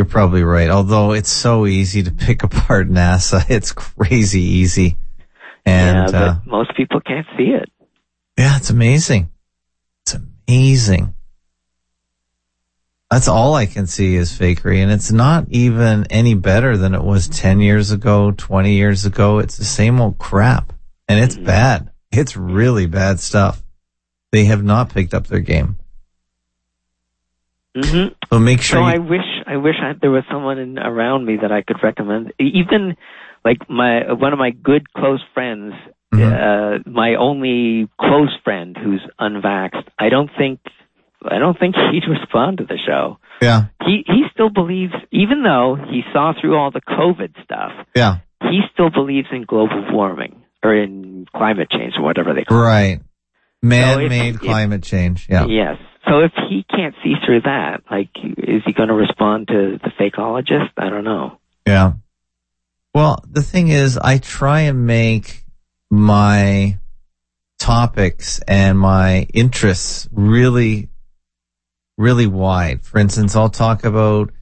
You're 0.00 0.06
probably 0.06 0.42
right. 0.42 0.70
Although 0.70 1.12
it's 1.12 1.28
so 1.28 1.66
easy 1.66 2.02
to 2.04 2.10
pick 2.10 2.42
apart 2.48 2.88
NASA. 2.88 3.44
It's 3.50 3.70
crazy 3.70 4.40
easy. 4.40 4.96
And, 5.66 6.10
yeah, 6.10 6.18
uh, 6.18 6.34
most 6.46 6.74
people 6.74 7.02
can't 7.02 7.26
see 7.36 7.48
it. 7.50 7.68
yeah, 8.38 8.56
it's 8.56 8.70
amazing. 8.70 9.28
It's 10.06 10.16
amazing. 10.48 11.14
That's 13.10 13.28
all 13.28 13.54
I 13.54 13.66
can 13.66 13.86
see 13.86 14.14
is 14.14 14.32
fakery. 14.32 14.78
And 14.78 14.90
it's 14.90 15.12
not 15.12 15.44
even 15.50 16.06
any 16.08 16.32
better 16.32 16.78
than 16.78 16.94
it 16.94 17.04
was 17.04 17.28
10 17.28 17.60
years 17.60 17.90
ago, 17.90 18.30
20 18.30 18.72
years 18.72 19.04
ago. 19.04 19.38
It's 19.38 19.58
the 19.58 19.66
same 19.66 20.00
old 20.00 20.16
crap. 20.16 20.72
And 21.08 21.22
it's 21.22 21.36
Mhm. 21.36 21.44
bad. 21.44 21.90
It's 22.10 22.38
really 22.38 22.86
bad 22.86 23.20
stuff. 23.20 23.62
They 24.32 24.46
have 24.46 24.64
not 24.64 24.94
picked 24.94 25.12
up 25.12 25.26
their 25.26 25.40
game. 25.40 25.76
Hmm 27.74 28.08
So 28.30 28.38
make 28.38 28.60
sure 28.62 28.78
So 28.78 28.80
you, 28.80 28.94
I 28.94 28.98
wish 28.98 29.26
I 29.46 29.56
wish 29.56 29.76
I, 29.80 29.92
there 30.00 30.10
was 30.10 30.24
someone 30.30 30.58
in, 30.58 30.78
around 30.78 31.24
me 31.26 31.36
that 31.42 31.52
I 31.52 31.62
could 31.62 31.76
recommend. 31.82 32.32
Even 32.38 32.96
like 33.44 33.58
my 33.68 34.12
one 34.12 34.32
of 34.32 34.38
my 34.38 34.50
good 34.50 34.92
close 34.92 35.22
friends, 35.34 35.74
Mhm. 36.12 36.20
uh, 36.84 36.90
my 36.90 37.14
only 37.14 37.88
close 38.00 38.34
friend 38.44 38.76
who's 38.76 39.00
unvaxxed. 39.20 39.86
I 39.98 40.08
don't 40.08 40.30
think 40.36 40.58
I 41.24 41.38
don't 41.38 41.58
think 41.58 41.74
he'd 41.92 42.08
respond 42.08 42.58
to 42.58 42.64
the 42.64 42.78
show. 42.84 43.18
yeah, 43.40 43.66
He 43.86 44.04
he 44.06 44.24
still 44.32 44.50
believes, 44.50 44.94
even 45.12 45.42
though 45.44 45.76
he 45.76 46.02
saw 46.12 46.32
through 46.38 46.56
all 46.56 46.70
the 46.72 46.80
COVID 46.82 47.32
stuff, 47.44 47.72
yeah, 47.94 48.18
he 48.42 48.60
still 48.72 48.90
believes 48.90 49.28
in 49.32 49.42
global 49.44 49.86
warming 49.92 50.42
or 50.62 50.74
in 50.74 51.26
climate 51.34 51.70
change 51.70 51.94
or 51.96 52.02
whatever 52.02 52.34
they 52.34 52.44
call 52.44 52.58
it. 52.58 52.62
right. 52.66 53.00
Man-made 53.62 54.34
if- 54.36 54.40
climate 54.40 54.82
change. 54.82 55.26
Yeah. 55.30 55.46
Yes. 55.46 55.76
So 56.08 56.20
if 56.20 56.32
he 56.48 56.64
can't 56.68 56.94
see 57.02 57.14
through 57.24 57.42
that, 57.42 57.82
like, 57.90 58.10
is 58.16 58.62
he 58.64 58.72
going 58.72 58.88
to 58.88 58.94
respond 58.94 59.48
to 59.48 59.78
the 59.82 59.90
fakeologist? 60.00 60.70
I 60.76 60.88
don't 60.88 61.04
know. 61.04 61.38
Yeah. 61.66 61.92
Well, 62.94 63.22
the 63.28 63.42
thing 63.42 63.68
is, 63.68 63.98
I 63.98 64.18
try 64.18 64.62
and 64.62 64.86
make 64.86 65.44
my 65.90 66.78
topics 67.58 68.40
and 68.48 68.78
my 68.78 69.28
interests 69.34 70.08
really, 70.10 70.88
really 71.98 72.26
wide. 72.26 72.82
For 72.82 72.98
instance, 72.98 73.36
I'll 73.36 73.50
talk 73.50 73.84
about 73.84 74.32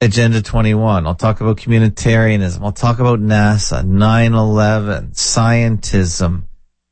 Agenda 0.00 0.42
21. 0.42 1.06
I'll 1.06 1.14
talk 1.14 1.40
about 1.40 1.58
communitarianism. 1.58 2.62
I'll 2.62 2.72
talk 2.72 2.98
about 2.98 3.20
NASA, 3.20 3.84
9-11, 3.84 5.14
scientism. 5.14 6.47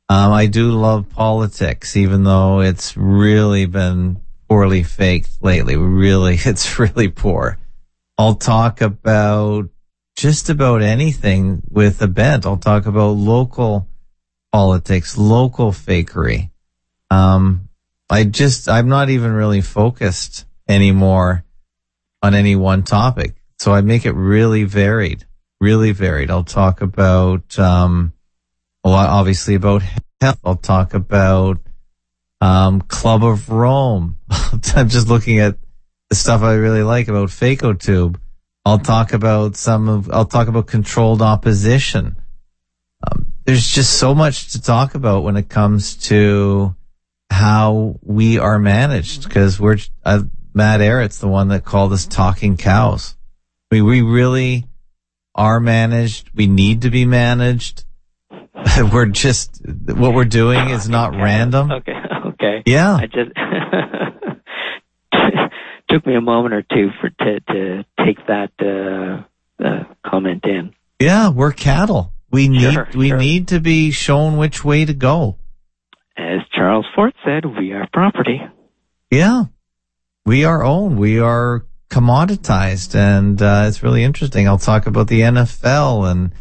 Um, 0.09 0.31
I 0.31 0.45
do 0.45 0.71
love 0.71 1.09
politics, 1.09 1.97
even 1.97 2.23
though 2.23 2.61
it's 2.61 2.95
really 2.95 3.65
been 3.65 4.21
poorly 4.47 4.83
faked 4.83 5.41
lately. 5.41 5.75
Really, 5.75 6.35
it's 6.45 6.79
really 6.79 7.09
poor. 7.09 7.57
I'll 8.17 8.35
talk 8.35 8.81
about 8.81 9.69
just 10.15 10.49
about 10.49 10.81
anything 10.81 11.61
with 11.69 12.01
a 12.01 12.07
bent. 12.07 12.45
I'll 12.45 12.57
talk 12.57 12.85
about 12.85 13.11
local 13.11 13.87
politics, 14.51 15.17
local 15.17 15.71
fakery. 15.71 16.49
Um, 17.11 17.69
I 18.09 18.23
just, 18.23 18.69
I'm 18.69 18.87
not 18.87 19.09
even 19.09 19.33
really 19.33 19.61
focused 19.61 20.45
anymore 20.67 21.43
on 22.23 22.33
any 22.33 22.55
one 22.55 22.83
topic. 22.83 23.35
So 23.59 23.73
I 23.73 23.81
make 23.81 24.05
it 24.05 24.13
really 24.13 24.63
varied, 24.63 25.25
really 25.59 25.91
varied. 25.91 26.31
I'll 26.31 26.43
talk 26.43 26.81
about, 26.81 27.59
um, 27.59 28.13
a 28.87 28.89
lot, 28.89 29.09
obviously 29.09 29.55
about 29.55 29.83
health. 30.21 30.39
I'll 30.45 30.55
talk 30.55 30.93
about, 30.93 31.59
um, 32.39 32.79
Club 32.81 33.23
of 33.23 33.49
Rome. 33.49 34.17
I'm 34.75 34.87
just 34.87 35.09
looking 35.09 35.39
at 35.39 35.57
the 36.09 36.15
stuff 36.15 36.41
I 36.41 36.53
really 36.53 36.83
like 36.83 37.09
about 37.09 37.29
FakeOTube. 37.29 38.15
I'll 38.65 38.79
talk 38.79 39.11
about 39.11 39.57
some 39.57 39.89
of, 39.89 40.09
I'll 40.09 40.25
talk 40.25 40.47
about 40.47 40.67
controlled 40.67 41.21
opposition. 41.21 42.15
Um, 43.05 43.33
there's 43.43 43.67
just 43.67 43.93
so 43.97 44.15
much 44.15 44.53
to 44.53 44.61
talk 44.61 44.95
about 44.95 45.23
when 45.23 45.35
it 45.35 45.49
comes 45.49 45.97
to 46.07 46.73
how 47.29 47.99
we 48.01 48.39
are 48.39 48.57
managed 48.57 49.25
because 49.25 49.59
we're, 49.59 49.77
uh, 50.05 50.23
Matt 50.53 50.79
Ehret's 50.79 51.19
the 51.19 51.27
one 51.27 51.49
that 51.49 51.65
called 51.65 51.91
us 51.91 52.05
talking 52.05 52.55
cows. 52.55 53.15
I 53.69 53.75
mean, 53.75 53.85
we 53.85 54.01
really 54.01 54.65
are 55.35 55.59
managed. 55.59 56.29
We 56.33 56.47
need 56.47 56.83
to 56.83 56.89
be 56.89 57.05
managed. 57.05 57.83
we're 58.91 59.05
just 59.07 59.61
what 59.65 60.13
we're 60.13 60.25
doing 60.25 60.69
is 60.69 60.89
not 60.89 61.13
random. 61.15 61.71
Okay, 61.71 61.93
okay. 62.27 62.63
Yeah. 62.65 62.95
I 62.95 63.05
just 63.07 63.31
took 65.89 66.05
me 66.05 66.15
a 66.15 66.21
moment 66.21 66.53
or 66.53 66.61
two 66.63 66.89
for 66.99 67.09
to 67.09 67.39
to 67.39 67.85
take 68.05 68.17
that 68.27 68.51
uh, 68.59 69.63
uh, 69.63 69.83
comment 70.05 70.43
in. 70.45 70.73
Yeah, 70.99 71.29
we're 71.29 71.51
cattle. 71.53 72.13
We 72.31 72.49
need 72.49 72.73
Sure, 72.73 72.87
we 72.93 73.09
sure. 73.09 73.17
need 73.17 73.47
to 73.49 73.59
be 73.59 73.91
shown 73.91 74.37
which 74.37 74.63
way 74.65 74.85
to 74.85 74.93
go. 74.93 75.37
As 76.17 76.39
Charles 76.53 76.85
Fort 76.95 77.13
said, 77.23 77.45
we 77.45 77.71
are 77.73 77.87
property. 77.93 78.41
Yeah. 79.11 79.45
We 80.25 80.43
are 80.43 80.63
owned. 80.63 80.97
We 80.99 81.19
are 81.19 81.65
commoditized 81.89 82.95
and 82.95 83.41
uh, 83.41 83.65
it's 83.67 83.81
really 83.81 84.03
interesting. 84.03 84.47
I'll 84.47 84.57
talk 84.57 84.87
about 84.87 85.07
the 85.07 85.21
NFL 85.21 86.11
and 86.11 86.33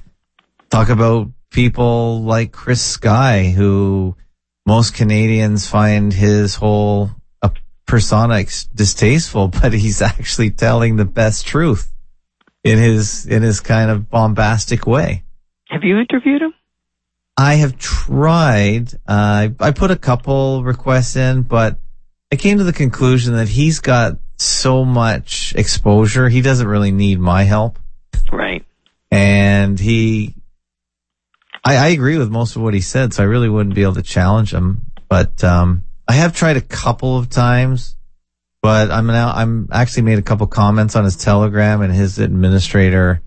talk 0.70 0.88
about 0.88 1.28
people 1.56 2.20
like 2.20 2.52
Chris 2.52 2.84
Sky 2.84 3.48
who 3.48 4.14
most 4.66 4.92
Canadians 4.94 5.66
find 5.66 6.12
his 6.12 6.54
whole 6.54 7.10
uh, 7.40 7.48
persona 7.86 8.44
distasteful, 8.74 9.48
but 9.62 9.72
he's 9.72 10.02
actually 10.02 10.50
telling 10.50 10.96
the 10.96 11.06
best 11.06 11.46
truth 11.46 11.90
in 12.62 12.78
his 12.78 13.24
in 13.24 13.42
his 13.42 13.60
kind 13.60 13.90
of 13.90 14.10
bombastic 14.10 14.86
way. 14.86 15.24
Have 15.70 15.82
you 15.82 15.98
interviewed 15.98 16.42
him? 16.42 16.52
I 17.38 17.54
have 17.54 17.78
tried. 17.78 18.92
Uh, 19.08 19.48
I 19.58 19.70
put 19.70 19.90
a 19.90 19.96
couple 19.96 20.62
requests 20.62 21.16
in, 21.16 21.40
but 21.40 21.78
I 22.30 22.36
came 22.36 22.58
to 22.58 22.64
the 22.64 22.72
conclusion 22.74 23.34
that 23.36 23.48
he's 23.48 23.80
got 23.80 24.18
so 24.36 24.84
much 24.84 25.54
exposure. 25.56 26.28
He 26.28 26.42
doesn't 26.42 26.68
really 26.68 26.92
need 26.92 27.18
my 27.18 27.44
help. 27.44 27.78
Right. 28.30 28.62
And 29.10 29.80
he, 29.80 30.34
I, 31.66 31.76
I 31.76 31.88
agree 31.88 32.16
with 32.16 32.30
most 32.30 32.54
of 32.54 32.62
what 32.62 32.74
he 32.74 32.80
said, 32.80 33.12
so 33.12 33.24
I 33.24 33.26
really 33.26 33.48
wouldn't 33.48 33.74
be 33.74 33.82
able 33.82 33.94
to 33.94 34.02
challenge 34.02 34.54
him. 34.54 34.82
But, 35.08 35.42
um, 35.42 35.82
I 36.08 36.12
have 36.12 36.34
tried 36.36 36.56
a 36.56 36.60
couple 36.60 37.18
of 37.18 37.28
times, 37.28 37.96
but 38.62 38.92
I'm 38.92 39.08
now, 39.08 39.32
I'm 39.34 39.68
actually 39.72 40.04
made 40.04 40.18
a 40.18 40.22
couple 40.22 40.46
comments 40.46 40.94
on 40.94 41.04
his 41.04 41.16
telegram 41.16 41.82
and 41.82 41.92
his 41.92 42.20
administrator 42.20 43.20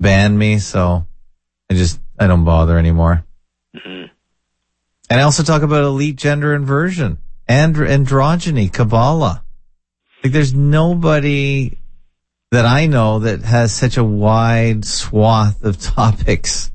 banned 0.00 0.36
me. 0.36 0.58
So 0.58 1.06
I 1.70 1.74
just, 1.74 2.00
I 2.18 2.26
don't 2.26 2.44
bother 2.44 2.76
anymore. 2.78 3.24
Mhm. 3.76 4.10
And 5.10 5.20
I 5.20 5.22
also 5.22 5.44
talk 5.44 5.62
about 5.62 5.84
elite 5.84 6.16
gender 6.16 6.52
inversion 6.52 7.18
and 7.46 7.76
androgyny, 7.76 8.72
Kabbalah. 8.72 9.44
Like 10.24 10.32
there's 10.32 10.54
nobody 10.54 11.78
that 12.50 12.64
I 12.64 12.86
know 12.86 13.20
that 13.20 13.42
has 13.42 13.72
such 13.72 13.96
a 13.96 14.04
wide 14.04 14.84
swath 14.84 15.62
of 15.62 15.80
topics. 15.94 16.72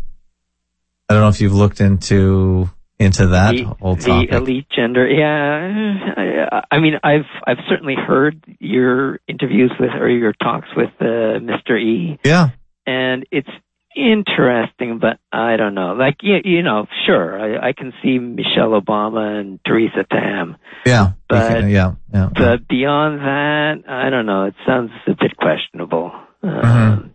I 1.10 1.14
don't 1.14 1.22
know 1.24 1.30
if 1.30 1.42
you've 1.42 1.54
looked 1.54 1.82
into 1.82 2.70
into 3.00 3.28
that 3.28 3.56
the, 3.56 3.64
whole 3.64 3.96
the 3.96 4.28
elite 4.32 4.68
gender. 4.76 5.08
Yeah, 5.08 6.14
I, 6.52 6.76
I 6.76 6.80
mean, 6.80 6.94
I've 7.04 7.26
I've 7.48 7.58
certainly 7.70 7.96
heard 7.96 8.44
your 8.60 9.20
interviews 9.28 9.72
with 9.80 9.90
or 10.00 10.10
your 10.10 10.34
talks 10.34 10.68
with 10.76 10.90
uh, 11.00 11.40
Mr. 11.40 11.80
E, 11.80 12.20
yeah, 12.24 12.50
and 12.86 13.26
it's 13.32 13.50
interesting, 13.96 15.00
but 15.00 15.18
I 15.32 15.58
don't 15.58 15.74
know. 15.74 15.94
Like 15.94 16.18
you, 16.22 16.38
you 16.44 16.62
know, 16.62 16.86
sure, 17.08 17.40
I, 17.60 17.70
I 17.70 17.74
can 17.74 17.92
see 18.04 18.20
Michelle 18.20 18.80
Obama 18.80 19.40
and 19.40 19.60
Theresa 19.66 20.06
Tam, 20.12 20.58
yeah, 20.86 21.14
But- 21.28 21.70
yeah, 21.70 21.94
yeah. 22.14 22.30
but 22.36 22.68
beyond 22.68 23.20
that, 23.22 23.90
I 23.92 24.10
don't 24.10 24.26
know. 24.26 24.46
It 24.46 24.56
sounds 24.68 24.92
a 25.08 25.12
bit 25.20 25.36
questionable. 25.38 26.12
Um, 26.44 26.52
Mhm. 26.52 27.10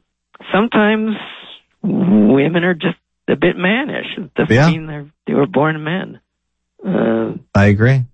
Sometimes 0.53 1.16
women 1.83 2.65
are 2.65 2.75
just 2.75 2.97
a 3.28 3.36
bit 3.36 3.56
mannish. 3.56 4.06
It 4.18 4.34
doesn't 4.34 4.55
Yeah. 4.55 4.70
mean 4.70 4.86
they're 4.86 5.06
they 5.26 5.34
were 5.34 5.46
born 5.46 5.82
men. 5.82 6.20
Uh, 6.86 7.34
I 7.55 7.66
agree. 7.66 8.05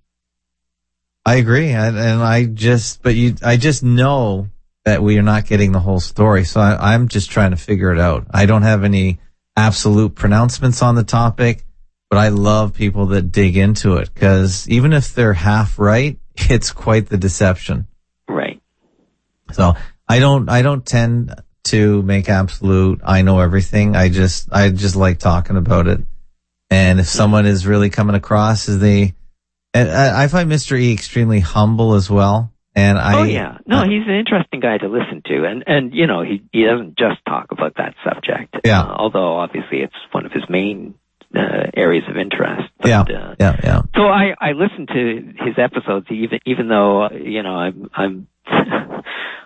I 1.25 1.35
agree, 1.35 1.69
and, 1.69 1.97
and 1.97 2.21
I 2.23 2.45
just, 2.45 3.03
but 3.03 3.13
you, 3.13 3.35
I 3.43 3.57
just 3.57 3.83
know 3.83 4.47
that 4.85 5.03
we 5.03 5.17
are 5.19 5.21
not 5.23 5.45
getting 5.45 5.71
the 5.71 5.79
whole 5.79 5.99
story. 5.99 6.45
So 6.45 6.59
I, 6.59 6.93
I'm 6.93 7.09
just 7.09 7.29
trying 7.29 7.51
to 7.51 7.57
figure 7.57 7.91
it 7.93 7.99
out. 7.99 8.25
I 8.31 8.47
don't 8.47 8.63
have 8.63 8.83
any 8.83 9.19
absolute 9.55 10.15
pronouncements 10.15 10.81
on 10.81 10.95
the 10.95 11.03
topic, 11.03 11.63
but 12.09 12.17
I 12.17 12.29
love 12.29 12.73
people 12.73 13.07
that 13.07 13.31
dig 13.31 13.55
into 13.55 13.97
it 13.97 14.11
because 14.11 14.67
even 14.67 14.93
if 14.93 15.13
they're 15.13 15.33
half 15.33 15.77
right, 15.77 16.17
it's 16.35 16.71
quite 16.71 17.09
the 17.09 17.17
deception. 17.17 17.85
right. 18.27 18.59
So 19.51 19.73
I 20.07 20.19
don't, 20.19 20.49
I 20.49 20.61
don't 20.63 20.83
tend 20.85 21.35
to 21.65 22.01
make 22.01 22.29
absolute, 22.29 23.01
I 23.03 23.21
know 23.21 23.39
everything. 23.39 23.95
I 23.95 24.09
just, 24.09 24.49
I 24.51 24.69
just 24.69 24.95
like 24.95 25.19
talking 25.19 25.57
about 25.57 25.87
it. 25.87 26.01
And 26.69 26.99
if 26.99 27.07
someone 27.07 27.45
is 27.45 27.67
really 27.67 27.89
coming 27.89 28.15
across 28.15 28.69
as 28.69 28.79
they, 28.79 29.13
and 29.73 29.89
I 29.89 30.23
I 30.23 30.27
find 30.27 30.49
Mr. 30.49 30.79
E 30.79 30.93
extremely 30.93 31.39
humble 31.39 31.95
as 31.95 32.09
well. 32.09 32.51
And 32.73 32.97
I, 32.97 33.19
oh 33.19 33.23
yeah, 33.23 33.57
no, 33.65 33.83
he's 33.83 34.07
an 34.07 34.15
interesting 34.17 34.61
guy 34.61 34.77
to 34.77 34.87
listen 34.87 35.21
to, 35.25 35.43
and 35.45 35.65
and 35.67 35.93
you 35.93 36.07
know 36.07 36.21
he 36.23 36.41
he 36.53 36.63
doesn't 36.63 36.97
just 36.97 37.23
talk 37.27 37.51
about 37.51 37.75
that 37.75 37.95
subject. 38.05 38.55
Yeah. 38.63 38.83
Uh, 38.83 38.95
although 38.97 39.37
obviously 39.37 39.79
it's 39.79 39.93
one 40.11 40.25
of 40.25 40.31
his 40.31 40.43
main 40.49 40.93
uh, 41.35 41.67
areas 41.75 42.05
of 42.09 42.15
interest. 42.15 42.69
But, 42.79 42.87
yeah, 42.87 43.01
Uh, 43.01 43.35
yeah, 43.37 43.59
yeah. 43.61 43.81
so 43.93 44.03
I 44.03 44.33
I 44.39 44.51
listen 44.53 44.87
to 44.87 45.45
his 45.45 45.55
episodes 45.57 46.07
even 46.09 46.39
even 46.45 46.69
though 46.69 47.03
uh, 47.03 47.09
you 47.11 47.43
know 47.43 47.55
I'm 47.55 47.89
I'm 47.93 48.27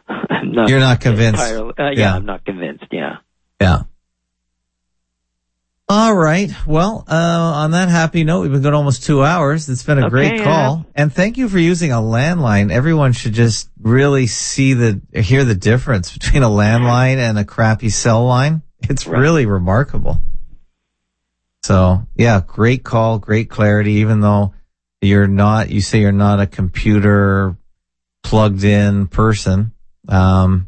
not 0.43 0.69
You're 0.69 0.79
not 0.79 1.01
convinced. 1.01 1.41
uh, 1.41 1.71
yeah, 1.77 1.91
Yeah. 1.91 2.15
I'm 2.15 2.25
not 2.25 2.45
convinced. 2.45 2.85
Yeah. 2.91 3.17
Yeah. 3.61 3.83
All 5.87 6.15
right. 6.15 6.49
Well, 6.65 7.05
uh, 7.07 7.13
on 7.13 7.71
that 7.71 7.89
happy 7.89 8.23
note, 8.23 8.41
we've 8.41 8.51
been 8.51 8.63
going 8.63 8.73
almost 8.73 9.03
two 9.03 9.23
hours. 9.23 9.69
It's 9.69 9.83
been 9.83 9.99
a 9.99 10.07
Okay, 10.07 10.09
great 10.09 10.41
call. 10.43 10.83
And 10.95 11.13
thank 11.13 11.37
you 11.37 11.47
for 11.47 11.59
using 11.59 11.91
a 11.91 11.97
landline. 11.97 12.71
Everyone 12.71 13.13
should 13.13 13.33
just 13.33 13.69
really 13.79 14.25
see 14.25 14.73
the, 14.73 14.99
hear 15.13 15.43
the 15.45 15.53
difference 15.53 16.11
between 16.17 16.41
a 16.41 16.49
landline 16.49 17.17
and 17.17 17.37
a 17.37 17.45
crappy 17.45 17.89
cell 17.89 18.25
line. 18.25 18.63
It's 18.89 19.05
Right. 19.05 19.19
really 19.19 19.45
remarkable. 19.45 20.21
So 21.63 22.07
yeah, 22.15 22.41
great 22.45 22.83
call, 22.83 23.19
great 23.19 23.49
clarity, 23.49 23.93
even 23.93 24.21
though 24.21 24.53
you're 25.01 25.27
not, 25.27 25.69
you 25.69 25.81
say 25.81 25.99
you're 26.01 26.11
not 26.11 26.39
a 26.39 26.47
computer 26.47 27.55
plugged 28.23 28.63
in 28.63 29.05
person. 29.07 29.71
Um, 30.09 30.67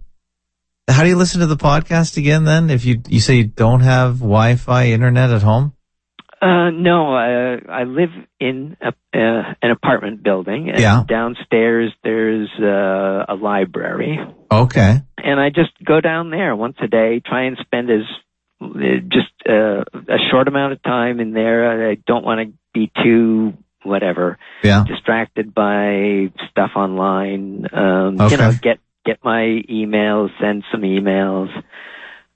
how 0.89 1.03
do 1.03 1.09
you 1.09 1.15
listen 1.17 1.41
to 1.41 1.47
the 1.47 1.57
podcast 1.57 2.17
again 2.17 2.45
then? 2.45 2.69
If 2.69 2.85
you, 2.85 3.01
you 3.07 3.19
say 3.19 3.35
you 3.35 3.43
don't 3.45 3.81
have 3.81 4.19
Wi-Fi 4.19 4.87
internet 4.87 5.29
at 5.31 5.41
home? 5.43 5.73
Uh, 6.41 6.69
no, 6.69 7.15
I, 7.15 7.57
I 7.81 7.83
live 7.83 8.11
in 8.39 8.77
a, 8.79 8.89
uh, 8.89 9.53
an 9.61 9.71
apartment 9.71 10.23
building. 10.23 10.69
And 10.69 10.79
Yeah. 10.79 11.03
Downstairs, 11.07 11.91
there's 12.03 12.49
uh, 12.59 13.25
a 13.27 13.35
library, 13.35 14.19
Okay. 14.51 15.01
and 15.17 15.39
I 15.39 15.49
just 15.49 15.71
go 15.83 15.99
down 15.99 16.29
there 16.29 16.55
once 16.55 16.77
a 16.81 16.87
day, 16.87 17.21
try 17.25 17.45
and 17.45 17.57
spend 17.59 17.89
as 17.89 18.03
uh, 18.61 18.67
just 19.11 19.31
uh, 19.49 19.81
a 20.07 20.17
short 20.31 20.47
amount 20.47 20.73
of 20.73 20.83
time 20.83 21.19
in 21.19 21.33
there. 21.33 21.89
I 21.91 21.95
don't 22.05 22.23
want 22.23 22.47
to 22.47 22.53
be 22.73 22.91
too 23.03 23.53
whatever 23.83 24.37
Yeah. 24.63 24.83
distracted 24.87 25.53
by 25.55 26.31
stuff 26.51 26.71
online. 26.75 27.65
Um, 27.73 28.21
Okay. 28.21 28.31
You 28.35 28.37
know, 28.37 28.51
get 28.61 28.77
get 29.07 29.23
my 29.23 29.61
emails, 29.69 30.29
send 30.39 30.63
some 30.71 30.81
emails, 30.81 31.47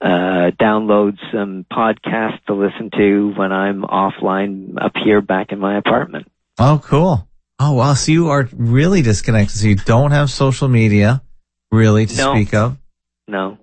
uh, 0.01 0.49
download 0.59 1.17
some 1.31 1.65
podcasts 1.71 2.43
to 2.47 2.53
listen 2.55 2.89
to 2.97 3.33
when 3.37 3.51
I'm 3.51 3.83
offline 3.83 4.81
up 4.83 4.93
here 5.03 5.21
back 5.21 5.51
in 5.51 5.59
my 5.59 5.77
apartment. 5.77 6.31
Oh, 6.57 6.81
cool. 6.83 7.27
Oh, 7.59 7.73
wow. 7.73 7.93
So 7.93 8.11
you 8.11 8.29
are 8.29 8.49
really 8.53 9.01
disconnected. 9.03 9.55
So 9.57 9.67
you 9.67 9.75
don't 9.75 10.11
have 10.11 10.31
social 10.31 10.67
media 10.67 11.21
really 11.71 12.07
to 12.07 12.17
No. 12.17 12.33
speak 12.33 12.53
of? 12.55 12.77
No, 13.27 13.57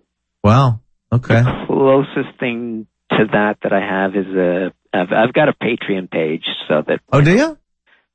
Wow. 0.45 0.81
Okay. 1.13 1.43
the 1.43 1.65
closest 1.67 2.39
thing 2.39 2.87
to 3.11 3.25
that 3.33 3.57
that 3.63 3.73
I 3.73 3.81
have 3.81 4.15
is 4.15 4.27
a 4.27 4.73
I've, 4.93 5.13
I've 5.13 5.33
got 5.35 5.49
a 5.49 5.53
Patreon 5.53 6.11
page 6.11 6.45
so 6.69 6.83
that 6.87 7.01
Oh, 7.13 7.21
do 7.21 7.33
you? 7.37 7.59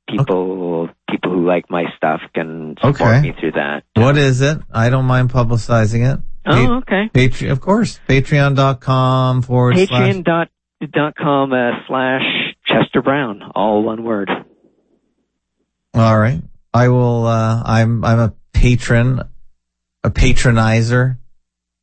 People 0.08 0.88
people 1.10 1.32
who 1.32 1.46
like 1.46 1.70
my 1.70 1.84
stuff 1.96 2.20
can 2.34 2.74
support 2.80 3.00
Okay. 3.00 3.20
me 3.22 3.34
through 3.38 3.52
that. 3.52 3.84
What 3.94 4.16
is 4.16 4.40
it? 4.40 4.58
I 4.72 4.90
don't 4.90 5.06
mind 5.06 5.30
publicizing 5.30 6.12
it. 6.12 6.20
Oh, 6.46 6.76
okay. 6.78 7.08
Patreon, 7.14 7.52
of 7.52 7.60
course. 7.60 7.98
Patreon.com 8.08 9.42
forward 9.42 9.76
slash. 9.76 9.88
Patreon 9.88 10.24
dot 10.24 10.48
dot 10.92 11.14
com 11.16 11.52
uh, 11.52 11.70
slash 11.88 12.22
Chester 12.66 13.00
Brown, 13.02 13.40
all 13.54 13.82
one 13.82 14.04
word. 14.04 14.30
All 15.94 16.18
right. 16.18 16.42
I 16.74 16.88
will, 16.88 17.26
uh, 17.26 17.62
I'm, 17.64 18.04
I'm 18.04 18.18
a 18.18 18.34
patron, 18.52 19.22
a 20.02 20.10
patronizer 20.10 21.18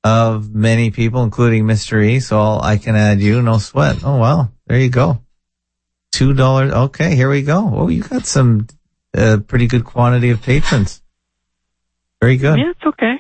of 0.04 0.54
many 0.54 0.92
people, 0.92 1.24
including 1.24 1.64
Mr. 1.64 2.04
E. 2.04 2.20
So 2.20 2.40
I'll, 2.40 2.62
I 2.62 2.78
can 2.78 2.96
add 2.96 3.22
you, 3.22 3.42
no 3.42 3.58
sweat. 3.58 4.04
Oh, 4.04 4.18
wow. 4.18 4.50
There 4.68 4.78
you 4.80 4.90
go. 4.90 5.22
Two 6.22 6.36
dollars. 6.36 6.72
Okay. 6.72 7.16
Here 7.16 7.32
we 7.32 7.42
go. 7.42 7.68
Oh, 7.74 7.88
you 7.88 8.04
got 8.04 8.28
some, 8.28 8.68
uh, 9.18 9.40
pretty 9.48 9.66
good 9.66 9.84
quantity 9.84 10.30
of 10.30 10.44
patrons. 10.44 11.02
Very 12.22 12.38
good. 12.38 12.60
Yeah, 12.60 12.70
it's 12.70 12.86
okay. 12.86 13.16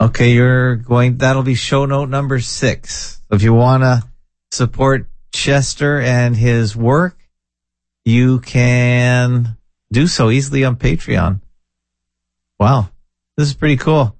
Okay, 0.00 0.30
you're 0.30 0.76
going, 0.76 1.16
that'll 1.16 1.42
be 1.42 1.56
show 1.56 1.84
note 1.84 2.08
number 2.08 2.38
six. 2.38 3.20
If 3.32 3.42
you 3.42 3.52
want 3.52 3.82
to 3.82 4.04
support 4.52 5.08
Chester 5.32 5.98
and 5.98 6.36
his 6.36 6.76
work, 6.76 7.18
you 8.04 8.38
can 8.38 9.56
do 9.90 10.06
so 10.06 10.30
easily 10.30 10.62
on 10.62 10.76
Patreon. 10.76 11.40
Wow. 12.60 12.90
This 13.36 13.48
is 13.48 13.54
pretty 13.54 13.76
cool. 13.76 14.14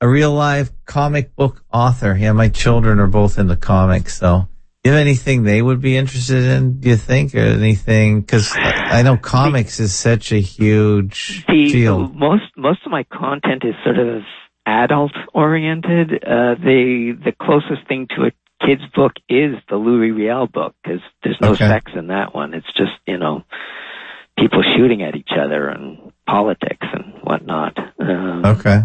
A 0.00 0.08
real 0.08 0.32
live 0.32 0.70
comic 0.84 1.34
book 1.34 1.64
author. 1.72 2.16
Yeah, 2.16 2.30
my 2.30 2.48
children 2.48 3.00
are 3.00 3.08
both 3.08 3.36
into 3.36 3.56
comics, 3.56 4.16
so 4.16 4.46
you 4.84 4.92
have 4.92 5.00
anything 5.00 5.42
they 5.42 5.60
would 5.60 5.80
be 5.80 5.96
interested 5.96 6.44
in, 6.44 6.80
do 6.80 6.90
you 6.90 6.96
think, 6.96 7.34
or 7.34 7.40
anything? 7.40 8.20
Because 8.20 8.56
I 8.90 9.02
know 9.02 9.16
comics 9.16 9.80
is 9.80 9.94
such 9.94 10.32
a 10.32 10.40
huge 10.40 11.44
the, 11.48 11.72
field. 11.72 12.16
Most 12.16 12.44
most 12.56 12.80
of 12.86 12.92
my 12.92 13.04
content 13.04 13.64
is 13.64 13.74
sort 13.84 13.98
of 13.98 14.22
adult 14.66 15.12
oriented. 15.34 16.12
Uh, 16.22 16.54
the 16.54 17.18
the 17.24 17.32
closest 17.32 17.86
thing 17.88 18.06
to 18.16 18.26
a 18.26 18.66
kid's 18.66 18.82
book 18.94 19.12
is 19.28 19.54
the 19.68 19.76
Louis 19.76 20.10
Riel 20.10 20.46
book 20.46 20.74
because 20.82 21.00
there's 21.22 21.38
no 21.40 21.52
Okay. 21.52 21.68
sex 21.68 21.92
in 21.94 22.08
that 22.08 22.34
one. 22.34 22.54
It's 22.54 22.72
just 22.76 22.92
you 23.06 23.18
know 23.18 23.44
people 24.38 24.62
shooting 24.76 25.02
at 25.02 25.16
each 25.16 25.32
other 25.38 25.68
and 25.68 26.12
politics 26.26 26.86
and 26.92 27.14
whatnot. 27.22 27.76
Um, 27.98 28.42
Okay. 28.44 28.82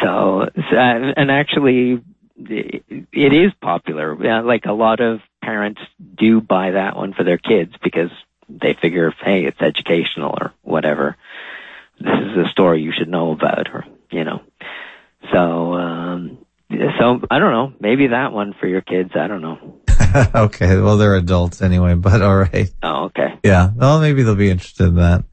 so, 0.00 0.46
so 0.70 0.76
and 0.76 1.30
actually, 1.30 2.02
it 2.50 3.32
is 3.32 3.52
popular. 3.60 4.42
Like 4.42 4.64
a 4.66 4.72
lot 4.72 5.00
of 5.00 5.20
parents 5.42 5.80
do 6.16 6.40
buy 6.40 6.72
that 6.72 6.96
one 6.96 7.12
for 7.12 7.24
their 7.24 7.38
kids 7.38 7.72
because 7.82 8.10
they 8.48 8.74
figure, 8.80 9.12
hey, 9.24 9.44
it's 9.44 9.60
educational 9.60 10.34
or 10.40 10.52
whatever. 10.62 11.16
This 11.98 12.12
is 12.12 12.46
a 12.46 12.50
story 12.50 12.82
you 12.82 12.92
should 12.96 13.08
know 13.08 13.32
about, 13.32 13.68
or 13.72 13.84
you 14.10 14.24
know. 14.24 14.42
So, 15.32 15.38
um, 15.74 16.38
so 16.98 17.20
I 17.30 17.38
don't 17.38 17.52
know. 17.52 17.72
Maybe 17.80 18.08
that 18.08 18.32
one 18.32 18.54
for 18.58 18.66
your 18.66 18.80
kids. 18.80 19.10
I 19.14 19.28
don't 19.28 19.42
know. 19.42 19.80
okay. 20.34 20.76
Well, 20.78 20.96
they're 20.96 21.16
adults 21.16 21.62
anyway, 21.62 21.94
but 21.94 22.22
all 22.22 22.36
right. 22.36 22.70
Oh, 22.82 23.04
okay. 23.04 23.38
Yeah. 23.44 23.70
Well, 23.74 24.00
maybe 24.00 24.22
they'll 24.22 24.34
be 24.34 24.50
interested 24.50 24.88
in 24.88 24.94
that. 24.96 25.24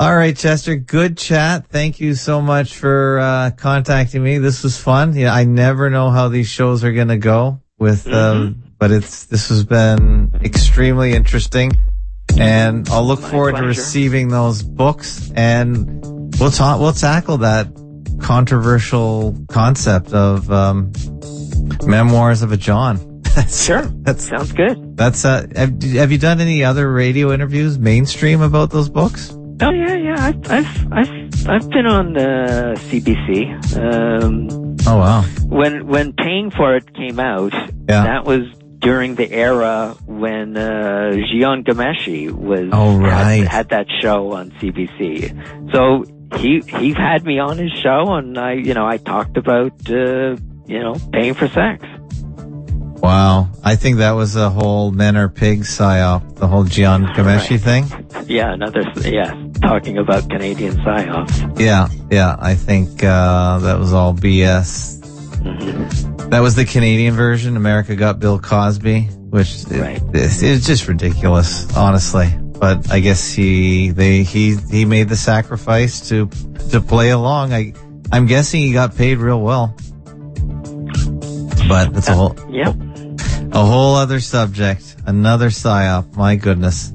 All 0.00 0.16
right, 0.16 0.34
Chester. 0.34 0.76
Good 0.76 1.18
chat. 1.18 1.66
Thank 1.66 2.00
you 2.00 2.14
so 2.14 2.40
much 2.40 2.74
for 2.74 3.18
uh, 3.18 3.50
contacting 3.50 4.22
me. 4.22 4.38
This 4.38 4.62
was 4.62 4.78
fun. 4.78 5.14
Yeah, 5.14 5.30
I 5.30 5.44
never 5.44 5.90
know 5.90 6.08
how 6.08 6.28
these 6.28 6.48
shows 6.48 6.84
are 6.84 6.92
going 6.92 7.08
to 7.08 7.18
go 7.18 7.60
with, 7.78 8.06
um, 8.06 8.62
but 8.78 8.92
it's 8.92 9.26
this 9.26 9.50
has 9.50 9.62
been 9.66 10.30
extremely 10.42 11.12
interesting, 11.12 11.72
and 12.38 12.88
I'll 12.88 13.04
look 13.04 13.20
My 13.20 13.28
forward 13.28 13.56
to 13.56 13.62
receiving 13.62 14.28
those 14.28 14.62
books, 14.62 15.30
and 15.36 16.02
we'll 16.40 16.50
talk. 16.50 16.80
We'll 16.80 16.94
tackle 16.94 17.36
that 17.38 17.68
controversial 18.22 19.36
concept 19.50 20.14
of 20.14 20.50
um, 20.50 20.92
memoirs 21.84 22.40
of 22.40 22.52
a 22.52 22.56
John. 22.56 23.06
Sure. 23.48 23.82
that 23.82 24.18
Sounds 24.18 24.52
good. 24.52 24.96
that's 24.96 25.26
uh, 25.26 25.46
have, 25.54 25.82
have 25.82 26.10
you 26.10 26.18
done 26.18 26.40
any 26.40 26.64
other 26.64 26.90
radio 26.90 27.32
interviews 27.32 27.78
mainstream 27.78 28.40
about 28.40 28.70
those 28.70 28.88
books? 28.88 29.36
Oh 29.62 29.70
yeah, 29.70 29.94
yeah. 29.94 30.16
I've 30.18 30.50
I've 30.50 30.92
I've, 30.92 31.48
I've 31.48 31.70
been 31.70 31.86
on 31.86 32.12
the 32.14 32.74
CBC. 32.88 33.76
Um, 33.76 34.76
Oh 34.86 34.96
wow. 34.96 35.22
when 35.44 35.86
when 35.86 36.12
paying 36.14 36.50
for 36.50 36.74
it 36.76 36.94
came 36.94 37.20
out, 37.20 37.52
Yeah. 37.52 38.04
that 38.04 38.24
was 38.24 38.46
during 38.78 39.14
the 39.16 39.30
era 39.30 39.94
when 40.06 40.56
uh, 40.56 41.12
Jian 41.28 41.64
Ghomeshi 41.64 42.30
was 42.30 42.70
Oh, 42.72 42.96
right. 42.98 43.40
had, 43.40 43.48
had 43.48 43.68
that 43.70 43.86
show 44.00 44.32
on 44.32 44.50
CBC. 44.52 45.72
So 45.72 46.04
he 46.38 46.62
he 46.78 46.94
had 46.94 47.24
me 47.26 47.38
on 47.38 47.58
his 47.58 47.72
show, 47.72 48.14
and 48.14 48.38
I 48.38 48.52
you 48.54 48.72
know 48.72 48.86
I 48.86 48.96
talked 48.96 49.36
about 49.36 49.72
uh, 49.90 50.36
you 50.66 50.78
know 50.80 50.96
paying 51.12 51.34
for 51.34 51.48
sex. 51.48 51.84
Wow. 53.02 53.48
I 53.64 53.76
think 53.76 53.98
that 53.98 54.12
was 54.12 54.36
a 54.36 54.50
whole 54.50 54.90
men 54.92 55.16
are 55.16 55.28
pigs 55.28 55.68
psyop, 55.76 56.36
the 56.36 56.46
whole 56.46 56.64
Jian 56.64 57.06
Ghomeshi 57.14 57.50
Right. 57.52 57.60
thing. 57.60 58.26
Yeah, 58.28 58.52
another 58.52 58.82
yeah 59.08 59.34
talking 59.62 59.98
about 59.98 60.28
Canadian 60.28 60.76
psyops. 60.78 61.58
Yeah, 61.60 61.88
yeah. 62.10 62.36
I 62.38 62.54
think 62.54 63.02
uh, 63.02 63.58
that 63.60 63.78
was 63.78 63.92
all 63.92 64.12
BS. 64.14 64.98
Mm-hmm. 65.40 66.28
That 66.30 66.40
was 66.40 66.54
the 66.54 66.64
Canadian 66.66 67.14
version. 67.14 67.56
America 67.56 67.96
got 67.96 68.18
Bill 68.20 68.38
Cosby, 68.38 69.02
which 69.30 69.64
Right. 69.70 69.96
it, 70.14 70.42
it's 70.42 70.66
just 70.66 70.86
ridiculous, 70.86 71.74
honestly. 71.76 72.28
But 72.60 72.90
I 72.92 73.00
guess 73.00 73.32
he 73.32 73.90
they 73.90 74.22
he 74.22 74.56
he 74.70 74.84
made 74.84 75.08
the 75.08 75.16
sacrifice 75.16 76.08
to 76.10 76.26
to 76.70 76.80
play 76.82 77.10
along. 77.10 77.54
I 77.54 77.72
I'm 78.12 78.26
guessing 78.26 78.60
he 78.60 78.72
got 78.74 78.94
paid 78.96 79.16
real 79.18 79.40
well. 79.40 79.74
But 81.68 81.92
that's 81.94 82.08
a 82.08 82.14
whole 82.14 82.36
Yep. 82.50 82.76
A 83.52 83.64
whole 83.64 83.94
other 83.94 84.20
subject. 84.20 84.96
Another 85.06 85.48
psyop. 85.48 86.16
My 86.16 86.36
goodness. 86.36 86.92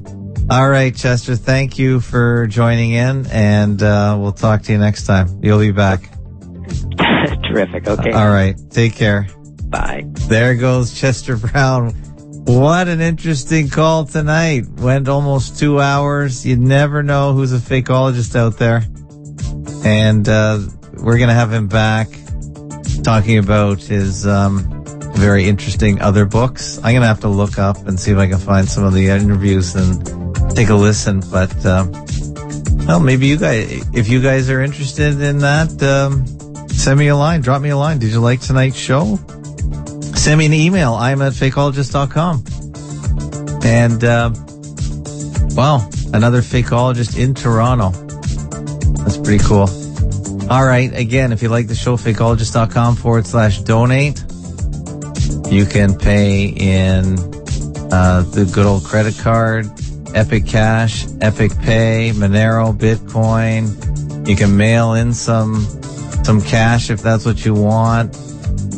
All 0.48 0.68
right, 0.68 0.94
Chester. 0.94 1.34
Thank 1.34 1.78
you 1.78 2.00
for 2.00 2.46
joining 2.46 2.92
in, 2.92 3.26
and 3.26 3.82
uh, 3.82 4.16
we'll 4.18 4.32
talk 4.32 4.62
to 4.62 4.72
you 4.72 4.78
next 4.78 5.04
time. 5.04 5.40
You'll 5.42 5.58
be 5.58 5.72
back. 5.72 6.08
Terrific. 7.42 7.86
Okay. 7.86 8.12
All 8.12 8.28
right. 8.30 8.56
Take 8.70 8.94
care. 8.94 9.26
Bye. 9.64 10.04
There 10.28 10.54
goes 10.54 10.98
Chester 10.98 11.36
Brown. 11.36 11.90
What 12.46 12.86
an 12.86 13.00
interesting 13.00 13.68
call 13.68 14.04
tonight. 14.04 14.68
Went 14.76 15.08
almost 15.08 15.58
two 15.58 15.80
hours. 15.80 16.46
You 16.46 16.56
never 16.56 17.02
know 17.02 17.32
who's 17.32 17.52
a 17.52 17.58
fakeologist 17.58 18.36
out 18.36 18.56
there. 18.56 18.84
And 19.84 20.28
uh, 20.28 20.60
we're 20.94 21.18
going 21.18 21.28
to 21.28 21.34
have 21.34 21.52
him 21.52 21.66
back 21.66 22.08
talking 23.02 23.38
about 23.38 23.80
his 23.80 24.26
um, 24.28 24.75
very 25.16 25.46
interesting 25.46 26.00
other 26.00 26.24
books. 26.24 26.78
I'm 26.82 27.00
to 27.00 27.06
have 27.06 27.20
to 27.20 27.28
look 27.28 27.58
up 27.58 27.86
and 27.86 27.98
see 27.98 28.12
if 28.12 28.18
I 28.18 28.28
can 28.28 28.38
find 28.38 28.68
some 28.68 28.84
of 28.84 28.94
the 28.94 29.08
interviews 29.08 29.74
and 29.74 30.54
take 30.54 30.68
a 30.68 30.74
listen. 30.74 31.20
But, 31.20 31.64
um, 31.66 31.92
well, 32.86 33.00
maybe 33.00 33.26
you 33.26 33.36
guys, 33.36 33.84
if 33.94 34.08
you 34.08 34.22
guys 34.22 34.48
are 34.50 34.60
interested 34.60 35.20
in 35.20 35.38
that, 35.38 35.82
um, 35.82 36.26
send 36.68 36.98
me 36.98 37.08
a 37.08 37.16
line, 37.16 37.40
drop 37.40 37.60
me 37.60 37.70
a 37.70 37.76
line. 37.76 37.98
Did 37.98 38.10
you 38.10 38.20
like 38.20 38.40
tonight's 38.40 38.76
show? 38.76 39.18
send 40.14 40.38
me 40.38 40.46
an 40.46 40.54
email. 40.54 40.94
I'm 40.94 41.22
at 41.22 41.34
fakeologist.com. 41.34 42.44
And, 43.64 44.02
uh, 44.02 44.30
another 46.12 46.42
fakeologist 46.42 47.18
in 47.18 47.34
Toronto. 47.34 47.90
That's 49.04 49.18
pretty 49.18 49.44
cool. 49.44 49.68
All 50.50 50.64
right. 50.64 50.92
Again, 50.94 51.32
if 51.32 51.42
you 51.42 51.48
like 51.48 51.68
the 51.68 51.74
show, 51.74 51.96
fakeologist.com 51.96 52.96
forward 52.96 53.26
slash 53.26 53.60
donate. 53.60 54.22
You 55.50 55.66
can 55.66 55.96
pay 55.96 56.46
in, 56.46 57.18
uh, 57.92 58.22
the 58.22 58.50
good 58.52 58.66
old 58.66 58.84
credit 58.84 59.16
card, 59.18 59.66
Epic 60.14 60.46
Cash, 60.46 61.06
Epic 61.20 61.52
Pay, 61.60 62.12
Monero, 62.14 62.76
Bitcoin. 62.76 64.28
You 64.28 64.34
can 64.34 64.56
mail 64.56 64.94
in 64.94 65.12
some, 65.12 65.60
some 66.24 66.40
cash 66.40 66.90
if 66.90 67.02
that's 67.02 67.24
what 67.24 67.44
you 67.44 67.54
want. 67.54 68.16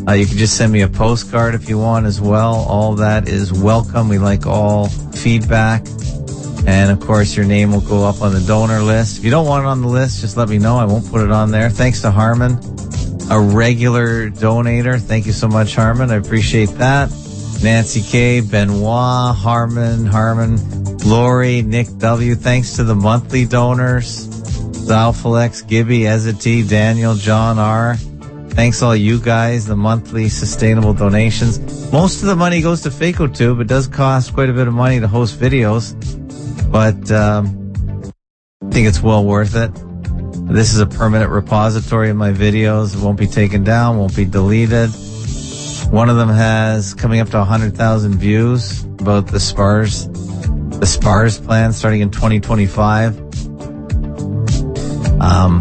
Uh, 0.07 0.12
you 0.12 0.27
can 0.27 0.37
just 0.37 0.57
send 0.57 0.73
me 0.73 0.83
a 0.83 0.89
postcard 0.89 1.55
if 1.55 1.69
you 1.69 1.79
want 1.79 2.07
as 2.07 2.20
well. 2.20 2.55
All 2.55 2.95
that 2.97 3.29
is 3.29 3.53
welcome. 3.53 4.09
We 4.09 4.19
like 4.19 4.47
all 4.47 4.89
feedback. 4.89 5.87
And 6.66 6.91
of 6.91 7.01
course, 7.01 7.37
your 7.37 7.47
name 7.47 7.73
will 7.73 7.81
go 7.81 8.05
up 8.05 8.20
on 8.20 8.33
the 8.33 8.41
donor 8.41 8.81
list. 8.81 9.19
If 9.19 9.25
you 9.25 9.31
don't 9.31 9.47
want 9.47 9.65
it 9.65 9.69
on 9.69 9.81
the 9.81 9.89
list, 9.89 10.20
just 10.20 10.37
let 10.37 10.49
me 10.49 10.59
know. 10.59 10.77
I 10.77 10.85
won't 10.85 11.11
put 11.11 11.23
it 11.23 11.31
on 11.31 11.51
there. 11.51 11.70
Thanks 11.70 12.01
to 12.03 12.11
Harmon, 12.11 12.57
a 13.31 13.41
regular 13.41 14.31
donator. 14.31 15.01
Thank 15.01 15.27
you 15.27 15.33
so 15.33 15.49
much, 15.49 15.75
Harmon. 15.75 16.11
I 16.11 16.17
appreciate 16.17 16.71
that. 16.79 17.11
Nancy 17.63 18.03
K, 18.03 18.41
Benoit, 18.41 19.35
Harmon, 19.35 20.07
Harmon, 20.07 20.97
Lori, 20.99 21.63
Nick 21.63 21.89
W. 21.99 22.35
Thanks 22.35 22.77
to 22.77 22.85
the 22.85 22.95
monthly 22.95 23.45
donors. 23.45 24.29
Zalfalex, 24.29 25.67
Gibby, 25.67 26.01
Ezety, 26.01 26.67
Daniel, 26.69 27.15
John 27.15 27.59
R. 27.59 27.97
Thanks 28.51 28.83
all 28.83 28.97
you 28.97 29.21
guys, 29.21 29.67
the 29.67 29.77
monthly 29.77 30.29
sustainable 30.29 30.95
donations. 30.95 31.59
Most 31.93 32.23
of 32.23 32.29
the 32.29 32.37
money 32.37 32.61
goes 32.61 32.81
to 32.83 32.89
FakeOTube. 32.89 33.61
It 33.61 33.67
does 33.69 33.87
cost 33.87 34.35
quite 34.35 34.51
a 34.51 34.53
bit 34.53 34.67
of 34.67 34.75
money 34.75 34.99
to 35.01 35.07
host 35.07 35.39
videos, 35.39 35.93
but 36.73 37.11
um, 37.13 38.13
I 38.63 38.71
think 38.71 38.89
it's 38.89 39.01
well 39.01 39.25
worth 39.25 39.55
it. 39.55 39.71
This 40.51 40.73
is 40.73 40.81
a 40.81 40.87
permanent 40.87 41.31
repository 41.31 42.09
of 42.09 42.16
my 42.16 42.33
videos. 42.33 42.97
It 42.97 43.03
won't 43.03 43.19
be 43.19 43.27
taken 43.27 43.65
down, 43.65 43.99
won't 43.99 44.16
be 44.16 44.25
deleted. 44.25 44.89
One 45.91 46.09
of 46.09 46.16
them 46.16 46.31
has 46.31 46.95
coming 46.95 47.20
up 47.20 47.29
to 47.31 47.37
100,000 47.37 48.15
views 48.15 48.83
about 48.85 49.27
the 49.27 49.41
SPARS, 49.41 50.09
the 50.09 50.87
SPARS 50.87 51.39
plan 51.39 51.75
starting 51.75 52.01
in 52.01 52.11
2025. 52.11 53.19
Um, 55.20 55.61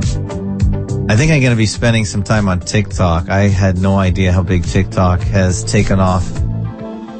I 1.09 1.17
think 1.17 1.33
I'm 1.33 1.41
going 1.41 1.51
to 1.51 1.55
be 1.57 1.65
spending 1.65 2.05
some 2.05 2.23
time 2.23 2.47
on 2.47 2.61
TikTok. 2.61 3.27
I 3.29 3.49
had 3.49 3.77
no 3.77 3.97
idea 3.97 4.31
how 4.31 4.41
big 4.41 4.63
TikTok 4.63 5.19
has 5.19 5.65
taken 5.65 5.99
off. 5.99 6.25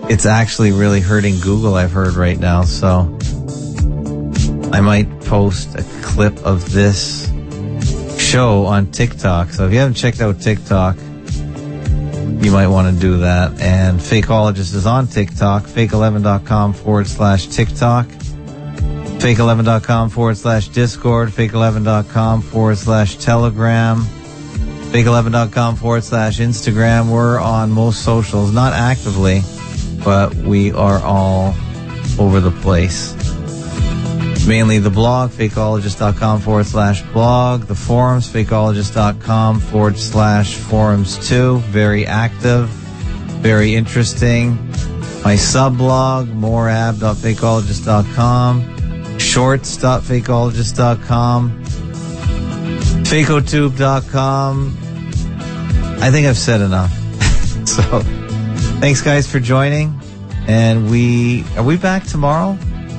It's 0.10 0.26
actually 0.26 0.72
really 0.72 1.02
hurting 1.02 1.42
Google, 1.42 1.76
I've 1.76 1.92
heard 1.92 2.14
right 2.14 2.40
now. 2.40 2.64
So 2.64 3.18
I 4.72 4.80
might 4.80 5.20
post 5.26 5.76
a 5.76 5.84
clip 6.02 6.38
of 6.46 6.72
this 6.72 7.30
show 8.28 8.66
on 8.66 8.92
TikTok. 8.92 9.52
So 9.52 9.68
if 9.68 9.72
you 9.72 9.80
haven't 9.80 9.94
checked 9.94 10.20
out 10.20 10.42
TikTok, 10.42 10.98
you 10.98 12.52
might 12.52 12.68
want 12.68 12.94
to 12.94 13.00
do 13.00 13.20
that. 13.20 13.62
And 13.62 14.00
Fakeologist 14.00 14.76
is 14.76 14.86
on 14.86 15.08
TikTok, 15.08 15.64
fake11.com 15.64 16.74
forward 16.74 17.08
slash 17.08 17.48
TikTok, 17.48 18.08
fake11.com 18.08 20.10
forward 20.10 20.36
slash 20.36 20.68
Discord, 20.68 21.30
fake11.com 21.30 22.42
forward 22.42 22.78
slash 22.78 23.16
Telegram, 23.16 24.02
fake11.com 24.92 25.78
forward 25.78 26.04
slash 26.04 26.40
Instagram. 26.40 27.10
We're 27.10 27.40
on 27.40 27.72
most 27.72 28.04
socials, 28.04 28.54
not 28.54 28.74
actively, 28.74 29.40
but 30.04 30.36
we 30.36 30.74
are 30.74 31.00
all 31.00 31.56
over 32.20 32.42
the 32.42 32.52
place. 32.52 33.17
Mainly 34.48 34.80
the 34.80 34.90
blog, 34.90 35.32
fakeologist.com 35.32 36.40
forward 36.40 36.68
slash 36.68 37.02
blog, 37.12 37.64
the 37.64 37.76
forums, 37.76 38.32
fakeologist.com 38.32 39.60
forward 39.60 40.00
slash 40.00 40.56
forums 40.56 41.28
too. 41.28 41.58
Very 41.60 42.08
active, 42.08 42.70
very 42.70 43.76
interesting. 43.76 44.56
My 45.26 45.36
sublog, 45.36 46.34
moreab.fakeologist.com, 46.34 49.20
shorts.fakeologist.com, 49.20 51.64
fakeotube.com. 53.04 54.78
I 56.00 56.12
think 56.12 56.26
I've 56.26 56.38
said 56.38 56.62
enough. 56.62 56.92
so, 57.68 58.00
thanks 58.80 59.02
guys 59.02 59.30
for 59.30 59.42
joining. 59.42 60.00
And 60.48 60.90
we, 60.90 61.44
are 61.58 61.64
we 61.64 61.76
back 61.76 62.06
tomorrow? 62.06 62.58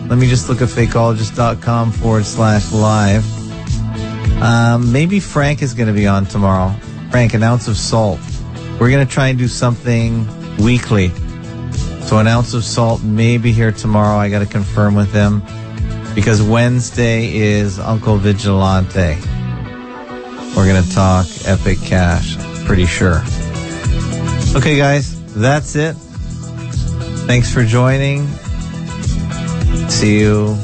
Let 0.08 0.18
me 0.18 0.26
just 0.26 0.48
look 0.48 0.62
at 0.62 0.68
fakeologist.com 0.68 1.92
forward 1.92 2.24
slash 2.24 2.72
live. 2.72 3.24
Um, 4.42 4.90
maybe 4.90 5.20
Frank 5.20 5.60
is 5.60 5.74
going 5.74 5.88
to 5.88 5.92
be 5.92 6.06
on 6.06 6.24
tomorrow. 6.24 6.74
Frank, 7.10 7.34
an 7.34 7.42
ounce 7.42 7.68
of 7.68 7.76
salt. 7.76 8.18
We're 8.80 8.90
going 8.90 9.06
to 9.06 9.12
try 9.12 9.28
and 9.28 9.38
do 9.38 9.48
something 9.48 10.26
weekly. 10.56 11.10
So 12.02 12.18
an 12.18 12.26
ounce 12.26 12.54
of 12.54 12.64
salt 12.64 13.02
may 13.02 13.36
be 13.36 13.52
here 13.52 13.70
tomorrow. 13.70 14.16
I 14.16 14.30
got 14.30 14.38
to 14.38 14.46
confirm 14.46 14.94
with 14.94 15.12
him 15.12 15.42
because 16.14 16.40
Wednesday 16.40 17.36
is 17.36 17.78
Uncle 17.78 18.16
Vigilante. 18.16 19.18
We're 20.56 20.66
going 20.66 20.82
to 20.82 20.90
talk 20.90 21.26
Epic 21.44 21.78
Cash. 21.82 22.36
Pretty 22.64 22.86
sure. 22.86 23.22
Okay, 24.56 24.78
guys, 24.78 25.22
that's 25.34 25.76
it. 25.76 25.94
Thanks 27.26 27.52
for 27.52 27.62
joining. 27.62 28.26
See 29.88 30.20
you 30.20 30.56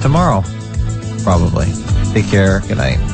tomorrow, 0.00 0.42
probably. 1.22 1.66
Take 2.12 2.26
care. 2.26 2.60
Good 2.60 2.78
night. 2.78 3.09